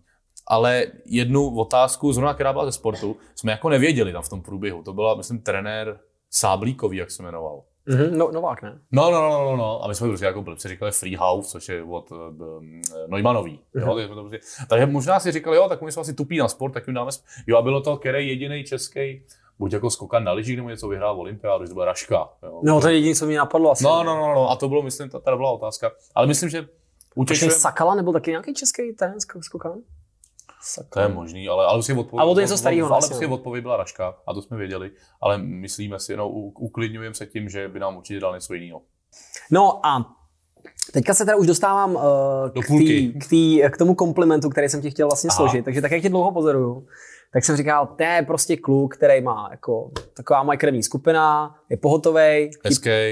ale 0.47 0.85
jednu 1.05 1.55
otázku, 1.55 2.13
zrovna 2.13 2.33
která 2.33 2.53
byla 2.53 2.65
ze 2.65 2.71
sportu, 2.71 3.17
jsme 3.35 3.51
jako 3.51 3.69
nevěděli 3.69 4.13
tam 4.13 4.21
v 4.21 4.29
tom 4.29 4.41
průběhu. 4.41 4.83
To 4.83 4.93
byla, 4.93 5.15
myslím, 5.15 5.41
trenér 5.41 5.99
Sáblíkový, 6.29 6.97
jak 6.97 7.11
se 7.11 7.23
jmenoval. 7.23 7.61
Mm-hmm, 7.87 8.17
no, 8.17 8.31
Novák, 8.31 8.61
ne? 8.61 8.79
No, 8.91 9.11
no, 9.11 9.29
no, 9.29 9.45
no, 9.45 9.57
no. 9.57 9.83
A 9.83 9.87
my 9.87 9.95
jsme 9.95 10.07
prostě 10.07 10.25
jako 10.25 10.41
blbci 10.41 10.67
říkali 10.67 10.91
Freehouse, 10.91 11.49
což 11.49 11.69
je 11.69 11.83
od 11.83 12.11
uh, 12.11 12.17
Neumannový. 13.07 13.59
Mm-hmm. 13.75 14.01
Jo, 14.01 14.07
prostě... 14.13 14.39
Takže 14.69 14.85
možná 14.85 15.19
si 15.19 15.31
říkali, 15.31 15.57
jo, 15.57 15.69
tak 15.69 15.81
my 15.81 15.91
jsme 15.91 16.01
asi 16.01 16.13
tupí 16.13 16.37
na 16.37 16.47
sport, 16.47 16.71
tak 16.71 16.87
jim 16.87 16.93
dáme... 16.93 17.11
Jo, 17.47 17.57
a 17.57 17.61
bylo 17.61 17.81
to, 17.81 17.97
který 17.97 18.27
jediný 18.27 18.63
český 18.63 19.23
buď 19.59 19.73
jako 19.73 19.89
skokan 19.89 20.23
na 20.23 20.31
lyžích, 20.31 20.57
nebo 20.57 20.69
něco 20.69 20.87
vyhrál 20.87 21.15
v 21.15 21.19
olympiádu, 21.19 21.67
to 21.67 21.73
byla 21.73 21.85
Raška. 21.85 22.29
Jo. 22.43 22.61
No, 22.63 22.81
to 22.81 22.87
je 22.87 22.95
jediné, 22.95 23.15
co 23.15 23.25
mi 23.25 23.35
napadlo 23.35 23.71
asi. 23.71 23.83
No, 23.83 24.03
no, 24.03 24.15
no, 24.15 24.33
no, 24.35 24.49
a 24.49 24.55
to 24.55 24.69
bylo, 24.69 24.81
myslím, 24.81 25.09
ta, 25.09 25.19
ta 25.19 25.35
byla 25.35 25.51
otázka. 25.51 25.91
Ale 26.15 26.27
myslím, 26.27 26.49
že 26.49 26.67
Utěšujem... 27.15 27.51
Sakala 27.51 27.95
nebo 27.95 28.13
taky 28.13 28.31
nějaký 28.31 28.53
český 28.53 28.93
ten 28.93 29.13
skokan? 29.41 29.73
Sakra. 30.61 30.89
To 30.89 30.99
je 30.99 31.15
možný, 31.15 31.49
ale, 31.49 31.65
ale 31.65 31.83
si 31.83 31.93
odpověď, 31.93 32.21
a 32.21 32.25
o 32.25 32.33
to 32.33 32.41
něco 32.41 32.57
starého. 32.57 32.93
Ale 32.93 33.01
si 33.01 33.25
odpověď 33.25 33.61
byla 33.61 33.77
Raška 33.77 34.15
a 34.27 34.33
to 34.33 34.41
jsme 34.41 34.57
věděli, 34.57 34.91
ale 35.21 35.37
myslíme 35.37 35.99
si, 35.99 36.17
no, 36.17 36.29
uklidňujeme 36.29 37.15
se 37.15 37.25
tím, 37.25 37.49
že 37.49 37.67
by 37.67 37.79
nám 37.79 37.97
určitě 37.97 38.19
dal 38.19 38.33
něco 38.33 38.53
jiného. 38.53 38.81
No 39.51 39.85
a 39.85 40.17
Teďka 40.93 41.13
se 41.13 41.25
teda 41.25 41.37
už 41.37 41.47
dostávám 41.47 41.95
uh, 41.95 42.01
k, 42.63 42.67
tý, 42.67 43.13
k, 43.13 43.29
tý, 43.29 43.61
k 43.71 43.77
tomu 43.77 43.95
komplimentu, 43.95 44.49
který 44.49 44.69
jsem 44.69 44.81
ti 44.81 44.91
chtěl 44.91 45.07
vlastně 45.07 45.27
Aha. 45.29 45.37
složit. 45.37 45.65
Takže 45.65 45.81
tak, 45.81 45.91
jak 45.91 46.01
tě 46.01 46.09
dlouho 46.09 46.31
pozoruju, 46.31 46.87
tak 47.33 47.45
jsem 47.45 47.57
říkal, 47.57 47.87
to 47.97 48.03
je 48.03 48.23
prostě 48.27 48.57
kluk, 48.57 48.95
který 48.95 49.21
má 49.21 49.47
jako 49.51 49.91
taková 50.13 50.43
moje 50.43 50.57
krevní 50.57 50.83
skupina, 50.83 51.55
je 51.69 51.77
pohotový, 51.77 52.51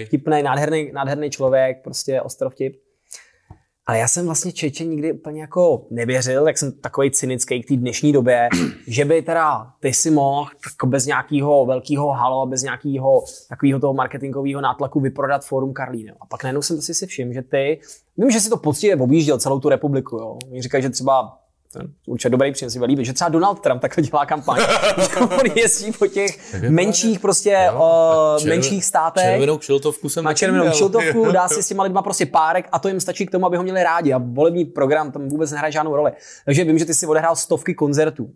vtipný, 0.06 0.44
nádherný, 0.44 0.92
nádherný 0.94 1.30
člověk, 1.30 1.84
prostě 1.84 2.22
ostrov 2.22 2.56
tip. 2.56 2.85
Ale 3.88 3.98
já 4.00 4.08
jsem 4.08 4.26
vlastně 4.26 4.52
Čeče 4.52 4.86
nikdy 4.86 5.12
úplně 5.12 5.42
jako 5.42 5.86
nevěřil, 5.92 6.48
jak 6.48 6.58
jsem 6.58 6.72
takový 6.72 7.12
cynický 7.12 7.64
k 7.64 7.68
té 7.68 7.76
dnešní 7.76 8.14
době, 8.14 8.50
že 8.88 9.06
by 9.06 9.22
teda 9.22 9.74
ty 9.80 9.94
si 9.94 10.12
mohl 10.12 10.50
jako 10.66 10.88
bez 10.88 11.06
nějakého 11.06 11.66
velkého 11.66 12.12
halo, 12.12 12.46
bez 12.46 12.64
nějakého 12.64 13.24
takového 13.50 13.80
toho 13.80 13.94
marketingového 13.94 14.62
nátlaku 14.62 15.00
vyprodat 15.00 15.46
Forum 15.46 15.74
Karlín. 15.74 16.14
A 16.22 16.26
pak 16.26 16.44
najednou 16.44 16.62
jsem 16.62 16.82
si 16.82 17.08
všiml, 17.08 17.34
že 17.34 17.42
ty, 17.42 17.80
vím, 18.18 18.32
že 18.32 18.40
si 18.40 18.50
to 18.50 18.58
poctivě 18.58 18.96
objížděl 18.96 19.40
celou 19.40 19.60
tu 19.60 19.70
republiku. 19.70 20.18
Jo. 20.18 20.40
Oni 20.52 20.62
říkají, 20.62 20.84
že 20.84 20.90
třeba 20.90 21.45
ten 21.78 21.92
určitě 22.08 22.30
dobrý 22.30 22.52
příjem 22.52 22.70
si 22.70 22.86
líbí, 22.86 23.06
že 23.06 23.14
třeba 23.14 23.30
Donald 23.30 23.60
Trump 23.60 23.82
takhle 23.82 24.04
dělá 24.04 24.26
kampaň. 24.26 24.62
on 25.22 25.46
jezdí 25.56 25.92
po 25.92 26.08
těch 26.08 26.54
menších 26.70 27.20
prostě 27.20 27.70
jo, 27.72 28.36
červ, 28.40 28.50
menších 28.50 28.86
státech. 28.86 29.24
Červenou 29.24 29.58
kšiltovku 29.58 30.10
jsem 30.10 30.24
Má 30.24 30.34
červenou 30.34 30.72
kšiltovku, 30.72 31.32
dá 31.32 31.48
si 31.48 31.64
s 31.64 31.68
těma 31.68 31.84
lidma 31.84 32.02
prostě 32.02 32.26
párek 32.26 32.68
a 32.72 32.80
to 32.80 32.88
jim 32.88 33.00
stačí 33.00 33.26
k 33.26 33.32
tomu, 33.32 33.46
aby 33.46 33.58
ho 33.58 33.64
měli 33.64 33.84
rádi. 33.84 34.14
A 34.14 34.18
volební 34.18 34.66
program 34.66 35.12
tam 35.12 35.30
vůbec 35.30 35.52
nehraje 35.52 35.72
žádnou 35.72 35.96
roli. 35.96 36.12
Takže 36.46 36.64
vím, 36.64 36.78
že 36.78 36.86
ty 36.86 36.94
si 36.94 37.08
odehrál 37.08 37.36
stovky 37.36 37.74
koncertů. 37.74 38.30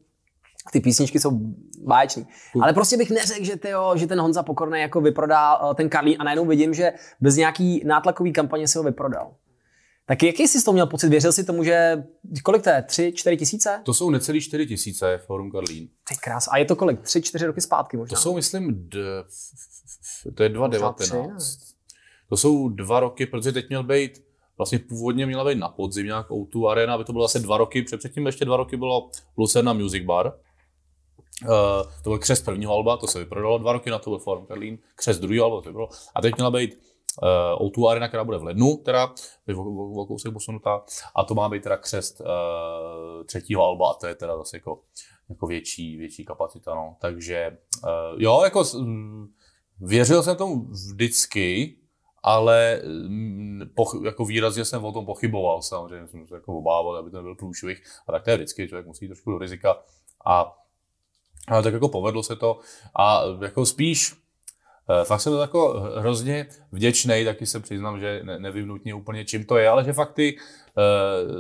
Ty 0.71 0.79
písničky 0.79 1.19
jsou 1.19 1.31
báječný. 1.85 2.27
Ale 2.61 2.73
prostě 2.73 2.97
bych 2.97 3.11
neřekl, 3.11 3.43
že, 3.43 3.55
tyjo, 3.55 3.93
že 3.95 4.07
ten 4.07 4.21
Honza 4.21 4.43
Pokorný 4.43 4.81
jako 4.81 5.01
vyprodá 5.01 5.59
eh, 5.71 5.75
ten 5.75 5.89
Karlín 5.89 6.15
a 6.19 6.23
najednou 6.23 6.45
vidím, 6.45 6.73
že 6.73 6.91
bez 7.21 7.35
nějaký 7.35 7.81
nátlakový 7.85 8.33
kampaně 8.33 8.67
se 8.67 8.79
ho 8.79 8.83
vyprodal. 8.83 9.31
Tak 10.09 10.23
jaký 10.23 10.47
jsi 10.47 10.63
to 10.63 10.73
měl 10.73 10.87
pocit? 10.87 11.09
Věřil 11.09 11.31
jsi 11.31 11.43
tomu, 11.43 11.63
že 11.63 12.03
kolik 12.43 12.63
to 12.63 12.69
je? 12.69 12.81
Tři, 12.81 13.11
čtyři 13.15 13.37
tisíce? 13.37 13.81
To 13.85 13.93
jsou 13.93 14.09
necelý 14.09 14.41
čtyři 14.41 14.67
tisíce 14.67 15.17
Forum 15.17 15.51
Karlín. 15.51 15.87
Ty 16.09 16.15
krás. 16.23 16.47
A 16.51 16.57
je 16.57 16.65
to 16.65 16.75
kolik? 16.75 17.01
Tři, 17.01 17.21
čtyři 17.21 17.45
roky 17.45 17.61
zpátky 17.61 17.97
možná? 17.97 18.15
To 18.15 18.21
jsou, 18.21 18.35
myslím, 18.35 18.89
d... 18.89 18.99
to 20.35 20.43
je 20.43 20.49
2019. 20.49 21.57
To 22.29 22.37
jsou 22.37 22.69
dva 22.69 22.99
roky, 22.99 23.25
protože 23.25 23.51
teď 23.51 23.69
měl 23.69 23.83
být, 23.83 24.23
vlastně 24.57 24.79
původně 24.79 25.25
měla 25.25 25.45
být 25.45 25.57
na 25.57 25.69
podzim 25.69 26.05
nějak 26.05 26.29
O2 26.29 26.69
Arena, 26.69 26.93
aby 26.93 27.03
to 27.03 27.13
bylo 27.13 27.25
asi 27.25 27.39
dva 27.39 27.57
roky, 27.57 27.81
předtím 27.81 28.25
ještě 28.25 28.45
dva 28.45 28.57
roky 28.57 28.77
bylo 28.77 29.09
Lucerna 29.37 29.73
Music 29.73 30.05
Bar. 30.05 30.25
Uh, 30.27 31.51
to 32.03 32.09
byl 32.09 32.19
křes 32.19 32.41
prvního 32.41 32.73
alba, 32.73 32.97
to 32.97 33.07
se 33.07 33.19
vyprodalo, 33.19 33.57
dva 33.57 33.73
roky 33.73 33.89
na 33.89 33.99
to 33.99 34.09
byl 34.09 34.19
Forum 34.19 34.45
Karlín, 34.45 34.77
křes 34.95 35.19
druhého 35.19 35.45
alba, 35.45 35.61
to 35.61 35.71
bylo. 35.71 35.89
A 36.15 36.21
teď 36.21 36.35
měla 36.35 36.51
být 36.51 36.77
O2 37.55 37.89
Arena, 37.89 38.07
která 38.07 38.23
bude 38.23 38.37
v 38.37 38.43
lednu, 38.43 38.77
teda, 38.77 39.13
je 39.47 39.55
o, 39.55 40.05
kousek 40.05 40.33
posunutá, 40.33 40.83
a 41.15 41.23
to 41.23 41.35
má 41.35 41.49
být 41.49 41.63
teda 41.63 41.77
křest 41.77 42.21
uh, 42.21 42.27
třetího 43.25 43.63
alba, 43.63 43.91
a 43.91 43.93
to 43.93 44.07
je 44.07 44.15
teda 44.15 44.37
zase 44.37 44.57
jako, 44.57 44.81
jako 45.29 45.47
větší, 45.47 45.97
větší 45.97 46.25
kapacita, 46.25 46.75
no. 46.75 46.95
Takže 47.01 47.57
uh, 47.83 48.21
jo, 48.21 48.41
jako 48.43 48.63
věřil 49.79 50.23
jsem 50.23 50.35
tomu 50.35 50.65
vždycky, 50.65 51.75
ale 52.23 52.81
poch, 53.75 54.01
jako 54.05 54.25
výrazně 54.25 54.65
jsem 54.65 54.85
o 54.85 54.91
tom 54.91 55.05
pochyboval 55.05 55.61
samozřejmě, 55.61 56.07
jsem 56.07 56.27
se 56.27 56.35
jako 56.35 56.57
obával, 56.57 56.95
aby 56.95 57.11
to 57.11 57.17
nebyl 57.17 57.35
průšvih, 57.35 57.83
a 58.07 58.11
tak 58.11 58.23
to 58.23 58.29
je 58.29 58.35
vždycky, 58.35 58.67
člověk 58.67 58.87
musí 58.87 59.07
trošku 59.07 59.31
do 59.31 59.37
rizika 59.37 59.77
a, 60.25 60.57
a 61.47 61.61
tak 61.61 61.73
jako 61.73 61.89
povedlo 61.89 62.23
se 62.23 62.35
to 62.35 62.59
a 62.95 63.23
jako 63.41 63.65
spíš 63.65 64.13
Eh, 64.13 64.28
fakt 65.03 65.21
jsem 65.21 65.33
to 65.33 65.41
jako 65.41 65.91
hrozně 65.97 66.47
vděčný, 66.71 67.25
taky 67.25 67.45
se 67.45 67.59
přiznám, 67.59 67.99
že 67.99 68.21
ne, 68.23 68.39
nevím 68.39 68.67
nutně 68.67 68.93
úplně 68.93 69.25
čím 69.25 69.45
to 69.45 69.57
je, 69.57 69.69
ale 69.69 69.83
že 69.83 69.93
fakt 69.93 70.13
ty 70.13 70.37
uh, 70.37 71.33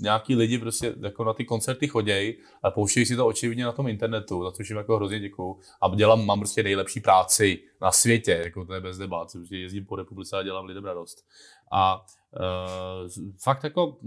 nějaký 0.00 0.36
lidi 0.36 0.58
prostě 0.58 0.94
jako 1.00 1.24
na 1.24 1.32
ty 1.32 1.44
koncerty 1.44 1.88
chodějí 1.88 2.34
a 2.62 2.70
pouštějí 2.70 3.06
si 3.06 3.16
to 3.16 3.26
očividně 3.26 3.64
na 3.64 3.72
tom 3.72 3.88
internetu, 3.88 4.44
za 4.44 4.52
což 4.52 4.70
jim 4.70 4.76
jako 4.76 4.96
hrozně 4.96 5.20
děkuju. 5.20 5.60
A 5.82 5.94
dělám, 5.94 6.26
mám 6.26 6.38
prostě 6.40 6.62
nejlepší 6.62 7.00
práci 7.00 7.58
na 7.80 7.92
světě, 7.92 8.40
jako 8.44 8.64
to 8.64 8.74
je 8.74 8.80
bez 8.80 8.98
debat, 8.98 9.32
prostě 9.32 9.56
jezdím 9.56 9.86
po 9.86 9.96
republice 9.96 10.36
a 10.36 10.42
dělám 10.42 10.66
lidem 10.66 10.84
radost. 10.84 11.24
A 11.72 11.96
uh, 11.96 13.08
fakt 13.42 13.64
jako 13.64 13.98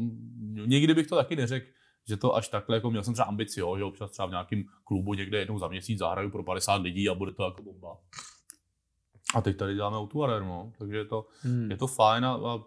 nikdy 0.65 0.93
bych 0.93 1.07
to 1.07 1.15
taky 1.15 1.36
neřekl, 1.36 1.67
že 2.07 2.17
to 2.17 2.36
až 2.36 2.47
takhle, 2.47 2.78
jako 2.78 2.91
měl 2.91 3.03
jsem 3.03 3.13
třeba 3.13 3.26
ambici, 3.26 3.59
jo, 3.59 3.78
že 3.78 3.84
občas 3.84 4.11
třeba 4.11 4.26
v 4.26 4.32
nějakém 4.32 4.63
klubu 4.84 5.13
někde 5.13 5.38
jednou 5.38 5.59
za 5.59 5.67
měsíc 5.67 5.99
zahraju 5.99 6.30
pro 6.30 6.43
50 6.43 6.76
lidí 6.76 7.09
a 7.09 7.13
bude 7.13 7.32
to 7.32 7.43
jako 7.43 7.61
bomba. 7.63 7.97
A 9.34 9.41
teď 9.41 9.57
tady 9.57 9.75
děláme 9.75 9.97
Autuarer, 9.97 10.43
no. 10.43 10.71
takže 10.77 10.97
je 10.97 11.05
to, 11.05 11.25
hmm. 11.41 11.71
je 11.71 11.77
to 11.77 11.88
fajn 11.88 12.25
a, 12.25 12.34
a, 12.34 12.59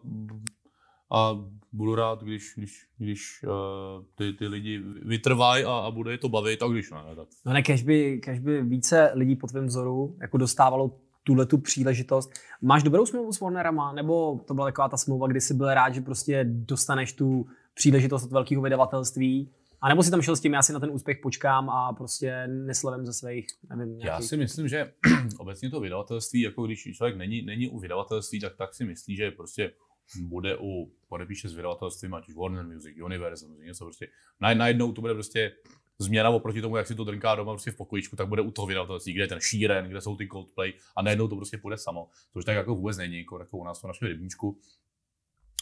a 1.10 1.38
budu 1.72 1.94
rád, 1.94 2.22
když, 2.22 2.52
když, 2.56 2.88
když 2.98 3.44
uh, 3.44 4.04
ty, 4.14 4.32
ty 4.32 4.46
lidi 4.46 4.82
vytrvají 5.02 5.64
a, 5.64 5.72
a 5.72 5.90
bude 5.90 6.10
je 6.10 6.18
to 6.18 6.28
bavit, 6.28 6.62
a 6.62 6.68
když 6.68 6.90
ne. 6.90 7.16
Tak. 7.16 7.28
No 7.44 7.52
ne, 7.52 7.62
kež 7.62 7.82
by, 7.82 8.20
kež 8.24 8.38
by 8.38 8.62
více 8.62 9.10
lidí 9.14 9.36
po 9.36 9.46
tvém 9.46 9.66
vzoru 9.66 10.16
jako 10.20 10.38
dostávalo 10.38 10.90
tuhle 11.24 11.46
tu 11.46 11.58
příležitost. 11.58 12.30
Máš 12.62 12.82
dobrou 12.82 13.06
smlouvu 13.06 13.32
s 13.32 13.40
Warnerama, 13.40 13.92
nebo 13.92 14.40
to 14.46 14.54
byla 14.54 14.66
taková 14.66 14.88
ta 14.88 14.96
smlouva, 14.96 15.26
kdy 15.26 15.40
jsi 15.40 15.54
byl 15.54 15.74
rád, 15.74 15.94
že 15.94 16.00
prostě 16.00 16.44
dostaneš 16.48 17.12
tu 17.12 17.46
příležitost 17.74 18.24
od 18.24 18.32
velkého 18.32 18.62
vydavatelství, 18.62 19.50
A 19.86 19.88
nebo 19.88 20.02
si 20.02 20.10
tam 20.10 20.22
šel 20.22 20.36
s 20.36 20.40
tím, 20.40 20.52
já 20.52 20.62
si 20.62 20.72
na 20.72 20.80
ten 20.80 20.90
úspěch 20.90 21.18
počkám 21.22 21.70
a 21.70 21.92
prostě 21.92 22.46
neslavím 22.46 23.06
ze 23.06 23.12
svých, 23.12 23.46
nevím, 23.76 24.00
Já 24.00 24.20
si 24.20 24.36
myslím, 24.36 24.68
že 24.68 24.92
obecně 25.38 25.70
to 25.70 25.80
vydavatelství, 25.80 26.40
jako 26.40 26.66
když 26.66 26.88
člověk 26.96 27.16
není, 27.16 27.42
není 27.42 27.68
u 27.68 27.78
vydavatelství, 27.78 28.40
tak, 28.40 28.56
tak 28.56 28.74
si 28.74 28.84
myslí, 28.84 29.16
že 29.16 29.30
prostě 29.30 29.72
bude 30.20 30.56
u, 30.60 30.92
podepíše 31.08 31.48
s 31.48 31.54
vydavatelstvím, 31.54 32.14
ať 32.14 32.28
už 32.28 32.34
Warner 32.34 32.64
Music, 32.64 32.96
Universal, 33.04 33.48
něco 33.48 33.84
prostě. 33.84 34.08
Najednou 34.40 34.92
to 34.92 35.00
bude 35.00 35.14
prostě 35.14 35.52
změna 35.98 36.30
oproti 36.30 36.62
tomu, 36.62 36.76
jak 36.76 36.86
si 36.86 36.94
to 36.94 37.04
drnká 37.04 37.34
doma 37.34 37.52
prostě 37.52 37.70
v 37.70 37.76
pokojičku, 37.76 38.16
tak 38.16 38.28
bude 38.28 38.42
u 38.42 38.50
toho 38.50 38.66
vydavatelství, 38.66 39.12
kde 39.12 39.24
je 39.24 39.28
ten 39.28 39.40
šíren, 39.40 39.88
kde 39.88 40.00
jsou 40.00 40.16
ty 40.16 40.28
Coldplay 40.28 40.72
a 40.96 41.02
najednou 41.02 41.28
to 41.28 41.36
prostě 41.36 41.58
půjde 41.58 41.78
samo. 41.78 42.08
Což 42.32 42.44
tak 42.44 42.56
jako 42.56 42.74
vůbec 42.74 42.96
není, 42.96 43.18
jako, 43.18 43.38
jako 43.38 43.58
u 43.58 43.64
nás 43.64 43.80
to 43.80 43.86
našli 43.86 44.08
rybníčku. 44.08 44.58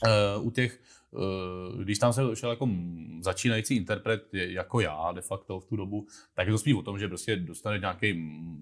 Uh, 0.05 0.47
u 0.47 0.51
těch, 0.51 0.81
uh, 1.11 1.83
když 1.83 1.99
tam 1.99 2.13
se 2.13 2.37
šel 2.37 2.51
jako 2.51 2.69
začínající 3.21 3.77
interpret 3.77 4.29
jako 4.33 4.81
já 4.81 5.13
de 5.13 5.21
facto 5.21 5.61
v 5.61 5.67
tu 5.67 5.77
dobu, 5.77 6.07
tak 6.35 6.47
je 6.47 6.53
to 6.53 6.59
spíš 6.59 6.75
o 6.75 6.83
tom, 6.83 6.99
že 6.99 7.09
prostě 7.09 7.37
dostane 7.37 7.79
nějaký 7.79 8.15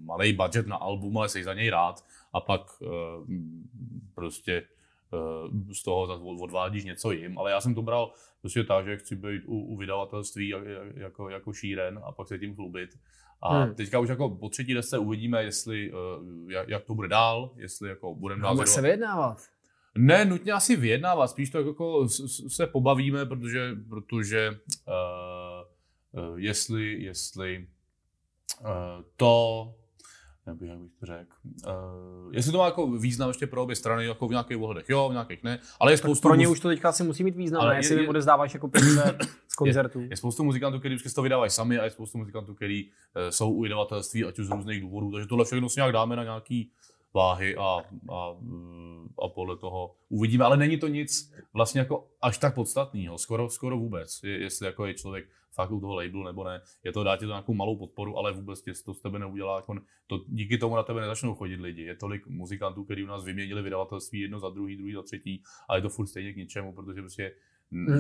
malý 0.05 0.33
budget 0.33 0.67
na 0.67 0.77
album, 0.77 1.19
ale 1.19 1.29
jsi 1.29 1.45
za 1.45 1.55
něj 1.55 1.71
rád 1.71 2.05
a 2.33 2.41
pak 2.41 2.81
uh, 2.81 2.89
prostě 4.15 4.63
z 5.73 5.83
toho 5.83 6.03
odvádíš 6.41 6.85
něco 6.85 7.11
jim, 7.11 7.39
ale 7.39 7.51
já 7.51 7.61
jsem 7.61 7.75
to 7.75 7.83
bral 7.83 8.13
prostě 8.41 8.65
tak, 8.65 8.87
že 8.87 8.97
chci 8.97 9.17
být 9.17 9.43
u, 9.47 9.59
u 9.59 9.77
vydavatelství 9.77 10.55
jako, 10.95 11.29
jako 11.29 11.53
šíren 11.53 12.01
a 12.05 12.13
pak 12.13 12.29
se 12.29 12.39
tím 12.39 12.55
chlubit. 12.55 12.91
A 13.43 13.63
hmm. 13.63 13.75
teďka 13.75 13.99
už 13.99 14.09
jako 14.09 14.31
po 14.31 14.49
třetí 14.49 14.75
desce 14.75 14.99
uvidíme, 14.99 15.45
jestli, 15.45 15.93
jak, 16.49 16.69
jak 16.69 16.85
to 16.85 16.95
bude 16.95 17.09
dál, 17.09 17.51
jestli 17.57 17.89
jako 17.89 18.15
budeme 18.15 18.43
dál... 18.43 18.67
se 18.67 18.83
vyjednávat. 18.83 19.39
Ne, 19.99 20.25
nutně 20.25 20.53
asi 20.53 20.77
vyjednávat, 20.77 21.27
spíš 21.27 21.51
to 21.51 21.59
jako 21.59 22.09
se 22.49 22.67
pobavíme, 22.67 23.27
protože, 23.27 23.77
protože 23.89 24.61
uh, 24.87 26.39
jestli, 26.39 27.03
jestli 27.03 27.67
uh, 28.61 28.69
to 29.17 29.75
nebo 30.47 30.65
jak 30.65 30.79
bych 30.79 30.93
to 31.01 31.07
řekl. 31.07 31.37
Uh, 31.67 32.35
jestli 32.35 32.53
to 32.53 32.59
má 32.59 32.65
jako 32.65 32.87
význam 32.87 33.29
ještě 33.29 33.47
pro 33.47 33.63
obě 33.63 33.77
strany, 33.77 34.07
jako 34.07 34.29
v 34.29 34.31
nějakých 34.31 34.57
ohledech 34.57 34.89
jo, 34.89 35.09
v 35.09 35.13
nějakých 35.13 35.43
ne, 35.43 35.59
ale 35.81 35.93
je 35.93 35.97
spoustu... 35.97 36.29
Pro 36.29 36.35
ně 36.35 36.49
už 36.49 36.61
to 36.61 36.69
teďka 36.69 36.89
asi 36.89 37.03
musí 37.03 37.25
mít 37.25 37.37
význam, 37.37 37.63
ale 37.63 37.77
jestli 37.77 38.03
je, 38.03 38.13
mi 38.13 38.23
zdávat 38.23 38.55
jako 38.55 38.69
peníze 38.69 39.19
z 39.49 39.55
koncertů. 39.55 40.01
Je, 40.01 40.07
je, 40.11 40.17
spoustu 40.17 40.45
muzikantů, 40.45 40.79
kteří 40.79 40.95
už 40.95 41.15
to 41.15 41.23
vydávají 41.23 41.51
sami 41.51 41.79
a 41.79 41.85
je 41.85 41.91
spoustu 41.91 42.19
muzikantů, 42.19 42.55
kteří 42.55 42.91
uh, 42.91 43.31
jsou 43.31 43.53
u 43.53 43.63
vydavatelství, 43.63 44.25
ať 44.25 44.39
už 44.39 44.47
z 44.47 44.51
různých 44.51 44.81
důvodů, 44.81 45.13
takže 45.13 45.29
tohle 45.29 45.45
všechno 45.45 45.69
si 45.69 45.81
nějak 45.81 45.93
dáme 45.93 46.17
na 46.17 46.23
nějaký 46.23 46.73
váhy 47.15 47.57
a, 47.57 47.81
a, 48.13 48.37
a 49.23 49.29
podle 49.29 49.57
toho 49.57 49.95
uvidíme. 50.09 50.45
Ale 50.45 50.57
není 50.57 50.79
to 50.79 50.89
nic 50.89 51.33
vlastně 51.55 51.79
jako 51.79 52.09
až 52.23 52.39
tak 52.39 52.55
podstatného, 52.55 53.19
skoro, 53.19 53.51
skoro 53.51 53.79
vůbec, 53.79 54.21
je, 54.23 54.41
jestli 54.41 54.67
jako 54.67 54.87
je 54.87 54.95
člověk 54.95 55.25
fakt 55.55 55.71
u 55.71 55.81
toho 55.81 55.95
labelu 55.95 56.25
nebo 56.25 56.45
ne. 56.45 56.61
Je 56.85 56.93
to 56.93 57.05
dát 57.05 57.17
ti 57.17 57.25
to 57.25 57.31
nějakou 57.31 57.55
malou 57.55 57.77
podporu, 57.77 58.19
ale 58.19 58.33
vůbec 58.33 58.63
tě 58.63 58.73
to 58.85 58.95
z 58.95 59.01
tebe 59.01 59.19
neudělá. 59.19 59.57
Jako 59.57 59.75
to, 60.07 60.21
díky 60.29 60.59
tomu 60.59 60.77
na 60.77 60.83
tebe 60.83 61.01
nezačnou 61.01 61.35
chodit 61.35 61.61
lidi. 61.61 61.83
Je 61.83 61.97
tolik 61.97 62.27
muzikantů, 62.27 62.85
kteří 62.85 63.05
u 63.05 63.07
nás 63.07 63.25
vyměnili 63.25 63.63
vydavatelství 63.63 64.21
jedno 64.21 64.41
za 64.41 64.51
druhý, 64.51 64.77
druhý 64.77 64.93
za 64.93 65.03
třetí, 65.03 65.43
ale 65.69 65.79
je 65.79 65.83
to 65.83 65.89
furt 65.89 66.07
stejně 66.07 66.33
k 66.33 66.37
ničemu, 66.37 66.73
protože 66.73 67.01
prostě... 67.01 67.35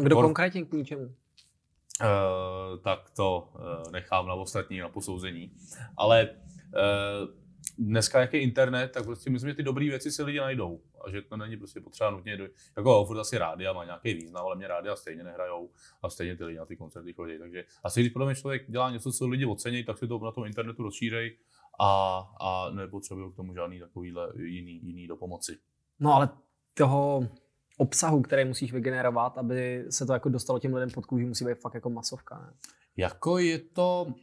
Kdo 0.02 0.16
por... 0.16 0.24
konkrétně 0.24 0.64
k 0.64 0.72
ničemu? 0.72 1.02
Uh, 1.04 2.80
tak 2.82 3.10
to 3.16 3.48
uh, 3.54 3.92
nechám 3.92 4.26
na 4.26 4.34
ostatní, 4.34 4.78
na 4.78 4.88
posouzení. 4.88 5.52
Ale 5.96 6.28
uh, 6.30 7.41
dneska, 7.78 8.20
jak 8.20 8.34
je 8.34 8.40
internet, 8.40 8.92
tak 8.92 9.04
prostě 9.04 9.30
myslím, 9.30 9.50
že 9.50 9.54
ty 9.54 9.62
dobré 9.62 9.84
věci 9.84 10.12
si 10.12 10.22
lidi 10.22 10.38
najdou. 10.38 10.80
A 11.06 11.10
že 11.10 11.22
to 11.22 11.36
není 11.36 11.56
prostě 11.56 11.80
potřeba 11.80 12.10
nutně, 12.10 12.36
do, 12.36 12.48
jako 12.76 13.04
furt 13.04 13.18
asi 13.18 13.38
rádia 13.38 13.72
má 13.72 13.84
nějaký 13.84 14.14
význam, 14.14 14.46
ale 14.46 14.56
mě 14.56 14.68
rádia 14.68 14.96
stejně 14.96 15.24
nehrajou 15.24 15.70
a 16.02 16.10
stejně 16.10 16.36
ty 16.36 16.44
lidi 16.44 16.58
na 16.58 16.66
ty 16.66 16.76
koncerty 16.76 17.12
chodí. 17.12 17.38
Takže 17.38 17.64
asi 17.84 18.00
když 18.00 18.12
podle 18.12 18.26
mě 18.26 18.34
člověk 18.34 18.70
dělá 18.70 18.90
něco, 18.90 19.12
co 19.12 19.28
lidi 19.28 19.46
ocení, 19.46 19.84
tak 19.84 19.98
si 19.98 20.08
to 20.08 20.18
na 20.18 20.30
tom 20.30 20.44
internetu 20.44 20.82
rozšířej 20.82 21.38
a, 21.80 22.18
a 22.40 22.70
nepotřebují 22.70 23.32
k 23.32 23.36
tomu 23.36 23.54
žádný 23.54 23.80
takovýhle 23.80 24.28
jiný, 24.36 24.80
jiný 24.82 25.06
do 25.06 25.16
pomoci. 25.16 25.58
No 26.00 26.14
ale 26.14 26.28
toho 26.74 27.28
obsahu, 27.76 28.22
který 28.22 28.44
musíš 28.44 28.72
vygenerovat, 28.72 29.38
aby 29.38 29.84
se 29.90 30.06
to 30.06 30.12
jako 30.12 30.28
dostalo 30.28 30.58
těm 30.58 30.74
lidem 30.74 30.90
pod 30.90 31.06
kůži, 31.06 31.24
musí 31.24 31.44
být 31.44 31.60
fakt 31.60 31.74
jako 31.74 31.90
masovka. 31.90 32.38
Ne? 32.38 32.52
Jako 32.96 33.38
je 33.38 33.58
to, 33.58 34.14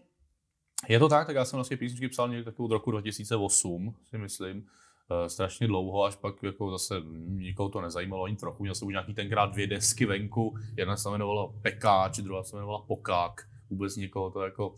je 0.88 1.00
to 1.00 1.10
tak, 1.10 1.28
tak 1.28 1.36
já 1.36 1.46
jsem 1.46 1.58
vlastně 1.58 1.78
písničky 1.78 2.08
psal 2.08 2.30
někdy 2.30 2.52
od 2.58 2.72
roku 2.72 2.92
2008, 2.92 3.96
si 4.10 4.18
myslím. 4.18 4.58
Uh, 4.58 5.28
strašně 5.28 5.68
dlouho, 5.68 6.04
až 6.04 6.16
pak 6.16 6.44
jako 6.44 6.72
zase 6.72 7.02
nikoho 7.28 7.70
to 7.70 7.82
nezajímalo 7.82 8.24
ani 8.24 8.36
trochu. 8.36 8.64
Měl 8.64 8.76
jsem 8.76 8.88
nějaký 8.88 9.14
tenkrát 9.14 9.52
dvě 9.52 9.68
desky 9.68 10.06
venku, 10.06 10.58
jedna 10.78 10.98
se 10.98 11.10
jmenovala 11.10 11.54
Pekáč, 11.62 12.20
druhá 12.20 12.44
se 12.44 12.56
jmenovala 12.56 12.82
Pokák. 12.82 13.48
Vůbec 13.70 13.96
nikoho 13.96 14.32
to 14.32 14.42
jako 14.42 14.76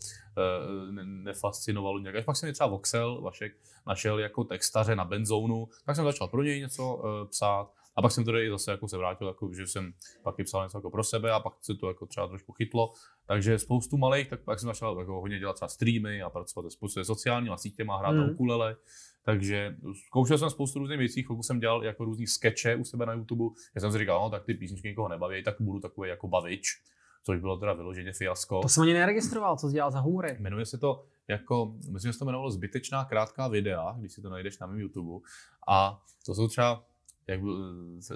ne, 0.90 1.04
nefascinovalo 1.04 1.98
nějak. 1.98 2.16
Až 2.16 2.24
pak 2.24 2.36
jsem 2.36 2.52
třeba 2.52 2.66
Voxel, 2.66 3.20
Vašek, 3.20 3.56
našel 3.86 4.18
jako 4.18 4.44
textaře 4.44 4.96
na 4.96 5.04
benzónu, 5.04 5.68
tak 5.84 5.96
jsem 5.96 6.04
začal 6.04 6.28
pro 6.28 6.42
něj 6.42 6.60
něco 6.60 6.94
uh, 6.94 7.28
psát. 7.28 7.70
A 7.96 8.02
pak 8.02 8.12
jsem 8.12 8.24
tady 8.24 8.50
zase 8.50 8.70
jako 8.70 8.88
se 8.88 8.98
vrátil, 8.98 9.26
jako, 9.28 9.52
že 9.52 9.66
jsem 9.66 9.92
pak 10.22 10.38
i 10.38 10.44
psal 10.44 10.64
něco 10.64 10.78
jako 10.78 10.90
pro 10.90 11.04
sebe 11.04 11.32
a 11.32 11.40
pak 11.40 11.52
se 11.60 11.74
to 11.74 11.88
jako 11.88 12.06
třeba 12.06 12.28
trošku 12.28 12.52
chytlo. 12.52 12.92
Takže 13.26 13.58
spoustu 13.58 13.96
malých, 13.96 14.28
tak 14.28 14.40
pak 14.44 14.60
jsem 14.60 14.66
začal 14.66 14.98
jako 14.98 15.20
hodně 15.20 15.38
dělat 15.38 15.52
třeba 15.52 15.68
streamy 15.68 16.22
a 16.22 16.30
pracovat 16.30 16.72
se 16.88 17.04
sociálními 17.04 17.58
sítěma, 17.58 17.98
hrát 17.98 18.12
mm. 18.12 18.18
na 18.18 18.26
ukulele. 18.32 18.76
Takže 19.24 19.76
zkoušel 20.06 20.38
jsem 20.38 20.50
spoustu 20.50 20.78
různých 20.78 20.98
věcí, 20.98 21.22
chvilku 21.22 21.42
jsem 21.42 21.60
dělal 21.60 21.84
jako 21.84 22.04
různý 22.04 22.26
skeče 22.26 22.76
u 22.76 22.84
sebe 22.84 23.06
na 23.06 23.12
YouTube. 23.12 23.54
Já 23.74 23.80
jsem 23.80 23.92
si 23.92 23.98
říkal, 23.98 24.20
no 24.20 24.30
tak 24.30 24.44
ty 24.44 24.54
písničky 24.54 24.88
nikoho 24.88 25.08
nebaví, 25.08 25.44
tak 25.44 25.56
budu 25.60 25.80
takový 25.80 26.08
jako 26.08 26.28
bavič, 26.28 26.66
což 27.24 27.40
bylo 27.40 27.56
teda 27.56 27.72
vyloženě 27.72 28.12
fiasko. 28.12 28.60
To 28.62 28.68
jsem 28.68 28.82
ani 28.82 28.92
neregistroval, 28.92 29.56
co 29.56 29.68
jsi 29.68 29.72
dělal 29.72 29.90
za 29.90 30.00
humory. 30.00 30.36
Jmenuje 30.40 30.66
se 30.66 30.78
to 30.78 31.04
jako, 31.28 31.74
myslím, 31.90 32.08
že 32.08 32.12
se 32.12 32.18
to 32.18 32.24
jmenovalo 32.24 32.50
zbytečná 32.50 33.04
krátká 33.04 33.48
videa, 33.48 33.96
když 33.98 34.12
si 34.12 34.22
to 34.22 34.30
najdeš 34.30 34.58
na 34.58 34.66
mém 34.66 34.80
YouTube. 34.80 35.24
A 35.68 36.02
to 36.26 36.34
jsou 36.34 36.48
třeba 36.48 36.84
jak, 37.26 37.40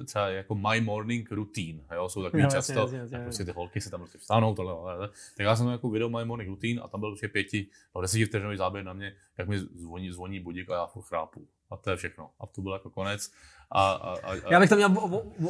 třeba 0.05 0.29
jako 0.29 0.55
my 0.55 0.81
morning 0.81 1.33
routine, 1.33 1.81
jo, 1.95 2.09
jsou 2.09 2.23
takový 2.23 2.43
no, 2.43 2.51
často, 2.51 2.73
jasně, 2.73 2.99
jasně, 2.99 3.19
prostě 3.19 3.45
ty 3.45 3.51
holky 3.51 3.81
se 3.81 3.91
tam 3.91 4.01
prostě 4.01 4.19
vstanou, 4.19 4.55
tohle, 4.55 4.75
tohle, 4.75 5.09
tak 5.09 5.45
já 5.45 5.57
jsem 5.57 5.69
jako 5.69 5.91
video 5.91 6.09
my 6.09 6.25
morning 6.25 6.49
routine 6.49 6.81
a 6.81 6.89
tam 6.89 7.01
byl 7.01 7.11
prostě 7.11 7.29
pěti, 7.29 7.67
no 7.95 8.01
deseti 8.01 8.25
vteřinový 8.25 8.57
záběr 8.57 8.85
na 8.85 8.93
mě, 8.93 9.17
jak 9.39 9.49
mi 9.49 9.59
zvoní, 9.59 10.13
zvoní 10.13 10.41
budík 10.41 10.71
a 10.71 10.75
já 10.75 10.87
furt 10.87 11.03
chrápu. 11.03 11.49
A 11.71 11.77
to 11.77 11.91
je 11.91 11.97
všechno. 11.97 12.31
A 12.41 12.47
to 12.47 12.63
byl 12.63 12.73
jako 12.73 12.91
konec. 12.91 13.31
A, 13.71 13.93
a, 13.93 14.15
a, 14.15 14.35
Já 14.51 14.61
bych 14.61 14.69
to 14.69 14.77
měl 14.77 14.97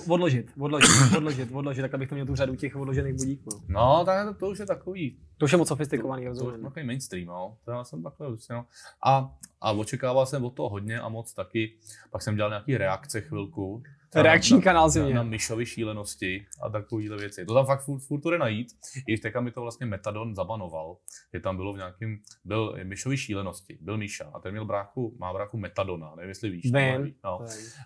odložit, 0.09 0.53
odložit, 0.59 0.91
odložit, 1.17 1.53
odložit, 1.53 1.83
tak 1.83 1.95
abych 1.95 2.09
to 2.09 2.14
měl 2.14 2.27
tu 2.27 2.35
řadu 2.35 2.57
těch 2.57 2.77
odložených 2.77 3.14
budíků. 3.14 3.51
No, 3.69 4.03
tak 4.05 4.27
to, 4.27 4.35
to 4.35 4.51
už 4.51 4.59
je 4.59 4.67
takový. 4.67 5.19
To 5.39 5.45
už 5.45 5.53
je 5.53 5.59
moc 5.59 5.69
sofistikovaný, 5.69 6.23
to, 6.23 6.29
rozumím. 6.29 6.51
To 6.51 6.57
už 6.57 6.61
je 6.61 6.64
takový 6.64 6.87
mainstream, 6.87 7.27
no. 7.27 7.57
To 7.64 7.71
já 7.71 7.85
jsem 7.85 8.03
takhle, 8.03 8.29
no. 8.51 8.67
A, 9.05 9.35
a 9.61 9.73
očekával 9.73 10.27
jsem 10.27 10.45
od 10.45 10.55
toho 10.55 10.69
hodně 10.69 11.01
a 11.01 11.09
moc 11.09 11.33
taky. 11.33 11.79
Pak 12.11 12.23
jsem 12.23 12.37
dělal 12.37 12.51
nějaký 12.51 12.77
reakce 12.77 13.21
chvilku. 13.21 13.83
Reakční 14.23 14.62
kanál 14.62 14.91
si 14.91 15.01
na, 15.01 15.09
na 15.09 15.23
myšovy 15.23 15.67
šílenosti 15.67 16.47
a 16.62 16.69
takovéhle 16.69 17.17
věci. 17.17 17.47
To 17.47 17.55
tam 17.55 17.67
fakt 17.67 17.85
furt, 17.85 18.01
furt 18.01 18.21
to 18.21 18.31
jde 18.31 18.39
najít. 18.39 18.69
I 19.07 19.19
teďka 19.19 19.41
mi 19.41 19.51
to 19.51 19.61
vlastně 19.61 19.87
Metadon 19.87 20.35
zabanoval, 20.35 20.97
že 21.35 21.41
tam 21.41 21.57
bylo 21.57 21.73
v 21.73 21.77
nějakém, 21.77 22.19
byl 22.45 22.77
myšovy 22.83 23.17
šílenosti, 23.17 23.79
byl 23.81 23.99
Míša 23.99 24.31
a 24.35 24.41
ten 24.41 24.53
měl 24.53 24.64
bráchu, 24.64 25.17
má 25.19 25.33
bráchu 25.33 25.57
Metadona, 25.57 26.14
nevím, 26.14 26.29
jestli 26.29 26.51
víš. 26.51 26.73
Vím. 26.73 27.14
No. 27.25 27.39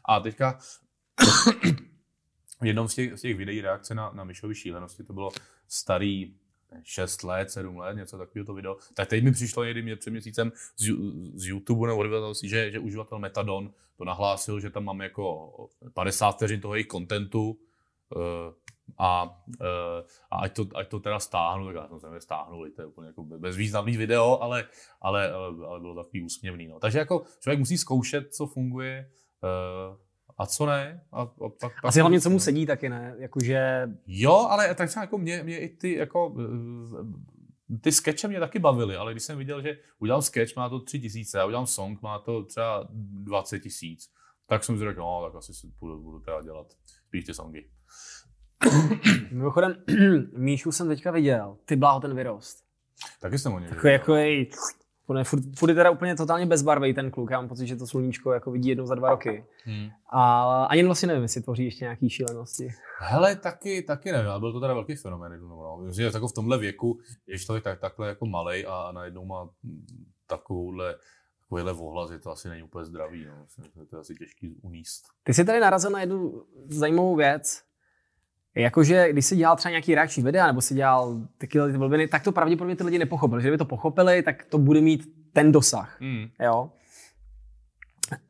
A 0.04 0.20
teďka 0.20 0.58
v 2.60 2.66
jednom 2.66 2.88
z 2.88 2.94
těch, 2.94 3.18
z 3.18 3.20
těch 3.20 3.36
videí 3.36 3.60
reakce 3.60 3.94
na, 3.94 4.10
na 4.14 4.24
myšovy 4.24 4.54
šílenosti, 4.54 5.04
to 5.04 5.12
bylo 5.12 5.30
starý 5.68 6.34
6 6.82 7.22
let, 7.22 7.50
7 7.50 7.76
let, 7.76 7.96
něco 7.96 8.18
takového 8.18 8.46
to 8.46 8.54
video. 8.54 8.76
Tak 8.94 9.08
teď 9.08 9.24
mi 9.24 9.32
přišlo 9.32 9.64
někdy 9.64 9.82
mě 9.82 9.96
před 9.96 10.10
měsícem 10.10 10.52
z, 10.76 10.90
z 11.34 11.46
YouTube 11.46 11.88
nebo 11.88 12.34
že, 12.42 12.70
že 12.70 12.78
uživatel 12.78 13.18
Metadon 13.18 13.72
to 13.96 14.04
nahlásil, 14.04 14.60
že 14.60 14.70
tam 14.70 14.84
mám 14.84 15.00
jako 15.00 15.52
50 15.94 16.32
vteřin 16.32 16.60
toho 16.60 16.74
jejich 16.74 16.86
kontentu 16.86 17.50
uh, 17.50 18.22
a, 18.98 19.24
uh, 19.60 19.66
a 20.30 20.36
ať, 20.36 20.56
to, 20.56 20.66
ať 20.74 20.88
to 20.88 21.00
teda 21.00 21.20
stáhnu, 21.20 21.66
tak 21.66 21.74
já 21.74 21.88
jsem 21.88 22.00
se 22.00 22.20
stáhnul, 22.20 22.70
to 22.76 22.82
je 22.82 22.86
úplně 22.86 23.06
jako 23.06 23.22
bezvýznamný 23.22 23.96
video, 23.96 24.42
ale, 24.42 24.68
ale, 25.00 25.32
ale, 25.32 25.66
ale 25.66 25.80
bylo 25.80 26.04
takový 26.04 26.22
úsměvný. 26.22 26.68
No. 26.68 26.78
Takže 26.78 26.98
jako 26.98 27.24
člověk 27.40 27.58
musí 27.58 27.78
zkoušet, 27.78 28.34
co 28.34 28.46
funguje, 28.46 29.10
uh, 29.42 29.96
a 30.40 30.46
co 30.46 30.66
ne. 30.66 31.00
A, 31.12 31.20
a 31.20 31.26
pak, 31.26 31.58
pak 31.60 31.84
Asi 31.84 32.00
hlavně, 32.00 32.20
co 32.20 32.30
mu 32.30 32.40
sedí 32.40 32.66
taky, 32.66 32.88
ne? 32.88 33.14
Jakože... 33.18 33.88
Jo, 34.06 34.46
ale 34.50 34.74
tak 34.74 34.88
třeba 34.88 35.02
jako 35.02 35.18
mě, 35.18 35.42
mě 35.42 35.58
i 35.58 35.68
ty 35.68 35.94
jako 35.94 36.36
eh, 36.40 37.78
ty 37.80 37.92
skeče 37.92 38.28
mě 38.28 38.40
taky 38.40 38.58
bavily, 38.58 38.96
ale 38.96 39.12
když 39.12 39.22
jsem 39.22 39.38
viděl, 39.38 39.62
že 39.62 39.78
udělám 39.98 40.22
sketch, 40.22 40.56
má 40.56 40.68
to 40.68 40.80
tři 40.80 41.00
tisíce, 41.00 41.40
a 41.40 41.44
udělám 41.46 41.66
song, 41.66 42.02
má 42.02 42.18
to 42.18 42.44
třeba 42.44 42.88
20 42.92 43.60
tisíc, 43.60 44.10
tak 44.46 44.64
jsem 44.64 44.78
si 44.78 44.84
řekl, 44.84 45.00
no, 45.00 45.22
tak 45.26 45.34
asi 45.34 45.54
si 45.54 45.66
budu, 45.80 46.02
budu 46.02 46.20
teda 46.20 46.42
dělat 46.42 46.66
spíš 47.06 47.24
ty 47.24 47.34
songy. 47.34 47.70
Mimochodem, 49.30 49.76
Míšu 50.36 50.72
jsem 50.72 50.88
teďka 50.88 51.10
viděl, 51.10 51.56
ty 51.64 51.76
bláho 51.76 52.00
ten 52.00 52.14
vyrost. 52.14 52.64
Taky 53.20 53.38
jsem 53.38 53.52
o 53.52 53.58
něj 53.58 53.68
Takový 53.68 53.92
jako 53.92 54.14
jej, 54.14 54.50
Furt, 55.10 55.24
furt, 55.24 55.42
furt 55.58 55.68
je 55.68 55.74
teda 55.74 55.90
úplně 55.90 56.16
totálně 56.16 56.46
bezbarvý 56.46 56.94
ten 56.94 57.10
kluk. 57.10 57.30
Já 57.30 57.40
mám 57.40 57.48
pocit, 57.48 57.66
že 57.66 57.76
to 57.76 57.86
sluníčko 57.86 58.32
jako 58.32 58.50
vidí 58.50 58.68
jednou 58.68 58.86
za 58.86 58.94
dva 58.94 59.10
roky. 59.10 59.44
Hmm. 59.64 59.88
A 60.12 60.64
ani 60.64 60.84
vlastně 60.84 61.08
nevím, 61.08 61.22
jestli 61.22 61.42
tvoří 61.42 61.64
ještě 61.64 61.84
nějaký 61.84 62.10
šílenosti. 62.10 62.68
Hele, 62.98 63.36
taky, 63.36 63.82
taky 63.82 64.12
nevím, 64.12 64.30
ale 64.30 64.40
byl 64.40 64.52
to 64.52 64.60
teda 64.60 64.74
velký 64.74 64.94
fenomén. 64.94 65.40
No. 65.40 65.78
Že 65.92 66.02
jako 66.02 66.28
v 66.28 66.32
tomhle 66.32 66.58
věku 66.58 66.98
je 67.26 67.38
člověk 67.38 67.64
tak, 67.64 67.80
takhle 67.80 68.08
jako 68.08 68.26
malej 68.26 68.66
a 68.68 68.92
najednou 68.92 69.24
má 69.24 69.48
takovouhle 70.26 70.94
takovýhle 71.50 71.72
vohlas, 71.72 72.10
je 72.10 72.18
to 72.18 72.30
asi 72.30 72.48
není 72.48 72.62
úplně 72.62 72.84
zdravý, 72.84 73.24
no. 73.24 73.46
to 73.90 73.96
je 73.96 74.00
asi 74.00 74.14
těžký 74.14 74.54
uníst. 74.62 75.04
Ty 75.22 75.34
jsi 75.34 75.44
tady 75.44 75.60
narazil 75.60 75.90
na 75.90 76.00
jednu 76.00 76.44
zajímavou 76.68 77.16
věc, 77.16 77.62
Jakože, 78.54 79.12
když 79.12 79.26
si 79.26 79.36
dělal 79.36 79.56
třeba 79.56 79.70
nějaký 79.70 79.94
reakční 79.94 80.22
videa, 80.22 80.46
nebo 80.46 80.60
si 80.60 80.74
dělal 80.74 81.20
taky 81.38 81.58
ty 81.72 81.78
blbiny, 81.78 82.08
tak 82.08 82.22
to 82.22 82.32
pravděpodobně 82.32 82.76
ty 82.76 82.84
lidi 82.84 82.98
nepochopili. 82.98 83.42
Že 83.42 83.48
kdyby 83.48 83.58
to 83.58 83.64
pochopili, 83.64 84.22
tak 84.22 84.44
to 84.44 84.58
bude 84.58 84.80
mít 84.80 85.08
ten 85.32 85.52
dosah. 85.52 86.00
Mm. 86.00 86.26
Jo? 86.42 86.70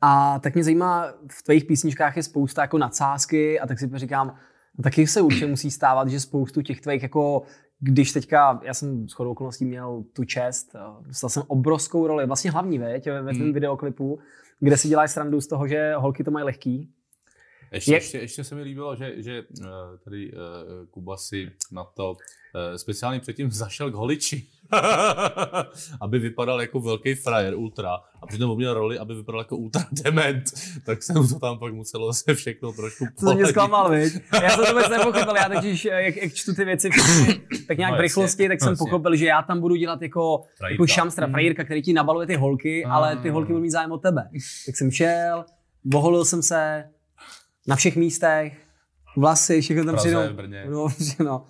A 0.01 0.39
tak 0.39 0.53
mě 0.53 0.63
zajímá, 0.63 1.13
v 1.31 1.43
tvých 1.43 1.65
písničkách 1.65 2.17
je 2.17 2.23
spousta 2.23 2.61
jako 2.61 2.77
nadsázky 2.77 3.59
a 3.59 3.67
tak 3.67 3.79
si 3.79 3.89
říkám, 3.95 4.35
no 4.77 4.83
taky 4.83 5.07
se 5.07 5.21
určitě 5.21 5.47
musí 5.47 5.71
stávat, 5.71 6.07
že 6.07 6.19
spoustu 6.19 6.61
těch 6.61 6.81
tvých 6.81 7.03
jako 7.03 7.41
když 7.79 8.11
teďka, 8.11 8.59
já 8.63 8.73
jsem 8.73 9.09
s 9.09 9.13
chodou 9.13 9.31
okolností 9.31 9.65
měl 9.65 10.03
tu 10.13 10.23
čest, 10.23 10.75
dostal 11.01 11.29
jsem 11.29 11.43
obrovskou 11.47 12.07
roli, 12.07 12.27
vlastně 12.27 12.51
hlavní, 12.51 12.79
veď, 12.79 13.07
ve 13.07 13.33
tom 13.33 13.47
mm. 13.47 13.53
videoklipu, 13.53 14.19
kde 14.59 14.77
si 14.77 14.87
děláš 14.87 15.11
srandu 15.11 15.41
z 15.41 15.47
toho, 15.47 15.67
že 15.67 15.93
holky 15.95 16.23
to 16.23 16.31
mají 16.31 16.45
lehký, 16.45 16.89
ještě, 17.71 17.93
ještě, 17.93 18.17
ještě 18.17 18.43
se 18.43 18.55
mi 18.55 18.61
líbilo, 18.61 18.95
že, 18.95 19.13
že 19.17 19.43
eh, 19.61 19.65
tady 20.03 20.31
uh, 20.31 20.39
Kuba 20.91 21.17
si 21.17 21.51
na 21.71 21.83
to 21.83 22.11
uh, 22.11 22.17
speciálně 22.75 23.19
předtím 23.19 23.51
zašel 23.51 23.91
k 23.91 23.93
holiči, 23.93 24.47
aby 26.01 26.19
vypadal 26.19 26.61
jako 26.61 26.79
velký 26.79 27.15
frajer, 27.15 27.55
ultra, 27.55 27.93
a 28.21 28.27
přitom 28.27 28.57
měl 28.57 28.73
roli, 28.73 28.99
aby 28.99 29.15
vypadal 29.15 29.41
jako 29.41 29.57
ultra 29.57 29.85
dement, 30.03 30.43
tak 30.85 31.03
se 31.03 31.13
mu 31.13 31.27
to 31.27 31.39
tam 31.39 31.59
pak 31.59 31.73
muselo 31.73 32.13
se 32.13 32.35
všechno 32.35 32.71
trošku 32.71 33.05
To 33.19 33.33
mě 33.33 33.45
zklamal, 33.45 33.91
viď? 33.91 34.13
Já 34.33 34.49
jsem 34.49 34.65
to 34.65 34.73
vůbec 34.73 34.89
nepochopil, 34.89 35.35
já 35.35 35.49
totiž, 35.49 35.85
jak, 35.85 36.15
jak 36.15 36.33
čtu 36.33 36.53
ty 36.53 36.65
věci 36.65 36.89
tak 37.67 37.77
nějak 37.77 37.91
no, 37.91 37.97
v 37.97 38.01
rychlosti, 38.01 38.47
tak 38.47 38.59
jsem 38.59 38.69
jasně. 38.69 38.85
pochopil, 38.85 39.15
že 39.15 39.25
já 39.25 39.41
tam 39.41 39.61
budu 39.61 39.75
dělat 39.75 40.01
jako, 40.01 40.43
jako 40.71 40.87
šamstra, 40.87 41.27
mm. 41.27 41.33
frajírka, 41.33 41.63
který 41.63 41.81
ti 41.81 41.93
nabaluje 41.93 42.27
ty 42.27 42.35
holky, 42.35 42.83
mm. 42.85 42.91
ale 42.91 43.17
ty 43.17 43.29
holky 43.29 43.47
budou 43.47 43.61
mít 43.61 43.71
zájem 43.71 43.91
o 43.91 43.97
tebe. 43.97 44.29
Tak 44.65 44.77
jsem 44.77 44.91
šel, 44.91 45.45
voholil 45.85 46.25
jsem 46.25 46.43
se, 46.43 46.83
na 47.67 47.75
všech 47.75 47.95
místech, 47.95 48.57
vlasy, 49.17 49.61
všechno 49.61 49.85
tam 49.85 49.95
přijdou. 49.95 50.19
No, 50.69 50.87
no. 51.25 51.45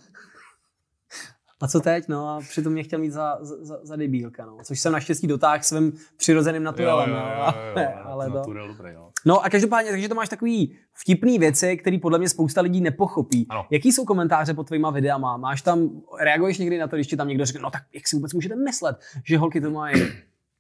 A 1.61 1.67
co 1.67 1.79
teď? 1.79 2.07
No 2.07 2.29
a 2.29 2.39
přitom 2.49 2.73
mě 2.73 2.83
chtěl 2.83 2.99
mít 2.99 3.11
za, 3.11 3.37
za, 3.41 3.79
za 3.83 3.95
debílka, 3.95 4.45
no. 4.45 4.57
Což 4.63 4.79
jsem 4.79 4.93
naštěstí 4.93 5.27
dotáhl 5.27 5.63
svým 5.63 5.93
přirozeným 6.17 6.63
naturelem. 6.63 7.09
Jo, 7.09 7.15
jo, 7.15 7.23
jo, 7.25 7.73
jo, 7.75 7.81
jo, 7.81 8.01
ale 8.03 8.29
to... 8.31 8.53
dobrý, 8.67 8.93
jo. 8.93 9.09
No 9.25 9.45
a 9.45 9.49
každopádně, 9.49 9.91
takže 9.91 10.09
to 10.09 10.15
máš 10.15 10.29
takový 10.29 10.75
vtipný 10.93 11.39
věci, 11.39 11.77
které 11.77 11.99
podle 12.01 12.19
mě 12.19 12.29
spousta 12.29 12.61
lidí 12.61 12.81
nepochopí. 12.81 13.45
Ano. 13.49 13.65
Jaký 13.69 13.91
jsou 13.91 14.05
komentáře 14.05 14.53
pod 14.53 14.67
tvýma 14.67 14.89
videama? 14.89 15.37
Máš 15.37 15.61
tam, 15.61 16.01
reaguješ 16.19 16.57
někdy 16.57 16.77
na 16.77 16.87
to, 16.87 16.95
když 16.95 17.07
ti 17.07 17.17
tam 17.17 17.27
někdo 17.27 17.45
řekne, 17.45 17.61
no 17.61 17.71
tak 17.71 17.83
jak 17.93 18.07
si 18.07 18.15
vůbec 18.15 18.33
můžete 18.33 18.55
myslet, 18.55 18.99
že 19.25 19.37
holky 19.37 19.61
to 19.61 19.71
mají 19.71 20.03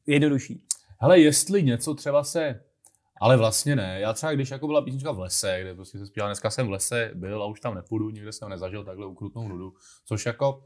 jednodušší? 0.07 0.63
Hele, 0.99 1.19
jestli 1.19 1.63
něco 1.63 1.93
třeba 1.93 2.23
se 2.23 2.61
ale 3.21 3.37
vlastně 3.37 3.75
ne. 3.75 3.99
Já 3.99 4.13
třeba, 4.13 4.31
když 4.31 4.51
jako 4.51 4.67
byla 4.67 4.81
písnička 4.81 5.11
v 5.11 5.19
lese, 5.19 5.57
kde 5.61 5.75
prostě 5.75 5.99
se 5.99 6.05
zpíval, 6.05 6.29
dneska 6.29 6.49
jsem 6.49 6.67
v 6.67 6.71
lese 6.71 7.11
byl 7.13 7.43
a 7.43 7.45
už 7.45 7.59
tam 7.59 7.75
nepůjdu, 7.75 8.09
nikde 8.09 8.31
jsem 8.31 8.49
nezažil 8.49 8.83
takhle 8.83 9.05
ukrutnou 9.05 9.47
nudu, 9.47 9.73
což 10.05 10.25
jako 10.25 10.63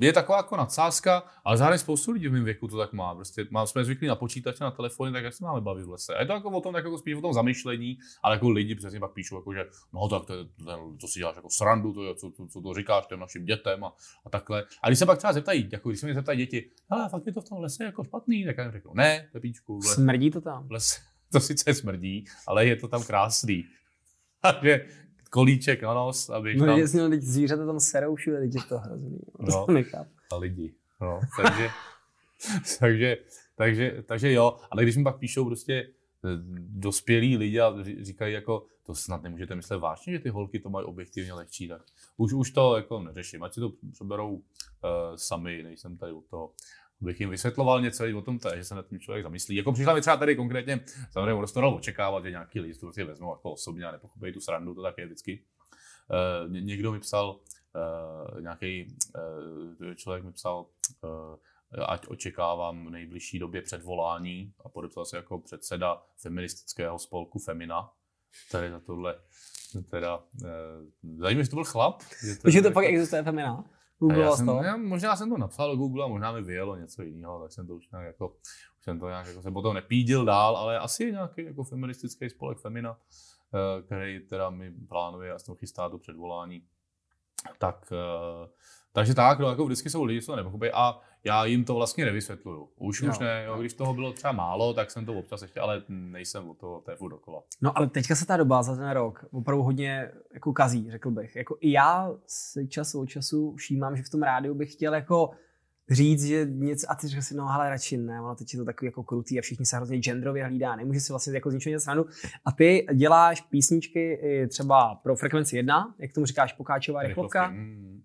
je 0.00 0.12
taková 0.12 0.38
jako 0.38 0.56
nadsázka, 0.56 1.22
ale 1.44 1.56
zároveň 1.56 1.78
spoustu 1.78 2.12
lidí 2.12 2.28
v 2.28 2.32
mém 2.32 2.44
věku 2.44 2.68
to 2.68 2.78
tak 2.78 2.92
má. 2.92 3.14
Prostě 3.14 3.46
má, 3.50 3.66
jsme 3.66 3.84
zvyklí 3.84 4.08
na 4.08 4.14
počítače, 4.14 4.64
na 4.64 4.70
telefony, 4.70 5.12
tak 5.12 5.24
jak 5.24 5.34
se 5.34 5.44
máme 5.44 5.60
bavit 5.60 5.84
v 5.84 5.90
lese. 5.90 6.14
A 6.14 6.20
je 6.20 6.26
to 6.26 6.32
jako 6.32 6.50
o 6.50 6.60
tom, 6.60 6.74
jako 6.74 6.98
spíš 6.98 7.14
o 7.14 7.20
tom 7.20 7.32
zamyšlení, 7.32 7.98
ale 8.22 8.36
jako 8.36 8.50
lidi 8.50 8.74
přesně 8.74 9.00
pak 9.00 9.12
píšou, 9.12 9.36
jako, 9.36 9.54
že 9.54 9.66
no 9.92 10.08
tak 10.08 10.26
to, 10.26 10.44
to, 10.44 10.94
to 11.00 11.08
si 11.08 11.18
děláš 11.18 11.36
jako 11.36 11.50
srandu, 11.50 11.92
to, 11.92 12.14
co, 12.14 12.30
co, 12.30 12.46
co, 12.46 12.60
to 12.60 12.74
říkáš 12.74 13.06
těm 13.06 13.20
našim 13.20 13.44
dětem 13.44 13.84
a, 13.84 13.92
a 14.26 14.30
takhle. 14.30 14.64
A 14.82 14.88
když 14.88 14.98
se 14.98 15.06
pak 15.06 15.18
třeba 15.18 15.32
zeptají, 15.32 15.68
jako 15.72 15.88
když 15.88 16.00
se 16.00 16.06
mě 16.06 16.14
zeptají 16.14 16.38
děti, 16.38 16.70
ale 16.90 17.08
fakt 17.08 17.26
je 17.26 17.32
to 17.32 17.40
v 17.40 17.48
tom 17.48 17.60
lese 17.60 17.84
jako 17.84 18.04
špatný, 18.04 18.44
tak 18.44 18.58
já 18.58 18.62
jim 18.62 18.72
řeknu, 18.72 18.94
ne, 18.94 19.28
Pepíčku. 19.32 19.82
Smrdí 19.82 20.30
to 20.30 20.40
tam. 20.40 20.66
Les, 20.70 21.00
to 21.32 21.40
sice 21.40 21.74
smrdí, 21.74 22.24
ale 22.46 22.66
je 22.66 22.76
to 22.76 22.88
tam 22.88 23.02
krásný. 23.02 23.64
Takže 24.42 24.86
kolíček 25.30 25.82
na 25.82 25.94
nos, 25.94 26.30
aby 26.30 26.56
no, 26.56 26.66
tam... 26.66 26.78
jasně, 26.78 27.00
no, 27.00 27.08
teď 27.08 27.22
zvířata 27.22 27.66
tam 27.66 27.80
serou 27.80 28.14
všude, 28.14 28.38
teď 28.40 28.54
je 28.54 28.60
to 28.68 28.78
hrozný. 28.78 29.18
No, 29.38 29.66
a 30.32 30.36
lidi. 30.36 30.74
No, 31.00 31.20
takže, 31.42 31.68
takže, 32.80 33.16
takže, 33.56 34.02
takže 34.06 34.32
jo, 34.32 34.56
ale 34.70 34.82
když 34.82 34.96
mi 34.96 35.02
pak 35.04 35.18
píšou 35.18 35.44
prostě 35.44 35.74
eh, 35.74 36.28
dospělí 36.58 37.36
lidi 37.36 37.60
a 37.60 37.74
říkají 38.00 38.34
jako, 38.34 38.66
to 38.86 38.94
snad 38.94 39.22
nemůžete 39.22 39.54
myslet 39.54 39.78
vážně, 39.78 40.12
že 40.12 40.18
ty 40.18 40.28
holky 40.28 40.60
to 40.60 40.70
mají 40.70 40.86
objektivně 40.86 41.32
lehčí, 41.32 41.68
tak 41.68 41.82
už, 42.16 42.32
už 42.32 42.50
to 42.50 42.76
jako 42.76 43.02
neřeším, 43.02 43.42
ať 43.42 43.54
si 43.54 43.60
to 43.60 43.72
přeberou 43.92 44.32
uh, 44.32 44.40
sami, 45.14 45.62
nejsem 45.62 45.96
tady 45.96 46.12
u 46.12 46.24
toho 46.30 46.52
bych 47.00 47.20
jim 47.20 47.30
vysvětloval 47.30 47.80
něco 47.80 48.04
o 48.18 48.22
tom, 48.22 48.38
že 48.54 48.64
se 48.64 48.74
nad 48.74 48.86
tím 48.86 49.00
člověk 49.00 49.22
zamyslí. 49.22 49.56
Jako 49.56 49.72
přišla 49.72 49.94
mi 49.94 50.00
třeba 50.00 50.16
tady 50.16 50.36
konkrétně, 50.36 50.80
samozřejmě 51.10 51.34
ono 51.34 51.46
to 51.46 51.76
očekávat, 51.76 52.24
že 52.24 52.30
nějaký 52.30 52.60
lidi 52.60 52.74
to 52.74 52.80
prostě 52.80 53.04
vezmou 53.04 53.32
jako 53.32 53.52
osobně 53.52 53.84
a 53.84 53.92
nepochopí 53.92 54.32
tu 54.32 54.40
srandu, 54.40 54.74
to 54.74 54.82
tak 54.82 54.98
je 54.98 55.06
vždycky. 55.06 55.44
Uh, 56.46 56.52
někdo 56.52 56.92
mi 56.92 57.00
psal, 57.00 57.30
uh, 57.34 58.40
nějaký 58.40 58.96
uh, 59.80 59.94
člověk 59.94 60.24
mi 60.24 60.32
psal, 60.32 60.66
ať 61.86 62.06
očekávám 62.06 62.86
v 62.86 62.90
nejbližší 62.90 63.38
době 63.38 63.62
předvolání 63.62 64.52
a 64.64 64.68
podepsal 64.68 65.04
se 65.04 65.16
jako 65.16 65.38
předseda 65.38 66.02
feministického 66.18 66.98
spolku 66.98 67.38
Femina. 67.38 67.92
Tady 68.50 68.70
za 68.70 68.80
tohle 68.80 69.20
teda, 69.90 70.22
zajímavé, 71.18 71.44
že 71.44 71.50
to 71.50 71.56
byl 71.56 71.64
chlap. 71.64 72.02
Že 72.26 72.36
to, 72.36 72.50
že 72.50 72.62
to 72.62 72.70
pak 72.70 72.84
existuje 72.84 73.22
Femina? 73.22 73.64
Google 74.00 74.18
já 74.18 74.36
jsem, 74.36 74.48
já, 74.48 74.76
možná 74.76 75.16
jsem 75.16 75.30
to 75.30 75.38
napsal 75.38 75.70
do 75.70 75.76
Google 75.76 76.04
a 76.04 76.08
možná 76.08 76.32
mi 76.32 76.42
vyjelo 76.42 76.76
něco 76.76 77.02
jiného, 77.02 77.40
tak 77.40 77.52
jsem 77.52 77.66
to 77.66 77.76
už 77.76 77.90
nějak 77.90 78.06
jako, 78.06 78.28
už 78.78 78.84
jsem 78.84 79.00
to 79.00 79.08
nějak 79.08 79.26
jako 79.26 79.42
se 79.42 79.50
potom 79.50 79.74
nepídil 79.74 80.24
dál, 80.24 80.56
ale 80.56 80.78
asi 80.78 81.04
je 81.04 81.10
nějaký 81.10 81.44
jako 81.44 81.64
feministický 81.64 82.30
spolek 82.30 82.58
Femina, 82.58 82.98
eh, 83.54 83.82
který 83.82 84.20
teda 84.20 84.50
mi 84.50 84.70
plánuje 84.88 85.32
a 85.32 85.38
s 85.38 85.54
chystá 85.56 85.88
do 85.88 85.98
předvolání. 85.98 86.62
Tak, 87.58 87.92
eh, 87.92 88.48
takže 88.92 89.14
tak, 89.14 89.38
no, 89.38 89.48
jako 89.48 89.64
vždycky 89.64 89.90
jsou 89.90 90.04
lidi, 90.04 90.22
co 90.22 90.32
to 90.32 90.36
nepochopí 90.36 90.70
a 90.70 91.00
já 91.24 91.44
jim 91.44 91.64
to 91.64 91.74
vlastně 91.74 92.04
nevysvětluju. 92.04 92.68
Už, 92.76 93.02
no. 93.02 93.10
už 93.10 93.18
ne, 93.18 93.44
jo, 93.46 93.60
když 93.60 93.74
toho 93.74 93.94
bylo 93.94 94.12
třeba 94.12 94.32
málo, 94.32 94.74
tak 94.74 94.90
jsem 94.90 95.06
to 95.06 95.14
občas 95.14 95.42
ještě, 95.42 95.60
ale 95.60 95.82
nejsem 95.88 96.50
o 96.50 96.54
toho 96.54 96.80
té 96.80 96.96
furt 96.96 97.10
dokola. 97.10 97.42
No 97.60 97.78
ale 97.78 97.86
teďka 97.86 98.14
se 98.14 98.26
ta 98.26 98.36
doba 98.36 98.62
za 98.62 98.76
ten 98.76 98.90
rok 98.90 99.24
opravdu 99.30 99.62
hodně 99.62 100.10
jako 100.34 100.52
kazí, 100.52 100.90
řekl 100.90 101.10
bych. 101.10 101.36
Jako 101.36 101.56
i 101.60 101.70
já 101.72 102.12
se 102.26 102.66
čas 102.66 102.94
od 102.94 103.06
času 103.06 103.54
všímám, 103.56 103.96
že 103.96 104.02
v 104.02 104.10
tom 104.10 104.22
rádiu 104.22 104.54
bych 104.54 104.72
chtěl 104.72 104.94
jako 104.94 105.30
říct, 105.90 106.24
že 106.24 106.46
něco, 106.50 106.86
a 106.90 106.94
ty 106.94 107.08
řekl 107.08 107.22
si, 107.22 107.34
no 107.34 107.48
ale 107.48 107.70
radši 107.70 107.96
ne, 107.96 108.20
ono 108.20 108.34
teď 108.34 108.54
je 108.54 108.58
to 108.58 108.64
takový 108.64 108.86
jako 108.86 109.02
krutý 109.02 109.38
a 109.38 109.42
všichni 109.42 109.66
se 109.66 109.76
hrozně 109.76 109.98
genderově 109.98 110.44
hlídá, 110.44 110.76
nemůže 110.76 111.00
si 111.00 111.12
vlastně 111.12 111.34
jako 111.34 111.50
z 111.50 111.54
ničeho 111.54 111.80
stranu. 111.80 112.04
A 112.44 112.52
ty 112.52 112.86
děláš 112.94 113.40
písničky 113.40 114.20
třeba 114.48 114.94
pro 114.94 115.16
frekvenci 115.16 115.56
1, 115.56 115.94
jak 115.98 116.12
tomu 116.12 116.26
říkáš, 116.26 116.52
pokáčová 116.52 117.02
rychlovka. 117.02 117.50
Mm. 117.50 118.02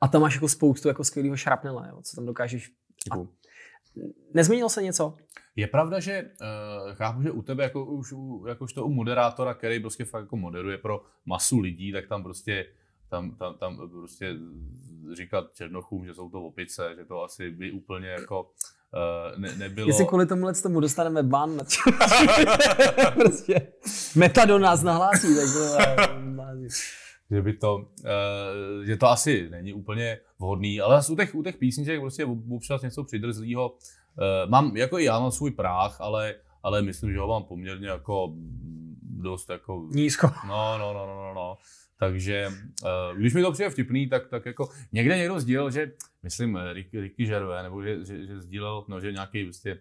A 0.00 0.08
tam 0.08 0.22
máš 0.22 0.34
jako 0.34 0.48
spoustu 0.48 0.88
jako 0.88 1.04
skvělého 1.04 1.36
šrapnele, 1.36 1.88
jo, 1.88 2.02
co 2.02 2.16
tam 2.16 2.26
dokážeš. 2.26 2.72
A 3.12 3.16
nezměnilo 4.34 4.68
se 4.68 4.82
něco? 4.82 5.16
Je 5.56 5.66
pravda, 5.66 6.00
že 6.00 6.22
uh, 6.22 6.94
chápu, 6.94 7.22
že 7.22 7.30
u 7.30 7.42
tebe, 7.42 7.64
jako 7.64 7.84
už 7.84 8.12
u, 8.12 8.44
jakož 8.48 8.72
to 8.72 8.84
u 8.84 8.92
moderátora, 8.92 9.54
který 9.54 9.80
prostě 9.80 10.04
fakt 10.04 10.22
jako 10.22 10.36
moderuje 10.36 10.78
pro 10.78 11.02
masu 11.26 11.58
lidí, 11.58 11.92
tak 11.92 12.08
tam 12.08 12.22
prostě 12.22 12.66
tam, 13.10 13.36
tam, 13.36 13.54
tam 13.58 13.90
prostě 13.90 14.34
říkat 15.12 15.44
černochům, 15.54 16.06
že 16.06 16.14
jsou 16.14 16.30
to 16.30 16.42
opice, 16.42 16.94
že 16.98 17.04
to 17.04 17.22
asi 17.22 17.50
by 17.50 17.72
úplně 17.72 18.08
jako 18.08 18.42
uh, 18.42 19.38
ne, 19.38 19.56
nebylo... 19.56 19.88
Jestli 19.88 20.06
kvůli 20.06 20.26
tomu 20.26 20.52
tomu 20.62 20.80
dostaneme 20.80 21.22
ban, 21.22 21.58
prostě 23.14 23.72
do 24.46 24.58
nás 24.58 24.82
nahlásí, 24.82 25.28
tak 25.36 25.46
to 25.52 25.76
že 27.30 27.42
by 27.42 27.52
to, 27.52 27.76
uh, 27.76 28.84
že 28.84 28.96
to 28.96 29.06
asi 29.06 29.50
není 29.50 29.72
úplně 29.72 30.18
vhodný, 30.38 30.80
ale 30.80 31.00
u 31.10 31.16
těch, 31.16 31.34
u 31.34 31.42
těch 31.42 31.56
písniček 31.56 32.00
prostě 32.00 32.26
občas 32.50 32.82
něco 32.82 33.04
přidrzlýho. 33.04 33.70
Uh, 33.70 34.50
mám, 34.50 34.76
jako 34.76 34.98
i 34.98 35.04
já 35.04 35.20
mám 35.20 35.30
svůj 35.30 35.50
práh, 35.50 36.00
ale, 36.00 36.34
ale 36.62 36.82
myslím, 36.82 37.12
že 37.12 37.18
ho 37.18 37.28
mám 37.28 37.44
poměrně 37.44 37.88
jako 37.88 38.34
dost 39.02 39.50
jako... 39.50 39.88
Nízko. 39.90 40.30
No, 40.48 40.78
no, 40.78 40.92
no, 40.94 41.06
no, 41.06 41.16
no, 41.16 41.34
no. 41.34 41.56
Takže 41.98 42.48
uh, 42.82 43.18
když 43.18 43.34
mi 43.34 43.42
to 43.42 43.52
přijde 43.52 43.70
vtipný, 43.70 44.08
tak, 44.08 44.28
tak 44.28 44.46
jako 44.46 44.68
někde 44.92 45.18
někdo 45.18 45.40
sdílel, 45.40 45.70
že, 45.70 45.92
myslím, 46.22 46.58
Ricky, 46.72 47.00
Ricky 47.00 47.24
Gervais, 47.24 47.62
nebo 47.62 47.82
že, 47.82 48.04
že, 48.04 48.26
že 48.26 48.40
sdílel, 48.40 48.84
no, 48.88 49.00
že 49.00 49.12
nějaký 49.12 49.44
prostě 49.44 49.68
nějak, 49.68 49.80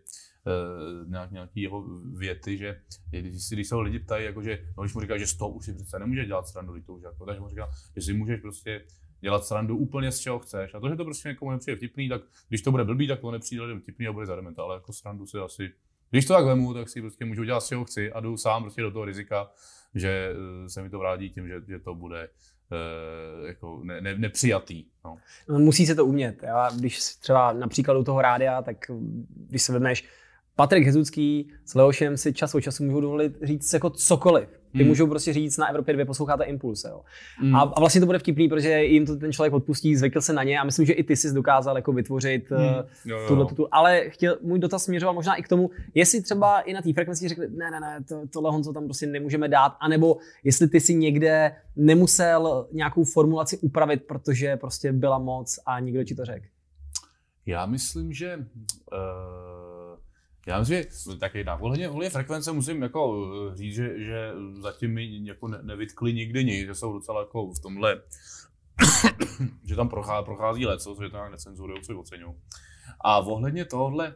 nějaký 1.31 1.61
jeho 1.61 1.85
věty, 2.13 2.57
že 2.57 2.81
když, 3.09 3.49
když 3.49 3.67
se 3.67 3.75
ho 3.75 3.81
lidi 3.81 3.99
ptají, 3.99 4.25
jako 4.25 4.41
že, 4.41 4.59
no, 4.77 4.83
když 4.83 4.93
mu 4.93 5.01
říká, 5.01 5.17
že 5.17 5.27
z 5.27 5.33
toho 5.33 5.51
už 5.51 5.65
si 5.65 5.73
přece 5.73 5.99
nemůže 5.99 6.25
dělat 6.25 6.47
srandu, 6.47 6.81
to 6.81 6.93
už 6.93 7.03
jako, 7.03 7.25
takže 7.25 7.41
mu 7.41 7.49
říká, 7.49 7.69
že 7.95 8.01
si 8.01 8.13
můžeš 8.13 8.41
prostě 8.41 8.81
dělat 9.21 9.45
srandu 9.45 9.77
úplně 9.77 10.11
z 10.11 10.19
čeho 10.19 10.39
chceš. 10.39 10.73
A 10.73 10.79
to, 10.79 10.89
že 10.89 10.95
to 10.95 11.05
prostě 11.05 11.29
někomu 11.29 11.51
nepřijde 11.51 11.77
vtipný, 11.77 12.09
tak 12.09 12.21
když 12.49 12.61
to 12.61 12.71
bude 12.71 12.83
blbý, 12.83 13.07
tak 13.07 13.19
to 13.19 13.31
nepřijde 13.31 13.63
lidem 13.63 13.81
vtipný 13.81 14.07
a 14.07 14.13
bude 14.13 14.25
za 14.25 14.35
dementa, 14.35 14.63
ale 14.63 14.75
jako 14.75 14.93
srandu 14.93 15.25
si 15.25 15.37
asi 15.37 15.71
když 16.11 16.25
to 16.25 16.33
tak 16.33 16.45
vemu, 16.45 16.73
tak 16.73 16.89
si 16.89 17.01
prostě 17.01 17.25
můžu 17.25 17.43
dělat, 17.43 17.65
čeho 17.65 17.85
chci 17.85 18.11
a 18.11 18.19
jdu 18.19 18.37
sám 18.37 18.63
prostě 18.63 18.81
do 18.81 18.91
toho 18.91 19.05
rizika, 19.05 19.51
že 19.95 20.33
eh, 20.65 20.69
se 20.69 20.81
mi 20.81 20.89
to 20.89 20.99
vrátí 20.99 21.29
tím, 21.29 21.47
že, 21.47 21.61
že 21.67 21.79
to 21.79 21.95
bude 21.95 22.29
uh, 22.71 23.47
jako 23.47 23.81
ne, 23.83 24.01
ne, 24.01 24.17
nepřijatý. 24.17 24.85
No. 25.05 25.17
Musí 25.47 25.85
se 25.85 25.95
to 25.95 26.05
umět. 26.05 26.43
Já, 26.43 26.69
když 26.69 26.99
třeba 27.15 27.53
například 27.53 27.97
u 27.97 28.03
toho 28.03 28.21
rádia, 28.21 28.61
tak 28.61 28.77
když 29.49 29.61
se 29.61 29.73
vezmeš 29.73 30.05
Patrik 30.59 30.85
Hezucký 30.85 31.47
s 31.65 31.75
Leošem 31.75 32.17
si 32.17 32.33
čas 32.33 32.55
od 32.55 32.61
času 32.61 32.83
můžou 32.83 33.01
dovolit 33.01 33.37
říct 33.41 33.73
jako 33.73 33.89
cokoliv. 33.89 34.49
Ty 34.71 34.83
mm. 34.83 34.87
můžou 34.87 35.07
prostě 35.07 35.33
říct 35.33 35.57
na 35.57 35.67
Evropě 35.67 35.93
2 35.93 36.05
posloucháte 36.05 36.43
Impuls. 36.43 36.83
Jo. 36.83 37.01
Mm. 37.41 37.55
A, 37.55 37.61
a, 37.61 37.79
vlastně 37.79 38.01
to 38.01 38.05
bude 38.05 38.19
vtipný, 38.19 38.49
protože 38.49 38.83
jim 38.83 39.05
to 39.05 39.15
ten 39.15 39.31
člověk 39.31 39.53
odpustí, 39.53 39.95
zvykl 39.95 40.21
se 40.21 40.33
na 40.33 40.43
ně 40.43 40.59
a 40.59 40.63
myslím, 40.63 40.85
že 40.85 40.93
i 40.93 41.03
ty 41.03 41.15
jsi 41.15 41.33
dokázal 41.33 41.75
jako 41.75 41.93
vytvořit 41.93 42.51
mm. 42.51 43.13
tuhle 43.27 43.45
tu. 43.45 43.67
Ale 43.71 44.09
chtěl, 44.09 44.37
můj 44.41 44.59
dotaz 44.59 44.83
směřoval 44.83 45.13
možná 45.13 45.35
i 45.35 45.43
k 45.43 45.47
tomu, 45.47 45.69
jestli 45.93 46.21
třeba 46.21 46.59
i 46.59 46.73
na 46.73 46.81
té 46.81 46.93
frekvenci 46.93 47.27
řekli, 47.27 47.47
ne, 47.49 47.71
ne, 47.71 47.79
ne, 47.79 48.03
to, 48.09 48.21
tohle 48.33 48.51
Honzo 48.51 48.73
tam 48.73 48.85
prostě 48.85 49.07
nemůžeme 49.07 49.47
dát, 49.47 49.73
anebo 49.79 50.17
jestli 50.43 50.67
ty 50.67 50.79
si 50.79 50.93
někde 50.93 51.55
nemusel 51.75 52.67
nějakou 52.71 53.03
formulaci 53.03 53.57
upravit, 53.57 54.03
protože 54.03 54.57
prostě 54.57 54.91
byla 54.91 55.19
moc 55.19 55.59
a 55.65 55.79
nikdo 55.79 56.03
ti 56.03 56.15
to 56.15 56.25
řekl. 56.25 56.45
Já 57.45 57.65
myslím, 57.65 58.13
že 58.13 58.37
uh 58.37 59.38
já 60.47 60.59
myslím, 60.59 60.83
že 60.83 61.17
tak 61.19 61.35
jedna. 61.35 61.55
Ohledně, 61.55 61.89
ohledně 61.89 62.09
frekvence 62.09 62.51
musím 62.51 62.81
jako 62.81 63.27
eh, 63.51 63.55
říct, 63.55 63.75
že, 63.75 64.03
že 64.03 64.31
zatím 64.59 64.93
mi 64.93 65.27
jako 65.27 65.47
ne, 65.47 65.59
nevytkli 65.61 66.13
nikdy 66.13 66.45
nic, 66.45 66.65
že 66.65 66.75
jsou 66.75 66.93
docela 66.93 67.19
jako 67.19 67.53
v 67.53 67.59
tomhle, 67.59 68.01
že 69.63 69.75
tam 69.75 69.89
prochází, 69.89 70.25
prochází 70.25 70.65
leco, 70.65 70.95
že 71.01 71.09
to 71.09 71.15
nějak 71.15 71.31
necenzurují, 71.31 71.81
což 71.81 71.95
oceňují. 71.95 72.33
A 73.01 73.19
ohledně 73.19 73.65
tohle, 73.65 74.07
uh, 74.07 74.15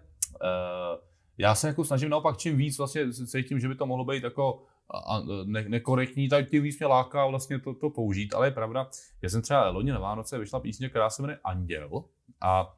já 1.37 1.55
se 1.55 1.67
jako 1.67 1.85
snažím 1.85 2.09
naopak 2.09 2.37
čím 2.37 2.57
víc 2.57 2.77
vlastně 2.77 3.13
cítím, 3.13 3.59
že 3.59 3.67
by 3.67 3.75
to 3.75 3.85
mohlo 3.85 4.05
být 4.05 4.23
jako 4.23 4.63
a 5.07 5.21
ne, 5.45 5.65
nekorektní, 5.67 6.29
tak 6.29 6.49
tím 6.49 6.63
víc 6.63 6.79
mě 6.79 6.87
láká 6.87 7.25
vlastně 7.25 7.59
to, 7.59 7.73
to 7.73 7.89
použít. 7.89 8.33
Ale 8.33 8.47
je 8.47 8.51
pravda, 8.51 8.89
já 9.21 9.29
jsem 9.29 9.41
třeba 9.41 9.69
loni 9.69 9.91
na 9.91 9.99
Vánoce 9.99 10.39
vyšla 10.39 10.59
písně, 10.59 10.89
která 10.89 11.09
se 11.09 11.21
jmenuje 11.21 11.39
Anděl 11.43 12.03
a 12.41 12.75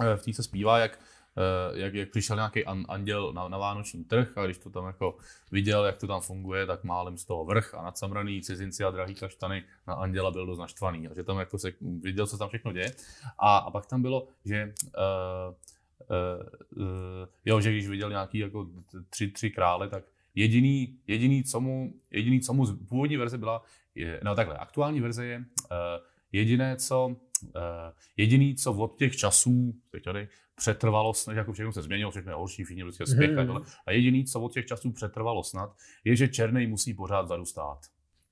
eh, 0.00 0.16
v 0.16 0.24
té 0.24 0.32
se 0.32 0.42
zpívá, 0.42 0.78
jak 0.78 0.98
Eh, 0.98 1.15
jak, 1.74 1.94
jak 1.94 2.10
přišel 2.10 2.36
nějaký 2.36 2.64
an, 2.64 2.84
anděl 2.88 3.32
na, 3.32 3.48
na 3.48 3.58
vánoční 3.58 4.04
trh 4.04 4.38
a 4.38 4.44
když 4.44 4.58
to 4.58 4.70
tam 4.70 4.86
jako 4.86 5.16
viděl, 5.52 5.84
jak 5.84 5.96
to 5.96 6.06
tam 6.06 6.20
funguje, 6.20 6.66
tak 6.66 6.84
málem 6.84 7.18
z 7.18 7.24
toho 7.24 7.44
vrch 7.44 7.74
a 7.74 7.82
nadsamraný 7.82 8.42
cizinci 8.42 8.84
a 8.84 8.90
drahý 8.90 9.14
kaštany 9.14 9.64
na 9.86 9.94
anděla 9.94 10.30
byl 10.30 10.46
dost 10.46 10.58
naštvaný. 10.58 11.08
A 11.08 11.14
že 11.14 11.22
tam 11.22 11.38
jako 11.38 11.58
se 11.58 11.72
viděl, 11.80 12.26
co 12.26 12.38
tam 12.38 12.48
všechno 12.48 12.72
děje. 12.72 12.92
A, 13.38 13.56
a 13.56 13.70
pak 13.70 13.86
tam 13.86 14.02
bylo, 14.02 14.28
že 14.44 14.74
uh, 14.84 15.54
uh, 16.10 16.82
uh, 16.82 16.86
jo, 17.44 17.60
že 17.60 17.72
když 17.72 17.88
viděl 17.88 18.10
nějaký 18.10 18.38
jako 18.38 18.68
tři, 19.10 19.28
tři 19.28 19.50
krále, 19.50 19.88
tak 19.88 20.04
jediný, 20.34 20.98
jediný, 21.06 21.44
co 21.44 21.60
mu, 21.60 21.94
jediný, 22.10 22.40
co 22.40 22.52
mu 22.52 22.66
z 22.66 22.86
původní 22.88 23.16
verze 23.16 23.38
byla, 23.38 23.62
je, 23.94 24.20
no 24.24 24.34
takhle, 24.34 24.56
aktuální 24.56 25.00
verze 25.00 25.26
je 25.26 25.38
uh, 25.38 25.76
jediné, 26.32 26.76
co 26.76 27.16
Uh, 27.42 27.52
jediný, 28.16 28.54
co 28.54 28.72
od 28.72 28.98
těch 28.98 29.16
časů, 29.16 29.74
tady, 30.04 30.28
přetrvalo 30.56 31.14
snad, 31.14 31.36
jako 31.36 31.52
všechno 31.52 31.72
se 31.72 31.82
změnilo, 31.82 32.10
všechno 32.10 32.32
je 32.32 32.36
horší, 32.36 32.64
všichni 32.64 32.82
prostě 32.82 33.06
spěch, 33.06 33.30
mm. 33.30 33.56
a 33.86 33.92
jediný, 33.92 34.24
co 34.24 34.40
od 34.40 34.52
těch 34.52 34.66
časů 34.66 34.92
přetrvalo 34.92 35.44
snad, 35.44 35.70
je, 36.04 36.16
že 36.16 36.28
černý 36.28 36.66
musí 36.66 36.94
pořád 36.94 37.28
zadu 37.28 37.44
stát. 37.44 37.78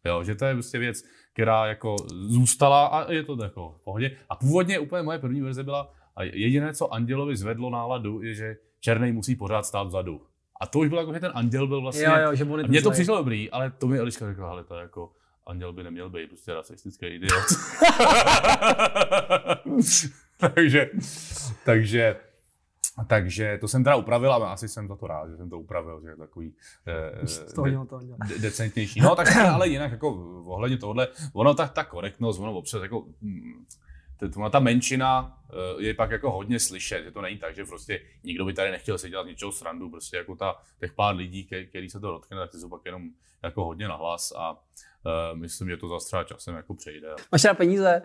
Jo, 0.05 0.25
že 0.25 0.35
to 0.35 0.45
je 0.45 0.55
prostě 0.55 0.79
věc, 0.79 1.03
která 1.33 1.67
jako 1.67 1.97
zůstala 2.29 2.87
a 2.87 3.13
je 3.13 3.23
to 3.23 3.43
jako 3.43 3.75
v 3.81 3.85
pohodě. 3.85 4.17
A 4.29 4.37
původně 4.37 4.79
úplně 4.79 5.03
moje 5.03 5.19
první 5.19 5.41
verze 5.41 5.65
byla, 5.65 5.93
a 6.17 6.23
jediné, 6.23 6.75
co 6.75 6.95
Andělovi 6.95 7.37
zvedlo 7.37 7.71
náladu, 7.71 8.23
je, 8.23 8.35
že 8.35 8.57
černý 8.81 9.13
musí 9.13 9.37
pořád 9.37 9.67
stát 9.67 9.87
vzadu. 9.87 10.27
A 10.61 10.67
to 10.67 10.79
už 10.79 10.89
bylo 10.89 11.01
jako, 11.01 11.15
že 11.15 11.21
ten 11.21 11.33
anděl 11.35 11.67
byl 11.67 11.81
vlastně... 11.81 12.05
Jo, 12.05 12.17
jo, 12.23 12.35
že 12.35 12.45
mně 12.45 12.83
to 12.83 12.91
přišlo 12.91 13.17
dobrý, 13.17 13.51
ale 13.51 13.71
to 13.71 13.87
mi 13.87 13.99
Eliška 13.99 14.27
řekla, 14.27 14.51
ale 14.51 14.65
to 14.65 14.75
jako 14.75 15.13
anděl 15.47 15.73
by 15.73 15.83
neměl 15.83 16.11
být 16.11 16.29
prostě 16.29 16.55
rasistický 16.55 17.07
idiot. 17.07 17.45
takže, 20.55 20.91
takže, 21.65 22.17
takže 23.09 23.59
to 23.61 23.69
jsem 23.69 23.85
teda 23.85 23.97
upravil 23.97 24.33
a 24.33 24.53
asi 24.53 24.69
jsem 24.69 24.89
za 24.89 24.97
to 24.97 25.07
rád, 25.07 25.31
že 25.31 25.37
jsem 25.37 25.51
to 25.51 25.59
upravil, 25.59 26.01
že 26.01 26.09
je 26.09 26.17
takový 26.17 26.55
eh, 26.87 27.27
de, 27.65 28.35
de, 28.35 28.39
decentnější. 28.39 29.01
No 29.01 29.17
tak 29.17 29.37
ale 29.37 29.69
jinak 29.69 29.93
jako 29.93 30.09
ohledně 30.45 30.79
tohle, 30.79 31.09
ono 31.33 31.55
ta, 31.55 31.69
ta 31.69 31.85
korektnost, 31.85 32.41
ono 32.41 32.53
občas 32.53 32.83
jako 32.83 33.07
hm, 33.23 33.65
ona 34.37 34.51
ta 34.51 34.61
menšina 34.61 35.39
eh, 35.51 35.83
je 35.83 35.95
pak 35.95 36.11
jako 36.11 36.31
hodně 36.31 36.61
slyšet, 36.61 37.05
že 37.05 37.11
to 37.11 37.23
není 37.23 37.39
tak, 37.39 37.55
že 37.55 37.65
prostě 37.65 38.01
nikdo 38.25 38.45
by 38.45 38.53
tady 38.53 38.71
nechtěl 38.71 38.99
si 38.99 39.11
dělat 39.11 39.27
něčeho 39.27 39.53
srandu, 39.53 39.91
prostě 39.91 40.17
jako 40.17 40.37
ta, 40.37 40.57
těch 40.81 40.93
pár 40.93 41.17
lidí, 41.17 41.49
který 41.69 41.91
se 41.91 42.01
to 42.01 42.11
dotkne, 42.11 42.37
tak 42.37 42.51
ty 42.51 42.59
jsou 42.59 42.69
pak 42.69 42.85
jenom 42.85 43.11
jako 43.43 43.65
hodně 43.65 43.89
nahlas 43.89 44.33
a 44.37 44.53
uh, 44.53 45.39
myslím, 45.39 45.69
že 45.69 45.77
to 45.77 45.89
zase 45.89 46.07
třeba 46.07 46.25
časem 46.25 46.55
jako 46.55 46.75
přejde. 46.75 47.09
Máš 47.33 47.43
teda 47.43 47.55
peníze? 47.55 48.03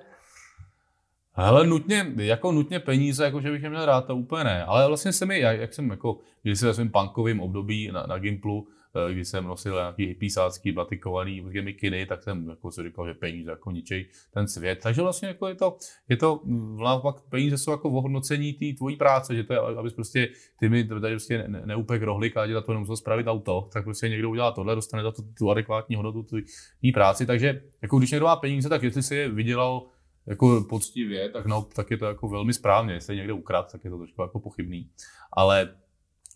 Hele, 1.41 1.67
nutně, 1.67 2.13
jako 2.17 2.51
nutně 2.51 2.79
peníze, 2.79 3.23
jako 3.23 3.41
že 3.41 3.51
bych 3.51 3.63
je 3.63 3.69
měl 3.69 3.85
rád, 3.85 4.01
to 4.01 4.15
úplně 4.15 4.43
ne. 4.43 4.63
Ale 4.63 4.87
vlastně 4.87 5.13
se 5.13 5.25
mi, 5.25 5.39
jak, 5.39 5.59
jak 5.59 5.73
jsem 5.73 5.89
jako, 5.89 6.17
když 6.41 6.59
se 6.59 6.65
ve 6.65 6.73
svém 6.73 6.89
punkovém 6.89 7.39
období 7.39 7.91
na, 7.91 8.05
na 8.07 8.17
Gimplu, 8.17 8.67
Eh, 8.95 9.13
když 9.13 9.27
jsem 9.27 9.43
nosil 9.43 9.75
nějaký 9.75 10.05
hypísácký 10.05 10.71
batikovaný 10.71 11.41
mikiny, 11.61 12.05
tak 12.05 12.23
jsem 12.23 12.49
jako 12.49 12.71
si 12.71 12.83
říkal, 12.83 13.07
že 13.07 13.13
peníze 13.13 13.51
jako 13.51 13.71
ničej 13.71 14.05
ten 14.33 14.47
svět. 14.47 14.79
Takže 14.83 15.01
vlastně 15.01 15.27
jako 15.27 15.47
je 15.47 15.55
to, 15.55 15.77
je 16.09 16.17
to 16.17 16.41
naopak 16.83 17.15
peníze 17.29 17.57
jsou 17.57 17.71
jako 17.71 17.89
ohodnocení 17.89 18.53
té 18.53 18.65
tvojí 18.77 18.95
práce, 18.95 19.35
že 19.35 19.43
to 19.43 19.53
je, 19.53 19.59
abys 19.59 19.93
prostě 19.93 20.29
ty 20.59 20.69
mi 20.69 20.83
tady 20.83 21.13
prostě 21.13 21.45
ne, 21.47 21.61
neupek 21.65 22.01
rohlík 22.01 22.37
a 22.37 22.47
dělat 22.47 22.65
to 22.65 22.73
nemusel 22.73 22.97
spravit 22.97 23.27
auto, 23.27 23.69
tak 23.73 23.83
prostě 23.83 24.09
někdo 24.09 24.29
udělá 24.29 24.51
tohle, 24.51 24.75
dostane 24.75 25.03
za 25.03 25.11
to 25.11 25.21
tu 25.37 25.51
adekvátní 25.51 25.95
hodnotu 25.95 26.23
tvojí 26.23 26.91
práci. 26.93 27.25
Takže 27.25 27.61
jako 27.81 27.97
když 27.97 28.11
někdo 28.11 28.25
má 28.25 28.35
peníze, 28.35 28.69
tak 28.69 28.83
jestli 28.83 29.03
si 29.03 29.15
je 29.15 29.29
vydělal 29.29 29.87
jako 30.29 30.65
poctivě, 30.69 31.29
tak, 31.29 31.45
no, 31.45 31.67
tak 31.75 31.91
je 31.91 31.97
to 31.97 32.05
jako 32.05 32.27
velmi 32.27 32.53
správně. 32.53 32.93
Jestli 32.93 33.13
je 33.13 33.17
někde 33.17 33.33
ukrad, 33.33 33.71
tak 33.71 33.83
je 33.83 33.89
to 33.89 33.97
trošku 33.97 34.21
jako 34.21 34.39
pochybný. 34.39 34.89
Ale 35.31 35.75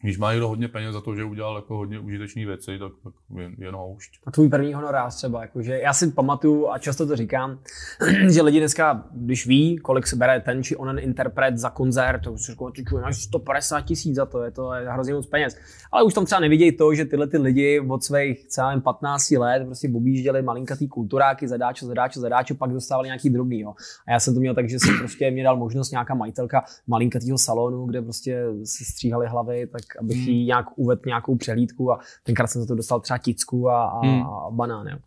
když 0.03 0.17
má 0.17 0.31
někdo 0.31 0.47
hodně 0.47 0.67
peněz 0.67 0.93
za 0.93 1.01
to, 1.01 1.15
že 1.15 1.23
udělal 1.23 1.55
jako 1.55 1.77
hodně 1.77 1.99
užitečné 1.99 2.45
věci, 2.45 2.79
tak, 2.79 2.91
tak 3.03 3.13
jen, 3.37 3.55
jen 3.57 3.75
houšť. 3.75 4.19
A 4.25 4.31
tvůj 4.31 4.49
první 4.49 4.73
honorář 4.73 5.15
třeba, 5.15 5.41
jakože 5.41 5.79
já 5.79 5.93
si 5.93 6.11
pamatuju 6.11 6.69
a 6.69 6.77
často 6.77 7.07
to 7.07 7.15
říkám, 7.15 7.59
že 8.29 8.41
lidi 8.41 8.59
dneska, 8.59 9.03
když 9.11 9.47
ví, 9.47 9.77
kolik 9.77 10.07
se 10.07 10.15
bere 10.15 10.39
ten 10.39 10.63
či 10.63 10.75
onen 10.75 10.99
interpret 10.99 11.57
za 11.57 11.69
koncert, 11.69 12.23
to 12.23 12.33
už 12.33 12.41
říkají, 12.41 12.71
ty 12.73 12.95
máš 12.95 13.23
150 13.23 13.81
tisíc 13.81 14.15
za 14.15 14.25
to, 14.25 14.43
je 14.43 14.51
to 14.51 14.73
je 14.73 14.89
hrozně 14.89 15.13
moc 15.13 15.25
peněz. 15.25 15.57
Ale 15.91 16.03
už 16.03 16.13
tam 16.13 16.25
třeba 16.25 16.41
nevidějí 16.41 16.71
to, 16.77 16.93
že 16.93 17.05
tyhle 17.05 17.27
ty 17.27 17.37
lidi 17.37 17.79
od 17.79 18.03
svých 18.03 18.47
celém 18.47 18.81
15 18.81 19.31
let 19.31 19.63
prostě 19.65 19.89
objížděli 19.95 20.41
malinkatý 20.41 20.87
kulturáky, 20.87 21.47
zadáče, 21.47 21.85
zadáče, 21.85 22.19
zadáče, 22.19 22.53
pak 22.53 22.71
dostávali 22.71 23.07
nějaký 23.07 23.29
drobný. 23.29 23.59
Jo. 23.59 23.73
A 24.07 24.11
já 24.11 24.19
jsem 24.19 24.33
to 24.33 24.39
měl 24.39 24.55
tak, 24.55 24.69
že 24.69 24.79
jsem 24.79 24.97
prostě 24.99 25.31
mě 25.31 25.43
dal 25.43 25.57
možnost 25.57 25.91
nějaká 25.91 26.15
majitelka 26.15 26.63
malinkatýho 26.87 27.37
salonu, 27.37 27.85
kde 27.85 28.01
prostě 28.01 28.45
si 28.63 28.85
stříhali 28.85 29.27
hlavy, 29.27 29.67
tak 29.67 29.81
abych 29.99 30.17
hmm. 30.17 30.27
jí 30.27 30.45
nějak 30.45 30.65
uvedl 30.75 31.01
nějakou 31.05 31.35
přehlídku 31.35 31.91
a 31.91 31.99
tenkrát 32.23 32.47
jsem 32.47 32.61
za 32.61 32.67
to 32.67 32.75
dostal 32.75 32.99
třeba 32.99 33.17
ticku 33.17 33.69
a, 33.69 33.85
a, 33.85 33.99
hmm. 33.99 34.21
a 34.21 34.51
banán. 34.51 34.87
Jo. 34.87 34.97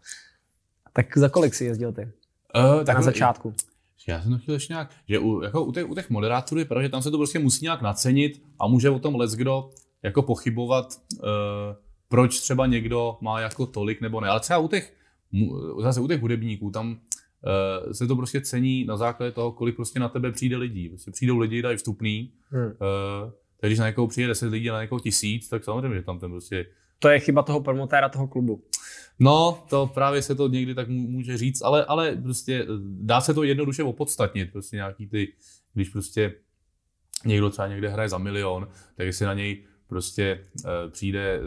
Tak 0.92 1.18
za 1.18 1.28
kolik 1.28 1.54
si 1.54 1.64
jezdil 1.64 1.92
ty? 1.92 2.02
Uh, 2.56 2.84
tak 2.84 2.96
na 2.96 3.02
začátku. 3.02 3.54
Já 4.08 4.22
jsem 4.22 4.32
to 4.32 4.38
chtěl 4.38 4.54
ještě 4.54 4.72
nějak, 4.72 4.90
že 5.08 5.18
u, 5.18 5.42
jako 5.42 5.64
u, 5.64 5.72
těch, 5.72 5.90
u 5.90 5.94
těch 5.94 6.10
moderátorů 6.10 6.58
je 6.58 6.64
pravda, 6.64 6.82
že 6.82 6.88
tam 6.88 7.02
se 7.02 7.10
to 7.10 7.16
prostě 7.16 7.38
musí 7.38 7.64
nějak 7.64 7.82
nacenit 7.82 8.42
a 8.58 8.66
může 8.66 8.90
o 8.90 8.98
tom 8.98 9.14
les 9.14 9.34
kdo 9.34 9.70
jako 10.02 10.22
pochybovat, 10.22 10.86
uh, 11.14 11.20
proč 12.08 12.40
třeba 12.40 12.66
někdo 12.66 13.18
má 13.20 13.40
jako 13.40 13.66
tolik 13.66 14.00
nebo 14.00 14.20
ne. 14.20 14.28
Ale 14.28 14.40
třeba 14.40 14.58
u 14.58 14.68
těch, 14.68 14.94
zase 15.82 16.00
u 16.00 16.08
těch 16.08 16.20
hudebníků, 16.20 16.70
tam 16.70 16.90
uh, 16.90 17.92
se 17.92 18.06
to 18.06 18.16
prostě 18.16 18.40
cení 18.40 18.84
na 18.84 18.96
základě 18.96 19.32
toho, 19.32 19.52
kolik 19.52 19.76
prostě 19.76 20.00
na 20.00 20.08
tebe 20.08 20.32
přijde 20.32 20.56
lidí. 20.56 20.88
Prostě 20.88 21.10
přijdou 21.10 21.38
lidi, 21.38 21.62
dají 21.62 21.76
vstupný, 21.76 22.32
hmm. 22.50 22.66
uh, 22.66 22.72
takže 23.60 23.70
když 23.70 23.78
na 23.78 23.86
někoho 23.86 24.06
přijde 24.06 24.28
10 24.28 24.46
lidí 24.46 24.68
na 24.68 24.82
někoho 24.82 25.00
tisíc, 25.00 25.48
tak 25.48 25.64
samozřejmě, 25.64 25.96
že 25.96 26.02
tam 26.02 26.18
ten 26.18 26.30
prostě... 26.30 26.66
To 26.98 27.08
je 27.08 27.20
chyba 27.20 27.42
toho 27.42 27.60
promotéra 27.60 28.08
toho 28.08 28.28
klubu. 28.28 28.62
No, 29.18 29.64
to 29.70 29.86
právě 29.86 30.22
se 30.22 30.34
to 30.34 30.48
někdy 30.48 30.74
tak 30.74 30.88
může 30.88 31.38
říct, 31.38 31.62
ale, 31.62 31.84
ale 31.84 32.16
prostě 32.16 32.62
eh, 32.62 32.66
dá 32.82 33.20
se 33.20 33.34
to 33.34 33.42
jednoduše 33.42 33.82
opodstatnit. 33.82 34.52
Prostě 34.52 34.76
nějaký 34.76 35.06
ty, 35.06 35.32
když 35.74 35.88
prostě 35.88 36.34
někdo 37.24 37.50
třeba 37.50 37.68
někde 37.68 37.88
hraje 37.88 38.08
za 38.08 38.18
milion, 38.18 38.68
tak 38.96 39.06
jestli 39.06 39.26
na 39.26 39.34
něj 39.34 39.64
prostě 39.88 40.40
e, 40.66 40.90
přijde 40.90 41.34
eh, 41.34 41.40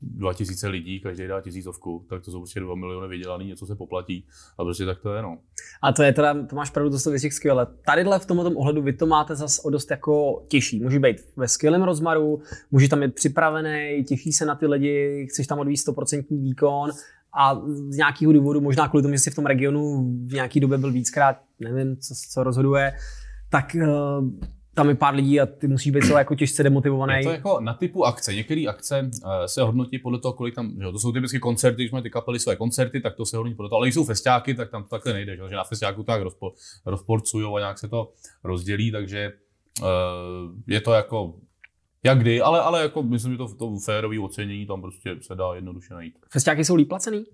2000 0.00 0.68
lidí, 0.68 1.00
každý 1.00 1.26
dá 1.26 1.40
tisícovku, 1.40 2.06
tak 2.08 2.22
to 2.22 2.30
jsou 2.30 2.38
prostě 2.38 2.60
2 2.60 2.74
miliony 2.74 3.08
vydělaný, 3.08 3.46
něco 3.46 3.66
se 3.66 3.74
poplatí 3.74 4.26
a 4.58 4.64
prostě 4.64 4.86
tak 4.86 5.00
to 5.00 5.14
je, 5.14 5.22
no. 5.22 5.38
A 5.82 5.92
to 5.92 6.02
je 6.02 6.12
teda, 6.12 6.46
to 6.46 6.56
máš 6.56 6.70
pravdu, 6.70 6.90
to 6.90 6.98
jsou 6.98 7.10
skvěle. 7.30 7.66
Tadyhle 7.86 8.18
v 8.18 8.26
tomto 8.26 8.50
ohledu 8.50 8.82
vy 8.82 8.92
to 8.92 9.06
máte 9.06 9.36
zase 9.36 9.62
o 9.62 9.70
dost 9.70 9.90
jako 9.90 10.44
těžší. 10.48 10.80
Může 10.80 10.98
být 10.98 11.16
ve 11.36 11.48
skvělém 11.48 11.82
rozmaru, 11.82 12.42
může 12.70 12.88
tam 12.88 13.00
být 13.00 13.14
připravený, 13.14 14.04
těší 14.04 14.32
se 14.32 14.46
na 14.46 14.54
ty 14.54 14.66
lidi, 14.66 15.26
chceš 15.30 15.46
tam 15.46 15.58
odvíjet 15.58 15.86
100% 15.88 16.24
výkon, 16.30 16.90
a 17.38 17.60
z 17.88 17.96
nějakého 17.96 18.32
důvodu, 18.32 18.60
možná 18.60 18.88
kvůli 18.88 19.02
tomu, 19.02 19.14
že 19.14 19.18
jsi 19.18 19.30
v 19.30 19.34
tom 19.34 19.46
regionu 19.46 20.12
v 20.26 20.32
nějaký 20.32 20.60
době 20.60 20.78
byl 20.78 20.92
víckrát, 20.92 21.36
nevím, 21.60 21.96
co, 21.96 22.14
co 22.30 22.42
rozhoduje, 22.42 22.92
tak 23.50 23.76
uh, 23.82 24.28
tam 24.76 24.88
je 24.88 24.94
pár 24.94 25.14
lidí 25.14 25.40
a 25.40 25.46
ty 25.46 25.68
musíš 25.68 25.92
být 25.92 26.04
celé 26.06 26.20
jako 26.20 26.34
těžce 26.34 26.62
demotivovaný. 26.62 27.14
Je 27.14 27.22
to 27.22 27.30
jako 27.30 27.60
na 27.60 27.74
typu 27.74 28.04
akce. 28.04 28.34
Některé 28.34 28.64
akce 28.68 29.10
uh, 29.24 29.30
se 29.46 29.62
hodnotí 29.62 29.98
podle 29.98 30.18
toho, 30.18 30.32
kolik 30.32 30.54
tam, 30.54 30.70
že 30.70 30.92
to 30.92 30.98
jsou 30.98 31.12
typicky 31.12 31.38
koncerty, 31.38 31.82
když 31.82 31.92
mají 31.92 32.02
ty 32.02 32.10
kapely 32.10 32.38
své 32.38 32.56
koncerty, 32.56 33.00
tak 33.00 33.14
to 33.14 33.26
se 33.26 33.36
hodnotí 33.36 33.54
podle 33.54 33.68
toho. 33.68 33.76
Ale 33.76 33.86
když 33.86 33.94
jsou 33.94 34.04
festiáky, 34.04 34.54
tak 34.54 34.70
tam 34.70 34.82
to 34.82 34.88
takhle 34.88 35.12
nejde, 35.12 35.36
že, 35.36 35.42
že 35.48 35.54
na 35.54 35.64
festiáku 35.64 36.02
tak 36.02 36.22
rozpo, 36.22 36.52
rozporcují 36.86 37.46
a 37.56 37.58
nějak 37.58 37.78
se 37.78 37.88
to 37.88 38.12
rozdělí, 38.44 38.90
takže 38.90 39.32
uh, 39.82 39.86
je 40.66 40.80
to 40.80 40.92
jako 40.92 41.34
jak 42.04 42.18
kdy, 42.18 42.40
ale, 42.40 42.60
ale 42.60 42.82
jako 42.82 43.02
myslím, 43.02 43.32
že 43.32 43.38
to, 43.38 43.54
to 43.54 43.78
férové 43.84 44.18
ocenění 44.18 44.66
tam 44.66 44.82
prostě 44.82 45.16
se 45.20 45.34
dá 45.34 45.54
jednoduše 45.54 45.94
najít. 45.94 46.18
Festiáky 46.32 46.64
jsou 46.64 46.74
líp 46.74 46.88
placený? 46.88 47.24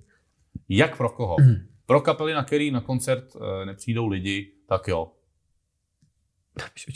Jak 0.69 0.97
pro 0.97 1.09
koho? 1.09 1.37
Mm. 1.41 1.55
Pro 1.87 2.01
kapely, 2.01 2.35
na 2.35 2.45
který 2.45 2.71
na 2.71 2.81
koncert 2.81 3.35
uh, 3.35 3.43
nepřijdou 3.65 4.07
lidi, 4.07 4.53
tak 4.69 4.89
jo. 4.89 5.13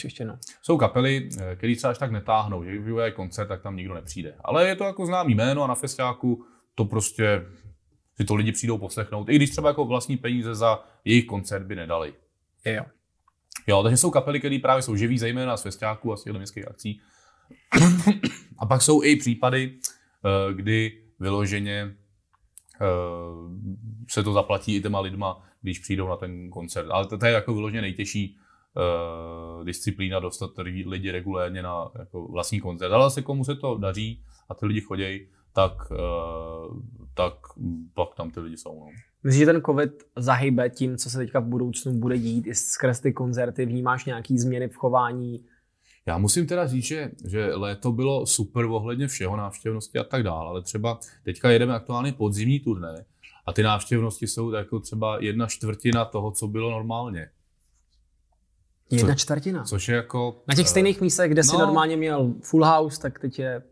Ještě 0.05 0.25
no. 0.25 0.39
Jsou 0.63 0.77
kapely, 0.77 1.29
eh, 1.41 1.57
které 1.57 1.77
třeba 1.77 1.91
až 1.91 1.99
tak 1.99 2.11
netáhnou, 2.11 2.65
že 2.65 2.71
když 2.71 2.95
je 3.05 3.11
koncert, 3.11 3.47
tak 3.47 3.63
tam 3.63 3.77
nikdo 3.77 3.95
nepřijde. 3.95 4.35
Ale 4.45 4.69
je 4.69 4.77
to 4.77 4.85
jako 4.85 5.07
známý 5.07 5.35
jméno 5.35 5.63
a 5.63 5.67
na 5.67 5.75
festiáku 5.75 6.45
to 6.75 6.85
prostě 6.85 7.47
si 8.17 8.25
to 8.25 8.35
lidi 8.35 8.53
přijdou 8.53 8.79
poslechnout, 8.79 9.29
i 9.29 9.37
když 9.37 9.51
třeba 9.51 9.69
jako 9.69 9.85
vlastní 9.85 10.17
peníze 10.17 10.55
za 10.55 10.85
jejich 11.05 11.27
koncert 11.27 11.67
by 11.67 11.77
nedali. 11.77 12.15
Jo. 12.65 12.85
Jo, 13.67 13.83
takže 13.83 13.97
jsou 13.97 14.11
kapely, 14.11 14.39
které 14.39 14.59
právě 14.63 14.83
jsou 14.83 14.97
živí, 14.97 15.19
zejména 15.19 15.57
z 15.57 15.63
festiáků 15.63 16.13
a 16.13 16.17
z 16.17 16.25
městských 16.25 16.69
akcí. 16.69 17.01
a 18.59 18.67
pak 18.67 18.83
jsou 18.83 19.03
i 19.03 19.17
případy, 19.17 19.79
eh, 20.25 20.55
kdy 20.55 21.03
vyloženě 21.21 21.97
eh, 22.81 22.87
se 24.09 24.23
to 24.23 24.33
zaplatí 24.33 24.77
i 24.77 24.83
těma 24.83 25.01
lidma, 25.01 25.49
když 25.63 25.79
přijdou 25.79 26.09
na 26.09 26.17
ten 26.17 26.51
koncert. 26.51 26.91
Ale 26.91 27.07
to 27.07 27.27
je 27.27 27.33
jako 27.33 27.55
vyloženě 27.55 27.81
nejtěžší 27.81 28.39
uh, 28.77 29.65
disciplína 29.65 30.21
dostat 30.21 30.51
lidi 30.59 31.11
regulérně 31.11 31.63
na 31.63 31.89
jako 31.99 32.29
vlastní 32.29 32.61
koncert. 32.61 32.93
Ale 32.93 33.11
se 33.11 33.23
komu 33.23 33.45
se 33.45 33.55
to 33.55 33.79
daří 33.79 34.23
a 34.49 34.55
ty 34.55 34.67
lidi 34.67 34.81
chodí, 34.81 35.29
tak, 35.55 35.73
uh, 35.91 36.81
tak 37.15 37.33
pak 37.95 38.15
tam 38.17 38.31
ty 38.31 38.41
lidi 38.41 38.57
jsou. 38.57 38.81
No. 38.81 38.87
Myslíš, 39.25 39.41
že 39.41 39.47
ten 39.47 39.63
covid 39.63 39.91
zahybe 40.17 40.71
tím, 40.71 40.97
co 40.97 41.11
se 41.11 41.19
teďka 41.19 41.41
v 41.41 41.45
budoucnu 41.45 41.93
bude 41.93 42.19
dít 42.19 42.47
i 42.47 42.55
skrz 42.55 43.01
ty 43.01 43.13
koncerty? 43.13 43.67
Vnímáš 43.67 44.05
nějaký 44.05 44.39
změny 44.39 44.69
v 44.69 44.77
chování? 44.77 45.45
Já 46.07 46.19
musím 46.19 46.47
teda 46.47 46.67
říct, 46.67 46.85
že, 46.85 47.11
že 47.29 47.55
léto 47.55 47.93
bylo 47.93 48.27
super 48.27 48.65
ohledně 48.65 49.07
všeho, 49.09 49.37
návštěvnosti 49.37 49.99
a 49.99 50.05
tak 50.05 50.23
dále, 50.23 50.49
ale 50.49 50.63
třeba 50.63 50.99
teďka 51.25 51.51
jedeme 51.51 51.75
aktuálně 51.75 52.13
podzimní 52.13 52.61
turné 52.61 53.05
a 53.47 53.53
ty 53.53 53.63
návštěvnosti 53.63 54.27
jsou 54.27 54.53
jako 54.53 54.81
třeba 54.81 55.23
jedna 55.23 55.47
čtvrtina 55.47 56.05
toho, 56.05 56.31
co 56.31 56.49
bylo 56.49 56.71
normálně. 56.71 57.31
Jedna 58.91 59.15
Co, 59.15 59.21
čtvrtina. 59.21 59.65
Což 59.65 59.89
je 59.89 59.97
jako... 59.97 60.43
Na 60.49 60.55
těch 60.55 60.69
stejných 60.69 61.01
místech, 61.01 61.31
kde 61.31 61.43
no, 61.47 61.53
si 61.53 61.57
normálně 61.59 61.97
měl 61.97 62.35
full 62.43 62.65
house, 62.65 63.01
tak 63.01 63.19
teď 63.19 63.39
je 63.39 63.63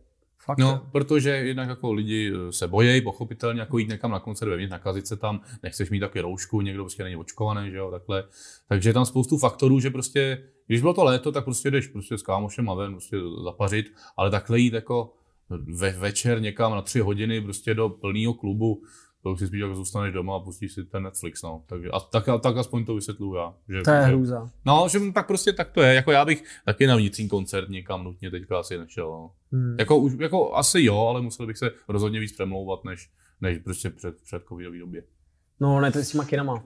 fakt... 0.44 0.58
No, 0.58 0.86
protože 0.92 1.30
jednak 1.30 1.68
jako 1.68 1.92
lidi 1.92 2.32
eh, 2.34 2.52
se 2.52 2.68
bojí, 2.68 3.00
pochopitelně, 3.00 3.60
jako 3.60 3.78
jít 3.78 3.88
někam 3.88 4.10
na 4.10 4.20
koncert 4.20 4.48
vevnitř, 4.48 4.70
nakazit 4.70 5.06
se 5.06 5.16
tam, 5.16 5.40
nechceš 5.62 5.90
mít 5.90 6.00
taky 6.00 6.20
roušku, 6.20 6.60
někdo 6.60 6.82
prostě 6.82 7.04
není 7.04 7.16
očkovaný, 7.16 7.70
že 7.70 7.76
jo, 7.76 7.90
takhle. 7.90 8.24
Takže 8.68 8.88
je 8.88 8.94
tam 8.94 9.04
spoustu 9.04 9.38
faktorů, 9.38 9.80
že 9.80 9.90
prostě, 9.90 10.44
když 10.66 10.80
bylo 10.80 10.94
to 10.94 11.04
léto, 11.04 11.32
tak 11.32 11.44
prostě 11.44 11.70
jdeš 11.70 11.86
prostě 11.86 12.18
s 12.18 12.22
kámošem 12.22 12.70
a 12.70 12.74
ven 12.74 12.92
prostě 12.92 13.16
zapařit, 13.44 13.86
ale 14.16 14.30
takhle 14.30 14.58
jít 14.58 14.72
jako 14.72 15.14
ve, 15.50 15.90
večer 15.90 16.40
někam 16.40 16.72
na 16.72 16.82
tři 16.82 17.00
hodiny 17.00 17.40
prostě 17.40 17.74
do 17.74 17.88
plného 17.88 18.34
klubu, 18.34 18.82
to 19.24 19.32
už 19.32 19.38
si 19.38 19.46
spíš 19.46 19.60
jako 19.60 19.74
zůstaneš 19.74 20.14
doma 20.14 20.36
a 20.36 20.38
pustíš 20.38 20.72
si 20.72 20.84
ten 20.84 21.02
Netflix, 21.02 21.42
no. 21.42 21.62
Takže, 21.66 21.90
a 21.90 22.00
tak, 22.00 22.28
a 22.28 22.38
tak 22.38 22.56
aspoň 22.56 22.84
to 22.84 22.94
vysvětluju 22.94 23.34
já. 23.34 23.54
Že, 23.68 23.82
to 23.82 23.90
je 23.90 24.00
že, 24.00 24.06
hrůza. 24.06 24.50
No, 24.64 24.86
že 24.90 25.00
tak 25.12 25.26
prostě 25.26 25.52
tak 25.52 25.70
to 25.70 25.82
je. 25.82 25.94
Jako 25.94 26.12
já 26.12 26.24
bych 26.24 26.44
taky 26.64 26.86
na 26.86 26.96
vnitřní 26.96 27.28
koncert 27.28 27.68
někam 27.68 28.04
nutně 28.04 28.30
teďka 28.30 28.58
asi 28.58 28.78
nešel. 28.78 29.10
No. 29.10 29.30
Hmm. 29.52 29.76
Jako, 29.78 29.98
už, 29.98 30.12
jako 30.20 30.54
asi 30.54 30.82
jo, 30.82 30.98
ale 30.98 31.20
musel 31.20 31.46
bych 31.46 31.58
se 31.58 31.70
rozhodně 31.88 32.20
víc 32.20 32.32
přemlouvat, 32.32 32.84
než, 32.84 33.10
než 33.40 33.58
prostě 33.58 33.90
před, 33.90 34.22
před 34.22 34.42
covidový 34.48 34.78
době. 34.78 35.02
No, 35.60 35.80
ne, 35.80 35.92
to 35.92 35.98
je 35.98 36.04
s 36.04 36.10
těma 36.10 36.24
kinama. 36.24 36.64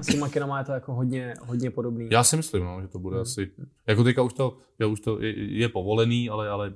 s 0.00 0.06
těma 0.06 0.28
kinama 0.28 0.58
je 0.58 0.64
to 0.64 0.72
jako 0.72 0.94
hodně, 0.94 1.34
hodně 1.46 1.70
podobný. 1.70 2.08
Já 2.10 2.24
si 2.24 2.36
myslím, 2.36 2.64
no, 2.64 2.80
že 2.82 2.88
to 2.88 2.98
bude 2.98 3.16
hmm. 3.16 3.22
asi, 3.22 3.50
jako 3.86 4.04
teďka 4.04 4.22
už 4.22 4.32
to, 4.32 4.56
je, 4.78 4.86
už 4.86 5.00
to 5.00 5.22
je, 5.22 5.58
je 5.58 5.68
povolený, 5.68 6.30
ale, 6.30 6.48
ale 6.48 6.74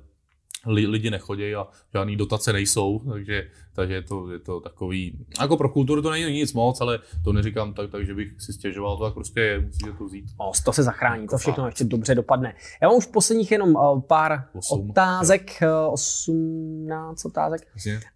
lidi 0.65 1.09
nechodí 1.09 1.55
a 1.55 1.67
žádný 1.93 2.15
dotace 2.15 2.53
nejsou, 2.53 2.99
takže, 2.99 3.47
takže 3.73 3.93
je, 3.93 4.01
to, 4.01 4.31
je 4.31 4.39
to 4.39 4.59
takový, 4.59 5.25
jako 5.41 5.57
pro 5.57 5.69
kulturu 5.69 6.01
to 6.01 6.11
není 6.11 6.33
nic 6.33 6.53
moc, 6.53 6.81
ale 6.81 6.99
to 7.23 7.33
neříkám 7.33 7.73
tak, 7.73 7.91
tak 7.91 8.05
že 8.05 8.13
bych 8.13 8.41
si 8.41 8.53
stěžoval, 8.53 8.97
to 8.97 9.03
tak 9.03 9.13
prostě 9.13 9.39
je, 9.39 9.59
musíte 9.59 9.91
to 9.91 10.05
vzít. 10.05 10.25
O, 10.37 10.51
to 10.65 10.73
se 10.73 10.83
zachrání, 10.83 11.21
jako 11.23 11.31
to 11.31 11.37
všechno 11.37 11.63
fakt. 11.63 11.71
ještě 11.71 11.83
dobře 11.83 12.15
dopadne. 12.15 12.55
Já 12.81 12.87
mám 12.87 12.97
už 12.97 13.05
posledních 13.05 13.51
jenom 13.51 13.75
uh, 13.75 14.01
pár 14.01 14.43
Osm, 14.53 14.89
otázek, 14.89 15.51
uh, 15.61 15.93
18 15.93 17.25
otázek. 17.25 17.67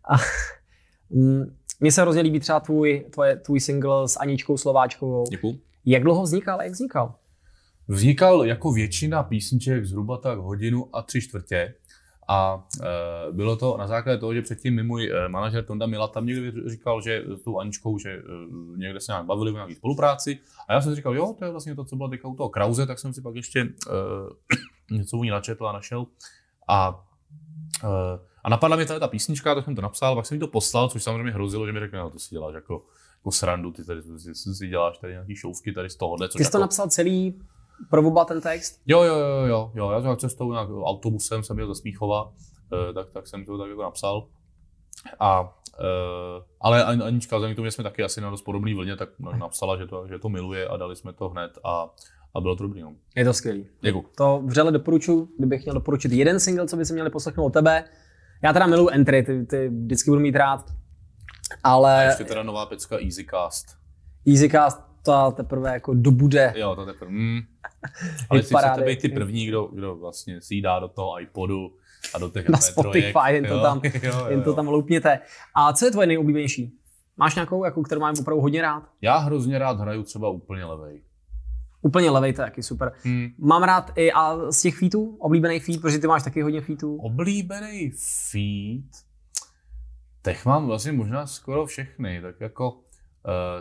A, 0.10 0.16
mm, 1.10 1.56
mně 1.80 1.92
se 1.92 2.02
hrozně 2.02 2.22
líbí 2.22 2.40
třeba 2.40 2.60
tvůj, 2.60 3.06
tvoje, 3.10 3.36
tvůj 3.36 3.60
single 3.60 4.08
s 4.08 4.20
Aničkou 4.20 4.58
Slováčkovou. 4.58 5.24
Děkuju. 5.30 5.60
Jak 5.86 6.04
dlouho 6.04 6.24
vznikal 6.24 6.62
jak 6.62 6.72
vznikal? 6.72 7.16
Vznikal 7.88 8.46
jako 8.46 8.72
většina 8.72 9.24
písniček 9.24 9.86
zhruba 9.86 10.18
tak 10.18 10.40
hodinu 10.40 10.96
a 10.96 11.02
tři 11.02 11.22
čtvrtě. 11.22 11.74
A 12.30 12.68
e, 12.82 13.32
bylo 13.32 13.56
to 13.56 13.78
na 13.78 13.88
základě 13.88 14.18
toho, 14.18 14.34
že 14.34 14.42
předtím 14.42 14.76
mi 14.76 14.84
můj 14.84 15.12
e, 15.12 15.30
manažer 15.30 15.66
Tonda 15.66 15.86
Mila 15.86 16.08
tam 16.08 16.26
někdy 16.26 16.70
říkal, 16.70 17.02
že 17.02 17.24
s 17.40 17.42
tou 17.42 17.60
Aničkou, 17.60 17.98
že 17.98 18.10
e, 18.10 18.22
někde 18.78 19.00
se 19.00 19.12
nějak 19.12 19.26
bavili 19.26 19.52
v 19.52 19.54
nějaké 19.54 19.76
spolupráci. 19.76 20.40
A 20.68 20.74
já 20.74 20.82
jsem 20.82 20.92
si 20.92 20.96
říkal, 20.96 21.16
jo, 21.16 21.36
to 21.40 21.46
je 21.46 21.52
vlastně 21.52 21.76
to, 21.76 21.86
co 21.86 21.96
bylo 21.96 22.10
teďka 22.10 22.28
u 22.28 22.36
toho 22.36 22.50
Krause, 22.50 22.86
tak 22.86 23.00
jsem 23.00 23.14
si 23.14 23.22
pak 23.22 23.36
ještě 23.36 23.60
e, 23.60 23.68
něco 24.98 25.18
u 25.18 25.24
ní 25.24 25.30
načetl 25.30 25.68
a 25.68 25.72
našel. 25.72 26.06
A, 26.68 27.06
e, 27.84 28.20
a 28.44 28.50
napadla 28.50 28.78
mi 28.78 28.86
tady 28.86 29.00
ta 29.00 29.08
písnička, 29.08 29.56
tak 29.56 29.66
jsem 29.66 29.76
to 29.76 29.82
napsal, 29.82 30.16
pak 30.16 30.26
jsem 30.26 30.36
mi 30.36 30.40
to 30.40 30.48
poslal, 30.48 30.90
což 30.90 31.04
samozřejmě 31.04 31.32
hrozilo, 31.32 31.66
že 31.66 31.72
mi 31.72 31.80
řekne, 31.80 32.00
no 32.00 32.10
to 32.10 32.20
si 32.20 32.36
děláš 32.36 32.56
jako, 32.56 32.86
jako 33.18 33.32
srandu, 33.32 33.72
ty 33.72 33.86
tady 33.86 34.02
si 34.36 34.68
děláš 34.68 34.98
tady 34.98 35.14
nějaký 35.14 35.36
šouvky 35.36 35.72
tady 35.72 35.90
z 35.90 35.96
tohohle. 35.96 36.28
Ty 36.28 36.32
jsi 36.32 36.44
jako, 36.44 36.52
to 36.52 36.60
napsal 36.60 36.90
celý 36.90 37.42
Probuba 37.90 38.26
ten 38.26 38.42
text? 38.42 38.82
Jo, 38.86 39.04
jo, 39.04 39.16
jo, 39.16 39.46
jo, 39.46 39.72
jo. 39.76 39.92
já 39.92 40.02
jsem 40.02 40.18
cestou 40.18 40.52
nějak 40.52 40.70
autobusem, 40.70 41.44
jsem 41.44 41.60
jel 41.60 41.68
ze 41.68 41.76
Smíchova, 41.76 42.32
eh, 42.90 42.94
tak, 42.94 43.10
tak 43.10 43.28
jsem 43.28 43.46
to 43.46 43.58
tak 43.58 43.70
jako 43.70 43.82
napsal. 43.82 44.28
A, 45.20 45.42
uh, 45.42 46.44
ale 46.62 46.84
Anička, 46.84 47.40
k 47.40 47.56
tomu, 47.56 47.66
že 47.66 47.72
jsme 47.72 47.84
taky 47.84 48.04
asi 48.04 48.22
na 48.22 48.30
dost 48.30 48.42
podobný 48.42 48.74
vlně, 48.74 48.96
tak 48.96 49.10
napsala, 49.20 49.78
že 49.78 49.88
to, 49.88 50.08
že 50.08 50.20
to 50.20 50.30
miluje 50.30 50.68
a 50.68 50.78
dali 50.78 50.96
jsme 50.96 51.14
to 51.14 51.30
hned 51.30 51.52
a, 51.64 51.90
a 52.34 52.42
bylo 52.42 52.56
to 52.56 52.64
dobrý. 52.64 52.82
No. 52.82 52.96
Je 53.16 53.26
to 53.26 53.34
skvělý. 53.34 53.68
Děkuji. 53.82 54.06
To 54.18 54.42
vřele 54.46 54.72
doporučuji, 54.72 55.28
kdybych 55.38 55.64
měl 55.64 55.74
doporučit 55.74 56.12
jeden 56.12 56.40
single, 56.40 56.68
co 56.68 56.78
by 56.78 56.86
si 56.86 56.94
měli 56.94 57.10
poslechnout 57.10 57.46
od 57.46 57.54
tebe. 57.54 57.84
Já 58.44 58.54
teda 58.54 58.68
miluji 58.68 58.90
entry, 58.92 59.24
ty, 59.24 59.46
ty 59.46 59.70
vždycky 59.70 60.10
budu 60.12 60.22
mít 60.22 60.36
rád. 60.36 60.66
Ale... 61.64 61.98
A 61.98 62.02
ještě 62.02 62.24
teda 62.24 62.44
nová 62.44 62.66
pecka 62.66 62.98
Easycast. 62.98 63.78
Easycast, 64.28 64.82
to 65.04 65.34
teprve 65.36 65.74
jako 65.74 65.94
dobude. 65.94 66.54
Jo, 66.56 66.76
to 66.76 66.86
teprve. 66.86 67.12
Mm. 67.12 67.40
Ale 68.30 68.44
si 68.44 68.56
chcete 68.56 68.86
být 68.86 69.02
ty 69.02 69.10
první, 69.10 69.46
kdo, 69.46 69.66
kdo 69.66 69.96
vlastně 69.96 70.42
si 70.42 70.62
dá 70.62 70.80
do 70.80 70.88
toho 70.88 71.22
iPodu 71.22 71.74
a 72.14 72.20
do 72.20 72.30
těch 72.30 72.50
Na 72.50 72.58
Spotify, 72.58 73.20
jen 73.28 73.46
to, 73.48 73.62
tam, 73.62 73.82
jo, 73.84 74.02
jo, 74.04 74.26
jen 74.30 74.44
to 74.44 74.54
tam 74.54 74.68
loupněte. 74.68 75.20
A 75.56 75.74
co 75.74 75.86
je 75.86 75.92
tvoje 75.92 76.08
nejoblíbenější? 76.08 76.74
Máš 77.18 77.36
nějakou, 77.36 77.66
jako, 77.66 77.84
kterou 77.84 78.02
mám 78.02 78.16
opravdu 78.20 78.42
hodně 78.42 78.62
rád? 78.62 78.84
Já 79.02 79.18
hrozně 79.18 79.60
rád 79.60 79.80
hraju 79.80 80.04
třeba 80.04 80.30
úplně 80.30 80.66
levej. 80.66 81.02
Úplně 81.82 82.10
levej, 82.10 82.34
to 82.34 82.42
je 82.42 82.46
taky 82.46 82.64
super. 82.64 82.94
Hmm. 83.04 83.30
Mám 83.38 83.64
rád 83.64 83.92
i 83.96 84.12
a 84.12 84.52
z 84.52 84.62
těch 84.62 84.78
featů, 84.78 85.18
oblíbený 85.20 85.60
feat, 85.60 85.82
protože 85.82 86.00
ty 86.00 86.08
máš 86.08 86.24
taky 86.24 86.42
hodně 86.42 86.62
featů. 86.62 86.98
Oblíbený 86.98 87.92
feat? 88.32 89.04
Těch 90.24 90.46
mám 90.46 90.68
vlastně 90.68 90.92
možná 90.92 91.28
skoro 91.28 91.66
všechny, 91.66 92.22
tak 92.22 92.42
jako 92.42 92.78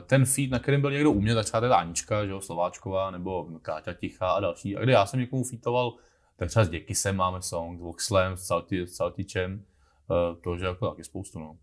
ten 0.06 0.24
feed, 0.24 0.50
na 0.50 0.58
kterém 0.58 0.80
byl 0.80 0.90
někdo 0.90 1.10
u 1.10 1.20
mě, 1.20 1.34
tak 1.34 1.44
třeba 1.44 1.60
teda 1.60 1.76
Anička, 1.76 2.24
že 2.24 2.30
jo, 2.30 2.40
Slováčková, 2.40 3.10
nebo 3.10 3.48
Káťa 3.62 3.92
Tichá 3.92 4.30
a 4.30 4.40
další. 4.40 4.76
A 4.76 4.80
kde 4.80 4.92
já 4.92 5.06
jsem 5.06 5.20
někomu 5.20 5.44
featoval, 5.44 5.94
tak 6.36 6.48
třeba 6.48 6.64
s 6.64 6.68
Děkisem 6.68 7.16
máme 7.16 7.42
song, 7.42 7.78
s 7.78 7.82
Voxlem, 7.82 8.36
s, 8.36 8.46
Salti, 8.46 8.86
s 8.86 8.96
Saltičem, 8.96 9.62
eh, 10.10 10.36
to, 10.40 10.58
že 10.58 10.66
jako 10.66 10.90
taky 10.90 11.04
spoustu, 11.04 11.38
no. 11.38 11.56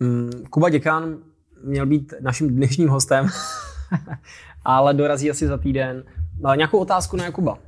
Mm, 0.00 0.30
Kuba 0.50 0.68
Děkán 0.68 1.18
měl 1.64 1.86
být 1.86 2.14
naším 2.20 2.48
dnešním 2.48 2.88
hostem, 2.88 3.28
ale 4.64 4.94
dorazí 4.94 5.30
asi 5.30 5.46
za 5.46 5.58
týden. 5.58 6.04
Ale 6.44 6.56
nějakou 6.56 6.78
otázku 6.78 7.16
na 7.16 7.24
Jakuba? 7.24 7.58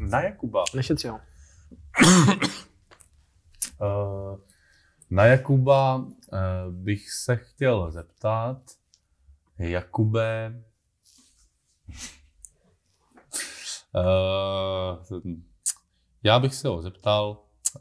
Na 0.00 0.20
Jakuba? 0.20 0.64
Nešetři 0.74 1.08
ho. 1.08 1.20
uh, 3.80 4.38
na 5.12 5.26
Jakuba 5.26 5.96
uh, 5.96 6.08
bych 6.70 7.10
se 7.10 7.36
chtěl 7.36 7.90
zeptat, 7.90 8.62
Jakube, 9.58 10.62
uh, 13.94 15.20
já 16.22 16.38
bych 16.38 16.54
se 16.54 16.68
ho 16.68 16.82
zeptal, 16.82 17.30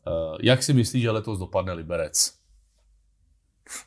uh, 0.08 0.38
jak 0.42 0.64
si 0.64 0.74
myslíš, 0.74 1.02
že 1.02 1.12
letos 1.12 1.40
dopadne 1.40 1.74
Liberec? 1.74 2.34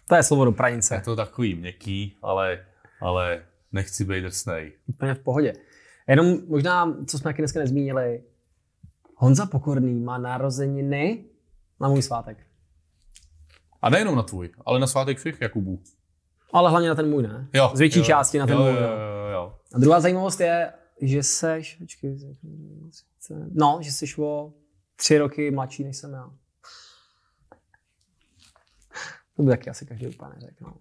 To 0.08 0.14
je 0.14 0.22
slovo 0.22 0.44
do 0.44 0.52
pranice. 0.52 0.94
Je 0.94 1.00
to 1.00 1.16
takový 1.16 1.54
měkký, 1.54 2.16
ale, 2.22 2.66
ale 3.00 3.46
nechci 3.72 4.04
být 4.04 4.20
drsnej. 4.20 4.72
Úplně 4.86 5.14
v 5.14 5.18
pohodě. 5.18 5.52
Jenom 6.08 6.38
možná, 6.48 6.96
co 7.06 7.18
jsme 7.18 7.24
taky 7.24 7.42
dneska 7.42 7.60
nezmínili, 7.60 8.22
Honza 9.16 9.46
Pokorný 9.46 10.00
má 10.00 10.18
narozeniny 10.18 11.24
na 11.80 11.88
můj 11.88 12.02
svátek. 12.02 12.53
A 13.84 13.90
nejenom 13.90 14.16
na 14.16 14.22
tvůj, 14.22 14.50
ale 14.66 14.78
na 14.78 14.86
svátek 14.86 15.18
všech 15.18 15.40
Jakubů. 15.40 15.82
Ale 16.52 16.70
hlavně 16.70 16.88
na 16.88 16.94
ten 16.94 17.10
můj, 17.10 17.22
ne? 17.22 17.48
Jo, 17.52 17.70
Z 17.74 17.78
větší 17.78 17.98
jo, 17.98 18.04
části 18.04 18.38
na 18.38 18.46
ten 18.46 18.56
jo, 18.56 18.62
můj. 18.62 18.72
Jo, 18.72 18.80
jo. 18.80 18.88
jo, 18.88 19.28
jo. 19.32 19.58
A 19.74 19.78
druhá 19.78 20.00
zajímavost 20.00 20.40
je, 20.40 20.72
že 21.00 21.22
seš, 21.22 21.76
počkej, 21.76 22.18
no, 23.50 23.78
že 23.82 23.92
jsi 23.92 24.06
o 24.18 24.52
tři 24.96 25.18
roky 25.18 25.50
mladší, 25.50 25.84
než 25.84 25.96
jsem 25.96 26.12
já. 26.12 26.30
To 29.36 29.42
by 29.42 29.50
taky 29.50 29.70
asi 29.70 29.86
každý 29.86 30.06
úplně 30.06 30.30
neřekl. 30.34 30.64
No. 30.64 30.74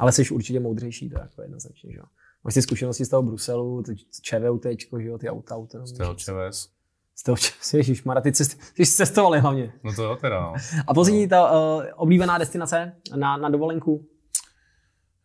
Ale 0.00 0.12
jsi 0.12 0.30
určitě 0.30 0.60
moudřejší, 0.60 1.10
to 1.10 1.18
je 1.18 1.22
jako 1.22 1.42
jednoznačně, 1.42 1.92
že 1.92 1.98
jo. 1.98 2.04
Máš 2.44 2.54
ty 2.54 2.62
zkušenosti 2.62 3.04
z 3.04 3.08
toho 3.08 3.22
Bruselu, 3.22 3.82
to 3.82 3.92
ČVUT, 4.22 4.66
že 5.00 5.08
jo, 5.08 5.18
ty 5.18 5.30
auta, 5.30 5.56
autonomní. 5.56 5.94
Z 5.94 5.98
toho 5.98 6.14
ČVS. 6.14 6.68
Z 7.14 7.22
toho 7.22 7.36
ČVS, 7.36 7.74
ježišmara, 7.74 8.20
ty, 8.20 8.32
cest, 8.32 8.74
ty 8.74 8.86
jsi 8.86 8.96
cestovali 8.96 9.40
hlavně. 9.40 9.72
No 9.84 9.94
to 9.94 10.02
jo 10.02 10.16
teda, 10.16 10.40
no. 10.40 10.54
A 10.86 10.94
poslední 10.94 11.28
ta 11.28 11.50
uh, 11.52 11.82
oblíbená 11.96 12.38
destinace 12.38 12.92
na, 13.16 13.36
na 13.36 13.48
dovolenku? 13.48 14.06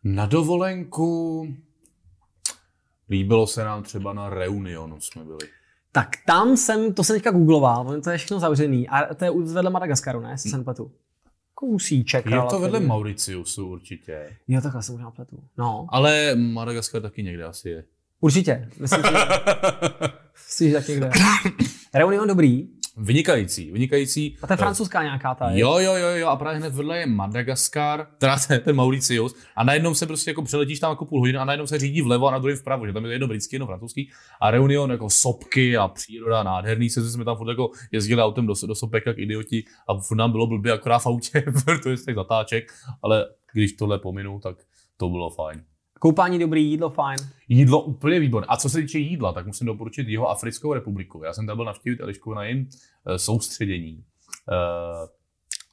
Na 0.04 0.26
dovolenku 0.26 1.44
líbilo 3.10 3.48
se 3.48 3.64
nám 3.64 3.84
třeba 3.84 4.14
na 4.14 4.30
Reunionu 4.30 5.00
jsme 5.02 5.24
byli. 5.24 5.40
Tak 5.92 6.10
tam 6.26 6.58
jsem, 6.58 6.94
to 6.94 7.04
jsem 7.04 7.16
teďka 7.16 7.32
googloval, 7.32 7.88
on 7.88 8.02
to 8.02 8.10
je 8.10 8.18
všechno 8.18 8.40
zavřený. 8.40 8.90
A 8.90 9.14
to 9.16 9.26
je 9.26 9.32
vedle 9.32 9.70
Madagaskaru, 9.70 10.20
ne? 10.20 10.38
Si 10.38 10.50
jsem 10.50 10.64
pletu. 10.64 10.92
Kousíček. 11.54 12.26
Je 12.26 12.42
to 12.50 12.60
vedle 12.60 12.80
Mauriciusu 12.80 13.68
určitě. 13.68 14.38
Jo, 14.48 14.62
takhle 14.62 14.84
jsem 14.84 14.96
možná 14.96 15.12
pletu. 15.12 15.44
No, 15.58 15.88
Ale 15.90 16.36
Madagaskar 16.36 17.02
taky 17.02 17.24
někde 17.24 17.44
asi 17.44 17.70
je. 17.70 17.84
určitě. 18.20 18.70
Myslím, 18.80 19.04
že, 19.04 19.10
že 20.60 20.74
tak 20.74 20.88
někde. 20.88 21.12
Reunion 21.94 22.28
dobrý. 22.28 22.68
Vynikající, 23.00 23.72
vynikající. 23.72 24.38
A 24.42 24.48
to 24.48 24.54
je 24.54 24.58
francouzská 24.58 25.04
nějaká 25.04 25.36
ta. 25.36 25.50
je? 25.50 25.60
Jo, 25.60 25.78
jo, 25.80 25.96
jo, 25.96 26.08
jo, 26.10 26.28
a 26.28 26.36
právě 26.36 26.60
hned 26.60 26.74
vedle 26.74 27.00
je 27.00 27.06
Madagaskar, 27.06 28.08
teda 28.18 28.38
ten, 28.48 28.62
ten 28.62 28.76
Mauricius, 28.76 29.36
a 29.56 29.64
najednou 29.64 29.94
se 29.94 30.06
prostě 30.06 30.30
jako 30.30 30.42
přeletíš 30.42 30.80
tam 30.80 30.90
jako 30.90 31.06
půl 31.06 31.20
hodiny 31.20 31.38
a 31.38 31.46
najednou 31.46 31.68
se 31.68 31.80
řídí 31.80 32.02
vlevo 32.02 32.28
a 32.28 32.32
na 32.32 32.40
druhém 32.40 32.58
vpravo, 32.58 32.88
že 32.88 32.94
tam 32.94 33.06
je 33.06 33.12
jedno 33.12 33.28
britský, 33.28 33.56
jedno 33.56 33.66
francouzský 33.66 34.10
a 34.42 34.52
Reunion 34.52 34.92
jako 34.92 35.10
sopky 35.10 35.78
a 35.78 35.88
příroda 35.88 36.44
nádherný, 36.44 36.90
se 36.90 37.12
jsme 37.12 37.26
tam 37.26 37.38
furt 37.38 37.50
jako 37.50 37.70
jezdili 37.92 38.22
autem 38.22 38.48
do, 38.48 38.54
do 38.68 38.76
sopek 38.76 39.04
jak 39.06 39.18
idioti 39.18 39.64
a 39.88 40.00
furt 40.00 40.18
nám 40.18 40.32
bylo 40.32 40.48
blbě 40.48 40.72
akorát 40.72 41.00
v 41.00 41.08
autě, 41.08 41.44
protože 41.66 41.98
z 41.98 42.06
těch 42.06 42.16
zatáček, 42.16 42.74
ale 43.04 43.26
když 43.54 43.74
tohle 43.74 44.00
pominu, 44.00 44.40
tak 44.40 44.58
to 44.98 45.10
bylo 45.10 45.30
fajn. 45.30 45.64
Koupání 46.00 46.40
dobrý, 46.40 46.72
jídlo 46.72 46.90
fajn. 46.90 47.18
Jídlo 47.48 47.82
úplně 47.82 48.20
výborné. 48.20 48.48
A 48.50 48.58
co 48.58 48.70
se 48.70 48.82
týče 48.82 49.00
jídla, 49.00 49.34
tak 49.34 49.48
musím 49.48 49.68
doporučit 49.68 50.08
jeho 50.08 50.30
Africkou 50.30 50.74
republiku. 50.74 51.24
Já 51.24 51.34
jsem 51.34 51.48
tam 51.48 51.58
byl 51.58 51.66
navštívit 51.66 52.00
Elišku 52.00 52.34
na 52.34 52.44
jejím 52.44 52.70
eh, 53.06 53.20
soustředění 53.20 53.96
uh, 53.96 55.10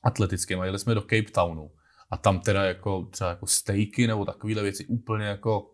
atletickém 0.02 0.60
a 0.60 0.64
jeli 0.64 0.78
jsme 0.78 0.94
do 0.94 1.00
Cape 1.00 1.30
Townu. 1.34 1.70
A 2.10 2.16
tam 2.16 2.40
teda 2.40 2.64
jako 2.64 3.08
třeba 3.10 3.30
jako 3.30 3.46
stejky 3.46 4.06
nebo 4.06 4.24
takovéhle 4.24 4.62
věci 4.62 4.86
úplně 4.86 5.24
jako... 5.24 5.70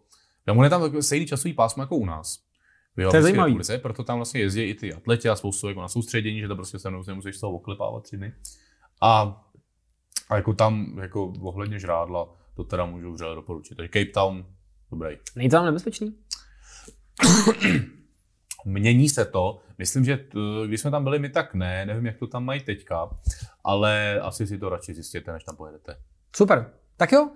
Já 0.46 0.52
mu 0.52 0.64
je 0.64 0.70
tam 0.70 1.02
stejný 1.02 1.26
časový 1.26 1.54
pásmo 1.54 1.82
jako 1.82 1.96
u 1.96 2.04
nás. 2.06 2.38
To 3.10 3.16
je 3.16 3.22
zajímavý. 3.22 3.50
republice, 3.50 3.78
proto 3.78 4.04
tam 4.04 4.16
vlastně 4.16 4.40
jezdí 4.40 4.62
i 4.62 4.74
ty 4.74 4.94
atleti 4.94 5.28
a 5.28 5.36
spoustu 5.36 5.68
jako 5.68 5.80
na 5.80 5.88
soustředění, 5.88 6.40
že 6.40 6.48
to 6.48 6.56
prostě 6.56 6.78
se 6.78 6.90
mnou 6.90 7.02
nemusíš 7.06 7.36
z 7.36 7.40
toho 7.40 7.52
oklepávat 7.52 8.02
tři 8.02 8.16
dny. 8.16 8.32
A, 9.02 9.42
a 10.28 10.36
jako 10.36 10.54
tam 10.54 10.98
jako 11.00 11.32
ohledně 11.40 11.78
žrádla, 11.78 12.39
to 12.54 12.64
teda 12.64 12.86
můžu 12.86 13.12
vřele 13.12 13.34
doporučit. 13.34 13.74
Takže 13.74 13.88
Cape 13.88 14.12
Town, 14.14 14.46
dobrý. 14.90 15.16
Není 15.36 15.50
to 15.50 15.56
tam 15.56 15.64
nebezpečný? 15.64 16.14
Mění 18.64 19.08
se 19.08 19.24
to. 19.24 19.58
Myslím, 19.78 20.04
že 20.04 20.16
t, 20.16 20.38
když 20.66 20.80
jsme 20.80 20.90
tam 20.90 21.04
byli 21.04 21.18
my, 21.18 21.28
tak 21.28 21.54
ne. 21.54 21.86
Nevím, 21.86 22.06
jak 22.06 22.16
to 22.16 22.26
tam 22.26 22.44
mají 22.44 22.60
teďka. 22.60 23.10
Ale 23.64 24.20
asi 24.20 24.46
si 24.46 24.58
to 24.58 24.68
radši 24.68 24.94
zjistěte, 24.94 25.32
než 25.32 25.44
tam 25.44 25.56
pojedete. 25.56 25.96
Super. 26.36 26.70
Tak 26.96 27.12
jo. 27.12 27.30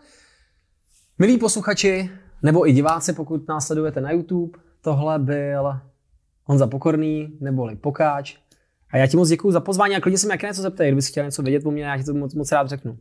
Milí 1.18 1.38
posluchači, 1.38 2.10
nebo 2.42 2.68
i 2.68 2.72
diváci, 2.72 3.12
pokud 3.12 3.48
nás 3.48 3.66
sledujete 3.66 4.00
na 4.00 4.10
YouTube, 4.10 4.58
tohle 4.80 5.18
byl 5.18 5.80
Honza 6.44 6.66
Pokorný, 6.66 7.38
neboli 7.40 7.76
Pokáč. 7.76 8.36
A 8.90 8.96
já 8.96 9.06
ti 9.06 9.16
moc 9.16 9.28
děkuji 9.28 9.52
za 9.52 9.60
pozvání 9.60 9.96
a 9.96 10.00
klidně 10.00 10.18
se 10.18 10.26
mi 10.26 10.32
jaké 10.32 10.46
něco 10.46 10.62
zeptej, 10.62 10.88
kdybys 10.88 11.08
chtěl 11.08 11.24
něco 11.24 11.42
vědět 11.42 11.62
po 11.62 11.70
mně, 11.70 11.84
já 11.84 11.98
ti 11.98 12.04
to 12.04 12.14
moc, 12.14 12.34
moc 12.34 12.52
rád 12.52 12.68
řeknu. 12.68 12.98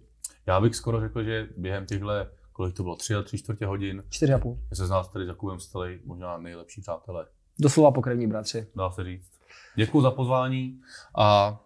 Já 0.48 0.62
bych 0.62 0.76
skoro 0.76 1.00
řekl, 1.02 1.24
že 1.24 1.48
během 1.58 1.86
těchhle, 1.86 2.28
kolik 2.52 2.76
to 2.76 2.84
bylo, 2.84 2.96
tři 2.96 3.16
a 3.16 3.22
tři 3.22 3.38
čtvrtě 3.38 3.66
hodin, 3.66 4.04
Čtyři 4.10 4.34
a 4.34 4.40
půl. 4.40 4.60
se 4.74 4.88
z 4.88 4.90
nás 4.90 5.10
tady 5.10 5.26
s 5.26 5.28
Jakubem 5.28 5.60
stali 5.60 6.00
možná 6.06 6.38
nejlepší 6.38 6.82
přátelé. 6.82 7.26
Doslova 7.60 7.92
pokrevní 7.92 8.28
bratři. 8.28 8.68
Dá 8.76 8.92
se 8.92 9.04
říct. 9.04 9.32
Děkuji 9.76 10.02
za 10.02 10.12
pozvání 10.12 10.80
a 11.18 11.60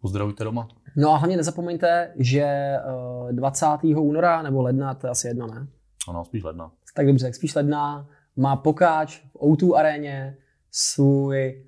pozdravujte 0.00 0.44
doma. 0.44 0.68
No 0.96 1.10
a 1.10 1.16
hlavně 1.16 1.36
nezapomeňte, 1.36 2.12
že 2.18 2.42
eh, 2.42 3.32
20. 3.32 3.66
února 3.96 4.42
nebo 4.42 4.62
ledna, 4.62 4.94
to 4.94 5.06
je 5.06 5.10
asi 5.10 5.26
jedno, 5.28 5.46
ne? 5.46 5.66
Ano, 6.08 6.24
spíš 6.24 6.42
ledna. 6.42 6.70
Tak 6.94 7.06
dobře, 7.06 7.32
spíš 7.32 7.54
ledna, 7.54 8.08
má 8.36 8.56
Pokáč 8.56 9.20
v 9.20 9.34
O2 9.34 9.74
aréně 9.74 10.36
svůj 10.70 11.64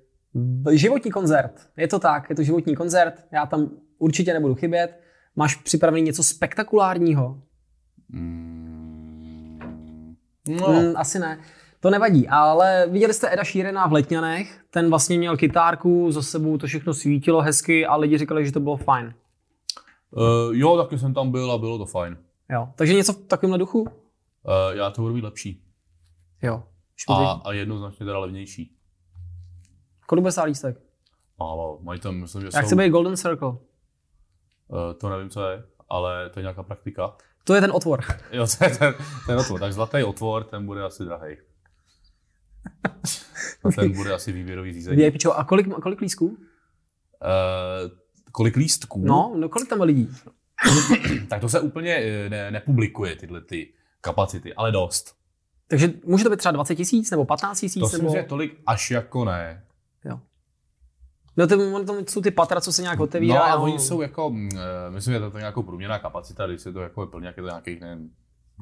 životní 0.71 1.11
koncert. 1.11 1.69
Je 1.77 1.87
to 1.87 1.99
tak, 1.99 2.29
je 2.29 2.35
to 2.35 2.43
životní 2.43 2.75
koncert, 2.75 3.13
já 3.31 3.45
tam 3.45 3.69
určitě 3.97 4.33
nebudu 4.33 4.55
chybět. 4.55 4.99
Máš 5.35 5.55
připravený 5.55 6.01
něco 6.01 6.23
spektakulárního? 6.23 7.41
Mm, 8.09 8.71
No. 10.47 10.67
Mm, 10.67 10.97
asi 10.97 11.19
ne. 11.19 11.39
To 11.79 11.89
nevadí, 11.89 12.27
ale 12.27 12.87
viděli 12.89 13.13
jste 13.13 13.33
Eda 13.33 13.43
Sheerana 13.43 13.87
v 13.87 13.93
Letňanech, 13.93 14.63
ten 14.69 14.89
vlastně 14.89 15.17
měl 15.17 15.37
kytárku, 15.37 16.11
za 16.11 16.21
sebou 16.21 16.57
to 16.57 16.67
všechno 16.67 16.93
svítilo 16.93 17.41
hezky 17.41 17.85
a 17.85 17.95
lidi 17.95 18.17
říkali, 18.17 18.45
že 18.45 18.51
to 18.51 18.59
bylo 18.59 18.77
fajn. 18.77 19.13
uh, 20.11 20.21
jo, 20.55 20.77
taky 20.77 20.99
jsem 20.99 21.13
tam 21.13 21.31
byl 21.31 21.51
a 21.51 21.57
bylo 21.57 21.77
to 21.77 21.85
fajn. 21.85 22.17
Jo. 22.49 22.69
Takže 22.75 22.93
něco 22.93 23.13
v 23.13 23.17
takovémhle 23.27 23.57
duchu? 23.57 23.81
Uh, 23.81 23.89
já 24.73 24.89
to 24.91 25.01
budu 25.01 25.13
mít 25.13 25.23
lepší. 25.23 25.63
Jo. 26.41 26.63
A, 27.09 27.13
a 27.31 27.53
jednoznačně 27.53 28.05
teda 28.05 28.19
levnější. 28.19 28.75
Kolik 30.07 30.21
bude 30.21 30.31
stát 30.31 30.43
lístek? 30.43 30.81
Ale 31.39 31.77
mají 31.81 31.99
tam, 31.99 32.15
myslím, 32.15 32.41
že 32.41 32.47
Já 32.53 32.61
jsou... 32.61 32.65
chci 32.65 32.75
být 32.75 32.89
Golden 32.89 33.17
Circle. 33.17 33.53
Uh, 34.71 34.93
to 34.99 35.09
nevím, 35.09 35.29
co 35.29 35.49
je, 35.49 35.63
ale 35.89 36.29
to 36.29 36.39
je 36.39 36.41
nějaká 36.41 36.63
praktika. 36.63 37.15
To 37.43 37.55
je 37.55 37.61
ten 37.61 37.71
otvor. 37.73 38.03
Jo, 38.31 38.47
to 38.57 38.63
je 38.63 38.69
ten, 38.69 38.93
ten 39.27 39.37
otvor. 39.39 39.59
Tak 39.59 39.73
zlatý 39.73 40.03
otvor, 40.03 40.43
ten 40.43 40.65
bude 40.65 40.83
asi 40.83 41.03
drahý. 41.05 41.37
A 43.63 43.71
ten 43.75 43.91
bude 43.91 44.13
asi 44.13 44.31
výběrový 44.31 44.73
řízení. 44.73 44.97
VIP, 44.97 45.15
a 45.35 45.43
kolik, 45.43 45.73
kolik 45.73 46.01
lístků? 46.01 46.25
Uh, 46.25 46.35
kolik 48.31 48.55
lístků? 48.55 49.01
No, 49.05 49.33
no 49.35 49.49
kolik 49.49 49.69
tam 49.69 49.79
je 49.79 49.85
lidí? 49.85 50.09
Tak 51.29 51.41
to 51.41 51.49
se 51.49 51.59
úplně 51.59 51.95
eh, 51.95 52.29
ne, 52.29 52.51
nepublikuje, 52.51 53.15
tyhle 53.15 53.41
ty 53.41 53.73
kapacity, 54.01 54.53
ale 54.53 54.71
dost. 54.71 55.15
Takže 55.67 55.93
může 56.05 56.23
to 56.23 56.29
být 56.29 56.37
třeba 56.37 56.51
20 56.51 56.75
tisíc 56.75 57.11
nebo 57.11 57.25
15 57.25 57.57
To 57.57 57.59
tisíc? 57.59 57.73
si 57.73 57.97
Nebo... 57.97 58.03
myslím, 58.03 58.21
že 58.21 58.27
tolik 58.29 58.61
až 58.65 58.91
jako 58.91 59.25
ne. 59.25 59.65
Jo. 60.05 60.19
No 61.37 61.47
to, 61.47 61.55
ono 61.55 61.83
to 61.85 61.95
jsou 62.09 62.21
ty 62.21 62.31
patra, 62.31 62.61
co 62.61 62.73
se 62.73 62.81
nějak 62.81 62.99
otevírá. 62.99 63.35
No 63.35 63.43
a 63.43 63.49
jo. 63.49 63.61
oni 63.61 63.79
jsou 63.79 64.01
jako, 64.01 64.29
mm, 64.29 64.49
eh, 64.55 64.91
myslím, 64.91 65.13
že 65.13 65.19
to 65.19 65.37
je 65.37 65.41
nějakou 65.41 65.63
průměrná 65.63 65.99
kapacita, 65.99 66.47
když 66.47 66.61
se 66.61 66.73
to 66.73 66.79
jako 66.79 67.01
je 67.01 67.07
plně, 67.07 67.27
jak 67.27 67.37
je 67.37 67.43
to 67.43 67.49
nějakých, 67.49 67.81
nevím, 67.81 68.09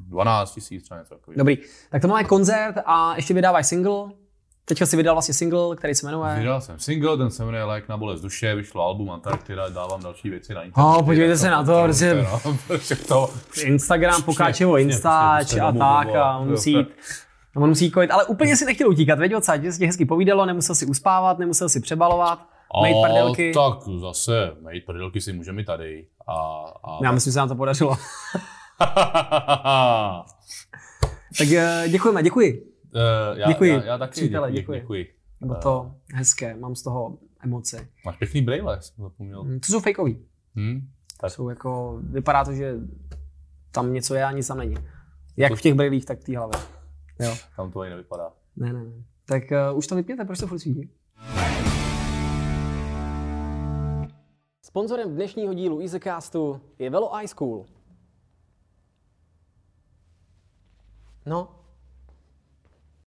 12 0.08 0.54
tisíc, 0.54 0.82
třeba 0.84 1.00
něco 1.00 1.14
takového. 1.14 1.38
Dobrý. 1.38 1.58
Tak 1.90 2.02
to 2.02 2.08
máme 2.08 2.24
koncert 2.24 2.76
a 2.86 3.16
ještě 3.16 3.34
vydávají 3.34 3.64
single. 3.64 4.04
Teďka 4.64 4.86
si 4.86 4.96
vydal 4.96 5.14
vlastně 5.14 5.34
single, 5.34 5.76
který 5.76 5.94
se 5.94 6.06
jmenuje... 6.06 6.34
Vydal 6.38 6.60
jsem 6.60 6.78
single, 6.78 7.16
ten 7.16 7.30
se 7.30 7.44
jmenuje 7.44 7.64
Lék 7.64 7.88
na 7.88 7.96
bolest 7.96 8.20
duše, 8.20 8.54
vyšlo 8.54 8.82
album 8.82 9.10
Antarktida, 9.10 9.68
dávám 9.68 10.02
další 10.02 10.30
věci 10.30 10.54
na 10.54 10.62
internet. 10.62 10.88
Oh, 10.88 11.04
podívejte 11.04 11.36
se 11.36 11.50
na 11.50 11.64
to, 11.64 11.82
prostě- 11.84 12.26
No, 12.32 12.56
prostě 12.66 12.96
to. 12.96 13.30
Instagram, 13.64 14.22
Pokáčevo 14.22 14.78
Instač 14.78 15.46
přesně, 15.46 15.60
a 15.60 15.72
tak 15.72 16.08
a 16.08 16.36
on 16.38 16.50
musí 16.50 16.72
jít. 16.72 16.88
On 17.56 17.68
musí 17.68 17.84
jít 17.84 17.90
kojit, 17.90 18.10
ale 18.10 18.24
úplně 18.24 18.56
si 18.56 18.64
nechtěl 18.64 18.88
utíkat, 18.88 19.18
že 19.62 19.72
se 19.72 19.78
ti 19.78 19.86
hezky 19.86 20.04
povídalo, 20.04 20.46
nemusel 20.46 20.74
si 20.74 20.86
uspávat, 20.86 21.38
nemusel 21.38 21.68
si 21.68 21.80
přebalovat, 21.80 22.49
A 22.74 23.02
prdelky. 23.04 23.52
Tak 23.54 23.82
zase, 24.00 24.56
mít 24.72 24.86
prdelky 24.86 25.20
si 25.20 25.32
můžeme 25.32 25.64
tady. 25.64 26.06
A, 26.26 26.64
a 26.84 26.98
Já 27.04 27.12
myslím, 27.12 27.30
že 27.30 27.32
se 27.32 27.38
nám 27.38 27.48
to 27.48 27.54
podařilo. 27.54 27.96
Tak 31.38 31.48
eh, 31.52 31.84
děkujeme, 31.88 32.22
děkuji. 32.22 32.72
Eh, 32.94 33.38
já, 33.40 33.48
Děkuji, 33.48 33.70
Já, 33.72 33.84
já 33.84 33.98
taky 33.98 34.10
přítele, 34.12 34.52
děkuji. 34.52 34.80
děkuji. 34.80 35.04
děkuji. 35.04 35.14
Bylo 35.40 35.60
to 35.60 35.94
hezké, 36.14 36.56
mám 36.56 36.74
z 36.74 36.82
toho 36.82 37.18
emoce. 37.44 37.88
Máš 38.04 38.16
pěkný 38.16 38.42
brejle, 38.42 38.82
jsem 38.82 39.04
zapomněl. 39.04 39.44
Hm, 39.44 39.60
To 39.60 39.66
jsou 39.72 39.80
fakeový. 39.80 40.18
Hm? 40.56 40.88
Tak 41.20 41.30
Jsou 41.32 41.48
jako, 41.48 41.98
vypadá 42.02 42.44
to, 42.44 42.52
že 42.52 42.74
tam 43.70 43.92
něco 43.92 44.14
je 44.14 44.24
a 44.24 44.32
nic 44.32 44.46
tam 44.46 44.58
není. 44.58 44.74
Jak 45.36 45.52
v 45.52 45.60
těch 45.60 45.74
brýlích, 45.74 46.04
tak 46.04 46.20
v 46.20 46.24
té 46.24 46.36
hlavě. 46.38 46.60
Jo. 47.20 47.34
tam 47.56 47.70
to 47.70 47.80
ani 47.80 47.90
nevypadá. 47.90 48.30
Ne, 48.56 48.72
ne, 48.72 48.84
ne. 48.84 48.90
Tak 49.24 49.42
uh, 49.72 49.78
už 49.78 49.86
to 49.86 49.94
vypněte, 49.96 50.24
proč 50.24 50.38
to 50.38 50.46
furt 50.46 50.58
svítí? 50.58 50.90
Sponzorem 54.70 55.14
dnešního 55.14 55.54
dílu 55.54 55.80
Easycastu 55.80 56.60
je 56.78 56.90
Velo 56.90 57.22
iSchool. 57.22 57.66
No, 61.26 61.59